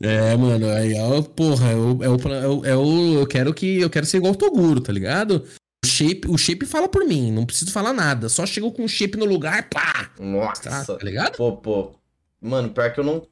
É, 0.00 0.36
mano, 0.36 0.68
aí, 0.70 0.94
ó, 0.98 1.22
porra, 1.22 1.70
é 1.70 1.74
o, 1.76 2.02
é 2.04 2.08
o, 2.08 2.16
é 2.16 2.48
o, 2.48 2.64
é 2.66 2.76
o- 2.76 3.14
eu 3.20 3.26
quero 3.26 3.54
que, 3.54 3.80
eu 3.80 3.88
quero 3.88 4.04
ser 4.06 4.16
igual 4.18 4.32
o 4.32 4.36
Toguro, 4.36 4.80
tá 4.80 4.92
ligado? 4.92 5.46
O 5.84 5.88
shape, 5.88 6.28
o 6.28 6.36
shape 6.36 6.66
fala 6.66 6.88
por 6.88 7.04
mim, 7.04 7.30
não 7.32 7.46
preciso 7.46 7.72
falar 7.72 7.92
nada, 7.92 8.28
só 8.28 8.44
chego 8.44 8.72
com 8.72 8.84
o 8.84 8.88
shape 8.88 9.16
no 9.16 9.24
lugar, 9.24 9.68
pá, 9.70 10.10
tá, 10.16 10.22
Nossa. 10.22 10.96
tá 10.98 11.04
ligado? 11.04 11.36
Pô, 11.36 11.56
pô. 11.56 11.92
Mano, 12.40 12.70
pior 12.70 12.92
que 12.92 12.98
eu 13.00 13.04
não. 13.04 13.26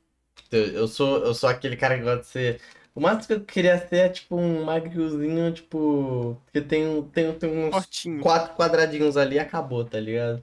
Eu, 0.52 0.66
eu 0.68 0.88
sou, 0.88 1.18
eu 1.24 1.34
sou 1.34 1.48
aquele 1.48 1.76
cara 1.76 1.96
que 1.96 2.04
gosta 2.04 2.20
de 2.20 2.26
ser. 2.28 2.60
O 2.94 3.00
máximo 3.00 3.26
que 3.26 3.32
eu 3.34 3.40
queria 3.40 3.78
ser 3.88 3.96
é 3.96 4.08
tipo 4.08 4.36
um 4.36 4.64
magriozinho, 4.64 5.52
tipo. 5.52 6.36
Que 6.52 6.60
tem, 6.60 6.86
um- 6.86 7.02
tem, 7.02 7.32
tem 7.34 7.50
uns 7.66 7.70
Fortinho. 7.72 8.20
quatro 8.20 8.54
quadradinhos 8.56 9.16
ali 9.16 9.36
e 9.36 9.38
acabou, 9.40 9.84
tá 9.84 9.98
ligado? 9.98 10.42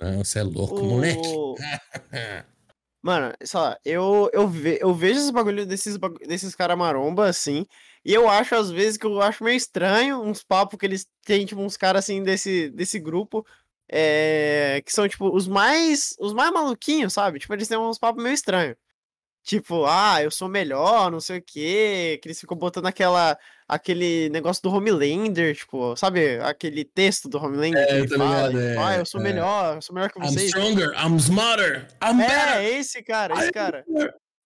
Não, 0.00 0.22
você 0.24 0.38
é 0.38 0.42
louco, 0.42 0.76
O- 0.76 0.84
moleque. 0.84 1.28
Mano, 3.00 3.32
sei 3.44 3.60
lá, 3.60 3.78
eu, 3.84 4.28
eu, 4.32 4.48
ve- 4.48 4.78
eu 4.80 4.92
vejo 4.92 5.20
esses 5.20 5.30
bagulho 5.30 5.64
desses, 5.66 5.96
desses 6.26 6.54
cara 6.54 6.74
maromba, 6.76 7.28
assim, 7.28 7.64
e 8.04 8.12
eu 8.12 8.28
acho, 8.28 8.54
às 8.56 8.70
vezes, 8.70 8.98
que 8.98 9.06
eu 9.06 9.20
acho 9.22 9.44
meio 9.44 9.56
estranho 9.56 10.20
uns 10.20 10.42
papos 10.42 10.78
que 10.78 10.84
eles 10.86 11.06
têm, 11.24 11.46
tipo, 11.46 11.60
uns 11.60 11.76
caras, 11.76 12.04
assim, 12.04 12.22
desse, 12.24 12.70
desse 12.70 12.98
grupo, 12.98 13.46
é, 13.88 14.82
que 14.84 14.92
são, 14.92 15.08
tipo, 15.08 15.34
os 15.34 15.46
mais, 15.46 16.14
os 16.18 16.32
mais 16.34 16.50
maluquinhos, 16.52 17.12
sabe? 17.12 17.38
Tipo, 17.38 17.54
eles 17.54 17.68
têm 17.68 17.78
uns 17.78 17.98
papos 17.98 18.22
meio 18.22 18.34
estranhos. 18.34 18.76
Tipo, 19.42 19.86
ah, 19.86 20.22
eu 20.22 20.30
sou 20.30 20.48
melhor, 20.48 21.10
não 21.10 21.20
sei 21.20 21.38
o 21.38 21.42
quê, 21.42 22.18
que 22.22 22.28
eles 22.28 22.40
ficam 22.40 22.56
botando 22.56 22.86
aquela, 22.86 23.38
aquele 23.68 24.30
negócio 24.30 24.62
do 24.62 24.70
Homelander, 24.70 25.54
tipo, 25.54 25.94
sabe? 25.96 26.38
Aquele 26.40 26.84
texto 26.84 27.28
do 27.28 27.36
Homelander 27.38 27.86
que 27.86 27.92
É, 27.92 27.98
ele 27.98 28.08
tá 28.08 28.16
fala, 28.16 28.48
ligado, 28.48 28.68
tipo, 28.68 28.80
ah, 28.80 28.94
é, 28.94 29.00
eu 29.00 29.06
sou 29.06 29.20
é. 29.20 29.24
melhor, 29.24 29.74
eu 29.76 29.82
sou 29.82 29.94
melhor 29.94 30.10
que 30.10 30.18
I'm 30.18 30.24
vocês. 30.26 30.48
stronger, 30.48 30.92
I'm 30.94 31.16
smarter, 31.18 31.86
I'm 32.02 32.16
better. 32.16 32.56
É, 32.56 32.78
esse 32.78 33.02
cara, 33.02 33.34
esse 33.38 33.52
cara. 33.52 33.84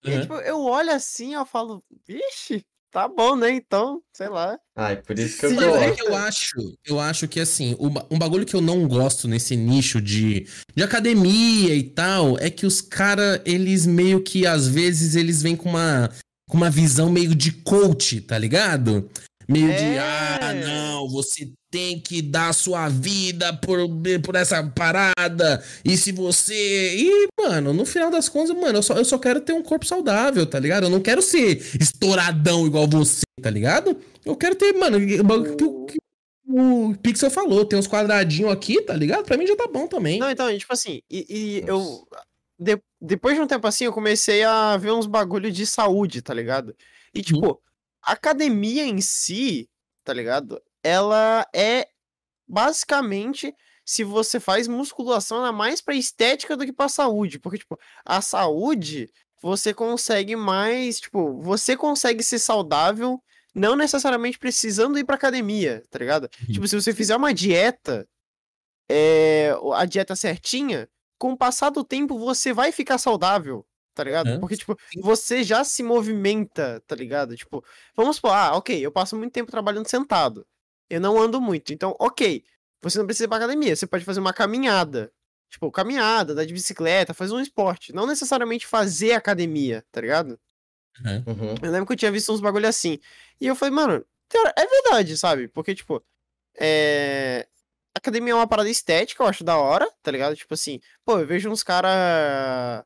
E 0.05 0.21
tipo, 0.21 0.35
eu 0.35 0.61
olho 0.65 0.91
assim, 0.91 1.35
eu 1.35 1.47
falo, 1.47 1.81
vixe, 2.05 2.65
tá 2.91 3.07
bom, 3.07 3.37
né? 3.37 3.51
Então, 3.53 4.03
sei 4.13 4.29
lá. 4.29 4.59
Ai, 4.77 4.97
por 4.97 5.17
isso 5.17 5.39
que 5.39 5.47
eu 5.47 5.77
é 5.77 5.87
gosto. 5.89 5.95
que 5.95 6.03
eu 6.03 6.17
acho, 6.17 6.79
eu 6.85 7.01
acho 7.01 7.29
que 7.29 7.39
assim, 7.39 7.77
um 7.79 8.19
bagulho 8.19 8.45
que 8.45 8.57
eu 8.57 8.61
não 8.61 8.89
gosto 8.89 9.29
nesse 9.29 9.55
nicho 9.57 10.01
de, 10.01 10.49
de 10.75 10.83
academia 10.83 11.73
e 11.77 11.85
tal, 11.85 12.37
é 12.41 12.51
que 12.51 12.67
os 12.67 12.81
caras, 12.81 13.41
eles 13.45 13.87
meio 13.87 14.21
que 14.21 14.45
às 14.45 14.67
vezes 14.67 15.15
eles 15.15 15.41
vêm 15.41 15.55
com 15.55 15.69
uma 15.69 16.11
com 16.53 16.59
uma 16.59 16.69
visão 16.69 17.09
meio 17.11 17.35
de 17.35 17.51
coach, 17.51 18.21
tá 18.21 18.37
ligado? 18.39 19.09
Meio 19.49 19.69
de, 19.69 19.73
É. 19.85 19.99
ah, 19.99 20.53
não, 20.55 21.09
você 21.09 21.51
tem 21.71 21.99
que 21.99 22.21
dar 22.21 22.51
a 22.51 22.53
sua 22.53 22.91
vida 22.91 23.55
por, 23.55 23.79
por 24.23 24.35
essa 24.35 24.63
parada. 24.63 25.65
E 25.83 25.97
se 25.97 26.13
você. 26.13 26.95
E, 26.95 27.27
mano, 27.41 27.73
no 27.73 27.87
final 27.87 28.11
das 28.11 28.29
contas, 28.29 28.55
mano, 28.55 28.79
eu 28.79 28.83
só, 28.83 28.95
eu 28.99 29.05
só 29.05 29.19
quero 29.19 29.41
ter 29.41 29.55
um 29.55 29.63
corpo 29.63 29.87
saudável, 29.87 30.45
tá 30.45 30.59
ligado? 30.59 30.85
Eu 30.85 30.91
não 30.91 31.01
quero 31.01 31.23
ser 31.23 31.57
estouradão 31.81 32.67
igual 32.67 32.87
você, 32.87 33.23
tá 33.41 33.49
ligado? 33.49 33.97
Eu 34.25 34.37
quero 34.37 34.55
ter, 34.55 34.75
mano, 34.75 34.99
o 34.99 35.25
bagulho 35.25 35.57
que 35.57 35.65
o- 35.65 35.87
que 35.87 35.99
o 36.47 36.95
Pixel 37.03 37.31
falou, 37.31 37.65
tem 37.65 37.79
uns 37.79 37.89
quadradinhos 37.89 38.53
aqui, 38.53 38.83
tá 38.83 38.95
ligado? 38.95 39.25
Pra 39.25 39.39
mim 39.39 39.47
já 39.47 39.57
tá 39.57 39.67
bom 39.73 39.87
também. 39.87 40.19
Não, 40.19 40.31
então, 40.31 40.57
tipo 40.59 40.73
assim, 40.73 41.01
e, 41.11 41.27
e 41.29 41.65
eu. 41.67 42.07
de- 42.59 42.79
depois 43.03 43.35
de 43.35 43.43
um 43.43 43.47
tempo 43.49 43.67
assim, 43.67 43.85
eu 43.85 43.93
comecei 43.93 44.45
a 44.45 44.77
ver 44.77 44.93
uns 44.93 45.07
bagulho 45.07 45.51
de 45.51 45.67
saúde, 45.67 46.23
tá 46.23 46.33
ligado? 46.33 46.75
E, 47.13 47.21
tipo, 47.21 47.61
a 48.01 48.13
academia 48.13 48.85
em 48.85 49.01
si, 49.01 49.69
tá 50.05 50.13
ligado? 50.13 50.63
Ela 50.85 51.45
é 51.53 51.89
basicamente. 52.47 53.55
Se 53.85 54.05
você 54.05 54.39
faz 54.39 54.69
musculação, 54.69 55.39
ela 55.39 55.49
é 55.49 55.53
mais 55.53 55.81
pra 55.81 55.97
estética 55.97 56.57
do 56.57 56.65
que 56.65 56.73
pra 56.73 56.89
saúde. 56.89 57.41
Porque, 57.41 57.59
tipo, 57.59 57.77
a 58.05 58.21
saúde, 58.23 59.11
você 59.43 59.75
consegue 59.75 60.37
mais. 60.37 61.01
Tipo, 61.01 61.41
você 61.43 61.77
consegue 61.77 62.23
ser 62.23 62.39
saudável, 62.39 63.21
não 63.53 63.75
necessariamente 63.75 64.39
precisando 64.39 64.97
ir 64.97 65.05
pra 65.05 65.17
academia, 65.17 65.83
tá 65.91 65.99
ligado? 65.99 66.31
Uhum. 66.47 66.55
Tipo, 66.55 66.69
se 66.69 66.81
você 66.81 66.95
fizer 66.95 67.17
uma 67.17 67.35
dieta, 67.35 68.09
é, 68.89 69.53
a 69.75 69.85
dieta 69.85 70.15
certinha, 70.15 70.89
com 71.23 71.35
o 71.35 71.37
passar 71.37 71.71
do 71.71 71.85
tempo 71.85 72.19
você 72.19 72.53
vai 72.53 72.73
ficar 72.73 72.99
saudável, 72.99 73.65
tá 73.95 74.03
ligado? 74.03 74.29
É, 74.29 74.39
Porque, 74.41 74.57
tipo, 74.57 74.77
você 75.01 75.45
já 75.45 75.63
se 75.63 75.81
movimenta, 75.81 76.83
tá 76.85 76.97
ligado? 76.97 77.37
Tipo, 77.37 77.65
vamos 77.95 78.17
supor, 78.17 78.33
ah, 78.33 78.57
ok, 78.57 78.85
eu 78.85 78.91
passo 78.91 79.17
muito 79.17 79.33
tempo 79.33 79.49
trabalhando 79.49 79.87
sentado. 79.87 80.45
eu 80.91 81.01
não 81.01 81.17
ando 81.23 81.41
muito. 81.41 81.73
Então, 81.73 81.95
ok, 82.01 82.43
você 82.83 82.99
não 82.99 83.07
precisa 83.07 83.27
ir 83.27 83.29
pra 83.29 83.37
academia, 83.37 83.77
você 83.77 83.87
pode 83.87 84.05
fazer 84.05 84.19
uma 84.19 84.33
caminhada. 84.33 85.13
Tipo, 85.49 85.71
caminhada, 85.71 86.33
andar 86.33 86.45
de 86.45 86.53
bicicleta, 86.53 87.15
fazer 87.15 87.35
um 87.35 87.41
esporte. 87.41 87.93
Não 87.93 88.05
necessariamente 88.05 88.67
fazer 88.67 89.13
academia, 89.13 89.85
tá 89.93 90.01
ligado? 90.01 90.41
Uhum. 91.05 91.55
Eu 91.63 91.71
lembro 91.71 91.87
que 91.87 91.93
eu 91.93 91.97
tinha 91.97 92.11
visto 92.11 92.33
uns 92.33 92.41
bagulho 92.41 92.67
assim. 92.67 92.99
E 93.41 93.47
eu 93.47 93.55
falei, 93.55 93.73
mano, 93.73 94.05
é 94.57 94.67
verdade, 94.67 95.17
sabe? 95.17 95.47
Porque, 95.47 95.73
tipo, 95.73 96.03
é. 96.59 97.47
Academia 97.95 98.33
é 98.33 98.37
uma 98.37 98.47
parada 98.47 98.71
estética, 98.71 99.23
eu 99.23 99.27
acho 99.29 99.45
da 99.45 99.57
hora, 99.59 99.89
tá 100.03 100.11
ligado? 100.11 100.35
Tipo 100.35 100.55
assim, 100.55 100.81
pô, 101.05 101.19
eu 101.19 101.27
vejo 101.27 101.51
uns 101.51 101.63
cara. 101.63 102.85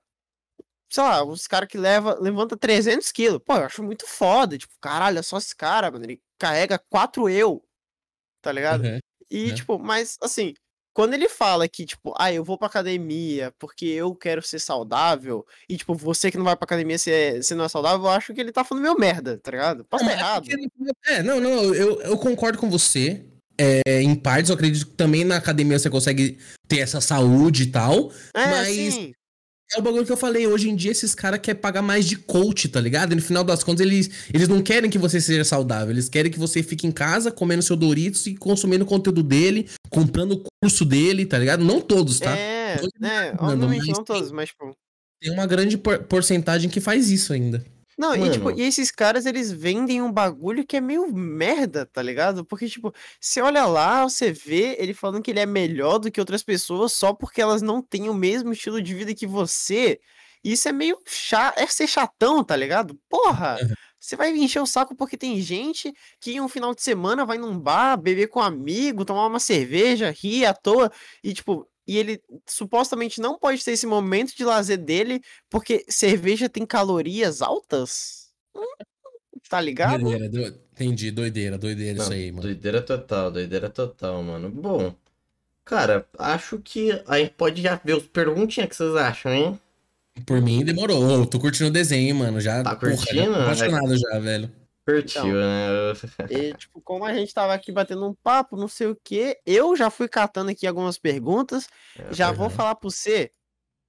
Sei 0.91 1.03
lá, 1.03 1.25
uns 1.25 1.47
cara 1.47 1.67
que 1.67 1.77
leva, 1.79 2.17
levanta 2.21 2.57
300 2.57 3.11
quilos. 3.13 3.41
Pô, 3.45 3.55
eu 3.57 3.65
acho 3.65 3.83
muito 3.83 4.07
foda. 4.07 4.57
Tipo, 4.59 4.73
caralho, 4.81 5.19
é 5.19 5.23
só 5.23 5.39
esse 5.39 5.55
cara, 5.55 5.91
mano. 5.91 6.05
Ele 6.05 6.21
carrega 6.39 6.79
4 6.79 7.29
eu, 7.29 7.63
tá 8.43 8.53
ligado? 8.53 8.85
Uhum. 8.85 8.99
E, 9.31 9.51
É. 9.51 9.55
tipo, 9.55 9.79
mas 9.79 10.17
assim, 10.23 10.55
quando 10.93 11.15
ele 11.15 11.29
fala 11.29 11.69
que, 11.69 11.85
tipo, 11.85 12.15
ah, 12.19 12.33
eu 12.33 12.45
vou 12.45 12.57
pra 12.59 12.69
academia 12.69 13.53
porque 13.59 13.85
eu 13.85 14.15
quero 14.15 14.41
ser 14.43 14.59
saudável, 14.61 15.45
e, 15.69 15.77
tipo, 15.77 15.95
você 15.95 16.31
que 16.31 16.39
não 16.39 16.45
vai 16.45 16.57
pra 16.57 16.65
academia, 16.65 16.97
você, 16.99 17.43
você 17.43 17.55
não 17.55 17.65
é 17.65 17.69
saudável, 17.69 18.05
eu 18.07 18.11
acho 18.11 18.33
que 18.33 18.41
ele 18.41 18.53
tá 18.53 18.65
falando 18.65 18.85
meio 18.85 18.99
merda, 18.99 19.39
tá 19.39 19.51
ligado? 19.51 19.85
Posso 19.85 20.05
Não, 20.05 20.11
é 20.11 20.15
errado. 20.15 20.47
porque- 20.49 20.93
É, 21.13 21.23
não, 21.23 21.41
não, 21.41 21.75
eu, 21.75 22.01
eu 22.03 22.17
concordo 22.19 22.59
com 22.59 22.71
você. 22.71 23.25
É, 23.59 24.03
em 24.03 24.15
partes, 24.15 24.51
eu 24.51 24.55
acredito 24.55 24.87
que 24.87 24.93
também 24.93 25.25
na 25.25 25.37
academia 25.37 25.79
você 25.79 25.89
consegue 25.91 26.39
ter 26.69 26.79
essa 26.81 27.01
saúde 27.01 27.65
e 27.65 27.67
tal. 27.67 28.13
É, 28.35 28.47
mas- 28.47 28.69
sim. 28.95 29.13
É 29.75 29.81
o 29.81 29.83
bagulho 29.83 30.07
que 30.07 30.13
eu 30.13 30.17
falei, 30.17 30.47
hoje 30.47 30.71
em 30.71 30.77
dia 30.77 30.93
esses 30.93 31.13
caras 31.13 31.41
querem 31.41 31.61
pagar 31.61 31.83
mais 31.83 32.07
de 32.07 32.15
coach, 32.15 32.69
tá 32.69 32.81
ligado? 32.81 33.11
E 33.11 33.17
no 33.17 33.21
final 33.21 33.43
das 33.43 33.65
contas, 33.65 33.85
eles, 33.85 34.09
eles 34.33 34.47
não 34.47 34.63
querem 34.63 34.89
que 34.89 34.97
você 34.97 35.21
seja 35.21 35.43
saudável, 35.43 35.91
eles 35.93 36.09
querem 36.09 36.31
que 36.31 36.39
você 36.39 36.63
fique 36.63 36.87
em 36.87 36.93
casa 36.93 37.33
comendo 37.33 37.63
seu 37.65 37.75
Doritos 37.75 38.25
e 38.29 38.37
consumindo 38.37 38.85
o 38.85 38.87
conteúdo 38.87 39.25
dele, 39.25 39.69
comprando 39.91 40.33
o 40.35 40.43
curso 40.63 40.85
dele, 40.85 41.27
tá 41.27 41.37
ligado? 41.37 41.65
Não 41.65 41.81
todos, 41.81 42.21
tá? 42.21 42.31
É, 42.39 42.77
Todos 42.77 42.93
né? 43.01 43.33
não, 43.33 43.49
Obviamente 43.49 43.89
mas 43.89 43.99
não 43.99 44.05
todos, 44.05 44.31
mas, 44.31 44.51
tipo. 44.51 44.73
Tem 45.21 45.33
uma 45.33 45.47
grande 45.47 45.77
por- 45.77 45.99
porcentagem 46.05 46.71
que 46.71 46.81
faz 46.81 47.11
isso 47.11 47.33
ainda. 47.33 47.65
Não, 47.99 48.15
e 48.15 48.31
tipo, 48.31 48.47
Mano. 48.47 48.59
e 48.59 48.63
esses 48.63 48.91
caras, 48.91 49.25
eles 49.25 49.51
vendem 49.51 50.03
um 50.03 50.13
bagulho 50.13 50.67
que 50.67 50.77
é 50.77 50.81
meio 50.81 51.11
merda, 51.15 51.87
tá 51.87 52.03
ligado? 52.03 52.45
Porque, 52.45 52.69
tipo, 52.69 52.93
você 53.19 53.41
olha 53.41 53.65
lá, 53.65 54.03
você 54.05 54.31
vê 54.31 54.77
ele 54.79 54.93
falando 54.93 55.23
que 55.23 55.31
ele 55.31 55.41
é 55.41 55.47
melhor 55.47 55.99
do 55.99 56.11
que 56.11 56.21
outras 56.21 56.43
pessoas 56.43 56.93
só 56.93 57.15
porque 57.15 57.41
elas 57.41 57.63
não 57.63 57.81
têm 57.81 58.09
o 58.11 58.15
mesmo 58.15 58.53
estilo 58.53 58.83
de 58.83 58.95
vida 58.95 59.15
que 59.15 59.27
você. 59.27 59.99
Isso 60.45 60.69
é 60.69 60.73
meio 60.73 60.99
chato, 61.07 61.59
é 61.59 61.67
ser 61.67 61.87
chatão, 61.87 62.45
tá 62.45 62.55
ligado? 62.55 62.99
Porra! 63.09 63.57
Você 63.99 64.15
vai 64.15 64.31
encher 64.31 64.61
o 64.61 64.67
saco 64.67 64.95
porque 64.95 65.17
tem 65.17 65.41
gente 65.41 65.93
que 66.21 66.33
em 66.33 66.41
um 66.41 66.49
final 66.49 66.75
de 66.75 66.83
semana 66.83 67.25
vai 67.25 67.39
num 67.39 67.59
bar, 67.59 67.97
beber 67.97 68.29
com 68.29 68.41
um 68.41 68.43
amigo, 68.43 69.05
tomar 69.05 69.27
uma 69.27 69.41
cerveja, 69.41 70.15
rir 70.17 70.45
à 70.45 70.55
toa, 70.55 70.93
e 71.25 71.33
tipo, 71.33 71.67
e 71.87 71.97
ele 71.99 72.21
supostamente 72.47 73.21
não 73.21 73.39
pode 73.39 73.63
ter 73.65 73.73
esse 73.73 73.87
momento 73.87 74.35
de 74.37 74.45
lazer 74.45 74.79
dele 74.79 75.21
porque 75.49 75.85
cerveja 75.89 76.49
tem 76.49 76.67
calorias 76.67 77.43
altas? 77.43 78.31
Hum, 78.55 78.65
Tá 79.49 79.61
ligado? 79.61 80.01
Doideira, 80.01 80.29
do- 80.29 80.61
entendi, 80.73 81.11
doideira, 81.11 81.59
doideira 81.59 81.99
isso 81.99 82.11
Não, 82.11 82.17
aí, 82.17 82.33
mano. 82.33 82.43
Doideira 82.43 82.83
total, 82.83 83.31
doideira 83.31 83.71
total, 83.71 84.23
mano. 84.23 84.51
Bom, 84.51 84.95
cara, 85.65 86.09
acho 86.19 86.59
que 86.61 86.91
aí 87.07 87.29
pode 87.31 87.63
já 87.63 87.77
ver 87.77 87.97
os 87.97 88.07
perguntinhas 88.07 88.69
que 88.69 88.77
vocês 88.77 88.95
acham, 88.97 89.33
hein? 89.33 89.61
Por 90.27 90.41
mim, 90.41 90.65
demorou. 90.65 91.27
Tô 91.27 91.39
curtindo 91.39 91.69
o 91.69 91.73
desenho, 91.73 92.15
mano. 92.17 92.41
Já, 92.41 92.65
Tá 92.65 92.75
porra, 92.75 92.97
já 92.97 93.05
curtindo? 93.05 93.35
tô 93.35 93.41
apaixonado 93.41 93.97
já, 93.99 94.19
velho. 94.19 94.51
Curtiu, 94.87 95.27
Então. 95.27 95.33
né? 95.35 95.93
E, 96.31 96.55
tipo, 96.55 96.81
como 96.81 97.05
a 97.05 97.13
gente 97.13 97.35
tava 97.35 97.53
aqui 97.53 97.73
batendo 97.73 98.07
um 98.09 98.15
papo, 98.15 98.57
não 98.57 98.69
sei 98.69 98.87
o 98.87 98.97
que, 99.03 99.37
eu 99.45 99.75
já 99.77 99.91
fui 99.91 100.09
catando 100.09 100.51
aqui 100.51 100.67
algumas 100.67 100.97
perguntas. 100.99 101.69
Já 102.11 102.31
vou 102.33 102.45
Uhum. 102.47 102.51
falar 102.51 102.75
pra 102.77 102.89
você. 102.89 103.31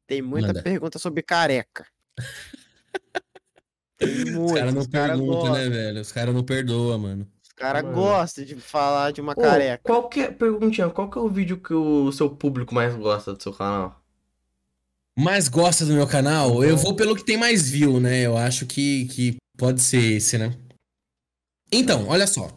Tem 0.07 0.21
muita 0.21 0.47
Manda. 0.47 0.63
pergunta 0.63 0.97
sobre 0.99 1.21
careca. 1.21 1.85
Tem 3.97 4.09
Os 4.09 4.29
muito. 4.29 4.53
caras 4.55 4.73
não 4.73 4.85
perguntam, 4.85 5.25
gostam. 5.25 5.53
né, 5.53 5.69
velho? 5.69 6.01
Os 6.01 6.11
caras 6.11 6.35
não 6.35 6.43
perdoam, 6.43 6.99
mano. 6.99 7.27
Os 7.41 7.49
caras 7.53 7.83
gostam 7.93 8.45
de 8.45 8.55
falar 8.55 9.11
de 9.11 9.19
uma 9.21 9.33
Ô, 9.33 9.41
careca. 9.41 9.81
qual 9.83 10.07
que 10.07 10.19
é, 10.21 10.31
perguntinha, 10.31 10.89
qual 10.89 11.09
que 11.09 11.17
é 11.17 11.21
o 11.21 11.29
vídeo 11.29 11.57
que 11.59 11.73
o 11.73 12.11
seu 12.11 12.29
público 12.29 12.73
mais 12.75 12.95
gosta 12.95 13.33
do 13.33 13.41
seu 13.41 13.51
canal? 13.53 13.99
Mais 15.17 15.47
gosta 15.47 15.83
do 15.85 15.93
meu 15.93 16.05
canal? 16.07 16.63
Eu 16.63 16.77
vou 16.77 16.95
pelo 16.95 17.15
que 17.15 17.25
tem 17.25 17.37
mais 17.37 17.67
view, 17.69 17.99
né? 17.99 18.21
Eu 18.21 18.37
acho 18.37 18.67
que, 18.67 19.05
que 19.07 19.37
pode 19.57 19.81
ser 19.81 19.97
esse, 20.17 20.37
né? 20.37 20.55
Então, 21.71 22.07
olha 22.07 22.27
só. 22.27 22.49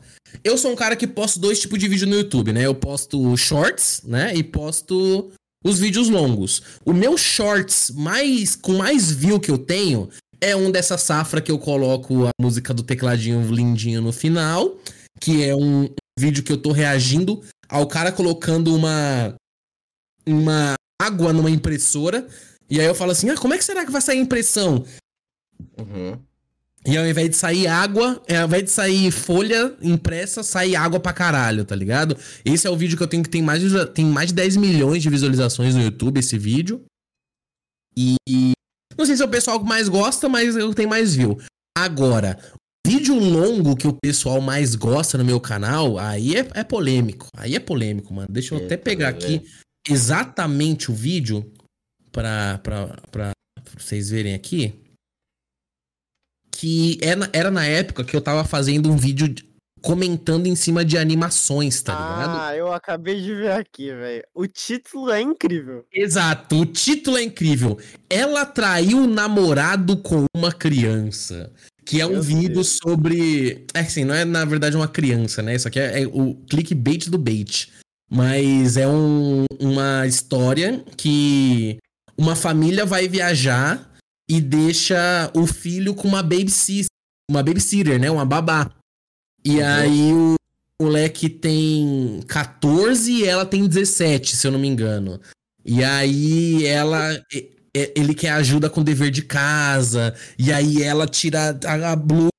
Eu 0.45 0.57
sou 0.57 0.73
um 0.73 0.77
cara 0.77 0.95
que 0.95 1.07
posto 1.07 1.41
dois 1.41 1.61
tipos 1.61 1.79
de 1.79 1.89
vídeo 1.89 2.07
no 2.07 2.15
YouTube, 2.15 2.53
né? 2.53 2.65
Eu 2.65 2.75
posto 2.75 3.37
shorts, 3.37 4.03
né? 4.05 4.35
E 4.35 4.43
posto 4.43 5.33
os 5.65 5.79
vídeos 5.79 6.09
longos. 6.09 6.63
O 6.85 6.93
meu 6.93 7.19
shorts 7.19 7.91
mais 7.91 8.57
com 8.57 8.75
mais 8.75 9.11
view 9.11 9.41
que 9.41 9.51
eu 9.51 9.59
tenho 9.59 10.09
é 10.41 10.57
um 10.57 10.71
dessa 10.71 10.97
safra 10.97 11.41
que 11.41 11.51
eu 11.51 11.59
coloco 11.59 12.27
a 12.27 12.31
música 12.41 12.73
do 12.73 12.83
tecladinho 12.83 13.43
lindinho 13.53 14.01
no 14.01 14.13
final, 14.13 14.79
que 15.21 15.45
é 15.45 15.55
um 15.55 15.93
vídeo 16.19 16.43
que 16.43 16.53
eu 16.53 16.57
tô 16.57 16.73
reagindo 16.73 17.43
ao 17.69 17.87
cara 17.87 18.11
colocando 18.11 18.75
uma 18.75 19.35
uma 20.27 20.75
água 21.01 21.33
numa 21.33 21.51
impressora. 21.51 22.27
E 22.69 22.81
aí 22.81 22.87
eu 22.87 22.95
falo 22.95 23.13
assim: 23.13 23.29
"Ah, 23.29 23.37
como 23.37 23.53
é 23.53 23.59
que 23.59 23.65
será 23.65 23.85
que 23.85 23.93
vai 23.93 24.01
sair 24.01 24.19
a 24.19 24.23
impressão?" 24.23 24.85
Uhum. 25.79 26.19
E 26.87 26.97
ao 26.97 27.07
invés 27.07 27.28
de 27.28 27.37
sair 27.37 27.66
água, 27.66 28.22
é, 28.26 28.39
ao 28.39 28.47
invés 28.47 28.64
de 28.64 28.70
sair 28.70 29.11
folha 29.11 29.76
impressa, 29.83 30.43
sai 30.43 30.74
água 30.74 30.99
pra 30.99 31.12
caralho, 31.12 31.64
tá 31.64 31.76
ligado? 31.76 32.16
Esse 32.45 32.66
é 32.66 32.70
o 32.70 32.76
vídeo 32.76 32.97
que 32.97 33.03
eu 33.03 33.07
tenho 33.07 33.22
que 33.22 33.28
tem 33.28 33.43
mais, 33.43 33.62
tem 33.93 34.07
mais 34.07 34.28
de 34.28 34.35
10 34.35 34.57
milhões 34.57 35.03
de 35.03 35.11
visualizações 35.11 35.74
no 35.74 35.83
YouTube, 35.83 36.18
esse 36.18 36.39
vídeo. 36.39 36.83
E, 37.95 38.14
e 38.26 38.53
não 38.97 39.05
sei 39.05 39.16
se 39.16 39.22
é 39.22 39.26
o 39.26 39.31
pessoal 39.31 39.61
que 39.61 39.66
mais 39.66 39.89
gosta, 39.89 40.28
mas 40.28 40.57
eu 40.57 40.72
tenho 40.72 40.89
mais 40.89 41.14
view. 41.14 41.39
Agora, 41.76 42.39
vídeo 42.87 43.14
longo 43.14 43.76
que 43.76 43.87
o 43.87 43.93
pessoal 43.93 44.41
mais 44.41 44.74
gosta 44.74 45.18
no 45.18 45.24
meu 45.24 45.39
canal, 45.39 45.99
aí 45.99 46.35
é, 46.37 46.49
é 46.55 46.64
polêmico. 46.64 47.26
Aí 47.37 47.55
é 47.55 47.61
polêmico, 47.61 48.14
mano. 48.14 48.28
Deixa 48.31 48.55
eu 48.55 48.59
até 48.59 48.74
Eita, 48.74 48.85
pegar 48.85 49.09
aqui 49.09 49.43
exatamente 49.89 50.91
o 50.91 50.95
vídeo 50.95 51.53
pra, 52.11 52.59
pra, 52.62 52.87
pra 53.11 53.33
vocês 53.78 54.09
verem 54.11 54.35
aqui. 54.35 54.74
Que 56.61 56.99
era, 57.01 57.29
era 57.33 57.51
na 57.51 57.65
época 57.65 58.05
que 58.05 58.15
eu 58.15 58.21
tava 58.21 58.45
fazendo 58.45 58.91
um 58.93 58.97
vídeo 58.97 59.27
de- 59.29 59.49
comentando 59.81 60.47
em 60.47 60.55
cima 60.55 60.85
de 60.85 60.99
animações, 60.99 61.81
tá 61.81 61.95
ligado? 61.95 62.39
Ah, 62.39 62.55
eu 62.55 62.71
acabei 62.71 63.19
de 63.19 63.35
ver 63.35 63.53
aqui, 63.53 63.87
velho. 63.91 64.23
O 64.35 64.47
título 64.47 65.11
é 65.11 65.23
incrível. 65.23 65.87
Exato, 65.91 66.61
o 66.61 66.67
título 66.67 67.17
é 67.17 67.23
incrível. 67.23 67.79
Ela 68.11 68.45
traiu 68.45 68.99
o 68.99 69.07
namorado 69.07 69.97
com 69.97 70.27
uma 70.37 70.53
criança. 70.53 71.51
Que 71.83 71.99
é 71.99 72.07
um 72.07 72.11
Meu 72.11 72.23
vídeo 72.23 72.55
Deus. 72.57 72.79
sobre. 72.83 73.65
É 73.73 73.81
assim, 73.81 74.05
não 74.05 74.15
é 74.15 74.25
na 74.27 74.45
verdade 74.45 74.77
uma 74.77 74.87
criança, 74.87 75.43
né? 75.43 75.55
Isso 75.55 75.67
aqui 75.67 75.81
é, 75.81 76.03
é 76.03 76.07
o 76.07 76.35
clickbait 76.49 77.09
do 77.09 77.17
bait. 77.17 77.73
Mas 78.11 78.77
é 78.77 78.87
um- 78.87 79.47
uma 79.59 80.07
história 80.07 80.85
que 80.97 81.79
uma 82.19 82.37
família 82.37 82.85
vai 82.85 83.09
viajar 83.09 83.89
e 84.31 84.41
deixa 84.41 85.31
o 85.35 85.45
filho 85.47 85.93
com 85.95 86.07
uma 86.07 86.22
babysitter, 86.22 86.87
uma 87.28 87.43
babysitter, 87.43 87.99
né? 88.01 88.11
Uma 88.11 88.24
babá. 88.24 88.70
E 89.45 89.57
Uhum. 89.59 89.64
aí 89.66 90.12
o 90.12 90.35
moleque 90.81 91.28
tem 91.28 92.20
14 92.28 93.11
e 93.12 93.24
ela 93.26 93.45
tem 93.45 93.66
17, 93.66 94.37
se 94.37 94.47
eu 94.47 94.53
não 94.53 94.59
me 94.61 94.68
engano. 94.68 95.20
E 95.64 95.83
aí 95.83 96.64
ela. 96.64 97.20
Ele 97.72 98.14
quer 98.14 98.31
ajuda 98.31 98.68
com 98.68 98.81
o 98.81 98.85
dever 98.85 99.11
de 99.11 99.22
casa. 99.22 100.14
E 100.39 100.53
aí 100.53 100.83
ela 100.83 101.07
tira 101.07 101.57
a, 101.64 101.93
a 101.93 101.97
blusa 101.97 102.31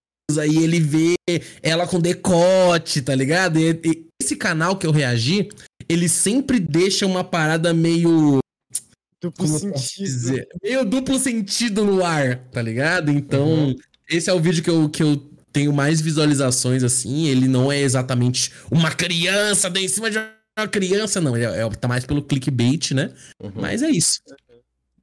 e 0.46 0.58
ele 0.58 0.80
vê 0.80 1.16
ela 1.64 1.88
com 1.88 2.00
decote, 2.02 3.02
tá 3.02 3.16
ligado? 3.16 3.58
E- 3.58 3.80
e 3.86 4.06
esse 4.22 4.36
canal 4.36 4.76
que 4.78 4.86
eu 4.86 4.92
reagi, 4.92 5.48
ele 5.88 6.08
sempre 6.10 6.60
deixa 6.60 7.06
uma 7.06 7.24
parada 7.24 7.74
meio. 7.74 8.40
Duplo 9.22 9.46
Como 9.46 9.60
sentido. 9.60 10.04
dizer? 10.06 10.48
Meio 10.64 10.84
duplo 10.84 11.20
sentido 11.20 11.86
no 11.86 12.04
ar, 12.04 12.38
tá 12.52 12.62
ligado? 12.62 13.12
Então, 13.12 13.48
Uhum. 13.48 13.76
esse 14.10 14.30
é 14.30 14.34
o 14.34 14.40
vídeo 14.40 14.64
que 14.64 14.70
eu, 14.70 14.90
que 14.90 15.04
eu 15.04 15.18
tenho 15.54 15.72
mais 15.72 16.02
visualizações, 16.02 16.84
assim. 16.84 17.28
Ele 17.28 17.48
não 17.48 17.72
é 17.72 17.80
exatamente 17.80 18.52
uma 18.72 18.90
criança, 18.92 19.70
deu 19.70 19.84
em 19.84 19.88
cima 19.88 20.10
de 20.10 20.18
uma 20.18 20.68
criança, 20.68 21.22
não. 21.22 21.36
Ele 21.38 21.46
é, 21.46 21.62
é- 21.62 21.70
tá 21.70 21.88
mais 21.88 22.06
pelo 22.06 22.24
clickbait, 22.24 22.92
né? 22.94 23.12
Uhum. 23.42 23.52
Mas 23.56 23.82
é 23.84 23.90
isso. 23.92 24.20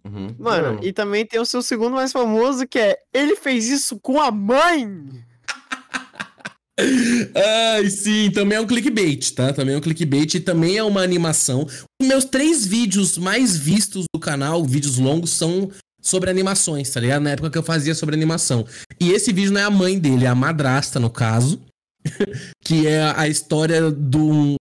Uhum. 0.05 0.35
Mano, 0.39 0.81
e 0.83 0.93
também 0.93 1.25
tem 1.27 1.39
o 1.41 1.45
seu 1.47 1.61
segundo 1.63 1.93
mais 1.95 2.11
famoso, 2.13 2.67
que 2.67 2.79
é 2.79 2.97
Ele 3.13 3.37
fez 3.37 3.69
isso 3.69 3.99
com 4.01 4.21
a 4.21 4.31
mãe! 4.31 4.89
Ai, 7.35 7.91
sim, 7.91 8.31
também 8.31 8.57
é 8.57 8.61
um 8.61 8.67
clickbait, 8.67 9.33
tá? 9.33 9.53
Também 9.53 9.75
é 9.75 9.79
um 9.79 9.81
clickbait 9.81 10.35
e 10.35 10.41
também 10.41 10.77
é 10.77 10.83
uma 10.83 11.03
animação. 11.03 11.67
Meus 12.01 12.25
três 12.25 12.65
vídeos 12.65 13.19
mais 13.19 13.57
vistos 13.57 14.05
do 14.15 14.21
canal, 14.21 14.65
vídeos 14.65 14.97
longos, 14.97 15.31
são 15.31 15.71
sobre 16.01 16.31
animações, 16.31 16.89
tá 16.91 17.01
ligado? 17.01 17.23
Na 17.23 17.31
época 17.31 17.51
que 17.51 17.59
eu 17.59 17.63
fazia 17.63 17.95
sobre 17.95 18.15
animação. 18.15 18.65
E 19.01 19.11
esse 19.11 19.33
vídeo 19.33 19.53
não 19.53 19.61
é 19.61 19.65
a 19.65 19.71
mãe 19.71 19.99
dele, 19.99 20.25
é 20.25 20.29
a 20.29 20.35
madrasta, 20.35 21.01
no 21.01 21.11
caso. 21.11 21.61
que 22.65 22.87
é 22.87 23.03
a 23.17 23.27
história 23.29 23.91
do 23.91 24.55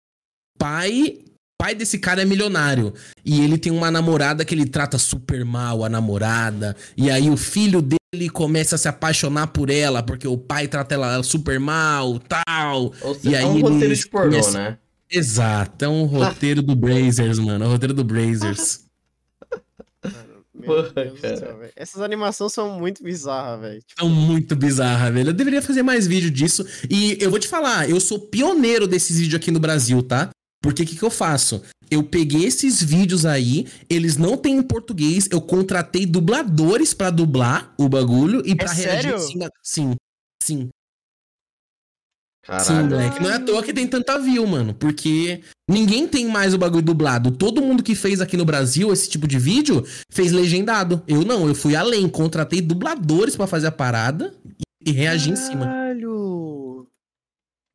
pai. 0.58 1.20
Pai 1.60 1.74
desse 1.74 1.98
cara 1.98 2.22
é 2.22 2.26
milionário. 2.26 2.94
E 3.26 3.42
ele 3.42 3.58
tem 3.58 3.72
uma 3.72 3.90
namorada 3.90 4.46
que 4.46 4.54
ele 4.54 4.66
trata 4.66 4.98
super 4.98 5.44
mal, 5.46 5.84
a 5.84 5.90
namorada. 5.90 6.76
E 6.96 7.10
aí 7.10 7.30
o 7.30 7.38
filho 7.38 7.82
dele 7.82 7.97
começa 8.32 8.76
a 8.76 8.78
se 8.78 8.88
apaixonar 8.88 9.48
por 9.48 9.70
ela, 9.70 10.02
porque 10.02 10.28
o 10.28 10.38
pai 10.38 10.68
trata 10.68 10.96
ela 10.96 11.22
super 11.24 11.60
mal, 11.60 12.20
tal. 12.20 12.94
Ou 13.02 13.14
seja, 13.16 13.30
E 13.30 13.36
é 13.36 13.40
aí 13.40 13.46
um 13.46 13.60
roteiro 13.60 13.96
de 13.96 14.08
pornô, 14.08 14.30
começam- 14.32 14.54
né? 14.54 14.78
Exato, 15.10 15.86
é 15.86 15.88
um 15.88 16.04
roteiro 16.06 16.62
do 16.62 16.76
Brazers, 16.76 17.38
mano. 17.40 17.66
É 17.66 17.68
um 17.68 17.72
roteiro 17.72 17.94
do 17.94 18.04
Brazers. 18.04 18.86
Meu 20.54 20.66
Porra, 20.66 20.90
Deus 20.90 21.14
do 21.14 21.22
cara. 21.22 21.38
céu, 21.38 21.58
velho. 21.60 21.72
Essas 21.76 22.02
animações 22.02 22.52
são 22.52 22.80
muito 22.80 23.04
bizarras, 23.04 23.62
velho. 23.62 23.80
Tipo, 23.82 24.02
São 24.02 24.10
muito 24.10 24.56
bizarra, 24.56 25.12
velho. 25.12 25.30
Eu 25.30 25.34
deveria 25.34 25.62
fazer 25.62 25.84
mais 25.84 26.08
vídeo 26.08 26.32
disso. 26.32 26.66
E 26.90 27.16
eu 27.22 27.30
vou 27.30 27.40
te 27.40 27.48
falar, 27.48 27.90
eu 27.90 28.00
sou 28.00 28.20
pioneiro 28.20 28.88
desses 28.88 29.18
vídeos 29.20 29.36
aqui 29.36 29.52
no 29.52 29.60
Brasil, 29.60 30.02
tá? 30.02 30.30
Porque 30.62 30.84
o 30.84 30.86
que, 30.86 30.96
que 30.96 31.04
eu 31.04 31.10
faço? 31.10 31.62
Eu 31.90 32.04
peguei 32.04 32.46
esses 32.46 32.82
vídeos 32.84 33.26
aí, 33.26 33.68
eles 33.90 34.18
não 34.18 34.36
têm 34.36 34.58
em 34.58 34.62
português, 34.62 35.30
eu 35.32 35.40
contratei 35.40 36.06
dubladores 36.06 36.94
pra 36.94 37.10
dublar 37.10 37.74
o 37.78 37.88
bagulho 37.88 38.42
e 38.46 38.56
pra 38.56 38.72
reagir 38.72 39.04
sério? 39.04 39.16
em 39.16 39.20
cima. 39.20 39.50
Sim, 39.64 39.96
sim, 40.44 40.58
sim, 40.60 40.70
Caralho. 42.46 42.90
moleque. 42.90 43.24
Não 43.24 43.30
é 43.30 43.36
à 43.36 43.40
toa 43.40 43.64
que 43.64 43.74
tem 43.74 43.88
tanta 43.88 44.18
view, 44.20 44.46
mano. 44.46 44.74
Porque 44.74 45.42
ninguém 45.70 46.08
tem 46.08 46.28
mais 46.28 46.54
o 46.54 46.58
bagulho 46.58 46.84
dublado. 46.84 47.32
Todo 47.32 47.62
mundo 47.62 47.84
que 47.84 47.96
fez 47.96 48.20
aqui 48.20 48.36
no 48.36 48.46
Brasil 48.46 48.92
esse 48.92 49.10
tipo 49.10 49.28
de 49.28 49.38
vídeo 49.40 49.86
fez 50.12 50.32
legendado. 50.32 51.02
Eu 51.08 51.24
não, 51.24 51.48
eu 51.48 51.56
fui 51.56 51.76
além, 51.76 52.10
contratei 52.10 52.62
dubladores 52.62 53.36
pra 53.36 53.48
fazer 53.48 53.68
a 53.68 53.72
parada 53.72 54.34
e, 54.86 54.90
e 54.90 54.92
reagir 54.92 55.32
em 55.32 55.36
cima. 55.36 55.66
Caralho! 55.66 56.88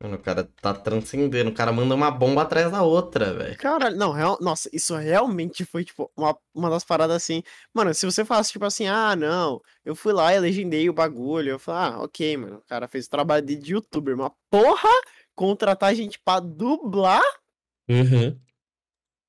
Mano, 0.03 0.17
o 0.17 0.19
cara 0.19 0.43
tá 0.61 0.73
transcendendo. 0.73 1.49
O 1.49 1.53
cara 1.53 1.71
manda 1.71 1.95
uma 1.95 2.11
bomba 2.11 2.41
atrás 2.41 2.69
da 2.69 2.83
outra, 2.83 3.33
velho. 3.33 3.57
Caralho, 3.57 3.95
não, 3.95 4.11
real, 4.11 4.37
nossa, 4.41 4.69
isso 4.73 4.93
realmente 4.97 5.63
foi, 5.63 5.85
tipo, 5.85 6.11
uma, 6.13 6.37
uma 6.53 6.69
das 6.69 6.83
paradas 6.83 7.15
assim. 7.15 7.41
Mano, 7.73 7.93
se 7.93 8.05
você 8.05 8.25
falasse, 8.25 8.51
tipo 8.51 8.65
assim, 8.65 8.85
ah, 8.85 9.15
não, 9.15 9.61
eu 9.85 9.95
fui 9.95 10.11
lá 10.11 10.35
e 10.35 10.39
legendei 10.41 10.89
o 10.89 10.93
bagulho. 10.93 11.51
Eu 11.51 11.59
falei, 11.59 11.93
ah, 11.93 12.03
ok, 12.03 12.35
mano, 12.35 12.57
o 12.57 12.67
cara 12.67 12.85
fez 12.85 13.05
o 13.05 13.09
trabalho 13.09 13.45
de 13.45 13.71
youtuber, 13.71 14.17
mas 14.17 14.29
porra, 14.51 14.89
contratar 15.33 15.95
gente 15.95 16.19
pra 16.19 16.41
dublar? 16.41 17.23
Uhum. 17.87 18.37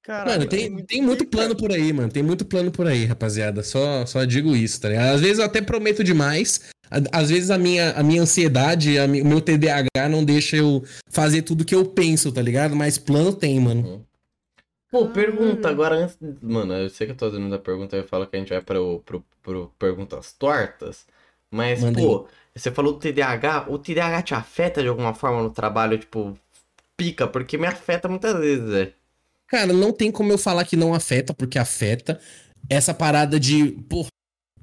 Caralho, 0.02 0.30
Mano, 0.32 0.42
é 0.42 0.46
tem, 0.46 0.84
tem 0.84 1.00
muito 1.00 1.24
plano 1.24 1.56
por 1.56 1.70
aí, 1.70 1.92
mano. 1.92 2.10
Tem 2.10 2.22
muito 2.22 2.44
plano 2.44 2.72
por 2.72 2.86
aí, 2.88 3.04
rapaziada. 3.04 3.62
Só, 3.62 4.04
só 4.04 4.24
digo 4.24 4.56
isso, 4.56 4.80
tá 4.80 4.88
ligado? 4.88 5.14
Às 5.14 5.20
vezes 5.20 5.38
eu 5.38 5.44
até 5.44 5.62
prometo 5.62 6.02
demais. 6.02 6.68
Às 7.12 7.30
vezes 7.30 7.50
a 7.50 7.58
minha, 7.58 7.92
a 7.92 8.02
minha 8.02 8.22
ansiedade, 8.22 8.98
a 8.98 9.06
mi- 9.08 9.22
o 9.22 9.26
meu 9.26 9.40
TDAH 9.40 10.08
não 10.10 10.24
deixa 10.24 10.56
eu 10.56 10.82
fazer 11.08 11.42
tudo 11.42 11.64
que 11.64 11.74
eu 11.74 11.84
penso, 11.84 12.30
tá 12.32 12.40
ligado? 12.42 12.74
Mas 12.76 12.98
plano 12.98 13.32
tem, 13.34 13.58
mano. 13.60 14.04
Pô, 14.90 15.08
pergunta 15.08 15.68
agora 15.68 15.96
antes. 15.96 16.16
Mano, 16.40 16.72
eu 16.74 16.88
sei 16.88 17.06
que 17.06 17.12
eu 17.12 17.16
tô 17.16 17.28
fazendo 17.30 17.52
a 17.52 17.58
pergunta, 17.58 17.96
eu 17.96 18.06
falo 18.06 18.26
que 18.26 18.36
a 18.36 18.38
gente 18.38 18.50
vai 18.50 18.60
pro, 18.62 19.00
pro, 19.04 19.24
pro 19.42 19.72
perguntas 19.78 20.32
tortas. 20.32 21.04
Mas, 21.50 21.80
Manda 21.80 22.00
pô, 22.00 22.28
você 22.54 22.70
falou 22.70 22.92
do 22.92 22.98
TDAH. 23.00 23.66
O 23.68 23.78
TDAH 23.78 24.22
te 24.22 24.34
afeta 24.34 24.80
de 24.82 24.88
alguma 24.88 25.12
forma 25.14 25.42
no 25.42 25.50
trabalho? 25.50 25.98
Tipo, 25.98 26.38
pica, 26.96 27.26
porque 27.26 27.58
me 27.58 27.66
afeta 27.66 28.08
muitas 28.08 28.38
vezes, 28.38 28.68
velho. 28.68 28.92
Cara, 29.48 29.72
não 29.72 29.92
tem 29.92 30.10
como 30.12 30.32
eu 30.32 30.38
falar 30.38 30.64
que 30.64 30.76
não 30.76 30.94
afeta, 30.94 31.34
porque 31.34 31.58
afeta. 31.58 32.20
Essa 32.70 32.94
parada 32.94 33.38
de, 33.38 33.72
pô, 33.88 34.06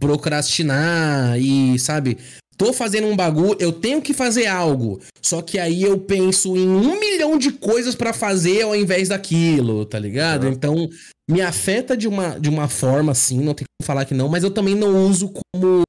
procrastinar 0.01 1.39
e, 1.39 1.77
sabe? 1.79 2.17
Tô 2.57 2.73
fazendo 2.73 3.07
um 3.07 3.15
bagulho, 3.15 3.55
eu 3.59 3.71
tenho 3.71 4.01
que 4.01 4.13
fazer 4.13 4.45
algo. 4.47 4.99
Só 5.21 5.41
que 5.41 5.57
aí 5.57 5.81
eu 5.83 5.97
penso 5.97 6.57
em 6.57 6.67
um 6.67 6.99
milhão 6.99 7.37
de 7.37 7.51
coisas 7.51 7.95
pra 7.95 8.11
fazer 8.13 8.63
ao 8.63 8.75
invés 8.75 9.09
daquilo, 9.09 9.85
tá 9.85 9.97
ligado? 9.97 10.45
Uhum. 10.45 10.51
Então, 10.51 10.89
me 11.29 11.41
afeta 11.41 11.95
de 11.95 12.07
uma, 12.07 12.39
de 12.39 12.49
uma 12.49 12.67
forma 12.67 13.13
assim, 13.13 13.39
não 13.39 13.53
tem 13.53 13.65
como 13.65 13.87
falar 13.87 14.05
que 14.05 14.13
não, 14.13 14.27
mas 14.27 14.43
eu 14.43 14.51
também 14.51 14.75
não 14.75 15.07
uso 15.07 15.29
como. 15.31 15.81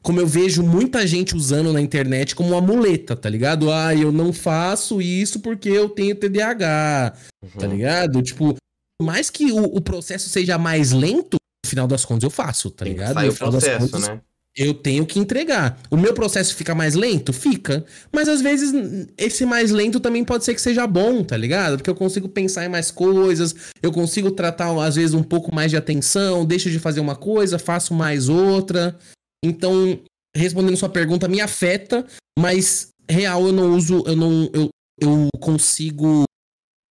Como 0.00 0.18
eu 0.18 0.26
vejo 0.26 0.64
muita 0.64 1.06
gente 1.06 1.36
usando 1.36 1.72
na 1.72 1.80
internet 1.80 2.34
como 2.34 2.48
uma 2.50 2.60
muleta, 2.60 3.14
tá 3.14 3.28
ligado? 3.30 3.70
Ah, 3.70 3.94
eu 3.94 4.10
não 4.10 4.32
faço 4.32 5.00
isso 5.00 5.38
porque 5.38 5.68
eu 5.68 5.88
tenho 5.88 6.16
TDAH 6.16 7.12
tá 7.56 7.66
Uhum. 7.66 7.72
ligado? 7.72 8.20
Tipo, 8.20 8.56
mais 9.00 9.30
que 9.30 9.52
o, 9.52 9.62
o 9.62 9.80
processo 9.80 10.28
seja 10.28 10.58
mais 10.58 10.90
lento, 10.90 11.36
final 11.66 11.86
das 11.86 12.04
contas 12.04 12.24
eu 12.24 12.30
faço, 12.30 12.70
tá 12.70 12.84
Tem 12.84 12.92
ligado? 12.92 13.20
No 13.20 13.28
o 13.28 13.32
final 13.32 13.50
das 13.52 13.64
processo, 13.64 13.90
contas, 13.90 14.08
né? 14.08 14.20
eu 14.56 14.74
tenho 14.74 15.06
que 15.06 15.18
entregar. 15.18 15.78
O 15.90 15.96
meu 15.96 16.12
processo 16.12 16.54
fica 16.54 16.74
mais 16.74 16.94
lento? 16.94 17.32
Fica. 17.32 17.84
Mas 18.12 18.28
às 18.28 18.42
vezes 18.42 18.72
esse 19.16 19.46
mais 19.46 19.70
lento 19.70 19.98
também 19.98 20.24
pode 20.24 20.44
ser 20.44 20.54
que 20.54 20.60
seja 20.60 20.86
bom, 20.86 21.24
tá 21.24 21.36
ligado? 21.36 21.76
Porque 21.76 21.88
eu 21.88 21.94
consigo 21.94 22.28
pensar 22.28 22.64
em 22.64 22.68
mais 22.68 22.90
coisas, 22.90 23.54
eu 23.82 23.90
consigo 23.90 24.30
tratar 24.30 24.70
às 24.82 24.96
vezes 24.96 25.14
um 25.14 25.22
pouco 25.22 25.54
mais 25.54 25.70
de 25.70 25.76
atenção, 25.76 26.44
deixo 26.44 26.70
de 26.70 26.78
fazer 26.78 27.00
uma 27.00 27.16
coisa, 27.16 27.58
faço 27.58 27.94
mais 27.94 28.28
outra. 28.28 28.96
Então, 29.42 29.98
respondendo 30.36 30.76
sua 30.76 30.88
pergunta, 30.88 31.28
me 31.28 31.40
afeta, 31.40 32.04
mas 32.38 32.88
real 33.08 33.46
eu 33.46 33.52
não 33.52 33.74
uso, 33.74 34.04
eu 34.06 34.16
não 34.16 34.50
eu, 34.52 34.68
eu 35.00 35.28
consigo 35.40 36.24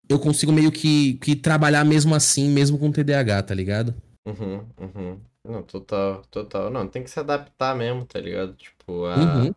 eu 0.09 0.19
consigo 0.19 0.51
meio 0.51 0.72
que, 0.72 1.13
que 1.15 1.36
trabalhar 1.36 1.86
mesmo 1.86 2.13
assim, 2.13 2.49
mesmo 2.49 2.78
com 2.78 2.91
TDAH, 2.91 3.43
tá 3.43 3.53
ligado? 3.53 3.95
Uhum, 4.26 4.67
uhum. 4.80 5.22
Não, 5.43 5.63
total, 5.63 6.24
total. 6.26 6.69
Não, 6.69 6.88
tem 6.88 7.03
que 7.03 7.09
se 7.09 7.19
adaptar 7.19 7.76
mesmo, 7.76 8.05
tá 8.05 8.19
ligado? 8.19 8.55
Tipo, 8.55 9.05
a, 9.05 9.15
Uhum. 9.17 9.51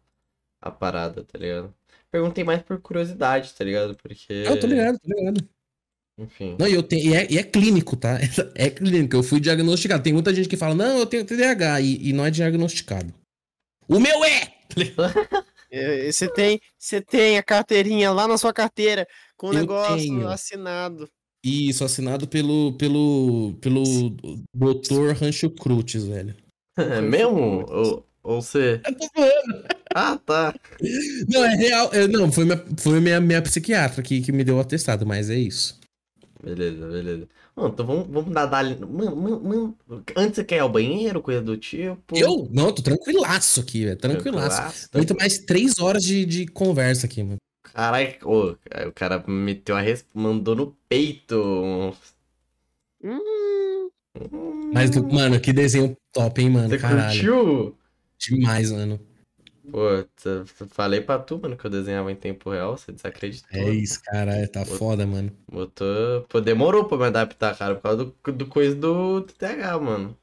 a 0.62 0.71
parada, 0.71 1.25
tá 1.25 1.39
ligado? 1.39 1.75
Perguntei 2.11 2.45
mais 2.45 2.62
por 2.62 2.81
curiosidade, 2.81 3.53
tá 3.55 3.65
ligado? 3.65 3.97
Porque. 3.97 4.33
Eu 4.33 4.59
tô 4.59 4.67
ligado, 4.67 4.99
tô 4.99 5.09
ligado. 5.09 5.49
Enfim. 6.17 6.57
Não, 6.59 6.69
e 6.69 6.75
eu 6.75 6.83
tenho, 6.83 7.11
e 7.11 7.15
é, 7.15 7.33
e 7.33 7.39
é 7.39 7.43
clínico, 7.43 7.97
tá? 7.97 8.19
É 8.55 8.71
clínico, 8.71 9.17
eu 9.17 9.23
fui 9.23 9.41
diagnosticado. 9.41 10.03
Tem 10.03 10.12
muita 10.12 10.33
gente 10.33 10.49
que 10.49 10.57
fala, 10.57 10.75
não, 10.75 10.99
eu 10.99 11.07
tenho 11.07 11.25
TDAH, 11.27 11.81
e, 11.81 12.09
e 12.09 12.12
não 12.12 12.25
é 12.25 12.31
diagnosticado. 12.31 13.12
O 13.89 13.99
meu 14.01 14.25
é! 14.25 14.55
É, 15.71 16.11
Você 16.12 16.29
tem, 16.33 16.61
você 16.79 17.01
tem 17.01 17.37
a 17.37 17.43
carteirinha 17.43 18.12
lá 18.12 18.29
na 18.29 18.39
sua 18.39 18.53
carteira 18.53 19.09
com 19.37 19.49
o 19.49 19.51
Eu 19.53 19.59
negócio 19.61 19.97
tenho. 19.97 20.29
assinado. 20.29 21.11
Isso, 21.45 21.84
assinado 21.84 22.26
pelo, 22.26 22.72
pelo, 22.72 23.53
pelo 23.61 23.82
Dr. 24.55 25.12
Rancho 25.20 25.51
Cruz, 25.51 25.92
velho. 26.05 26.34
É 26.76 27.03
mesmo? 27.03 27.66
Ou, 27.68 28.07
ou 28.22 28.40
você. 28.40 28.80
Eu 28.84 28.95
tô. 28.95 29.09
Ah, 29.95 30.18
tá. 30.18 30.55
Não, 31.28 31.45
é 31.45 31.55
real. 31.55 31.90
é, 31.92 32.09
não, 32.09 32.32
foi 32.32 32.45
minha, 32.45 32.64
foi 32.78 32.99
minha, 32.99 33.20
minha 33.20 33.42
psiquiatra 33.42 34.03
que, 34.03 34.22
que 34.22 34.32
me 34.32 34.42
deu 34.42 34.57
o 34.57 34.61
atestado, 34.61 35.07
mas 35.07 35.28
é 35.28 35.36
isso. 35.36 35.78
Beleza, 36.42 36.88
beleza. 36.88 37.28
Mano, 37.55 37.70
então 37.72 37.86
vamos, 37.86 38.07
vamos 38.11 38.32
dar. 38.34 38.51
mano, 38.51 39.16
mano, 39.16 39.40
mano, 39.40 39.78
antes 40.16 40.36
você 40.36 40.45
quer 40.45 40.57
ir 40.57 40.61
ao 40.61 40.68
banheiro, 40.68 41.22
coisa 41.22 41.40
do 41.40 41.57
tipo. 41.57 42.16
Eu? 42.16 42.49
Não, 42.51 42.66
eu 42.66 42.72
tô 42.72 42.82
tranquilaço 42.82 43.61
aqui, 43.61 43.84
velho. 43.84 43.97
Tranquilaço. 43.97 44.57
Tranquilaço, 44.57 44.88
Muito 44.95 45.14
mais 45.14 45.38
três 45.38 45.78
horas 45.78 46.03
de, 46.03 46.24
de 46.24 46.47
conversa 46.47 47.07
aqui, 47.07 47.22
mano. 47.22 47.36
Caralho, 47.73 48.17
ô, 48.23 48.51
o 48.87 48.93
cara 48.95 49.25
meteu 49.27 49.77
a 49.77 49.81
res... 49.81 50.07
mandou 50.15 50.55
no 50.55 50.77
peito. 50.89 51.95
Hum, 53.03 53.91
Mas, 54.73 54.95
mano, 54.97 55.41
que 55.41 55.53
desenho 55.53 55.97
top, 56.12 56.41
hein, 56.41 56.51
mano? 56.51 56.69
você 56.69 56.79
Caralho. 56.79 57.07
curtiu? 57.09 57.79
Demais, 58.19 58.71
mano. 58.71 59.01
Pô, 59.71 59.89
falei 60.69 61.01
pra 61.01 61.19
tu, 61.19 61.39
mano, 61.39 61.57
que 61.57 61.67
eu 61.67 61.71
desenhava 61.71 62.12
em 62.12 62.17
tempo 62.17 62.51
real, 62.51 62.77
você 62.77 62.93
desacreditou. 62.93 63.49
É 63.51 63.71
isso, 63.71 64.01
caralho. 64.05 64.47
Tá 64.49 64.65
foda, 64.65 65.07
mano. 65.07 65.33
Botou. 65.51 66.23
Pô, 66.29 66.41
demorou 66.41 66.85
pra 66.85 66.99
me 66.99 67.05
adaptar, 67.05 67.57
cara, 67.57 67.75
por 67.75 67.83
causa 67.83 68.05
do, 68.05 68.33
do 68.33 68.47
coisa 68.47 68.77
do 68.77 69.23
TTH, 69.23 69.79
mano. 69.81 70.17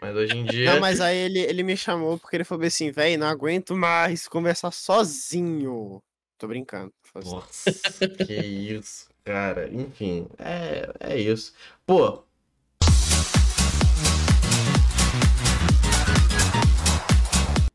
Mas 0.00 0.16
hoje 0.16 0.36
em 0.36 0.44
dia. 0.44 0.74
Não, 0.74 0.80
mas 0.80 1.00
aí 1.00 1.16
ele, 1.16 1.38
ele 1.40 1.62
me 1.62 1.76
chamou 1.76 2.18
porque 2.18 2.36
ele 2.36 2.44
falou 2.44 2.64
assim, 2.64 2.90
véi, 2.90 3.16
não 3.16 3.26
aguento 3.26 3.74
mais 3.76 4.28
conversar 4.28 4.72
sozinho. 4.72 6.02
Tô 6.38 6.46
brincando. 6.46 6.92
Nossa, 7.24 7.72
que 8.24 8.32
isso, 8.32 9.08
cara. 9.24 9.68
Enfim, 9.72 10.28
é, 10.38 10.88
é 11.00 11.18
isso. 11.18 11.52
Pô, 11.84 12.22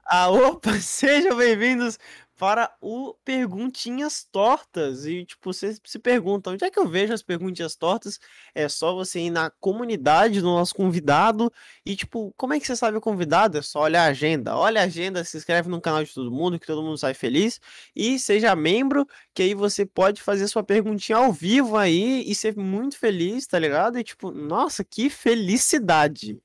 Ah, 0.05 0.29
opa, 0.29 0.73
sejam 0.79 1.35
bem-vindos 1.35 1.97
para 2.43 2.75
o 2.81 3.13
Perguntinhas 3.23 4.27
Tortas. 4.29 5.05
E, 5.05 5.23
tipo, 5.23 5.53
vocês 5.53 5.79
se 5.81 5.97
perguntam, 5.97 6.51
onde 6.51 6.65
é 6.65 6.69
que 6.69 6.77
eu 6.77 6.85
vejo 6.85 7.13
as 7.13 7.23
perguntinhas 7.23 7.73
tortas? 7.73 8.19
É 8.53 8.67
só 8.67 8.93
você 8.93 9.21
ir 9.21 9.29
na 9.29 9.49
comunidade 9.49 10.41
do 10.41 10.47
nosso 10.47 10.75
convidado 10.75 11.49
e, 11.85 11.95
tipo, 11.95 12.33
como 12.35 12.53
é 12.53 12.59
que 12.59 12.67
você 12.67 12.75
sabe 12.75 12.97
o 12.97 13.01
convidado? 13.01 13.57
É 13.57 13.61
só 13.61 13.83
olhar 13.83 14.03
a 14.03 14.09
agenda. 14.09 14.57
Olha 14.57 14.81
a 14.81 14.83
agenda, 14.83 15.23
se 15.23 15.37
inscreve 15.37 15.69
no 15.69 15.79
canal 15.79 16.03
de 16.03 16.13
todo 16.13 16.29
mundo, 16.29 16.59
que 16.59 16.67
todo 16.67 16.83
mundo 16.83 16.97
sai 16.97 17.13
feliz. 17.13 17.61
E 17.95 18.19
seja 18.19 18.53
membro, 18.57 19.07
que 19.33 19.41
aí 19.41 19.53
você 19.53 19.85
pode 19.85 20.21
fazer 20.21 20.45
sua 20.49 20.65
perguntinha 20.65 21.19
ao 21.19 21.31
vivo 21.31 21.77
aí 21.77 22.29
e 22.29 22.35
ser 22.35 22.57
muito 22.57 22.97
feliz, 22.97 23.47
tá 23.47 23.57
ligado? 23.57 23.97
E, 23.97 24.03
tipo, 24.03 24.31
nossa, 24.31 24.83
que 24.83 25.09
felicidade! 25.09 26.37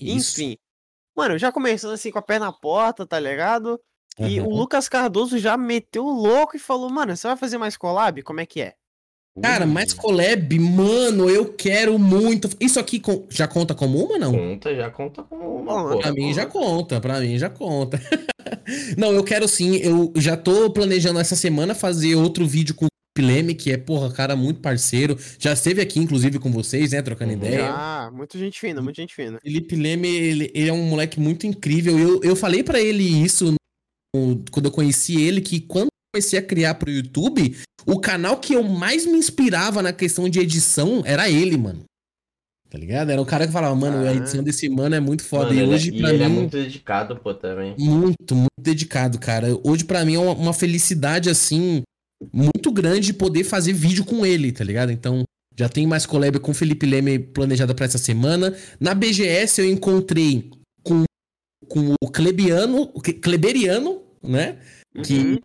Isso. 0.00 0.40
Enfim. 0.40 0.56
Mano, 1.16 1.36
já 1.36 1.50
começando 1.50 1.92
assim 1.92 2.12
com 2.12 2.20
a 2.20 2.22
pé 2.22 2.38
na 2.38 2.52
porta, 2.52 3.04
tá 3.04 3.18
ligado? 3.18 3.80
E 4.18 4.40
o 4.40 4.44
Aham. 4.44 4.54
Lucas 4.54 4.88
Cardoso 4.88 5.38
já 5.38 5.56
meteu 5.56 6.04
o 6.06 6.12
louco 6.12 6.56
e 6.56 6.60
falou, 6.60 6.88
mano, 6.90 7.16
você 7.16 7.26
vai 7.26 7.36
fazer 7.36 7.58
mais 7.58 7.76
collab? 7.76 8.22
Como 8.22 8.40
é 8.40 8.46
que 8.46 8.60
é? 8.60 8.74
Cara, 9.42 9.66
mais 9.66 9.92
collab, 9.92 10.56
mano, 10.60 11.28
eu 11.28 11.52
quero 11.52 11.98
muito. 11.98 12.48
Isso 12.60 12.78
aqui 12.78 13.02
já 13.28 13.48
conta 13.48 13.74
como 13.74 13.98
uma, 14.04 14.16
não? 14.16 14.30
Conta, 14.30 14.72
já 14.76 14.88
conta 14.90 15.24
com 15.24 15.34
uma, 15.34 15.72
Bom, 15.82 15.90
pô. 15.94 15.98
Pra 15.98 16.12
mim 16.12 16.32
já 16.32 16.46
conta, 16.46 17.00
pra 17.00 17.18
mim 17.18 17.36
já 17.36 17.50
conta. 17.50 18.00
Não, 18.96 19.12
eu 19.12 19.24
quero 19.24 19.48
sim, 19.48 19.76
eu 19.76 20.12
já 20.16 20.36
tô 20.36 20.70
planejando 20.70 21.18
essa 21.18 21.34
semana 21.34 21.74
fazer 21.74 22.14
outro 22.14 22.46
vídeo 22.46 22.74
com 22.74 22.84
o 22.86 22.88
Leme, 23.20 23.54
que 23.54 23.70
é, 23.72 23.76
porra, 23.76 24.10
cara 24.12 24.36
muito 24.36 24.60
parceiro. 24.60 25.18
Já 25.38 25.52
esteve 25.52 25.80
aqui, 25.82 25.98
inclusive, 25.98 26.38
com 26.38 26.50
vocês, 26.52 26.92
né, 26.92 27.02
trocando 27.02 27.32
Uhum. 27.32 27.38
ideia. 27.38 27.70
Ah, 27.72 28.10
muita 28.12 28.38
gente 28.38 28.58
fina, 28.60 28.80
muita 28.82 29.00
gente 29.02 29.14
fina. 29.14 29.38
Felipe 29.42 29.74
Leme, 29.76 30.08
ele, 30.08 30.50
ele 30.54 30.68
é 30.68 30.72
um 30.72 30.82
moleque 30.84 31.18
muito 31.20 31.46
incrível. 31.46 31.98
Eu, 31.98 32.20
eu 32.22 32.36
falei 32.36 32.62
pra 32.62 32.80
ele 32.80 33.02
isso 33.02 33.46
no- 33.52 33.56
quando 34.50 34.66
eu 34.66 34.70
conheci 34.72 35.20
ele, 35.20 35.40
que 35.40 35.60
quando 35.60 35.86
eu 35.86 36.14
comecei 36.14 36.38
a 36.38 36.42
criar 36.42 36.74
pro 36.74 36.90
YouTube, 36.90 37.56
o 37.86 37.98
canal 38.00 38.38
que 38.38 38.54
eu 38.54 38.62
mais 38.62 39.04
me 39.06 39.18
inspirava 39.18 39.82
na 39.82 39.92
questão 39.92 40.28
de 40.28 40.38
edição 40.40 41.02
era 41.04 41.28
ele, 41.28 41.56
mano. 41.56 41.84
Tá 42.70 42.78
ligado? 42.78 43.10
Era 43.10 43.20
o 43.22 43.26
cara 43.26 43.46
que 43.46 43.52
falava, 43.52 43.74
mano, 43.74 43.98
a 43.98 44.10
Ah. 44.10 44.14
edição 44.14 44.42
desse 44.42 44.68
mano 44.68 44.94
é 44.96 45.00
muito 45.00 45.22
foda. 45.24 45.46
Mano, 45.46 45.58
e 45.58 45.62
ele- 45.62 45.74
hoje, 45.74 45.90
e 45.94 45.98
pra 46.00 46.12
ele 46.12 46.22
é 46.24 46.28
mim, 46.28 46.34
muito 46.34 46.56
dedicado, 46.56 47.16
pô, 47.16 47.32
também. 47.32 47.74
muito, 47.78 48.34
muito 48.34 48.48
dedicado, 48.60 49.18
cara. 49.18 49.48
Hoje, 49.62 49.84
pra 49.84 50.04
mim, 50.04 50.14
é 50.14 50.18
uma, 50.18 50.32
uma 50.32 50.52
felicidade, 50.52 51.30
assim, 51.30 51.82
muito 52.32 52.72
grande 52.72 53.12
poder 53.12 53.44
fazer 53.44 53.72
vídeo 53.72 54.04
com 54.04 54.24
ele, 54.26 54.50
tá 54.50 54.64
ligado? 54.64 54.90
Então, 54.90 55.22
já 55.56 55.68
tem 55.68 55.86
mais 55.86 56.04
collab 56.04 56.40
com 56.40 56.50
o 56.50 56.54
Felipe 56.54 56.84
Leme 56.84 57.16
planejada 57.18 57.74
pra 57.74 57.84
essa 57.86 57.98
semana. 57.98 58.56
Na 58.80 58.92
BGS, 58.92 59.60
eu 59.60 59.70
encontrei 59.70 60.50
com, 60.82 61.04
com 61.68 61.94
o 62.02 62.08
Klebiano, 62.10 62.90
o 62.92 63.00
Né? 64.24 64.58
Que. 65.04 65.40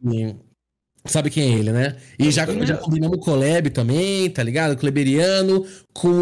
Sabe 1.06 1.30
quem 1.30 1.54
é 1.56 1.58
ele, 1.60 1.72
né? 1.72 1.98
E 2.18 2.30
já, 2.30 2.48
Uhum. 2.48 2.66
já 2.66 2.78
combinamos 2.78 3.24
collab 3.24 3.70
também, 3.70 4.30
tá 4.30 4.44
ligado? 4.44 4.78
Kleberiano, 4.78 5.66
com. 5.94 6.22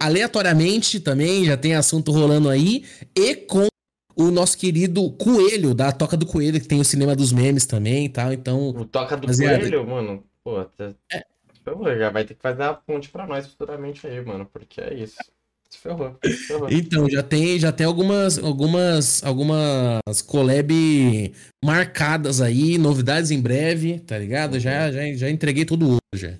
Aleatoriamente 0.00 0.98
também, 1.00 1.44
já 1.44 1.56
tem 1.56 1.74
assunto 1.74 2.10
rolando 2.12 2.48
aí. 2.48 2.84
E 3.16 3.36
com 3.36 3.66
o 4.16 4.30
nosso 4.30 4.58
querido 4.58 5.10
Coelho, 5.12 5.74
da 5.74 5.92
Toca 5.92 6.16
do 6.16 6.26
Coelho, 6.26 6.60
que 6.60 6.68
tem 6.68 6.80
o 6.80 6.84
cinema 6.84 7.14
dos 7.16 7.32
memes 7.32 7.64
também 7.64 8.06
e 8.06 8.08
tal. 8.08 8.32
Então, 8.32 8.68
O 8.70 8.84
Toca 8.84 9.16
do 9.16 9.22
Rapaziada. 9.22 9.58
Coelho, 9.60 9.86
mano, 9.86 10.24
pô, 10.42 10.64
tá... 10.64 10.94
É. 11.12 11.22
já 11.98 12.10
vai 12.10 12.24
ter 12.24 12.34
que 12.34 12.42
fazer 12.42 12.62
a 12.62 12.74
ponte 12.74 13.08
pra 13.08 13.26
nós 13.26 13.46
futuramente 13.46 14.06
aí, 14.06 14.24
mano, 14.24 14.46
porque 14.52 14.80
é 14.80 14.94
isso. 14.94 15.16
Se 15.74 15.80
ferrou, 15.80 16.16
se 16.24 16.32
ferrou. 16.46 16.68
então 16.70 17.10
já 17.10 17.22
tem, 17.22 17.58
já 17.58 17.72
tem 17.72 17.84
algumas, 17.84 18.38
algumas, 18.38 19.24
algumas 19.24 20.22
collab 20.24 21.32
marcadas 21.64 22.40
aí, 22.40 22.78
novidades 22.78 23.32
em 23.32 23.40
breve, 23.40 23.98
tá 23.98 24.16
ligado? 24.16 24.60
Já, 24.60 24.92
já, 24.92 25.12
já 25.14 25.28
entreguei 25.28 25.64
tudo 25.64 25.98
hoje. 26.14 26.38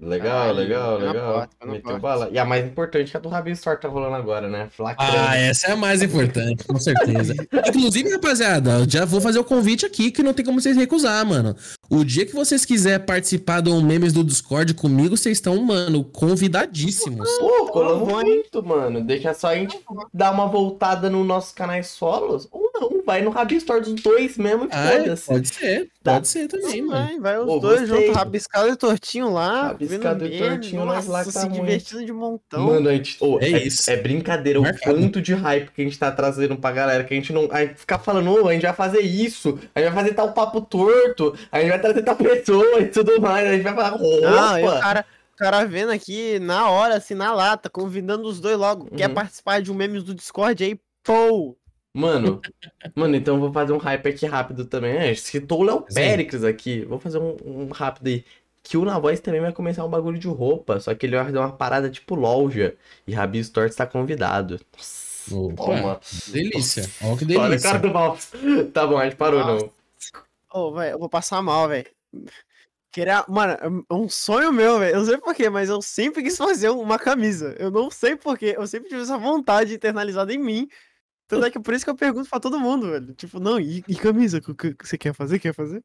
Legal, 0.00 0.30
Caralho, 0.30 0.58
legal, 0.58 0.98
legal. 0.98 1.32
porta, 1.34 1.66
Meteu 1.66 1.98
bala. 1.98 2.28
E 2.32 2.38
a 2.38 2.44
mais 2.44 2.64
importante 2.64 3.10
que 3.10 3.16
a 3.18 3.20
do 3.20 3.28
Rabin 3.28 3.52
Store 3.52 3.78
tá 3.78 3.86
rolando 3.86 4.16
agora, 4.16 4.48
né? 4.48 4.68
Flacrando. 4.70 5.12
Ah, 5.14 5.36
essa 5.36 5.66
é 5.66 5.72
a 5.72 5.76
mais 5.76 6.02
importante, 6.02 6.64
com 6.64 6.78
certeza. 6.78 7.34
Inclusive, 7.68 8.08
rapaziada, 8.08 8.88
já 8.88 9.04
vou 9.04 9.20
fazer 9.20 9.38
o 9.38 9.44
convite 9.44 9.84
aqui 9.84 10.10
que 10.10 10.22
não 10.22 10.32
tem 10.32 10.44
como 10.44 10.58
vocês 10.58 10.74
recusar, 10.74 11.26
mano. 11.26 11.54
O 11.90 12.02
dia 12.02 12.24
que 12.24 12.34
vocês 12.34 12.64
quiserem 12.64 13.04
participar 13.04 13.60
do 13.60 13.78
memes 13.82 14.14
do 14.14 14.24
Discord 14.24 14.72
comigo, 14.72 15.18
vocês 15.18 15.36
estão, 15.36 15.62
mano, 15.62 16.02
convidadíssimos. 16.02 17.28
Pô, 17.38 17.82
hein? 17.82 17.98
muito, 17.98 18.62
mano. 18.62 19.02
Deixa 19.02 19.34
só 19.34 19.48
a 19.48 19.54
gente 19.54 19.78
dar 20.14 20.30
uma 20.30 20.46
voltada 20.46 21.10
nos 21.10 21.26
nossos 21.26 21.52
canais 21.52 21.88
solos. 21.88 22.48
Ou 22.50 22.69
não, 22.80 23.02
vai 23.04 23.22
no 23.22 23.30
Rabin 23.30 23.56
Store 23.56 23.80
dos 23.80 23.94
dois 24.02 24.38
mesmo 24.38 24.66
e 24.66 24.70
foda-se. 24.70 25.26
pode 25.26 25.48
ser, 25.48 25.90
Tá. 26.02 26.14
pode 26.14 26.28
ser 26.28 26.48
também, 26.48 26.80
mano. 26.82 27.06
Vai, 27.06 27.20
vai 27.20 27.38
os 27.38 27.46
Pô, 27.46 27.58
dois 27.58 27.80
gostei. 27.88 28.06
juntos, 28.06 28.16
rabiscado 28.16 28.68
e 28.68 28.76
tortinho 28.76 29.30
lá. 29.32 29.62
Rabiscado 29.68 30.26
e 30.26 30.38
tortinho, 30.38 30.84
lá 30.84 31.00
que 31.02 31.06
tá 31.08 31.22
se 31.24 31.38
muito. 31.48 31.60
divertindo 31.60 32.04
de 32.06 32.12
montão. 32.12 32.66
Mano, 32.66 32.88
a 32.88 32.92
gente. 32.94 33.16
ô, 33.20 33.38
É 33.40 33.50
é, 33.52 33.66
isso. 33.66 33.90
é 33.90 33.96
brincadeira 33.96 34.58
o 34.58 34.62
Marcado. 34.62 34.96
quanto 34.96 35.20
de 35.20 35.34
hype 35.34 35.70
que 35.72 35.80
a 35.82 35.84
gente 35.84 35.98
tá 35.98 36.10
trazendo 36.10 36.56
pra 36.56 36.72
galera. 36.72 37.04
Que 37.04 37.12
a 37.12 37.16
gente 37.16 37.32
não. 37.32 37.48
A 37.52 37.60
gente 37.64 37.74
ficar 37.80 37.98
falando, 37.98 38.30
ô, 38.32 38.48
a 38.48 38.52
gente 38.52 38.62
vai 38.62 38.72
fazer 38.74 39.00
isso, 39.00 39.58
a 39.74 39.80
gente 39.80 39.92
vai 39.92 40.02
fazer 40.04 40.14
tal 40.14 40.32
papo 40.32 40.60
torto, 40.62 41.36
a 41.52 41.60
gente 41.60 41.68
vai 41.70 41.80
trazer 41.80 42.02
tal 42.02 42.16
pessoa 42.16 42.80
e 42.80 42.86
tudo 42.86 43.20
mais. 43.20 43.46
A 43.48 43.52
gente 43.52 43.62
vai 43.62 43.74
falar, 43.74 43.98
Não, 43.98 44.60
o 44.62 44.64
opa! 44.66 44.80
cara, 44.80 45.04
o 45.34 45.36
cara 45.36 45.64
vendo 45.64 45.90
aqui 45.92 46.38
na 46.38 46.68
hora, 46.70 46.96
assim, 46.96 47.14
na 47.14 47.32
lata, 47.32 47.68
convidando 47.68 48.26
os 48.26 48.40
dois 48.40 48.56
logo. 48.56 48.86
Quer 48.96 49.08
Uhum. 49.08 49.14
participar 49.14 49.60
de 49.60 49.70
um 49.70 49.74
memes 49.74 50.02
do 50.02 50.14
Discord 50.14 50.62
aí? 50.64 50.78
Pô! 51.02 51.56
Mano, 51.92 52.40
mano, 52.94 53.16
então 53.16 53.34
eu 53.34 53.40
vou 53.40 53.52
fazer 53.52 53.72
um 53.72 53.78
hype 53.78 54.08
aqui 54.08 54.24
rápido 54.26 54.64
também. 54.64 54.96
É, 54.96 55.14
citou 55.14 55.60
o 55.60 55.62
Léo. 55.64 55.84
Péricles 55.92 56.44
aqui. 56.44 56.84
Vou 56.84 56.98
fazer 57.00 57.18
um, 57.18 57.36
um 57.44 57.68
rápido 57.68 58.06
aí. 58.06 58.24
Que 58.62 58.76
o 58.76 58.84
Na 58.84 58.98
Voz 58.98 59.18
também 59.20 59.40
vai 59.40 59.52
começar 59.52 59.84
um 59.84 59.88
bagulho 59.90 60.18
de 60.18 60.28
roupa. 60.28 60.78
Só 60.78 60.94
que 60.94 61.06
ele 61.06 61.16
vai 61.16 61.24
fazer 61.24 61.38
uma 61.38 61.52
parada 61.52 61.90
tipo 61.90 62.14
loja. 62.14 62.76
E 63.06 63.12
Rabi 63.12 63.40
Store 63.40 63.68
está 63.68 63.86
convidado. 63.86 64.60
Nossa, 64.76 65.34
Opa, 65.34 65.64
toma. 65.64 66.00
delícia. 66.28 66.88
Olha 67.02 67.16
que 67.16 67.24
Olha 67.24 67.40
a 67.40 67.48
delícia. 67.48 67.70
cara 67.70 67.78
do 67.80 67.92
Valps. 67.92 68.32
Tá 68.72 68.86
bom, 68.86 68.98
a 68.98 69.04
gente 69.04 69.16
parou 69.16 69.40
Nossa. 69.40 69.64
não. 69.64 69.72
Ô, 70.52 70.72
velho, 70.72 70.92
eu 70.94 70.98
vou 70.98 71.08
passar 71.08 71.42
mal, 71.42 71.68
velho. 71.68 71.86
Queria... 72.92 73.24
Mano, 73.28 73.84
é 73.88 73.94
um 73.94 74.08
sonho 74.08 74.52
meu, 74.52 74.78
velho. 74.78 74.94
Eu 74.94 74.98
não 75.00 75.06
sei 75.06 75.16
porquê, 75.18 75.48
mas 75.48 75.68
eu 75.68 75.80
sempre 75.80 76.22
quis 76.22 76.36
fazer 76.36 76.70
uma 76.70 76.98
camisa. 76.98 77.54
Eu 77.58 77.70
não 77.70 77.90
sei 77.90 78.14
porquê. 78.16 78.54
Eu 78.56 78.66
sempre 78.66 78.88
tive 78.88 79.02
essa 79.02 79.16
vontade 79.18 79.74
internalizada 79.74 80.32
em 80.32 80.38
mim. 80.38 80.68
Tanto 81.30 81.46
é 81.46 81.50
que 81.50 81.60
por 81.60 81.72
isso 81.72 81.84
que 81.84 81.90
eu 81.90 81.96
pergunto 81.96 82.28
pra 82.28 82.40
todo 82.40 82.58
mundo, 82.58 82.90
velho. 82.90 83.14
Tipo, 83.14 83.38
não, 83.40 83.58
e, 83.58 83.82
e 83.88 83.94
camisa? 83.94 84.38
O 84.46 84.54
que 84.54 84.74
você 84.82 84.98
quer 84.98 85.14
fazer? 85.14 85.38
Quer 85.38 85.54
fazer? 85.54 85.82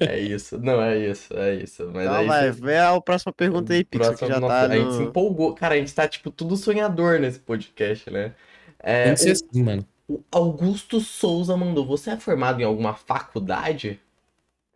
É 0.00 0.18
isso. 0.18 0.58
Não, 0.58 0.80
é 0.80 0.98
isso, 0.98 1.34
é 1.36 1.54
isso. 1.56 1.90
Mas 1.92 2.06
Então 2.06 2.26
vai, 2.26 2.52
cê- 2.52 2.60
vê 2.60 2.78
a 2.78 3.00
próxima 3.00 3.32
pergunta 3.32 3.72
aí, 3.72 3.84
Pixel, 3.84 4.14
que 4.16 4.26
já 4.26 4.40
nossa, 4.40 4.54
tá 4.68 4.72
A 4.72 4.76
gente 4.76 4.92
se 4.92 4.98
no... 5.00 5.08
empolgou. 5.08 5.54
Cara, 5.54 5.74
a 5.74 5.78
gente 5.78 5.94
tá, 5.94 6.08
tipo, 6.08 6.30
tudo 6.30 6.56
sonhador 6.56 7.18
nesse 7.20 7.38
podcast, 7.40 8.10
né? 8.10 8.34
É, 8.78 9.04
Tem 9.04 9.14
que 9.14 9.20
ser 9.20 9.30
assim, 9.32 9.62
mano. 9.62 9.86
o, 10.08 10.14
o 10.14 10.24
Augusto 10.30 10.98
Souza 11.00 11.56
mandou. 11.56 11.86
Você 11.86 12.10
é 12.10 12.16
formado 12.16 12.60
em 12.60 12.64
alguma 12.64 12.94
faculdade? 12.94 14.00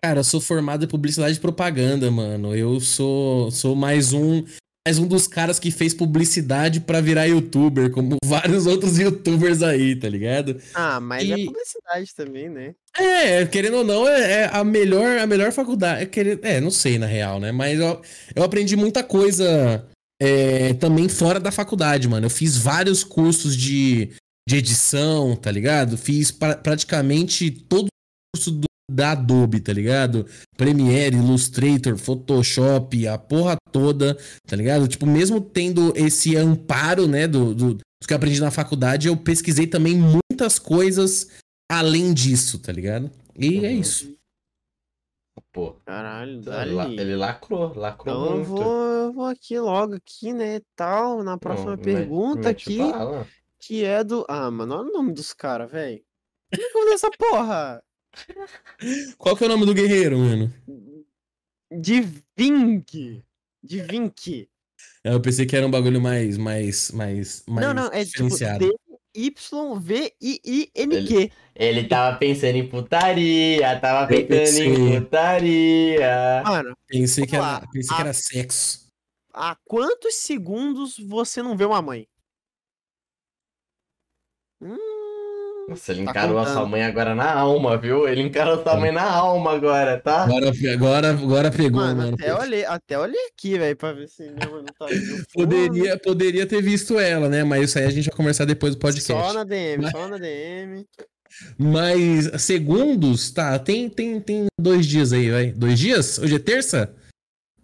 Cara, 0.02 0.20
eu 0.20 0.24
sou 0.24 0.40
formado 0.40 0.84
em 0.84 0.88
publicidade 0.88 1.38
e 1.38 1.40
propaganda, 1.40 2.10
mano. 2.10 2.54
Eu 2.54 2.78
sou, 2.78 3.50
sou 3.50 3.74
mais 3.74 4.12
um 4.12 4.44
mais 4.86 4.98
um 4.98 5.06
dos 5.06 5.26
caras 5.26 5.58
que 5.58 5.70
fez 5.70 5.94
publicidade 5.94 6.78
pra 6.78 7.00
virar 7.00 7.24
youtuber, 7.24 7.90
como 7.90 8.16
vários 8.24 8.66
outros 8.66 8.98
youtubers 8.98 9.62
aí, 9.62 9.96
tá 9.96 10.08
ligado? 10.10 10.60
Ah, 10.74 11.00
mas 11.00 11.22
é 11.30 11.38
E- 11.38 11.46
publicidade 11.46 12.14
também, 12.14 12.50
né? 12.50 12.74
É, 12.98 13.46
querendo 13.46 13.78
ou 13.78 13.84
não, 13.84 14.06
é, 14.06 14.42
é 14.42 14.50
a 14.52 14.62
melhor 14.62 15.18
a 15.18 15.26
melhor 15.26 15.52
faculdade. 15.52 16.02
É, 16.02 16.06
querendo- 16.06 16.44
é, 16.44 16.60
não 16.60 16.70
sei 16.70 16.98
na 16.98 17.06
real, 17.06 17.40
né? 17.40 17.50
Mas 17.50 17.80
eu, 17.80 18.02
eu 18.36 18.42
aprendi 18.42 18.76
muita 18.76 19.02
coisa 19.02 19.86
é, 20.20 20.74
também 20.74 21.08
fora 21.08 21.40
da 21.40 21.50
faculdade, 21.50 22.06
mano. 22.06 22.26
Eu 22.26 22.30
fiz 22.30 22.58
vários 22.58 23.02
cursos 23.02 23.56
de, 23.56 24.10
de 24.46 24.56
edição, 24.56 25.34
tá 25.34 25.50
ligado? 25.50 25.96
Fiz 25.96 26.30
pra- 26.30 26.56
praticamente 26.56 27.50
todo 27.50 27.86
o 27.86 28.36
curso 28.36 28.50
do- 28.50 28.66
da 28.90 29.12
Adobe, 29.12 29.60
tá 29.60 29.72
ligado? 29.72 30.26
Premiere, 30.56 31.16
Illustrator, 31.16 31.96
Photoshop, 31.96 33.06
a 33.08 33.16
porra 33.18 33.56
toda, 33.72 34.16
tá 34.46 34.54
ligado? 34.56 34.86
Tipo, 34.86 35.06
mesmo 35.06 35.40
tendo 35.40 35.92
esse 35.96 36.36
amparo, 36.36 37.06
né, 37.06 37.26
do, 37.26 37.54
do, 37.54 37.74
do 37.74 37.82
que 38.06 38.12
eu 38.12 38.16
aprendi 38.16 38.40
na 38.40 38.50
faculdade, 38.50 39.08
eu 39.08 39.16
pesquisei 39.16 39.66
também 39.66 39.96
muitas 39.96 40.58
coisas 40.58 41.28
além 41.70 42.12
disso, 42.12 42.58
tá 42.58 42.70
ligado? 42.72 43.10
E 43.36 43.64
é 43.64 43.70
Uhum. 43.72 43.80
isso. 43.80 44.14
Pô, 45.52 45.76
Caralho, 45.84 46.40
dali. 46.42 46.98
ele 46.98 47.16
lacrou, 47.16 47.72
lacrou 47.74 48.14
Então 48.14 48.26
eu 48.30 48.36
muito. 48.36 48.48
vou, 48.48 48.64
eu 48.64 49.12
vou 49.12 49.24
aqui 49.26 49.58
logo, 49.58 49.94
aqui, 49.94 50.32
né, 50.32 50.60
tal, 50.76 51.22
na 51.22 51.38
próxima 51.38 51.70
Não, 51.72 51.76
me- 51.78 51.84
pergunta 51.84 52.48
mete 52.48 52.80
aqui, 52.80 52.92
que 53.60 53.84
é 53.84 54.02
do... 54.04 54.24
Ah, 54.28 54.50
mano, 54.50 54.74
olha 54.76 54.88
o 54.88 54.92
nome 54.92 55.12
dos 55.12 55.32
caras, 55.32 55.70
velho. 55.70 56.02
Como 56.54 56.66
é 56.66 56.70
que 56.70 56.76
eu 56.78 56.84
vou 56.84 56.92
essa 56.92 57.10
porra? 57.10 57.82
Qual 59.18 59.36
que 59.36 59.44
é 59.44 59.46
o 59.46 59.50
nome 59.50 59.66
do 59.66 59.74
guerreiro, 59.74 60.18
mano? 60.18 60.52
De 61.70 62.00
Vink. 62.36 63.22
De 63.62 63.80
Vink. 63.82 64.48
É, 65.04 65.12
Eu 65.12 65.20
pensei 65.20 65.46
que 65.46 65.56
era 65.56 65.66
um 65.66 65.70
bagulho 65.70 66.00
mais, 66.00 66.36
mais, 66.36 66.90
mais, 66.92 67.44
mais 67.48 67.66
Não, 67.66 67.74
não, 67.74 67.86
é 67.86 68.04
tipo 68.04 68.24
diferenciado. 68.28 68.66
D-Y-V-I-I-N-Q. 70.14 71.30
Ele 71.54 71.84
tava 71.86 72.16
pensando 72.18 72.56
em 72.56 72.68
putaria, 72.68 73.78
tava 73.80 74.12
Eu 74.12 74.26
pensando 74.26 74.64
em 74.64 75.00
putaria. 75.00 76.42
Mano, 76.44 76.76
Pensei 76.86 77.24
que 77.26 77.36
era, 77.36 77.60
pensei 77.72 77.94
que 77.96 78.02
A- 78.02 78.04
era 78.04 78.12
sexo. 78.12 78.88
há 79.32 79.56
quantos 79.64 80.16
segundos 80.16 80.96
você 80.98 81.42
não 81.42 81.56
vê 81.56 81.64
uma 81.64 81.80
mãe? 81.80 82.06
Nossa, 85.68 85.92
ele 85.92 86.04
Tá 86.04 86.10
encarou 86.10 86.38
a 86.38 86.44
sua 86.44 86.54
contando. 86.56 86.70
mãe 86.70 86.82
agora 86.84 87.14
na 87.14 87.32
alma, 87.32 87.76
viu? 87.78 88.06
Ele 88.06 88.20
encarou 88.22 88.54
a 88.60 88.62
sua 88.62 88.76
mãe 88.76 88.92
na 88.92 89.02
alma 89.02 89.52
agora, 89.54 89.98
tá? 89.98 90.24
Agora, 90.24 90.52
agora, 90.72 91.10
agora 91.10 91.50
pegou, 91.50 91.80
mano, 91.80 91.96
mano. 92.02 92.14
até 92.20 92.34
olhei, 92.34 92.64
até 92.66 92.98
olhei 92.98 93.20
aqui, 93.32 93.58
velho, 93.58 93.76
pra 93.76 93.92
ver 93.92 94.08
se 94.08 94.22
minha 94.24 94.50
mãe 94.50 94.62
não 94.62 94.74
tá 94.78 94.94
indo. 94.94 95.24
Poderia, 95.32 95.98
poderia 95.98 96.46
ter 96.46 96.60
visto 96.62 96.98
ela, 96.98 97.28
né? 97.28 97.42
Mas 97.44 97.64
isso 97.70 97.78
aí 97.78 97.84
a 97.86 97.90
gente 97.90 98.08
vai 98.10 98.16
conversar 98.16 98.44
depois 98.44 98.74
do 98.74 98.78
podcast. 98.78 99.12
Só 99.12 99.32
na 99.32 99.44
DM, 99.44 99.82
Mas- 99.82 99.92
só 99.92 100.06
na 100.08 100.18
DM. 100.18 100.84
Mas 101.58 102.30
segundos, 102.42 103.30
tá, 103.32 103.58
tem, 103.58 103.88
tem, 103.88 104.20
tem 104.20 104.46
dois 104.60 104.86
dias 104.86 105.12
aí, 105.12 105.30
vai. 105.30 105.50
Dois 105.50 105.78
dias? 105.78 106.18
Hoje 106.18 106.36
é 106.36 106.38
terça? 106.38 106.94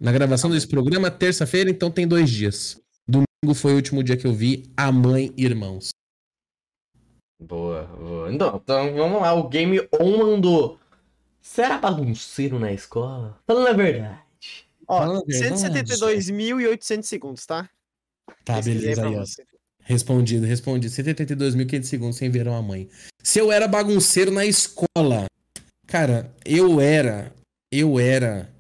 Na 0.01 0.11
gravação 0.11 0.51
desse 0.51 0.67
programa, 0.67 1.11
terça-feira, 1.11 1.69
então 1.71 1.91
tem 1.91 2.09
dois 2.09 2.31
dias. 2.31 2.79
Domingo 3.07 3.55
foi 3.55 3.73
o 3.73 3.77
último 3.77 4.03
dia 4.03 4.17
que 4.17 4.27
eu 4.27 4.33
vi 4.33 4.65
a 4.77 4.91
mãe 4.91 5.33
e 5.37 5.45
irmãos. 5.45 5.91
Boa, 7.41 7.85
boa. 7.85 8.33
Então, 8.33 8.61
então 8.63 8.95
vamos 8.95 9.23
lá, 9.23 9.33
o 9.33 9.49
Game 9.49 9.81
On 9.99 10.19
mandou. 10.19 10.79
Será 11.41 11.79
bagunceiro 11.79 12.59
na 12.59 12.71
escola? 12.71 13.39
Falando 13.47 13.69
a 13.69 13.73
verdade. 13.73 14.21
Ó, 14.87 14.99
Fala 14.99 15.19
a 15.19 15.23
verdade. 15.25 15.55
172.800 15.55 17.03
segundos, 17.03 17.47
tá? 17.47 17.69
Tá, 18.45 18.57
Pesquisei 18.57 18.81
beleza 18.81 19.01
pra 19.01 19.11
aí, 19.11 19.17
ó. 19.17 19.21
você. 19.21 19.45
Respondido, 19.83 20.47
respondido. 20.47 20.93
182.500 20.95 21.83
segundos 21.85 22.17
sem 22.17 22.31
ver 22.31 22.47
uma 22.47 22.61
mãe. 22.63 22.89
Se 23.23 23.39
eu 23.39 23.51
era 23.51 23.67
bagunceiro 23.67 24.31
na 24.31 24.45
escola, 24.45 25.25
cara, 25.87 26.33
eu 26.45 26.79
era, 26.79 27.33
eu 27.73 27.99
era 27.99 28.51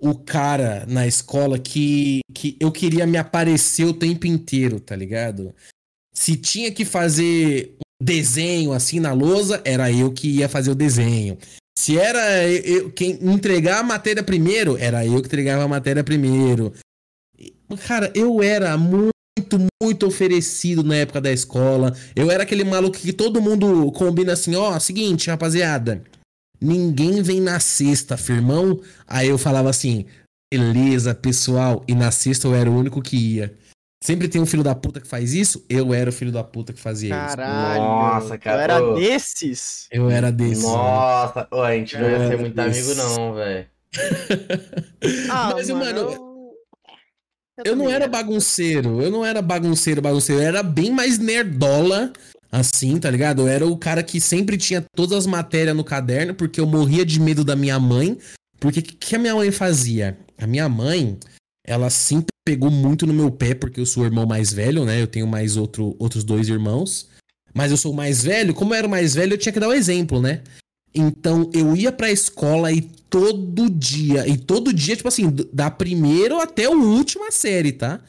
o 0.00 0.18
cara 0.18 0.84
na 0.86 1.06
escola 1.06 1.58
que, 1.58 2.20
que 2.34 2.56
eu 2.58 2.72
queria 2.72 3.06
me 3.06 3.16
aparecer 3.16 3.84
o 3.84 3.94
tempo 3.94 4.26
inteiro, 4.26 4.80
tá 4.80 4.96
ligado? 4.96 5.54
Se 6.12 6.36
tinha 6.36 6.72
que 6.72 6.84
fazer 6.84 7.76
desenho 8.00 8.72
assim 8.72 8.98
na 9.00 9.12
lousa, 9.12 9.60
era 9.64 9.92
eu 9.92 10.10
que 10.12 10.28
ia 10.28 10.48
fazer 10.48 10.70
o 10.70 10.74
desenho. 10.74 11.36
Se 11.78 11.98
era 11.98 12.46
eu, 12.48 12.62
eu- 12.62 12.90
quem 12.90 13.12
entregar 13.22 13.80
a 13.80 13.82
matéria 13.82 14.22
primeiro, 14.22 14.76
era 14.76 15.04
eu 15.04 15.20
que 15.20 15.26
entregava 15.26 15.64
a 15.64 15.68
matéria 15.68 16.04
primeiro. 16.04 16.72
Cara, 17.86 18.10
eu 18.14 18.42
era 18.42 18.76
muito, 18.76 19.12
muito 19.82 20.06
oferecido 20.06 20.82
na 20.82 20.96
época 20.96 21.20
da 21.20 21.32
escola. 21.32 21.96
Eu 22.14 22.30
era 22.30 22.42
aquele 22.42 22.64
maluco 22.64 22.98
que 22.98 23.12
todo 23.12 23.40
mundo 23.40 23.90
combina 23.92 24.32
assim, 24.32 24.54
ó, 24.56 24.78
seguinte, 24.78 25.30
rapaziada. 25.30 26.02
Ninguém 26.60 27.22
vem 27.22 27.40
na 27.40 27.58
sexta, 27.60 28.16
firmão. 28.16 28.80
Aí 29.06 29.28
eu 29.28 29.38
falava 29.38 29.70
assim, 29.70 30.04
beleza, 30.52 31.14
pessoal. 31.14 31.82
E 31.88 31.94
na 31.94 32.10
sexta 32.10 32.46
eu 32.48 32.54
era 32.54 32.70
o 32.70 32.76
único 32.76 33.00
que 33.00 33.16
ia. 33.16 33.54
Sempre 34.02 34.28
tem 34.28 34.40
um 34.40 34.46
filho 34.46 34.62
da 34.62 34.74
puta 34.74 35.00
que 35.00 35.06
faz 35.06 35.34
isso. 35.34 35.64
Eu 35.68 35.92
era 35.92 36.08
o 36.08 36.12
filho 36.12 36.32
da 36.32 36.42
puta 36.42 36.72
que 36.72 36.80
fazia 36.80 37.14
isso. 37.14 37.36
Caralho. 37.36 37.82
Nossa, 37.82 38.38
cara, 38.38 38.56
Eu 38.56 38.60
era 38.62 38.94
desses. 38.94 39.86
Eu 39.90 40.10
era 40.10 40.32
desse. 40.32 40.62
Nossa, 40.62 41.46
ô, 41.50 41.60
a 41.60 41.74
gente 41.74 41.98
não 41.98 42.08
ia 42.08 42.28
ser 42.28 42.38
muito 42.38 42.60
isso. 42.62 42.92
amigo, 42.92 42.94
não, 42.94 43.34
velho. 43.34 43.66
Ah, 45.30 45.52
Mas, 45.54 45.68
mano, 45.68 45.84
mano, 45.84 45.98
eu... 45.98 46.30
Eu 47.64 47.76
não 47.76 47.90
era 47.90 48.08
bagunceiro, 48.08 49.02
eu 49.02 49.10
não 49.10 49.24
era 49.24 49.42
bagunceiro, 49.42 50.00
bagunceiro, 50.00 50.40
eu 50.40 50.48
era 50.48 50.62
bem 50.62 50.90
mais 50.90 51.18
nerdola, 51.18 52.10
assim, 52.50 52.98
tá 52.98 53.10
ligado? 53.10 53.42
Eu 53.42 53.48
era 53.48 53.66
o 53.66 53.76
cara 53.76 54.02
que 54.02 54.18
sempre 54.18 54.56
tinha 54.56 54.82
todas 54.96 55.18
as 55.18 55.26
matérias 55.26 55.76
no 55.76 55.84
caderno, 55.84 56.34
porque 56.34 56.58
eu 56.60 56.66
morria 56.66 57.04
de 57.04 57.20
medo 57.20 57.44
da 57.44 57.54
minha 57.54 57.78
mãe. 57.78 58.16
Porque 58.58 58.80
o 58.80 58.82
que, 58.82 58.94
que 58.94 59.16
a 59.16 59.18
minha 59.18 59.34
mãe 59.34 59.50
fazia? 59.50 60.18
A 60.38 60.46
minha 60.46 60.68
mãe, 60.68 61.18
ela 61.66 61.90
sempre 61.90 62.28
pegou 62.44 62.70
muito 62.70 63.06
no 63.06 63.12
meu 63.14 63.30
pé, 63.30 63.54
porque 63.54 63.80
eu 63.80 63.86
sou 63.86 64.02
o 64.02 64.06
irmão 64.06 64.26
mais 64.26 64.52
velho, 64.52 64.84
né? 64.84 65.00
Eu 65.00 65.06
tenho 65.06 65.26
mais 65.26 65.56
outro, 65.56 65.94
outros 65.98 66.24
dois 66.24 66.48
irmãos. 66.48 67.08
Mas 67.54 67.70
eu 67.70 67.76
sou 67.76 67.92
o 67.92 67.96
mais 67.96 68.22
velho, 68.22 68.54
como 68.54 68.72
eu 68.74 68.78
era 68.78 68.86
o 68.86 68.90
mais 68.90 69.14
velho, 69.14 69.34
eu 69.34 69.38
tinha 69.38 69.52
que 69.52 69.60
dar 69.60 69.68
o 69.68 69.72
exemplo, 69.74 70.20
né? 70.20 70.42
Então 70.94 71.48
eu 71.52 71.76
ia 71.76 71.92
pra 71.92 72.10
escola 72.10 72.72
e 72.72 72.80
todo 72.80 73.68
dia, 73.70 74.26
e 74.26 74.36
todo 74.36 74.72
dia, 74.72 74.96
tipo 74.96 75.08
assim, 75.08 75.32
da 75.52 75.70
primeira 75.70 76.40
até 76.42 76.64
a 76.64 76.70
última 76.70 77.30
série, 77.30 77.72
tá? 77.72 78.00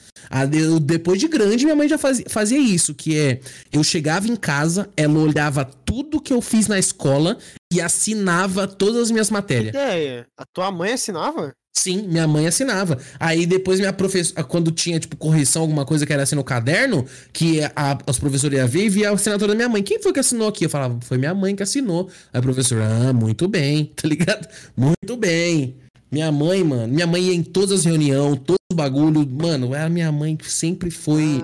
Eu- 0.51 0.79
depois 0.79 1.19
de 1.19 1.27
grande, 1.27 1.63
minha 1.65 1.75
mãe 1.75 1.87
já 1.87 1.97
fazia, 1.97 2.25
fazia 2.29 2.57
isso, 2.59 2.93
que 2.95 3.17
é, 3.17 3.39
eu 3.71 3.83
chegava 3.83 4.27
em 4.27 4.35
casa, 4.35 4.89
ela 4.95 5.17
olhava 5.19 5.65
tudo 5.65 6.21
que 6.21 6.33
eu 6.33 6.41
fiz 6.41 6.67
na 6.67 6.77
escola 6.79 7.37
e 7.71 7.79
assinava 7.81 8.67
todas 8.67 8.97
as 9.03 9.11
minhas 9.11 9.29
matérias. 9.29 9.69
Ideia. 9.75 10.27
A 10.37 10.43
tua 10.45 10.71
mãe 10.71 10.93
assinava? 10.93 11.53
Sim, 11.73 12.03
minha 12.07 12.27
mãe 12.27 12.45
assinava. 12.47 12.97
Aí 13.19 13.45
depois 13.45 13.79
minha 13.79 13.93
professora, 13.93 14.43
quando 14.43 14.71
tinha, 14.71 14.99
tipo, 14.99 15.15
correção, 15.15 15.63
alguma 15.63 15.85
coisa 15.85 16.05
que 16.05 16.13
era 16.13 16.23
assim 16.23 16.35
no 16.35 16.43
caderno, 16.43 17.05
que 17.33 17.61
a, 17.75 17.97
os 18.07 18.19
professores 18.19 18.59
iam 18.59 18.67
ver 18.67 18.85
e 18.85 18.89
via 18.89 19.09
a 19.09 19.13
assinatura 19.13 19.49
da 19.49 19.55
minha 19.55 19.69
mãe. 19.69 19.81
Quem 19.81 20.01
foi 20.01 20.13
que 20.13 20.19
assinou 20.19 20.47
aqui? 20.47 20.65
Eu 20.65 20.69
falava, 20.69 20.99
foi 21.01 21.17
minha 21.17 21.33
mãe 21.33 21.55
que 21.55 21.63
assinou. 21.63 22.09
Aí 22.33 22.39
a 22.39 22.41
professora, 22.41 22.87
ah, 22.87 23.13
muito 23.13 23.47
bem, 23.47 23.85
tá 23.95 24.07
ligado? 24.07 24.47
Muito 24.75 25.17
bem. 25.17 25.75
Minha 26.11 26.31
mãe, 26.31 26.61
mano, 26.63 26.93
minha 26.93 27.07
mãe 27.07 27.23
ia 27.23 27.33
em 27.33 27.41
todas 27.41 27.71
as 27.79 27.85
reuniões, 27.85 28.39
todos 28.45 28.59
os 28.69 28.75
bagulho. 28.75 29.25
Mano, 29.27 29.73
a 29.73 29.87
minha 29.87 30.11
mãe 30.11 30.37
sempre 30.43 30.91
foi. 30.91 31.43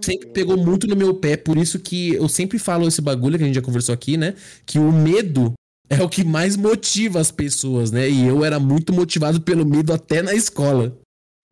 Sempre 0.00 0.28
pegou 0.28 0.56
muito 0.56 0.86
no 0.86 0.94
meu 0.94 1.14
pé, 1.14 1.36
por 1.36 1.56
isso 1.56 1.78
que 1.78 2.12
eu 2.14 2.28
sempre 2.28 2.58
falo 2.58 2.86
esse 2.86 3.00
bagulho 3.00 3.38
que 3.38 3.44
a 3.44 3.46
gente 3.46 3.56
já 3.56 3.62
conversou 3.62 3.92
aqui, 3.92 4.16
né? 4.16 4.34
Que 4.66 4.78
o 4.78 4.92
medo 4.92 5.54
é 6.00 6.02
o 6.02 6.08
que 6.08 6.24
mais 6.24 6.56
motiva 6.56 7.20
as 7.20 7.30
pessoas, 7.30 7.90
né? 7.90 8.08
E 8.08 8.26
eu 8.26 8.44
era 8.44 8.58
muito 8.58 8.92
motivado 8.92 9.40
pelo 9.42 9.64
medo 9.66 9.92
até 9.92 10.22
na 10.22 10.32
escola. 10.34 10.96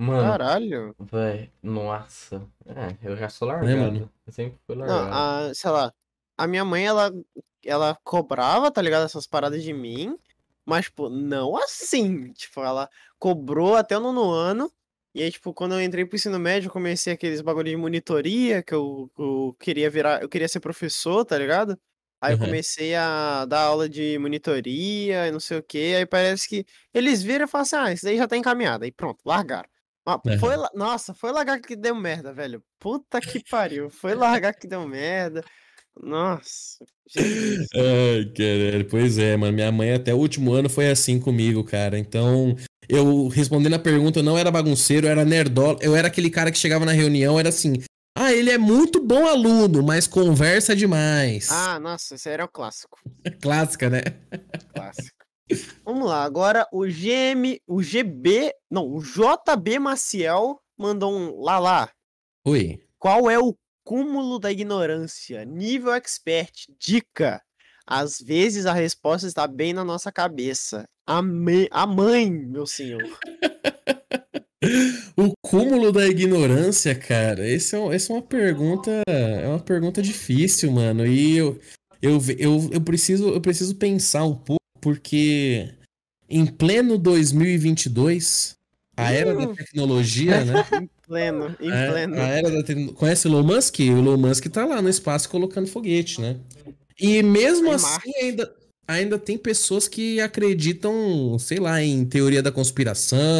Mano, 0.00 0.22
Caralho. 0.30 0.94
velho, 0.98 1.50
nossa. 1.62 2.42
É, 2.66 2.96
eu 3.02 3.16
já 3.16 3.28
sou 3.28 3.48
É, 3.50 3.52
largado. 3.52 3.76
mano. 3.78 4.10
Eu 4.26 4.32
sempre 4.32 4.58
fui 4.66 4.74
Não, 4.74 4.86
largado. 4.86 5.50
a, 5.50 5.54
sei 5.54 5.70
lá, 5.70 5.92
a 6.38 6.46
minha 6.46 6.64
mãe, 6.64 6.86
ela, 6.86 7.12
ela 7.64 7.98
cobrava, 8.02 8.70
tá 8.70 8.80
ligado, 8.80 9.04
essas 9.04 9.26
paradas 9.26 9.62
de 9.62 9.74
mim, 9.74 10.16
mas, 10.64 10.86
tipo, 10.86 11.10
não 11.10 11.54
assim. 11.56 12.32
Tipo, 12.32 12.60
ela 12.62 12.88
cobrou 13.18 13.76
até 13.76 13.98
o 13.98 14.00
nono 14.00 14.30
ano, 14.30 14.72
e 15.14 15.22
aí, 15.22 15.30
tipo, 15.30 15.52
quando 15.52 15.74
eu 15.74 15.82
entrei 15.82 16.06
pro 16.06 16.16
ensino 16.16 16.38
médio, 16.38 16.68
eu 16.68 16.72
comecei 16.72 17.12
aqueles 17.12 17.42
bagulho 17.42 17.68
de 17.68 17.76
monitoria, 17.76 18.62
que 18.62 18.72
eu, 18.72 19.10
eu 19.18 19.54
queria 19.60 19.90
virar, 19.90 20.22
eu 20.22 20.28
queria 20.30 20.48
ser 20.48 20.60
professor, 20.60 21.24
tá 21.26 21.36
ligado? 21.36 21.78
Aí 22.20 22.34
eu 22.34 22.38
Uhum. 22.38 22.44
comecei 22.46 22.94
a 22.94 23.44
dar 23.46 23.60
aula 23.62 23.88
de 23.88 24.18
monitoria 24.18 25.26
e 25.26 25.30
não 25.30 25.40
sei 25.40 25.58
o 25.58 25.62
quê, 25.62 25.94
aí 25.98 26.06
parece 26.06 26.48
que 26.48 26.66
eles 26.92 27.22
viram 27.22 27.46
e 27.46 27.48
falaram 27.48 27.62
assim, 27.62 27.76
ah, 27.76 27.92
isso 27.92 28.04
daí 28.04 28.16
já 28.16 28.28
tá 28.28 28.36
encaminhado, 28.36 28.84
aí 28.84 28.92
pronto, 28.92 29.20
largaram. 29.24 29.68
Mas 30.24 30.40
foi, 30.40 30.54
nossa, 30.74 31.14
foi 31.14 31.30
largar 31.30 31.60
que 31.60 31.76
deu 31.76 31.94
merda, 31.94 32.32
velho. 32.32 32.62
Puta 32.80 33.20
que 33.20 33.42
pariu. 33.48 33.88
Foi 33.90 34.14
largar 34.14 34.52
que 34.54 34.66
deu 34.66 34.86
merda. 34.88 35.44
Nossa. 36.02 36.84
Ai, 37.74 38.24
caralho, 38.36 38.86
pois 38.88 39.18
é, 39.18 39.36
mano. 39.36 39.52
Minha 39.52 39.70
mãe 39.70 39.92
até 39.92 40.12
o 40.12 40.16
último 40.18 40.52
ano 40.52 40.68
foi 40.68 40.90
assim 40.90 41.20
comigo, 41.20 41.62
cara. 41.62 41.98
Então, 41.98 42.56
eu 42.88 43.28
respondendo 43.28 43.74
a 43.74 43.78
pergunta, 43.78 44.18
eu 44.18 44.22
não 44.24 44.36
era 44.38 44.50
bagunceiro, 44.50 45.06
eu 45.06 45.10
era 45.10 45.24
nerdola. 45.24 45.78
Eu 45.80 45.94
era 45.94 46.08
aquele 46.08 46.30
cara 46.30 46.50
que 46.50 46.58
chegava 46.58 46.84
na 46.84 46.92
reunião, 46.92 47.38
era 47.38 47.48
assim. 47.50 47.74
Ah, 48.30 48.32
ele 48.32 48.50
é 48.50 48.58
muito 48.58 49.02
bom 49.02 49.26
aluno, 49.26 49.82
mas 49.82 50.06
conversa 50.06 50.76
demais. 50.76 51.50
Ah, 51.50 51.80
nossa, 51.80 52.14
esse 52.14 52.28
era 52.28 52.44
o 52.44 52.48
clássico. 52.48 52.96
Clássica, 53.42 53.90
né? 53.90 54.02
Clássico. 54.72 55.18
Vamos 55.84 56.08
lá, 56.08 56.22
agora 56.22 56.64
o 56.72 56.86
GM, 56.86 57.60
o 57.66 57.82
GB, 57.82 58.54
não, 58.70 58.86
o 58.86 59.02
JB 59.02 59.80
Maciel 59.80 60.60
mandou 60.78 61.12
um 61.12 61.40
lá 61.40 61.58
lá. 61.58 61.90
Oi. 62.44 62.78
Qual 63.00 63.28
é 63.28 63.36
o 63.36 63.52
cúmulo 63.82 64.38
da 64.38 64.52
ignorância? 64.52 65.44
Nível 65.44 65.92
expert. 65.92 66.66
Dica. 66.78 67.42
Às 67.84 68.20
vezes 68.20 68.64
a 68.64 68.72
resposta 68.72 69.26
está 69.26 69.48
bem 69.48 69.72
na 69.72 69.84
nossa 69.84 70.12
cabeça. 70.12 70.88
A 71.04 71.20
mãe, 71.20 72.30
meu 72.30 72.64
senhor. 72.64 73.02
O 75.16 75.32
cúmulo 75.42 75.90
da 75.90 76.06
ignorância, 76.06 76.94
cara, 76.94 77.48
esse 77.48 77.74
é, 77.74 77.94
essa 77.94 78.12
é 78.12 78.16
uma 78.16 78.22
pergunta, 78.22 78.90
é 79.08 79.46
uma 79.48 79.58
pergunta 79.58 80.02
difícil, 80.02 80.70
mano. 80.70 81.06
E 81.06 81.36
eu, 81.36 81.58
eu, 82.02 82.18
eu, 82.38 82.70
eu 82.72 82.80
preciso, 82.80 83.28
eu 83.30 83.40
preciso 83.40 83.74
pensar 83.76 84.24
um 84.24 84.34
pouco, 84.34 84.60
porque 84.80 85.70
em 86.28 86.44
pleno 86.46 86.98
2022, 86.98 88.56
a 88.96 89.10
era 89.12 89.34
da 89.34 89.46
tecnologia, 89.54 90.44
né? 90.44 90.54
Em 90.82 90.90
pleno, 91.12 91.56
em 91.60 91.72
É, 91.72 91.90
pleno. 91.90 92.14
a 92.20 92.28
era 92.28 92.50
da 92.50 92.62
tecno- 92.62 92.92
Conhece 92.92 93.26
o 93.26 93.30
Elon 93.30 93.42
Musk? 93.42 93.78
O 93.80 93.82
Elon 93.82 94.16
Musk 94.16 94.46
tá 94.46 94.64
lá 94.64 94.80
no 94.80 94.88
espaço 94.88 95.28
colocando 95.28 95.66
foguete, 95.66 96.20
né? 96.20 96.36
E 97.00 97.20
mesmo 97.22 97.66
Em 97.68 97.72
assim, 97.74 97.84
Marte. 97.84 98.16
ainda, 98.22 98.54
ainda 98.86 99.18
tem 99.18 99.36
pessoas 99.36 99.88
que 99.88 100.20
acreditam, 100.20 101.36
sei 101.38 101.58
lá, 101.58 101.82
em 101.82 102.04
teoria 102.04 102.40
da 102.42 102.52
conspiração, 102.52 103.38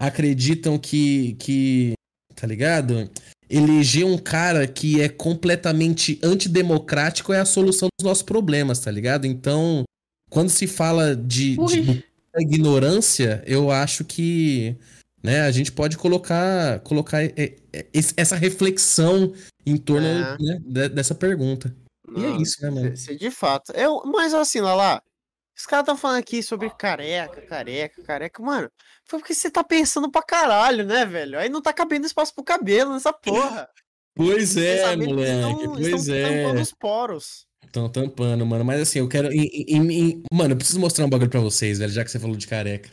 acreditam 0.00 0.78
que, 0.78 1.34
que 1.38 1.92
tá 2.34 2.46
ligado? 2.46 3.08
Eleger 3.48 4.06
um 4.06 4.16
cara 4.16 4.66
que 4.66 5.00
é 5.00 5.08
completamente 5.08 6.18
antidemocrático 6.22 7.32
é 7.32 7.40
a 7.40 7.44
solução 7.44 7.88
dos 7.98 8.04
nossos 8.06 8.22
problemas, 8.22 8.78
tá 8.80 8.90
ligado? 8.90 9.26
Então, 9.26 9.84
quando 10.30 10.48
se 10.48 10.66
fala 10.66 11.14
de, 11.14 11.56
de 11.56 12.04
ignorância, 12.38 13.42
eu 13.46 13.70
acho 13.70 14.04
que 14.04 14.76
né, 15.22 15.42
a 15.42 15.50
gente 15.50 15.70
pode 15.72 15.98
colocar, 15.98 16.80
colocar 16.80 17.22
é, 17.22 17.32
é, 17.72 17.86
essa 18.16 18.36
reflexão 18.36 19.32
em 19.66 19.76
torno 19.76 20.06
É. 20.06 20.36
né, 20.38 20.58
de- 20.64 20.88
dessa 20.88 21.14
pergunta. 21.14 21.74
E 22.16 22.24
é 22.24 22.28
Não, 22.28 22.40
isso, 22.40 22.56
né, 22.62 22.70
mano? 22.70 22.96
se- 22.96 23.04
se 23.04 23.16
de 23.16 23.30
fato. 23.30 23.72
Eu, 23.72 24.02
mas 24.06 24.32
assim, 24.32 24.60
lá 24.60 24.74
lá. 24.74 25.02
Os 25.60 25.66
caras 25.66 25.82
estão 25.82 25.96
falando 25.96 26.18
aqui 26.20 26.42
sobre 26.42 26.70
careca, 26.70 27.42
careca, 27.42 28.02
careca. 28.02 28.42
Mano, 28.42 28.70
foi 29.06 29.18
porque 29.20 29.34
você 29.34 29.50
tá 29.50 29.62
pensando 29.62 30.10
pra 30.10 30.22
caralho, 30.22 30.86
né, 30.86 31.04
velho? 31.04 31.38
Aí 31.38 31.50
não 31.50 31.60
tá 31.60 31.70
cabendo 31.70 32.06
espaço 32.06 32.34
pro 32.34 32.42
cabelo 32.42 32.94
nessa 32.94 33.12
porra. 33.12 33.68
Pois 34.16 34.56
é, 34.56 34.96
moleque, 34.96 35.20
estão- 35.30 35.72
pois 35.74 35.86
estão 35.86 36.14
é. 36.14 36.42
tampando 36.42 36.62
os 36.62 36.72
poros. 36.72 37.46
Estão 37.64 37.88
tampando, 37.90 38.46
mano. 38.46 38.64
Mas 38.64 38.80
assim, 38.80 39.00
eu 39.00 39.08
quero. 39.08 39.30
em- 39.30 39.50
em- 39.68 39.92
em- 39.92 40.22
Mano, 40.32 40.54
eu 40.54 40.56
preciso 40.56 40.80
mostrar 40.80 41.04
um 41.04 41.10
bagulho 41.10 41.30
pra 41.30 41.40
vocês, 41.40 41.78
velho, 41.78 41.92
já 41.92 42.02
que 42.04 42.10
você 42.10 42.18
falou 42.18 42.36
de 42.36 42.46
careca. 42.46 42.88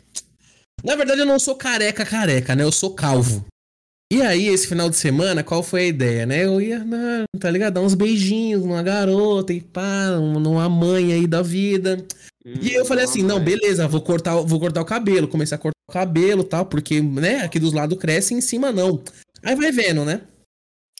Na 0.83 0.95
verdade, 0.95 1.21
eu 1.21 1.25
não 1.25 1.39
sou 1.39 1.55
careca, 1.55 2.05
careca, 2.05 2.53
né? 2.53 2.63
Eu 2.63 2.71
sou 2.71 2.93
calvo. 2.93 3.45
E 4.11 4.21
aí, 4.21 4.47
esse 4.47 4.67
final 4.67 4.89
de 4.89 4.95
semana, 4.95 5.43
qual 5.43 5.63
foi 5.63 5.81
a 5.81 5.87
ideia, 5.87 6.25
né? 6.25 6.45
Eu 6.45 6.61
ia, 6.61 6.79
na- 6.83 7.23
tá 7.39 7.49
ligado? 7.49 7.73
Dar 7.75 7.81
uns 7.81 7.93
beijinhos 7.95 8.61
numa 8.63 8.83
garota 8.83 9.51
e 9.51 9.59
pá, 9.61 10.11
numa 10.11 10.69
mãe 10.69 11.11
aí 11.13 11.27
da 11.27 11.41
vida. 11.41 12.05
E 12.47 12.69
aí 12.69 12.75
eu 12.75 12.85
falei 12.85 13.03
assim, 13.03 13.21
não, 13.21 13.43
beleza, 13.43 13.87
vou 13.89 14.01
cortar, 14.01 14.35
vou 14.37 14.59
cortar 14.59 14.81
o 14.81 14.85
cabelo. 14.85 15.27
Comecei 15.27 15.55
a 15.55 15.59
cortar 15.59 15.77
o 15.89 15.91
cabelo 15.91 16.43
e 16.43 16.45
tal, 16.45 16.65
porque, 16.65 17.01
né, 17.01 17.41
aqui 17.41 17.59
dos 17.59 17.73
lados 17.73 17.97
cresce, 17.99 18.33
em 18.33 18.39
cima 18.39 18.71
não. 18.71 19.03
Aí 19.43 19.53
vai 19.53 19.71
vendo, 19.71 20.05
né? 20.05 20.21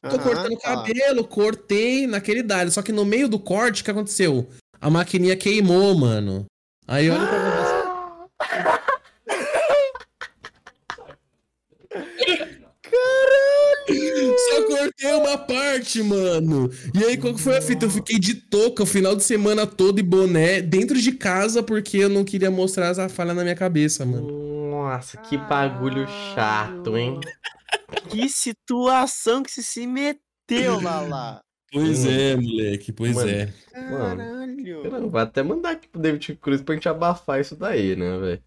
Tô 0.02 0.19
cortando 0.19 0.53
o 0.53 0.57
tá. 0.57 0.76
cabelo, 0.76 1.24
cortei 1.24 2.06
naquele 2.06 2.44
dado. 2.44 2.69
Só 2.69 2.82
que 2.82 2.91
no 2.91 3.06
meio 3.06 3.30
do 3.30 3.40
corte, 3.40 3.82
o 3.82 3.86
que 3.86 3.91
aconteceu? 3.91 4.48
A 4.80 4.90
maquininha 4.90 5.36
queimou, 5.36 5.95
mano. 5.95 6.45
Aí 6.86 7.10
olha 7.10 7.26
pra 7.26 8.68
você. 8.74 8.77
Só 14.38 14.64
cortei 14.68 15.14
uma 15.14 15.38
parte, 15.38 16.03
mano. 16.03 16.69
E 16.93 17.03
aí, 17.03 17.18
qual 17.18 17.34
que 17.34 17.41
foi 17.41 17.57
a 17.57 17.61
fita? 17.61 17.85
Eu 17.85 17.89
fiquei 17.89 18.19
de 18.19 18.35
touca 18.35 18.84
o 18.84 18.85
final 18.85 19.15
de 19.15 19.23
semana 19.23 19.65
todo 19.65 19.99
e 19.99 20.03
boné 20.03 20.61
dentro 20.61 20.99
de 20.99 21.11
casa 21.11 21.64
porque 21.64 21.97
eu 21.97 22.09
não 22.09 22.23
queria 22.23 22.51
mostrar 22.51 22.88
essa 22.88 23.09
falha 23.09 23.34
na 23.34 23.43
minha 23.43 23.55
cabeça, 23.55 24.05
mano. 24.05 24.27
Nossa, 24.69 25.18
que 25.18 25.38
bagulho 25.38 26.07
chato, 26.34 26.95
hein? 26.95 27.19
Que 28.09 28.30
situação 28.30 29.43
que 29.43 29.51
você 29.51 29.61
se 29.61 29.88
meteu, 29.88 30.80
Lala. 30.81 31.41
Pois 31.72 32.06
Hum. 32.06 32.10
é, 32.10 32.35
moleque, 32.38 32.91
pois 32.94 33.14
Mano. 33.15 33.30
é. 33.30 33.53
Caralho. 33.73 34.85
Eu 34.85 35.10
vou 35.10 35.19
até 35.19 35.44
mandar 35.44 35.72
aqui 35.72 35.88
pro 35.88 35.99
David 36.02 36.35
Cruz 36.41 36.61
pra 36.61 36.76
gente 36.76 36.88
abafar 36.88 37.41
isso 37.41 37.56
daí, 37.56 37.95
né, 37.95 38.18
velho? 38.18 38.44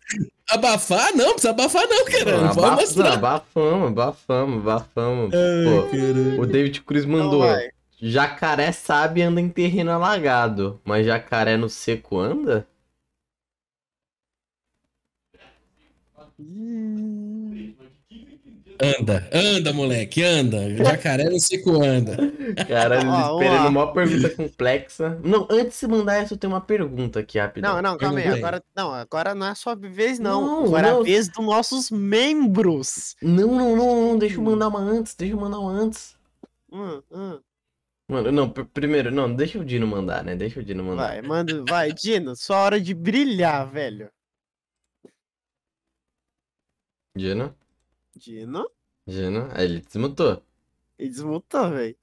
Abafar? 0.49 1.15
Não, 1.15 1.33
precisa 1.33 1.51
abafar 1.51 1.87
não, 1.87 2.05
caralho. 2.07 2.55
Pode 2.55 2.59
Abaf- 2.67 2.81
mostrar. 2.81 3.13
Abafamos, 3.15 3.89
abafamos, 3.91 4.61
abafamos. 4.67 5.35
Ai, 5.35 6.37
Pô, 6.37 6.43
o 6.43 6.47
David 6.47 6.81
Cruz 6.83 7.05
Então 7.05 7.17
mandou. 7.19 7.41
vai. 7.41 7.69
Jacaré 8.03 8.73
sabe 8.73 9.21
anda 9.23 9.41
em 9.41 9.49
terreno 9.51 9.91
alagado, 9.91 10.81
mas 10.85 11.05
jacaré 11.05 11.57
no 11.59 11.69
seco 11.69 12.19
anda? 12.19 12.67
Anda, 18.83 19.29
anda, 19.31 19.73
moleque, 19.75 20.23
anda. 20.23 20.75
Jacaré 20.75 21.25
no 21.25 21.39
seco 21.39 21.83
anda. 21.83 22.17
Caralho, 22.67 23.11
Ó, 23.11 23.43
esperando 23.43 23.67
ó. 23.67 23.69
uma 23.69 23.93
pergunta 23.93 24.31
complexa. 24.31 25.21
Não, 25.23 25.47
antes 25.51 25.79
de 25.79 25.87
mandar 25.87 26.15
essa, 26.23 26.33
eu 26.33 26.39
tenho 26.39 26.53
uma 26.53 26.63
pergunta 26.63 27.21
aqui, 27.21 27.39
rapidão. 27.39 27.75
Não, 27.75 27.83
não, 27.83 27.99
calma 27.99 28.19
aí. 28.21 28.29
Agora, 28.29 28.63
não, 28.75 28.95
agora 28.95 29.35
não 29.35 29.47
é 29.49 29.55
sua 29.55 29.75
vez, 29.75 30.19
não. 30.19 30.41
Não, 30.47 30.65
agora 30.65 30.89
é 30.89 30.91
não. 30.93 31.01
a 31.01 31.03
vez 31.05 31.29
dos 31.29 31.45
nossos 31.45 31.91
membros. 31.91 33.17
Não, 33.21 33.49
não, 33.49 33.77
não, 33.77 34.03
não, 34.09 34.19
deixa 34.19 34.37
eu 34.37 34.43
mandar 34.43 34.69
uma 34.69 34.81
antes, 34.81 35.15
deixa 35.15 35.35
eu 35.35 35.41
mandar 35.41 35.59
uma 35.59 35.73
antes. 35.73 36.17
Hum, 36.73 37.03
hum. 37.13 37.39
Mano, 38.09 38.33
não, 38.33 38.49
pr- 38.49 38.65
primeiro, 38.73 39.11
não, 39.11 39.33
deixa 39.33 39.59
o 39.59 39.65
Dino 39.65 39.87
mandar, 39.87 40.25
né? 40.25 40.35
Deixa 40.35 40.59
o 40.59 40.63
Dino 40.65 40.83
mandar. 40.83 41.09
Vai, 41.09 41.23
manda, 41.23 41.63
vai, 41.69 41.93
Dino, 41.93 42.35
sua 42.35 42.57
hora 42.59 42.81
de 42.81 42.95
brilhar, 42.95 43.71
velho. 43.71 44.11
Dino, 47.17 47.55
Dino, 48.17 48.69
Dino, 49.07 49.49
aí 49.53 49.65
ele 49.65 49.81
desmutou. 49.81 50.43
ele 50.99 51.09
desmutou, 51.09 51.71
velho. 51.71 51.97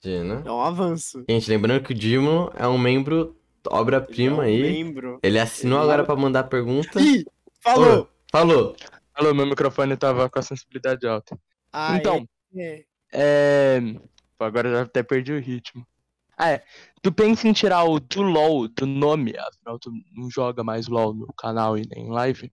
Dino. 0.00 0.42
É 0.46 0.52
um 0.52 0.60
avanço. 0.60 1.24
Gente, 1.28 1.50
lembrando 1.50 1.82
que 1.82 1.92
o 1.92 1.94
Dimo 1.94 2.50
é 2.54 2.66
um 2.68 2.78
membro 2.78 3.36
obra-prima 3.66 4.46
Ele 4.48 4.62
é 4.62 4.62
um 4.62 4.66
aí. 4.66 4.72
Membro. 4.84 5.18
Ele 5.22 5.38
assinou 5.38 5.78
Ele 5.80 5.84
agora 5.84 6.02
é- 6.02 6.06
pra 6.06 6.16
mandar 6.16 6.44
pergunta. 6.44 7.00
Ih, 7.00 7.24
falou. 7.60 8.02
Ô, 8.02 8.08
falou. 8.30 8.76
Alô, 9.12 9.34
meu 9.34 9.46
microfone 9.46 9.96
tava 9.96 10.30
com 10.30 10.38
a 10.38 10.42
sensibilidade 10.42 11.06
alta. 11.06 11.38
Ah, 11.72 11.96
então, 11.96 12.26
é. 12.54 12.84
é. 13.12 13.80
Pô, 14.38 14.44
agora 14.44 14.68
eu 14.68 14.74
já 14.74 14.82
até 14.82 15.02
perdi 15.02 15.32
o 15.32 15.40
ritmo. 15.40 15.84
Ah, 16.36 16.50
é. 16.50 16.62
Tu 17.02 17.10
pensa 17.12 17.48
em 17.48 17.52
tirar 17.52 17.82
o 17.82 17.98
do 17.98 18.22
LOL 18.22 18.68
do 18.68 18.86
nome, 18.86 19.34
afinal 19.36 19.76
tu 19.78 19.90
não 20.14 20.30
joga 20.30 20.62
mais 20.62 20.86
LOL 20.86 21.12
no 21.12 21.32
canal 21.32 21.76
e 21.76 21.82
nem 21.88 22.06
em 22.06 22.10
live? 22.10 22.52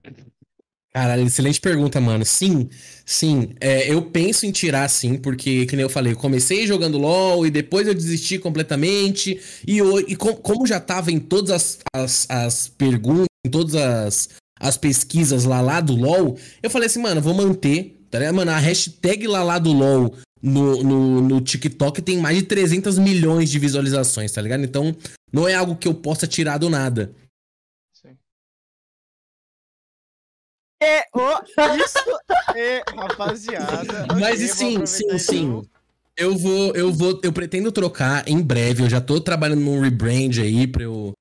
Caralho, 0.96 1.24
excelente 1.24 1.60
pergunta, 1.60 2.00
mano. 2.00 2.24
Sim, 2.24 2.70
sim. 3.06 3.50
É, 3.60 3.92
eu 3.92 4.02
penso 4.02 4.46
em 4.46 4.52
tirar 4.54 4.88
sim, 4.88 5.18
porque, 5.18 5.66
que 5.66 5.76
nem 5.76 5.84
eu 5.84 5.90
falei, 5.90 6.14
eu 6.14 6.18
comecei 6.18 6.66
jogando 6.66 6.98
LOL 6.98 7.46
e 7.46 7.52
depois 7.52 7.86
eu 7.86 7.94
desisti 7.94 8.40
completamente. 8.40 9.38
E, 9.68 9.78
eu, 9.78 10.00
e 10.00 10.16
com- 10.16 10.34
como 10.38 10.66
já 10.66 10.80
tava 10.80 11.12
em 11.12 11.20
todas 11.20 11.52
as, 11.52 11.80
as, 11.94 12.26
as 12.30 12.68
perguntas, 12.70 13.26
em 13.46 13.50
todas 13.50 13.76
as, 13.76 14.30
as 14.58 14.78
pesquisas 14.78 15.44
lá 15.44 15.60
lá 15.60 15.82
do 15.82 15.94
LOL, 15.94 16.38
eu 16.64 16.70
falei 16.70 16.86
assim, 16.88 17.02
mano, 17.02 17.20
vou 17.22 17.34
manter, 17.34 18.00
tá 18.10 18.18
ligado? 18.18 18.36
Mano, 18.36 18.52
a 18.52 18.58
hashtag 18.58 19.28
lá 19.28 19.44
lá 19.44 19.60
do 19.60 19.74
LOL 19.74 20.16
no, 20.42 20.82
no, 20.82 21.22
no 21.22 21.42
TikTok 21.42 22.02
tem 22.02 22.20
mais 22.20 22.38
de 22.38 22.44
300 22.44 22.98
milhões 23.00 23.50
de 23.50 23.60
visualizações, 23.60 24.32
tá 24.32 24.42
ligado? 24.42 24.64
Então, 24.64 24.96
não 25.30 25.46
é 25.46 25.56
algo 25.56 25.76
que 25.76 25.90
eu 25.90 25.94
possa 25.94 26.26
tirar 26.26 26.58
do 26.58 26.70
nada. 26.70 27.12
É, 30.82 31.06
ó, 31.14 31.42
isso 31.78 31.98
é, 32.56 32.84
rapaziada. 32.96 34.08
Mas 34.20 34.36
ok, 34.36 34.44
e 34.44 34.48
vou 34.48 34.56
sim, 34.56 34.86
sim, 34.86 35.18
sim. 35.18 35.64
Eu 36.18 36.38
vou, 36.38 36.74
eu 36.76 36.94
vou, 36.94 37.20
eu 37.24 37.34
pretendo 37.34 37.72
trocar 37.72 38.28
em 38.28 38.42
breve. 38.42 38.84
Eu 38.84 38.90
já 38.90 39.02
tô 39.02 39.20
trabalhando 39.20 39.62
num 39.62 39.82
rebrand 39.82 40.40
aí 40.40 40.66
pra 40.66 40.84
eu, 40.84 41.14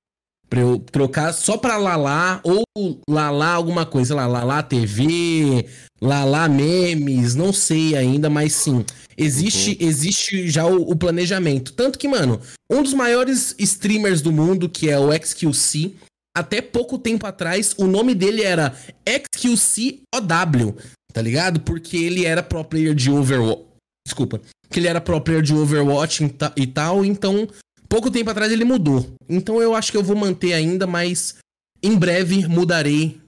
pra 0.48 0.60
eu 0.60 0.78
trocar 0.78 1.32
só 1.32 1.56
pra 1.56 1.76
Lala 1.76 2.40
ou 2.44 2.64
Lala 3.08 3.48
alguma 3.48 3.84
coisa, 3.84 4.08
sei 4.08 4.16
lá, 4.16 4.26
Lala 4.26 4.62
TV, 4.62 5.66
Lala 6.00 6.48
memes, 6.48 7.34
não 7.34 7.52
sei 7.52 7.96
ainda, 7.96 8.30
mas 8.30 8.52
sim. 8.52 8.84
Existe, 9.16 9.76
existe 9.80 10.48
já 10.48 10.66
o, 10.66 10.90
o 10.90 10.96
planejamento. 10.96 11.72
Tanto 11.72 11.98
que, 11.98 12.08
mano, 12.08 12.40
um 12.70 12.82
dos 12.82 12.92
maiores 12.92 13.54
streamers 13.58 14.20
do 14.20 14.32
mundo, 14.32 14.68
que 14.68 14.90
é 14.90 14.98
o 14.98 15.12
XQC, 15.12 15.94
até 16.36 16.60
pouco 16.60 16.98
tempo 16.98 17.26
atrás, 17.26 17.74
o 17.78 17.86
nome 17.86 18.14
dele 18.14 18.42
era 18.42 18.76
XQCOW, 19.08 20.76
tá 21.12 21.22
ligado? 21.22 21.60
Porque 21.60 21.96
ele 21.96 22.24
era 22.24 22.42
pro 22.42 22.64
player 22.64 22.94
de 22.94 23.10
Overwatch. 23.10 23.64
Desculpa. 24.06 24.40
Que 24.68 24.80
ele 24.80 24.88
era 24.88 25.00
pro 25.00 25.20
player 25.20 25.42
de 25.42 25.54
Overwatch 25.54 26.24
e 26.24 26.28
ta- 26.30 26.52
tal, 26.72 27.04
então, 27.04 27.48
pouco 27.88 28.10
tempo 28.10 28.30
atrás 28.30 28.50
ele 28.52 28.64
mudou. 28.64 29.06
Então 29.28 29.62
eu 29.62 29.74
acho 29.74 29.90
que 29.92 29.96
eu 29.96 30.02
vou 30.02 30.16
manter 30.16 30.52
ainda, 30.52 30.86
mas 30.86 31.36
em 31.82 31.96
breve 31.96 32.46
mudarei 32.48 33.20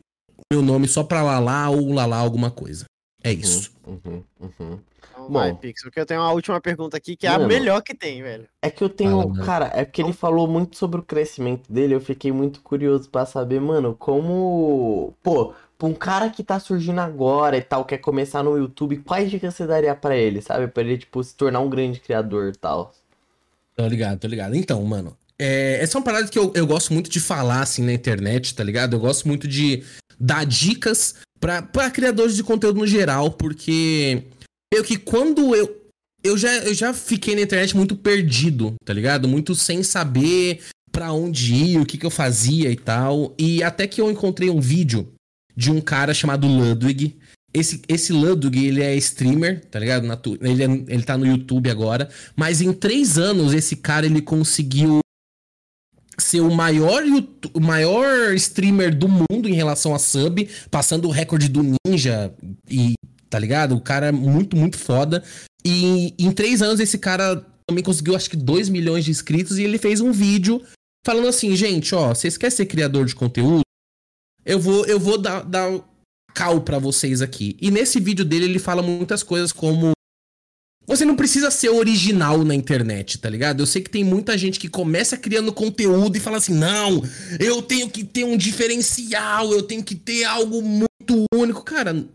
meu 0.52 0.62
nome 0.62 0.86
só 0.88 1.02
pra 1.02 1.22
Lala 1.22 1.70
ou 1.70 1.92
Lala 1.92 2.16
alguma 2.16 2.50
coisa. 2.50 2.84
É 3.22 3.32
isso. 3.32 3.70
Uhum, 3.86 4.22
uhum. 4.40 4.50
Então 4.68 4.80
Bom. 5.28 5.38
vai, 5.38 5.54
Pixel, 5.54 5.90
que 5.90 5.98
eu 6.00 6.06
tenho 6.06 6.20
uma 6.20 6.32
última 6.32 6.60
pergunta 6.60 6.96
aqui, 6.96 7.16
que 7.16 7.26
é 7.26 7.30
a 7.30 7.38
Mano. 7.38 7.48
melhor 7.48 7.82
que 7.82 7.94
tem, 7.94 8.22
velho. 8.22 8.46
É 8.62 8.70
que 8.70 8.82
eu 8.82 8.88
tenho. 8.88 9.28
Mano. 9.28 9.44
cara, 9.44 9.70
é 9.74 9.84
porque 9.84 10.02
ele 10.02 10.12
falou 10.12 10.46
muito 10.48 10.76
sobre 10.76 11.00
o 11.00 11.02
crescimento 11.02 11.70
dele. 11.72 11.94
Eu 11.94 12.00
fiquei 12.00 12.32
muito 12.32 12.60
curioso 12.60 13.08
pra 13.10 13.26
saber, 13.26 13.60
mano, 13.60 13.94
como. 13.94 15.14
Pô, 15.22 15.54
pra 15.78 15.88
um 15.88 15.94
cara 15.94 16.30
que 16.30 16.42
tá 16.42 16.58
surgindo 16.58 17.00
agora 17.00 17.56
e 17.56 17.62
tal, 17.62 17.84
quer 17.84 17.98
começar 17.98 18.42
no 18.42 18.56
YouTube, 18.56 18.98
quais 18.98 19.30
dicas 19.30 19.54
você 19.54 19.66
daria 19.66 19.94
pra 19.94 20.16
ele, 20.16 20.40
sabe? 20.40 20.68
Pra 20.68 20.82
ele, 20.82 20.98
tipo, 20.98 21.22
se 21.22 21.34
tornar 21.34 21.60
um 21.60 21.68
grande 21.70 22.00
criador 22.00 22.52
e 22.54 22.56
tal. 22.56 22.92
Tô 23.74 23.86
ligado, 23.86 24.18
tô 24.18 24.26
ligado. 24.26 24.54
Então, 24.56 24.82
mano, 24.84 25.16
é, 25.38 25.78
essa 25.82 25.96
é 25.96 25.98
uma 25.98 26.04
parada 26.04 26.28
que 26.28 26.38
eu, 26.38 26.50
eu 26.54 26.66
gosto 26.66 26.92
muito 26.92 27.10
de 27.10 27.20
falar, 27.20 27.60
assim, 27.60 27.82
na 27.84 27.92
internet, 27.92 28.54
tá 28.54 28.64
ligado? 28.64 28.96
Eu 28.96 29.00
gosto 29.00 29.28
muito 29.28 29.46
de 29.46 29.82
dar 30.18 30.46
dicas 30.46 31.16
pra, 31.38 31.60
pra 31.60 31.90
criadores 31.90 32.34
de 32.34 32.42
conteúdo 32.42 32.80
no 32.80 32.86
geral, 32.86 33.30
porque 33.30 34.24
meio 34.72 34.84
que 34.84 34.96
quando 34.96 35.54
eu. 35.54 35.82
Eu 36.24 36.36
já, 36.36 36.52
eu 36.58 36.74
já 36.74 36.92
fiquei 36.92 37.36
na 37.36 37.42
internet 37.42 37.76
muito 37.76 37.94
perdido, 37.94 38.74
tá 38.84 38.92
ligado? 38.92 39.28
Muito 39.28 39.54
sem 39.54 39.82
saber 39.84 40.60
pra 40.90 41.12
onde 41.12 41.54
ir, 41.54 41.78
o 41.78 41.86
que, 41.86 41.96
que 41.96 42.04
eu 42.06 42.10
fazia 42.10 42.70
e 42.70 42.76
tal. 42.76 43.32
E 43.38 43.62
até 43.62 43.86
que 43.86 44.00
eu 44.00 44.10
encontrei 44.10 44.50
um 44.50 44.60
vídeo 44.60 45.12
de 45.56 45.70
um 45.70 45.80
cara 45.80 46.12
chamado 46.12 46.48
Ludwig. 46.48 47.16
Esse, 47.54 47.80
esse 47.88 48.12
Ludwig, 48.12 48.66
ele 48.66 48.82
é 48.82 48.96
streamer, 48.96 49.64
tá 49.66 49.78
ligado? 49.78 50.14
Tu- 50.16 50.36
ele, 50.42 50.64
é- 50.64 50.84
ele 50.94 51.02
tá 51.04 51.16
no 51.16 51.26
YouTube 51.26 51.70
agora. 51.70 52.08
Mas 52.34 52.60
em 52.60 52.72
três 52.72 53.16
anos, 53.18 53.54
esse 53.54 53.76
cara 53.76 54.04
ele 54.06 54.20
conseguiu 54.20 54.98
ser 56.18 56.40
o 56.40 56.50
maior, 56.52 57.02
o 57.54 57.60
maior 57.60 58.34
streamer 58.34 58.96
do 58.96 59.06
mundo 59.08 59.48
em 59.48 59.54
relação 59.54 59.94
a 59.94 59.98
sub, 59.98 60.48
passando 60.70 61.06
o 61.06 61.10
recorde 61.12 61.48
do 61.48 61.62
Ninja 61.86 62.34
e 62.68 62.94
tá 63.28 63.38
ligado? 63.38 63.74
O 63.74 63.80
cara 63.80 64.06
é 64.06 64.12
muito, 64.12 64.56
muito 64.56 64.78
foda. 64.78 65.22
E 65.64 66.14
em 66.18 66.30
três 66.32 66.62
anos 66.62 66.80
esse 66.80 66.98
cara 66.98 67.44
também 67.68 67.82
conseguiu 67.82 68.14
acho 68.14 68.30
que 68.30 68.36
2 68.36 68.68
milhões 68.68 69.04
de 69.04 69.10
inscritos 69.10 69.58
e 69.58 69.64
ele 69.64 69.78
fez 69.78 70.00
um 70.00 70.12
vídeo 70.12 70.62
falando 71.04 71.28
assim, 71.28 71.54
gente, 71.56 71.94
ó, 71.94 72.14
vocês 72.14 72.36
querem 72.36 72.54
ser 72.54 72.66
criador 72.66 73.06
de 73.06 73.14
conteúdo? 73.14 73.62
Eu 74.44 74.60
vou, 74.60 74.86
eu 74.86 75.00
vou 75.00 75.18
dar, 75.18 75.42
dar 75.42 75.80
cal 76.32 76.60
pra 76.60 76.78
vocês 76.78 77.22
aqui. 77.22 77.56
E 77.60 77.70
nesse 77.70 77.98
vídeo 77.98 78.24
dele 78.24 78.44
ele 78.44 78.58
fala 78.58 78.82
muitas 78.82 79.22
coisas 79.22 79.52
como 79.52 79.92
Você 80.86 81.04
não 81.04 81.16
precisa 81.16 81.50
ser 81.50 81.70
original 81.70 82.44
na 82.44 82.54
internet, 82.54 83.18
tá 83.18 83.28
ligado? 83.28 83.60
Eu 83.60 83.66
sei 83.66 83.82
que 83.82 83.90
tem 83.90 84.04
muita 84.04 84.38
gente 84.38 84.60
que 84.60 84.68
começa 84.68 85.16
criando 85.16 85.52
conteúdo 85.52 86.16
e 86.16 86.20
fala 86.20 86.36
assim: 86.36 86.54
não, 86.54 87.02
eu 87.40 87.60
tenho 87.62 87.90
que 87.90 88.04
ter 88.04 88.24
um 88.24 88.36
diferencial, 88.36 89.52
eu 89.52 89.62
tenho 89.62 89.82
que 89.82 89.96
ter 89.96 90.22
algo 90.24 90.62
muito 90.62 91.24
único. 91.34 91.64
Cara, 91.64 92.06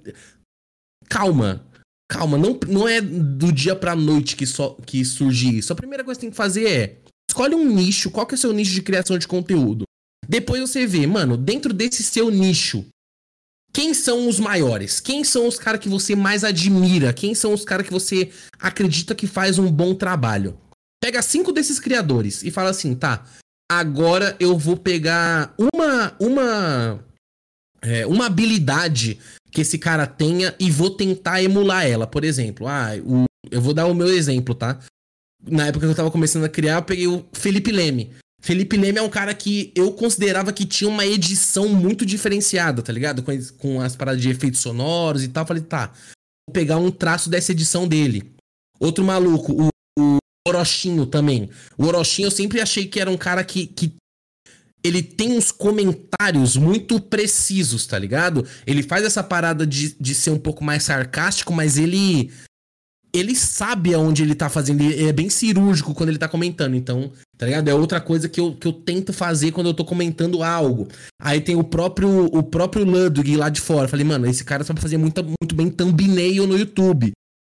calma. 1.11 1.65
Calma, 2.09 2.38
não, 2.38 2.57
não 2.67 2.88
é 2.88 3.01
do 3.01 3.51
dia 3.51 3.75
pra 3.75 3.95
noite 3.95 4.35
que, 4.35 4.45
só, 4.45 4.77
que 4.85 5.03
surge 5.03 5.57
isso. 5.57 5.71
A 5.71 5.75
primeira 5.75 6.03
coisa 6.03 6.17
que 6.17 6.21
você 6.21 6.27
tem 6.27 6.31
que 6.31 6.38
fazer 6.38 6.67
é 6.67 6.97
escolhe 7.29 7.55
um 7.55 7.65
nicho. 7.65 8.09
Qual 8.09 8.25
que 8.25 8.33
é 8.33 8.38
o 8.38 8.39
seu 8.39 8.53
nicho 8.53 8.73
de 8.73 8.81
criação 8.81 9.17
de 9.17 9.27
conteúdo? 9.27 9.83
Depois 10.27 10.61
você 10.61 10.85
vê, 10.85 11.05
mano, 11.05 11.38
dentro 11.38 11.73
desse 11.73 12.03
seu 12.03 12.29
nicho, 12.29 12.85
quem 13.73 13.93
são 13.93 14.27
os 14.27 14.39
maiores? 14.39 14.99
Quem 14.99 15.23
são 15.23 15.47
os 15.47 15.57
caras 15.57 15.79
que 15.79 15.89
você 15.89 16.15
mais 16.15 16.43
admira? 16.43 17.13
Quem 17.13 17.33
são 17.33 17.53
os 17.53 17.63
caras 17.63 17.85
que 17.85 17.93
você 17.93 18.31
acredita 18.59 19.15
que 19.15 19.27
faz 19.27 19.57
um 19.57 19.71
bom 19.71 19.95
trabalho? 19.95 20.57
Pega 21.01 21.21
cinco 21.21 21.51
desses 21.51 21.79
criadores 21.79 22.43
e 22.43 22.51
fala 22.51 22.69
assim, 22.69 22.93
tá? 22.93 23.25
Agora 23.71 24.35
eu 24.39 24.57
vou 24.57 24.75
pegar 24.75 25.55
uma 25.57 26.13
uma 26.19 26.99
é, 27.81 28.05
uma 28.05 28.25
habilidade 28.25 29.17
que 29.52 29.61
esse 29.61 29.78
cara 29.78 30.07
tenha 30.07 30.56
e 30.60 30.72
vou 30.72 30.90
tentar 30.90 31.44
emular 31.44 31.86
ela. 31.86 32.07
Por 32.07 32.23
exemplo, 32.23 32.68
ah, 32.68 32.91
o, 33.06 33.26
eu 33.52 33.61
vou 33.61 33.73
dar 33.73 33.86
o 33.86 33.94
meu 33.94 34.07
exemplo, 34.07 34.56
tá? 34.56 34.80
Na 35.44 35.68
época 35.68 35.86
que 35.86 35.91
eu 35.91 35.95
tava 35.95 36.11
começando 36.11 36.45
a 36.45 36.49
criar, 36.49 36.76
eu 36.76 36.84
peguei 36.84 37.07
o 37.07 37.26
Felipe 37.34 37.72
Leme. 37.72 38.11
Felipe 38.41 38.78
Leme 38.78 38.98
é 38.98 39.02
um 39.02 39.10
cara 39.10 39.34
que 39.34 39.72
eu 39.76 39.91
considerava 39.91 40.52
que 40.52 40.65
tinha 40.65 40.90
uma 40.90 41.06
edição 41.06 41.68
muito 41.68 42.06
diferenciada, 42.06 42.82
tá 42.82 42.91
ligado? 42.91 43.22
Com, 43.22 43.32
com 43.57 43.82
as 43.82 43.95
paradas 43.95 44.22
de 44.22 44.30
efeitos 44.30 44.61
sonoros 44.61 45.23
e 45.23 45.28
tal. 45.28 45.45
Falei, 45.45 45.61
tá, 45.64 45.88
vou 46.48 46.53
pegar 46.53 46.78
um 46.78 46.90
traço 46.90 47.30
dessa 47.30 47.52
edição 47.52 47.88
dele. 47.88 48.34
Outro 48.80 49.03
maluco, 49.03 49.53
o, 49.53 49.69
o 49.99 50.18
Orochinho 50.48 51.06
também. 51.06 51.49
O 51.78 51.86
Orochinho 51.86 52.28
eu 52.28 52.32
sempre 52.32 52.60
achei 52.60 52.88
que 52.88 52.99
era 52.99 53.11
um 53.11 53.18
cara 53.18 53.44
que, 53.44 53.68
que 53.68 53.94
ele 54.83 55.03
tem 55.03 55.37
uns 55.37 55.51
comentários 55.51 56.57
muito 56.57 56.99
precisos, 56.99 57.85
tá 57.85 57.97
ligado? 57.97 58.45
Ele 58.65 58.81
faz 58.81 59.05
essa 59.05 59.23
parada 59.23 59.65
de, 59.65 59.95
de 59.99 60.15
ser 60.15 60.31
um 60.31 60.39
pouco 60.39 60.63
mais 60.63 60.83
sarcástico, 60.83 61.53
mas 61.53 61.77
ele 61.77 62.31
ele 63.13 63.35
sabe 63.35 63.93
aonde 63.93 64.23
ele 64.23 64.33
tá 64.33 64.49
fazendo. 64.49 64.81
Ele 64.81 65.07
é 65.07 65.11
bem 65.11 65.29
cirúrgico 65.29 65.93
quando 65.93 66.09
ele 66.09 66.17
tá 66.17 66.27
comentando. 66.27 66.75
Então, 66.75 67.11
tá 67.37 67.45
ligado? 67.45 67.67
É 67.67 67.73
outra 67.73 67.99
coisa 67.99 68.29
que 68.29 68.39
eu, 68.39 68.55
que 68.55 68.67
eu 68.67 68.73
tento 68.73 69.11
fazer 69.11 69.51
quando 69.51 69.67
eu 69.67 69.73
tô 69.73 69.83
comentando 69.83 70.41
algo. 70.41 70.87
Aí 71.21 71.41
tem 71.41 71.55
o 71.55 71.63
próprio 71.63 72.25
o 72.25 72.41
próprio 72.41 72.85
Ludwig 72.85 73.35
lá 73.35 73.49
de 73.49 73.59
fora. 73.59 73.87
Falei, 73.87 74.05
mano, 74.05 74.27
esse 74.27 74.43
cara 74.43 74.63
sabe 74.63 74.81
fazer 74.81 74.97
muito, 74.97 75.23
muito 75.23 75.55
bem 75.55 75.69
thumbnail 75.69 76.47
no 76.47 76.57
YouTube. 76.57 77.11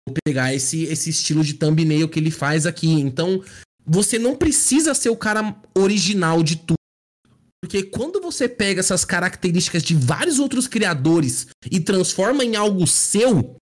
Vou 0.08 0.16
pegar 0.26 0.54
esse, 0.54 0.84
esse 0.86 1.10
estilo 1.10 1.44
de 1.44 1.54
thumbnail 1.54 2.08
que 2.08 2.20
ele 2.20 2.32
faz 2.32 2.66
aqui. 2.66 2.90
Então, 2.90 3.44
você 3.86 4.18
não 4.18 4.36
precisa 4.36 4.94
ser 4.94 5.10
o 5.10 5.18
cara 5.18 5.56
original 5.76 6.42
de 6.42 6.56
tudo. 6.56 6.76
Porque 7.62 7.84
quando 7.84 8.20
você 8.20 8.50
pega 8.50 8.80
essas 8.80 9.06
características 9.06 9.84
de 9.84 9.96
vários 9.96 10.40
outros 10.40 10.68
criadores 10.68 11.48
e 11.70 11.80
transforma 11.80 12.44
em 12.44 12.56
algo 12.56 12.88
seu, 12.88 13.56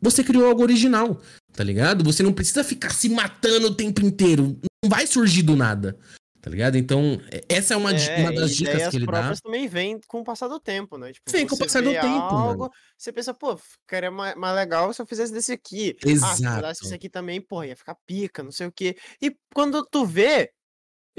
você 0.00 0.22
criou 0.22 0.46
algo 0.46 0.62
original, 0.62 1.20
tá 1.54 1.64
ligado? 1.64 2.04
Você 2.04 2.22
não 2.22 2.32
precisa 2.32 2.62
ficar 2.62 2.90
se 2.90 3.08
matando 3.08 3.68
o 3.68 3.74
tempo 3.74 4.02
inteiro. 4.04 4.58
Não 4.84 4.90
vai 4.90 5.06
surgir 5.06 5.42
do 5.42 5.56
nada. 5.56 5.98
Tá 6.40 6.50
ligado? 6.50 6.78
Então, 6.78 7.20
essa 7.48 7.74
é 7.74 7.76
uma, 7.76 7.92
É, 7.92 8.20
uma 8.20 8.32
das 8.32 8.54
dicas 8.54 8.88
que 8.88 8.96
ele 8.96 9.06
dá. 9.06 9.12
próprias 9.12 9.40
também 9.40 9.66
vem 9.66 10.00
com 10.06 10.20
o 10.20 10.24
passar 10.24 10.46
do 10.46 10.60
tempo, 10.60 10.96
né? 10.96 11.12
Tipo, 11.12 11.30
Vem 11.30 11.46
com 11.46 11.56
o 11.56 11.58
passar 11.58 11.82
do 11.82 11.90
tempo, 11.90 12.06
algo, 12.06 12.60
mano. 12.60 12.72
Você 12.96 13.12
pensa, 13.12 13.34
pô, 13.34 13.56
ficaria 13.56 14.10
mais, 14.10 14.36
mais 14.36 14.54
legal 14.54 14.92
se 14.92 15.02
eu 15.02 15.06
fizesse 15.06 15.32
desse 15.32 15.50
aqui. 15.52 15.96
Ah, 15.96 16.06
se 16.06 16.08
eu 16.08 16.12
Exato. 16.12 16.84
esse 16.84 16.94
aqui 16.94 17.08
também, 17.08 17.40
pô, 17.40 17.64
ia 17.64 17.74
ficar 17.74 17.96
pica, 18.06 18.42
não 18.42 18.52
sei 18.52 18.68
o 18.68 18.72
quê. 18.72 18.96
E 19.20 19.34
quando 19.52 19.84
tu 19.90 20.06
vê, 20.06 20.50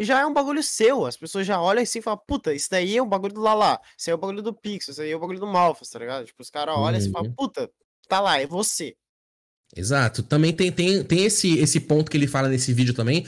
já 0.04 0.20
é 0.22 0.26
um 0.26 0.34
bagulho 0.34 0.62
seu. 0.64 1.06
As 1.06 1.16
pessoas 1.18 1.46
já 1.48 1.62
olham 1.62 1.82
assim 1.84 2.00
e 2.00 2.02
falam, 2.02 2.22
puta, 2.28 2.54
isso 2.54 2.68
daí 2.72 2.98
é 2.98 3.02
um 3.04 3.08
bagulho 3.10 3.34
do 3.34 3.42
Lala, 3.42 3.80
isso 3.98 4.10
aí 4.10 4.12
é 4.12 4.16
o 4.16 4.18
bagulho 4.20 4.42
do 4.42 4.54
Pixel, 4.54 4.92
isso 4.92 5.02
aí 5.02 5.12
é 5.12 5.16
o 5.16 5.20
bagulho 5.20 5.40
do 5.40 5.48
Malfas, 5.48 5.90
tá 5.90 6.00
ligado? 6.00 6.26
Tipo, 6.26 6.42
os 6.42 6.50
caras 6.50 6.76
olham 6.76 6.98
assim 6.98 7.10
e 7.10 7.12
falam, 7.12 7.28
Uhum. 7.30 7.36
puta, 7.36 7.70
tá 8.08 8.20
lá, 8.20 8.40
é 8.40 8.48
você. 8.48 8.96
Exato. 9.76 10.24
Também 10.24 10.52
tem, 10.52 10.72
tem, 10.72 11.04
tem 11.04 11.26
esse, 11.26 11.60
esse 11.60 11.80
ponto 11.80 12.10
que 12.10 12.18
ele 12.18 12.26
fala 12.28 12.50
nesse 12.50 12.74
vídeo 12.74 12.94
também. 12.94 13.26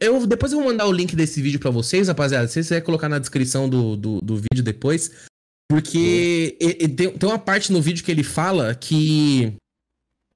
Eu, 0.00 0.26
depois 0.26 0.50
eu 0.52 0.58
vou 0.58 0.66
mandar 0.68 0.86
o 0.88 0.92
link 0.92 1.14
desse 1.14 1.40
vídeo 1.40 1.60
pra 1.60 1.70
vocês, 1.70 2.08
rapaziada. 2.08 2.48
Se 2.48 2.54
você 2.54 2.60
quiser 2.60 2.80
colocar 2.80 3.08
na 3.08 3.20
descrição 3.20 3.68
do, 3.68 3.96
do, 3.96 4.20
do 4.20 4.36
vídeo 4.36 4.62
depois. 4.64 5.10
Porque 5.70 6.56
e- 6.60 6.84
e 6.84 6.88
tem, 6.88 7.10
tem 7.16 7.28
uma 7.28 7.38
parte 7.38 7.72
no 7.72 7.80
vídeo 7.80 8.04
que 8.04 8.10
ele 8.10 8.24
fala 8.24 8.74
que 8.74 9.54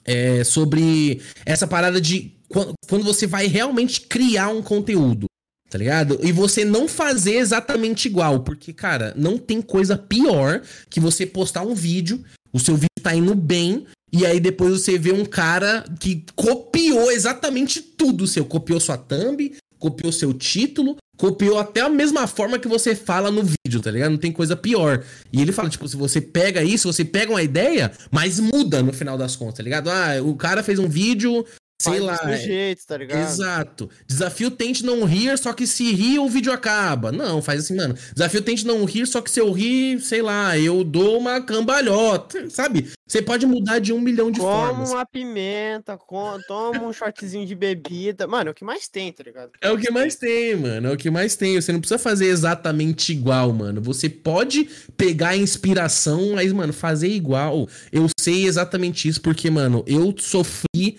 é 0.05 0.43
sobre 0.45 1.21
essa 1.45 1.67
parada 1.67 2.01
de 2.01 2.35
quan- 2.49 2.73
quando 2.89 3.05
você 3.05 3.27
vai 3.27 3.47
realmente 3.47 4.03
criar 4.03 4.49
um 4.49 4.63
conteúdo. 4.63 5.27
Tá 5.71 5.77
ligado? 5.77 6.19
E 6.23 6.33
você 6.33 6.65
não 6.65 6.89
fazer 6.89 7.35
exatamente 7.35 8.07
igual. 8.07 8.41
Porque, 8.41 8.73
cara, 8.73 9.13
não 9.17 9.37
tem 9.37 9.61
coisa 9.61 9.99
pior 9.99 10.63
que 10.89 10.99
você 10.99 11.27
postar 11.27 11.63
um 11.63 11.75
vídeo, 11.75 12.25
o 12.53 12.59
seu 12.59 12.75
vídeo 12.75 12.89
tá 13.03 13.15
indo 13.15 13.35
bem, 13.35 13.87
e 14.11 14.25
aí 14.25 14.41
depois 14.41 14.73
você 14.73 14.99
vê 14.99 15.13
um 15.13 15.25
cara 15.25 15.85
que 16.01 16.25
copiou 16.35 17.11
exatamente 17.13 17.83
tudo 17.83 18.27
seu. 18.27 18.45
Copiou 18.45 18.81
sua 18.81 18.97
thumb, 18.97 19.53
copiou 19.79 20.11
seu 20.11 20.33
título, 20.33 20.97
copiou 21.19 21.59
até 21.59 21.83
a 21.83 21.89
mesma 21.89 22.27
forma 22.27 22.59
que 22.59 22.69
você 22.69 22.95
fala 22.95 23.31
no 23.31 23.43
vídeo, 23.43 23.81
tá 23.83 23.91
ligado? 23.91 24.13
Não 24.13 24.19
tem 24.19 24.33
coisa 24.33 24.57
pior. 24.57 25.05
E 25.33 25.43
ele 25.43 25.53
fala, 25.53 25.69
tipo, 25.69 25.87
se 25.87 25.97
você 25.97 26.21
pega 26.21 26.63
isso, 26.63 26.91
você 26.91 27.05
pega 27.05 27.33
uma 27.33 27.43
ideia, 27.43 27.93
mas 28.11 28.41
muda 28.41 28.83
no 28.83 28.93
final 28.93 29.19
das 29.19 29.37
contas, 29.37 29.57
tá 29.57 29.63
ligado? 29.63 29.91
Ah, 29.91 30.23
o 30.23 30.35
cara 30.37 30.63
fez 30.63 30.79
um 30.79 30.89
vídeo, 30.89 31.45
sei 31.81 32.01
lá. 32.01 32.15
do 32.17 32.19
seu 32.29 32.37
jeito, 32.37 32.87
tá 32.87 32.97
ligado? 32.97 33.21
Exato. 33.21 33.91
Desafio 34.07 34.51
tente 34.51 34.85
não 34.85 35.05
rir, 35.05 35.37
só 35.39 35.53
que 35.53 35.67
se 35.67 35.93
rir 35.93 36.19
o 36.19 36.29
vídeo 36.29 36.53
acaba. 36.53 37.13
Não, 37.13 37.41
faz 37.41 37.61
assim, 37.65 37.77
mano. 37.77 37.95
Desafio 38.15 38.43
tente 38.43 38.67
não 38.67 38.85
rir, 38.85 39.07
só 39.07 39.21
que 39.21 39.31
se 39.31 39.41
eu 39.41 39.53
rir, 39.53 40.01
sei 40.01 40.23
lá, 40.23 40.59
eu 40.59 40.83
dou 40.83 41.19
uma 41.19 41.41
cambalhota, 41.41 42.49
sabe? 42.51 42.91
Você 43.07 43.23
pode 43.23 43.47
mudar 43.47 43.79
de 43.79 43.93
um 43.93 44.01
milhão 44.01 44.31
de 44.31 44.39
Come 44.41 44.51
formas. 44.53 44.91
uma 44.91 45.07
pimenta, 45.07 45.97
com- 45.97 46.39
toma 46.47 46.83
um 46.85 46.93
shotzinho 46.93 47.47
de 47.47 47.55
bebida. 47.55 48.27
Mano, 48.27 48.49
é 48.49 48.51
o 48.51 48.55
que 48.55 48.65
mais 48.65 48.87
tem, 48.89 49.11
tá 49.13 49.23
ligado? 49.23 49.53
É 49.63 49.71
o 49.71 49.79
que 49.79 49.91
mais 49.91 50.15
tem, 50.17 50.57
mano. 50.57 50.89
É 50.89 50.93
o 50.93 50.97
que 50.97 51.11
mais 51.11 51.35
tem. 51.37 51.59
Você 51.61 51.73
não 51.73 51.81
precisa 51.81 51.99
fazer 51.99 52.27
exatamente 52.27 53.13
igual, 53.13 53.51
mano. 53.53 53.81
Você 53.81 54.11
pode 54.11 54.69
pegar 54.97 55.31
a 55.31 55.37
inspiração, 55.37 56.33
mas, 56.35 56.53
mano, 56.53 56.73
fazer 56.73 57.09
igual. 57.09 57.67
Eu 57.91 58.07
sei 58.21 58.47
exatamente 58.47 59.09
isso, 59.09 59.23
porque, 59.23 59.49
mano, 59.51 59.83
eu 59.87 60.15
sofri 60.19 60.99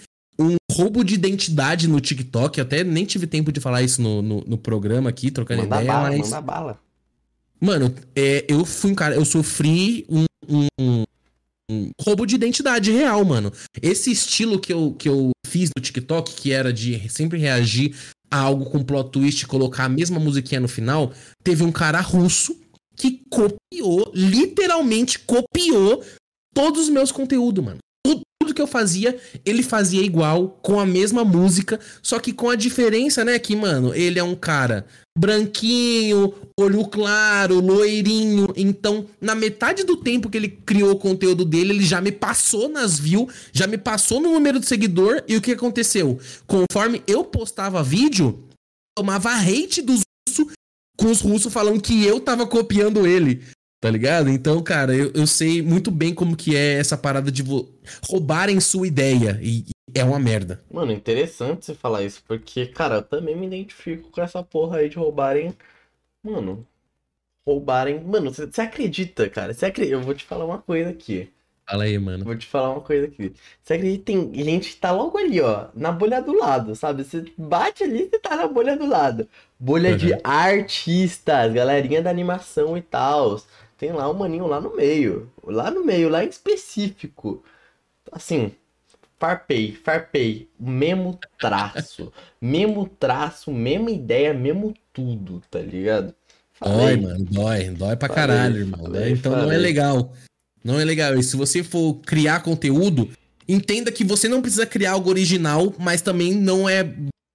roubo 0.79 1.03
de 1.03 1.13
identidade 1.15 1.87
no 1.87 1.99
TikTok. 1.99 2.57
Eu 2.59 2.65
até 2.65 2.83
nem 2.83 3.05
tive 3.05 3.27
tempo 3.27 3.51
de 3.51 3.59
falar 3.59 3.81
isso 3.83 4.01
no, 4.01 4.21
no, 4.21 4.43
no 4.45 4.57
programa 4.57 5.09
aqui, 5.09 5.29
trocando 5.31 5.63
Manda 5.63 5.75
ideia, 5.77 5.91
bala, 5.93 6.09
mas. 6.09 6.19
manda 6.19 6.41
bala. 6.41 6.79
Mano, 7.61 7.93
é, 8.15 8.45
eu 8.47 8.63
fui 8.65 8.91
um 8.91 8.95
cara, 8.95 9.15
eu 9.15 9.25
sofri 9.25 10.05
um, 10.09 10.25
um- 10.79 11.03
um 11.71 11.91
roubo 12.01 12.25
de 12.25 12.33
identidade 12.35 12.91
real, 12.91 13.23
mano. 13.25 13.51
Esse 13.81 14.11
estilo 14.11 14.59
que 14.59 14.73
eu, 14.73 14.93
que 14.97 15.07
eu 15.09 15.29
fiz 15.45 15.69
no 15.75 15.81
TikTok, 15.81 16.33
que 16.33 16.51
era 16.51 16.71
de 16.73 17.07
sempre 17.09 17.37
reagir 17.37 17.93
a 18.31 18.39
algo 18.39 18.65
com 18.65 18.83
plot 18.83 19.11
twist 19.11 19.43
e 19.43 19.47
colocar 19.47 19.85
a 19.85 19.89
mesma 19.89 20.19
musiquinha 20.19 20.61
no 20.61 20.67
final, 20.67 21.11
teve 21.43 21.63
um 21.63 21.71
cara 21.71 21.99
russo 22.01 22.55
que 22.95 23.21
copiou, 23.29 24.11
literalmente 24.15 25.19
copiou 25.19 26.03
todos 26.53 26.83
os 26.83 26.89
meus 26.89 27.11
conteúdos, 27.11 27.63
mano. 27.63 27.79
Tudo, 28.49 28.55
que 28.55 28.61
eu 28.61 28.67
fazia, 28.67 29.15
ele 29.45 29.61
fazia 29.61 30.01
igual, 30.01 30.59
com 30.61 30.79
a 30.79 30.85
mesma 30.85 31.23
música, 31.23 31.79
só 32.01 32.19
que 32.19 32.33
com 32.33 32.49
a 32.49 32.55
diferença, 32.55 33.23
né, 33.23 33.37
que, 33.37 33.55
mano, 33.55 33.93
ele 33.93 34.17
é 34.17 34.23
um 34.23 34.35
cara 34.35 34.85
branquinho, 35.17 36.33
olho 36.59 36.85
claro, 36.87 37.59
loirinho. 37.59 38.47
Então, 38.55 39.05
na 39.21 39.35
metade 39.35 39.83
do 39.83 39.97
tempo 39.97 40.29
que 40.29 40.37
ele 40.37 40.49
criou 40.49 40.91
o 40.91 40.97
conteúdo 40.97 41.45
dele, 41.45 41.73
ele 41.73 41.85
já 41.85 42.01
me 42.01 42.11
passou 42.11 42.69
nas 42.69 42.97
views, 42.97 43.31
já 43.51 43.67
me 43.67 43.77
passou 43.77 44.19
no 44.19 44.31
número 44.31 44.59
de 44.59 44.65
seguidor. 44.65 45.23
E 45.27 45.35
o 45.35 45.41
que 45.41 45.51
aconteceu? 45.51 46.19
Conforme 46.47 47.03
eu 47.05 47.23
postava 47.23 47.83
vídeo, 47.83 48.47
tomava 48.97 49.31
hate 49.31 49.81
dos 49.81 50.01
russos, 50.27 50.53
com 50.97 51.11
os 51.11 51.21
russos 51.21 51.53
falando 51.53 51.81
que 51.81 52.03
eu 52.03 52.19
tava 52.19 52.47
copiando 52.47 53.05
ele. 53.05 53.43
Tá 53.79 53.89
ligado? 53.89 54.29
Então, 54.29 54.61
cara, 54.61 54.93
eu, 54.93 55.11
eu 55.13 55.25
sei 55.25 55.61
muito 55.61 55.89
bem 55.89 56.13
como 56.13 56.35
que 56.35 56.55
é 56.55 56.73
essa 56.73 56.97
parada 56.97 57.31
de 57.31 57.43
roubarem 58.09 58.59
sua 58.59 58.85
ideia. 58.87 59.39
E, 59.41 59.65
e 59.95 59.99
é 59.99 60.03
uma 60.03 60.19
merda. 60.19 60.61
Mano, 60.71 60.91
interessante 60.91 61.65
você 61.65 61.73
falar 61.73 62.03
isso, 62.03 62.23
porque, 62.27 62.67
cara, 62.67 62.95
eu 62.95 63.03
também 63.03 63.35
me 63.35 63.47
identifico 63.47 64.09
com 64.11 64.21
essa 64.21 64.43
porra 64.43 64.77
aí 64.79 64.89
de 64.89 64.97
roubarem. 64.97 65.55
Mano, 66.23 66.67
roubarem. 67.47 68.01
Mano, 68.03 68.31
você 68.33 68.61
acredita, 68.61 69.29
cara? 69.29 69.53
Você 69.53 69.67
acredita? 69.67 69.95
Eu 69.97 70.01
vou 70.03 70.13
te 70.15 70.25
falar 70.25 70.45
uma 70.45 70.61
coisa 70.61 70.89
aqui. 70.91 71.31
Fala 71.69 71.83
aí, 71.83 71.97
mano. 71.99 72.25
Vou 72.25 72.37
te 72.37 72.47
falar 72.47 72.71
uma 72.71 72.81
coisa 72.81 73.07
aqui. 73.07 73.33
Você 73.63 73.75
acredita 73.75 74.11
em 74.11 74.33
gente 74.43 74.71
que 74.71 74.77
tá 74.77 74.91
logo 74.91 75.17
ali, 75.17 75.41
ó, 75.41 75.69
na 75.73 75.91
bolha 75.91 76.21
do 76.21 76.33
lado, 76.33 76.75
sabe? 76.75 77.03
Você 77.03 77.25
bate 77.37 77.83
ali, 77.83 78.09
você 78.09 78.19
tá 78.19 78.35
na 78.35 78.47
bolha 78.47 78.77
do 78.77 78.85
lado. 78.87 79.27
Bolha 79.59 79.95
de 79.95 80.13
Uhum. 80.13 80.21
artistas, 80.23 81.53
galerinha 81.53 82.01
da 82.01 82.09
animação 82.09 82.77
e 82.77 82.81
tal. 82.81 83.41
Tem 83.79 83.93
lá 83.93 84.11
um 84.11 84.13
maninho 84.13 84.45
lá 84.45 84.59
no 84.59 84.75
meio. 84.75 85.31
Lá 85.41 85.71
no 85.71 85.85
meio, 85.85 86.09
lá 86.09 86.25
em 86.25 86.27
específico. 86.27 87.41
Assim, 88.11 88.51
farpei, 89.17 89.71
farpei. 89.71 90.49
Mesmo 90.59 91.17
traço. 91.39 92.11
mesmo 92.41 92.85
traço, 92.99 93.51
mesma 93.51 93.89
ideia, 93.89 94.33
mesmo 94.33 94.73
tudo, 94.91 95.41
tá 95.49 95.59
ligado? 95.59 96.13
Dói, 96.61 96.71
Falei. 96.71 96.97
mano, 96.97 97.25
dói. 97.25 97.69
Dói 97.69 97.95
pra 97.95 98.09
Falei, 98.09 98.15
caralho, 98.15 98.57
irmão. 98.57 98.81
falei, 98.81 99.01
né? 99.01 99.09
Então 99.11 99.31
não 99.31 99.49
é 99.49 99.57
legal. 99.57 100.13
Não 100.61 100.77
é 100.77 100.83
legal. 100.83 101.17
E 101.17 101.23
se 101.23 101.37
você 101.37 101.63
for 101.63 102.01
criar 102.01 102.43
conteúdo, 102.43 103.09
entenda 103.47 103.93
que 103.93 104.03
você 104.03 104.27
não 104.27 104.41
precisa 104.41 104.65
criar 104.65 104.91
algo 104.91 105.09
original, 105.09 105.73
mas 105.79 106.01
também 106.01 106.33
não 106.33 106.67
é 106.67 106.85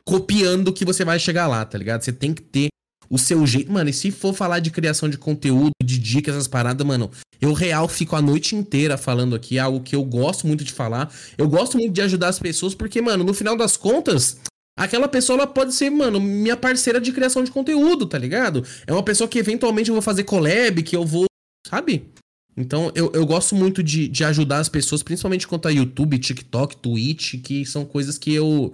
copiando 0.05 0.75
que 0.75 0.85
você 0.85 1.07
vai 1.07 1.19
chegar 1.19 1.47
lá, 1.47 1.65
tá 1.65 1.79
ligado? 1.79 2.03
Você 2.03 2.13
tem 2.13 2.35
que 2.35 2.43
ter 2.43 2.69
o 3.15 3.19
seu 3.19 3.47
jeito. 3.47 3.71
Mano, 3.71 3.89
e 3.89 3.93
se 3.93 4.11
for 4.11 4.35
falar 4.35 4.59
de 4.59 4.73
criação 4.73 5.09
de 5.09 5.17
conteúdo, 5.17 5.71
de 5.81 5.99
dicas, 5.99 6.35
essas 6.35 6.49
paradas, 6.49 6.85
mano, 6.85 7.09
eu 7.41 7.53
real 7.53 7.87
fico 7.87 8.17
a 8.17 8.21
noite 8.21 8.57
inteira 8.57 8.99
falando 8.99 9.37
aqui, 9.37 9.57
é 9.57 9.61
algo 9.61 9.81
que 9.81 9.95
eu 9.95 10.03
gosto 10.03 10.49
muito 10.49 10.65
de 10.65 10.73
falar. 10.73 11.15
Eu 11.39 11.49
gosto 11.49 11.79
muito 11.79 11.93
de 11.93 12.03
ajudar 12.03 12.29
as 12.29 12.41
pessoas, 12.41 12.75
porque, 12.75 13.01
mano, 13.01 13.23
no 13.23 13.33
final 13.33 13.57
das 13.57 13.77
contas, 13.77 14.39
aquela 14.77 15.07
pessoa 15.07 15.39
ela 15.39 15.47
pode 15.47 15.73
ser, 15.75 15.91
mano, 15.91 16.19
minha 16.21 16.57
parceira 16.57 17.01
de 17.01 17.13
criação 17.13 17.45
de 17.45 17.53
conteúdo, 17.53 18.05
tá 18.05 18.19
ligado? 18.19 18.67
É 18.85 18.93
uma 18.93 19.05
pessoa 19.05 19.29
que 19.29 19.39
eventualmente 19.39 19.91
eu 19.91 19.95
vou 19.95 20.03
fazer 20.03 20.25
collab, 20.25 20.83
que 20.83 20.97
eu 20.97 21.07
vou, 21.07 21.27
sabe? 21.65 22.09
Então, 22.57 22.91
eu, 22.97 23.13
eu 23.15 23.25
gosto 23.25 23.55
muito 23.55 23.81
de, 23.81 24.09
de 24.09 24.25
ajudar 24.25 24.59
as 24.59 24.69
pessoas, 24.69 25.05
principalmente 25.05 25.47
quanto 25.47 25.69
a 25.69 25.71
YouTube, 25.71 26.19
TikTok, 26.19 26.77
Twitch, 26.79 27.41
que 27.43 27.65
são 27.65 27.85
coisas 27.85 28.19
que 28.19 28.35
eu. 28.35 28.73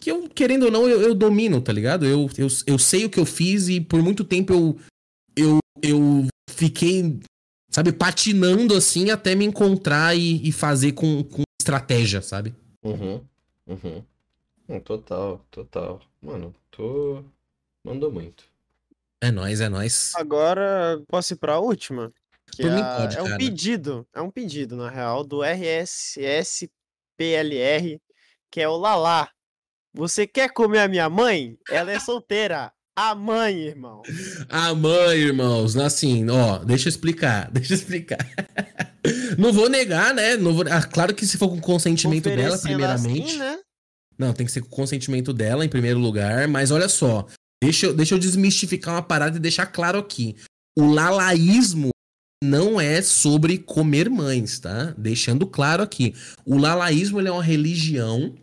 Que 0.00 0.10
eu, 0.10 0.28
querendo 0.28 0.64
ou 0.64 0.70
não, 0.70 0.88
eu, 0.88 1.00
eu 1.00 1.14
domino, 1.14 1.60
tá 1.60 1.72
ligado? 1.72 2.04
Eu, 2.04 2.28
eu, 2.36 2.48
eu 2.66 2.78
sei 2.78 3.04
o 3.04 3.10
que 3.10 3.18
eu 3.18 3.26
fiz 3.26 3.68
e 3.68 3.80
por 3.80 4.02
muito 4.02 4.24
tempo 4.24 4.52
eu, 4.52 4.78
eu, 5.34 5.58
eu 5.82 6.26
fiquei, 6.50 7.18
sabe, 7.70 7.92
patinando 7.92 8.74
assim 8.74 9.10
até 9.10 9.34
me 9.34 9.44
encontrar 9.44 10.16
e, 10.16 10.46
e 10.46 10.52
fazer 10.52 10.92
com, 10.92 11.24
com 11.24 11.42
estratégia, 11.60 12.20
sabe? 12.20 12.54
Uhum, 12.82 13.20
uhum. 13.66 14.02
Hum, 14.68 14.80
Total, 14.80 15.40
total. 15.50 16.00
Mano, 16.20 16.54
tô. 16.70 17.22
Mandou 17.84 18.10
muito. 18.10 18.44
É 19.20 19.30
nóis, 19.30 19.60
é 19.60 19.68
nóis. 19.68 20.12
Agora 20.16 21.00
posso 21.08 21.34
ir 21.34 21.36
pra 21.36 21.60
última? 21.60 22.12
Que 22.50 22.62
Por 22.62 22.70
é, 22.70 22.74
mim 22.74 22.82
pode, 22.82 23.16
é 23.16 23.22
um 23.22 23.26
cara. 23.26 23.38
pedido, 23.38 24.06
é 24.12 24.20
um 24.20 24.30
pedido, 24.30 24.76
na 24.76 24.90
real, 24.90 25.24
do 25.24 25.42
RSSPLR, 25.42 26.68
que 28.50 28.60
é 28.60 28.68
o 28.68 28.76
Lalá. 28.76 29.30
Você 29.96 30.26
quer 30.26 30.50
comer 30.50 30.80
a 30.80 30.88
minha 30.88 31.08
mãe? 31.08 31.56
Ela 31.70 31.90
é 31.90 31.98
solteira. 31.98 32.70
A 32.94 33.14
mãe, 33.14 33.62
irmão. 33.62 34.02
A 34.46 34.74
mãe, 34.74 35.16
irmãos, 35.16 35.74
assim, 35.74 36.28
ó, 36.28 36.58
deixa 36.58 36.88
eu 36.88 36.90
explicar, 36.90 37.48
deixa 37.52 37.72
eu 37.72 37.78
explicar. 37.78 38.18
Não 39.38 39.54
vou 39.54 39.70
negar, 39.70 40.12
né? 40.12 40.36
Não 40.36 40.52
vou... 40.52 40.64
ah, 40.70 40.82
claro 40.82 41.14
que 41.14 41.26
se 41.26 41.38
for 41.38 41.48
com 41.48 41.60
consentimento 41.60 42.28
dela, 42.28 42.58
primeiramente. 42.58 43.26
assim, 43.26 43.38
né? 43.38 43.58
Não, 44.18 44.34
tem 44.34 44.44
que 44.44 44.52
ser 44.52 44.60
com 44.60 44.68
consentimento 44.68 45.32
dela 45.32 45.64
em 45.64 45.68
primeiro 45.68 45.98
lugar. 45.98 46.46
Mas 46.46 46.70
olha 46.70 46.90
só, 46.90 47.26
deixa 47.62 47.86
eu, 47.86 47.94
deixa 47.94 48.14
eu 48.14 48.18
desmistificar 48.18 48.94
uma 48.94 49.02
parada 49.02 49.38
e 49.38 49.40
deixar 49.40 49.64
claro 49.64 49.98
aqui. 49.98 50.36
O 50.78 50.92
lalaísmo 50.92 51.88
não 52.44 52.78
é 52.78 53.00
sobre 53.00 53.56
comer 53.56 54.10
mães, 54.10 54.58
tá? 54.58 54.94
Deixando 54.98 55.46
claro 55.46 55.82
aqui. 55.82 56.14
O 56.44 56.58
lalaísmo 56.58 57.18
é 57.20 57.30
uma 57.30 57.42
religião 57.42 58.34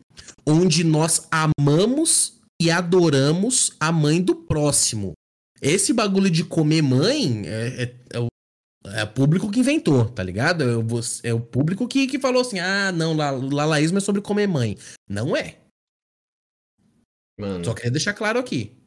onde 0.45 0.83
nós 0.83 1.27
amamos 1.31 2.39
e 2.61 2.69
adoramos 2.71 3.71
a 3.79 3.91
mãe 3.91 4.21
do 4.21 4.35
próximo. 4.35 5.13
Esse 5.61 5.93
bagulho 5.93 6.29
de 6.29 6.43
comer 6.43 6.81
mãe 6.81 7.43
é, 7.47 7.83
é- 7.83 7.95
é 8.13 8.19
o, 8.19 8.27
é 8.87 9.03
o 9.03 9.13
público 9.13 9.49
que 9.49 9.59
inventou, 9.61 10.09
tá 10.09 10.21
ligado? 10.21 10.63
É 10.63 10.77
o, 10.77 10.83
é 11.23 11.33
o 11.33 11.39
público 11.39 11.87
que, 11.87 12.05
que 12.07 12.19
falou 12.19 12.41
assim: 12.41 12.59
ah, 12.59 12.91
não, 12.91 13.13
lalaísmo 13.15 13.97
é 13.97 14.01
sobre 14.01 14.21
comer 14.21 14.47
mãe. 14.47 14.77
Não 15.09 15.35
é. 15.35 15.57
Mano. 17.39 17.65
Só 17.65 17.73
queria 17.73 17.91
deixar 17.91 18.13
claro 18.13 18.39
aqui. 18.39 18.77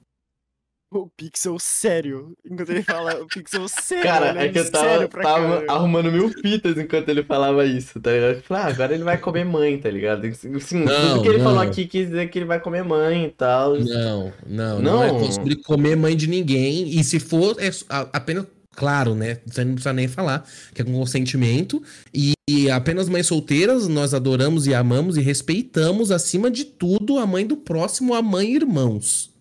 O 0.89 1.09
Pixel 1.17 1.59
sério. 1.59 2.37
Enquanto 2.49 2.71
ele 2.71 2.83
fala 2.83 3.21
o 3.21 3.27
Pixel 3.27 3.67
sério. 3.69 4.05
Cara, 4.05 4.27
olhando 4.27 4.39
é 4.41 4.49
que 4.51 4.59
eu 4.59 4.71
tava, 4.71 5.09
tava 5.09 5.65
arrumando 5.69 6.13
mil 6.13 6.29
fitas 6.31 6.79
enquanto 6.79 7.09
ele 7.09 7.25
falava 7.25 7.65
isso, 7.67 8.01
tá 8.01 8.13
ligado? 8.13 8.35
Eu 8.37 8.43
falei, 8.43 8.63
ah, 8.63 8.67
agora 8.69 8.95
ele 8.95 9.03
vai 9.05 9.19
comer 9.19 9.45
mãe, 9.45 9.77
tá 9.79 9.91
ligado? 9.91 10.25
Assim, 10.27 10.85
Não, 10.85 11.09
tudo 11.11 11.23
que 11.23 11.29
ele 11.29 11.39
falou 11.39 11.55
não. 11.57 11.63
aqui 11.71 11.87
quis 11.87 12.07
dizer 12.09 12.31
que 12.31 12.39
ele 12.39 12.47
vai 12.47 12.61
comer 12.61 12.85
mãe 12.85 13.25
e 13.25 13.31
tal. 13.31 13.77
Não, 13.79 14.33
não, 14.47 14.81
não, 14.81 15.03
é 15.03 15.13
Não. 15.13 15.33
sobre 15.33 15.57
comer 15.57 15.97
mãe 15.97 16.17
de 16.17 16.29
ninguém. 16.29 16.89
E 16.89 17.03
se 17.03 17.19
for, 17.19 17.57
é 17.59 17.71
apenas. 18.13 18.47
Claro, 18.77 19.15
né? 19.15 19.39
Você 19.47 19.65
não 19.65 19.73
precisa 19.73 19.95
nem 19.95 20.07
falar 20.07 20.47
que 20.75 20.83
é 20.83 20.85
com 20.85 20.93
consentimento. 20.93 21.83
E, 22.13 22.35
e 22.49 22.71
apenas 22.71 23.09
mães 23.09 23.27
solteiras, 23.27 23.89
nós 23.89 24.13
adoramos 24.13 24.67
e 24.67 24.75
amamos 24.75 25.17
e 25.17 25.23
respeitamos, 25.23 26.11
acima 26.11 26.51
de 26.51 26.67
tudo, 26.67 27.19
a 27.19 27.27
mãe 27.27 27.47
do 27.47 27.57
próximo, 27.57 28.13
a 28.13 28.21
mãe 28.21 28.51
e 28.53 28.57
irmãos. 28.57 29.35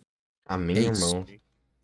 Amém, 0.45 0.77
É 0.77 0.81
irmão. 0.81 1.25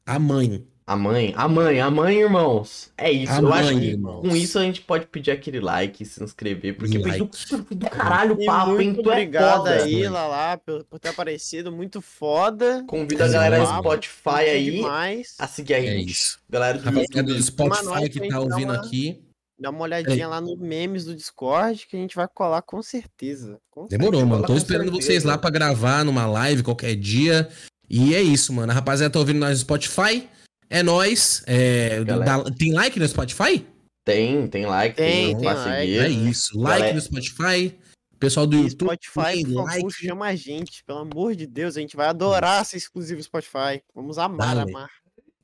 A 0.05 0.19
mãe. 0.19 0.67
A 0.85 0.95
mãe, 0.95 1.33
a 1.37 1.47
mãe, 1.47 1.79
a 1.79 1.89
mãe, 1.89 2.17
irmãos. 2.19 2.91
É 2.97 3.09
isso. 3.09 3.31
A 3.31 3.39
eu 3.39 3.53
acho 3.53 3.65
mãe, 3.71 3.79
que 3.79 3.85
irmãos. 3.91 4.21
com 4.27 4.35
isso 4.35 4.59
a 4.59 4.63
gente 4.63 4.81
pode 4.81 5.05
pedir 5.05 5.31
aquele 5.31 5.59
like, 5.61 6.03
se 6.03 6.21
inscrever, 6.21 6.75
porque 6.75 6.99
foi 6.99 7.17
do, 7.17 7.29
do 7.75 7.89
caralho 7.89 8.33
o 8.33 8.45
papo, 8.45 8.71
hein? 8.81 8.91
muito 8.91 9.09
é 9.09 9.13
obrigado 9.13 9.57
foda. 9.59 9.83
aí. 9.83 10.07
Lalá, 10.09 10.57
por, 10.57 10.83
por 10.83 10.99
ter 10.99 11.09
aparecido. 11.09 11.71
Muito 11.71 12.01
foda. 12.01 12.83
Convido 12.87 13.23
a 13.23 13.27
É 13.27 13.31
galera 13.31 13.57
nóis, 13.59 13.69
Spotify 13.69 14.49
aí 14.49 14.71
demais. 14.71 15.35
a 15.39 15.47
seguir 15.47 15.75
a 15.75 15.79
É 15.79 15.81
gente. 15.85 16.11
isso. 16.11 16.39
Galera 16.49 16.77
do 16.77 16.83
Rapaziada 16.83 17.33
do. 17.33 17.41
Spotify 17.41 18.09
que 18.09 18.19
tá 18.19 18.27
dar 18.27 18.39
ouvindo 18.41 18.73
uma- 18.73 18.75
aqui. 18.81 19.23
Dá 19.57 19.69
uma 19.69 19.81
olhadinha 19.83 20.27
lá 20.27 20.41
no 20.41 20.57
memes 20.57 21.05
do 21.05 21.15
Discord 21.15 21.85
que 21.87 21.95
a 21.95 21.99
gente 21.99 22.15
vai 22.15 22.27
colar 22.27 22.63
com 22.63 22.81
certeza. 22.81 23.59
Com 23.69 23.85
Demorou, 23.87 24.21
Vai 24.21 24.29
mano. 24.29 24.45
Tô 24.47 24.55
esperando 24.55 24.85
certeza. 24.89 25.05
vocês 25.07 25.23
lá 25.23 25.37
pra 25.37 25.51
gravar 25.51 26.03
numa 26.03 26.25
live 26.25 26.63
qualquer 26.63 26.95
dia. 26.95 27.47
E 27.93 28.15
é 28.15 28.21
isso, 28.21 28.53
mano. 28.53 28.71
A 28.71 28.75
rapaziada 28.75 29.11
tá 29.11 29.19
ouvindo 29.19 29.39
nós 29.39 29.49
no 29.49 29.57
Spotify. 29.57 30.29
É 30.69 30.81
nóis. 30.81 31.43
É, 31.45 32.01
dá- 32.05 32.43
tem 32.57 32.71
like 32.71 32.97
no 32.97 33.05
Spotify? 33.07 33.67
Tem, 34.05 34.47
tem 34.47 34.65
like, 34.65 34.95
Tem, 34.95 35.11
tem, 35.11 35.35
tem 35.35 35.43
pra 35.43 35.53
like. 35.53 35.69
seguir. 35.81 35.99
É 35.99 36.07
isso. 36.09 36.57
Like 36.57 36.79
Galera- 36.79 36.95
no 36.95 37.01
Spotify. 37.01 37.77
Pessoal 38.17 38.47
do 38.47 38.55
E 38.55 38.61
YouTube. 38.61 38.87
Spotify, 38.95 39.43
por 39.43 39.53
favor, 39.53 39.65
like. 39.65 39.91
chama 39.93 40.25
a 40.27 40.35
gente. 40.35 40.83
Pelo 40.85 40.99
amor 40.99 41.35
de 41.35 41.45
Deus, 41.45 41.75
a 41.75 41.81
gente 41.81 41.97
vai 41.97 42.07
adorar 42.07 42.63
ser 42.65 42.77
exclusivo 42.77 43.21
Spotify. 43.21 43.81
Vamos 43.93 44.17
amar, 44.17 44.55
Dale. 44.55 44.71
amar. 44.71 44.89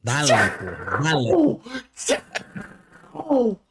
Dale, 0.03 0.31
pô. 0.57 1.03
Dale. 1.03 1.33
Oh, 1.35 1.59
tchau. 3.13 3.59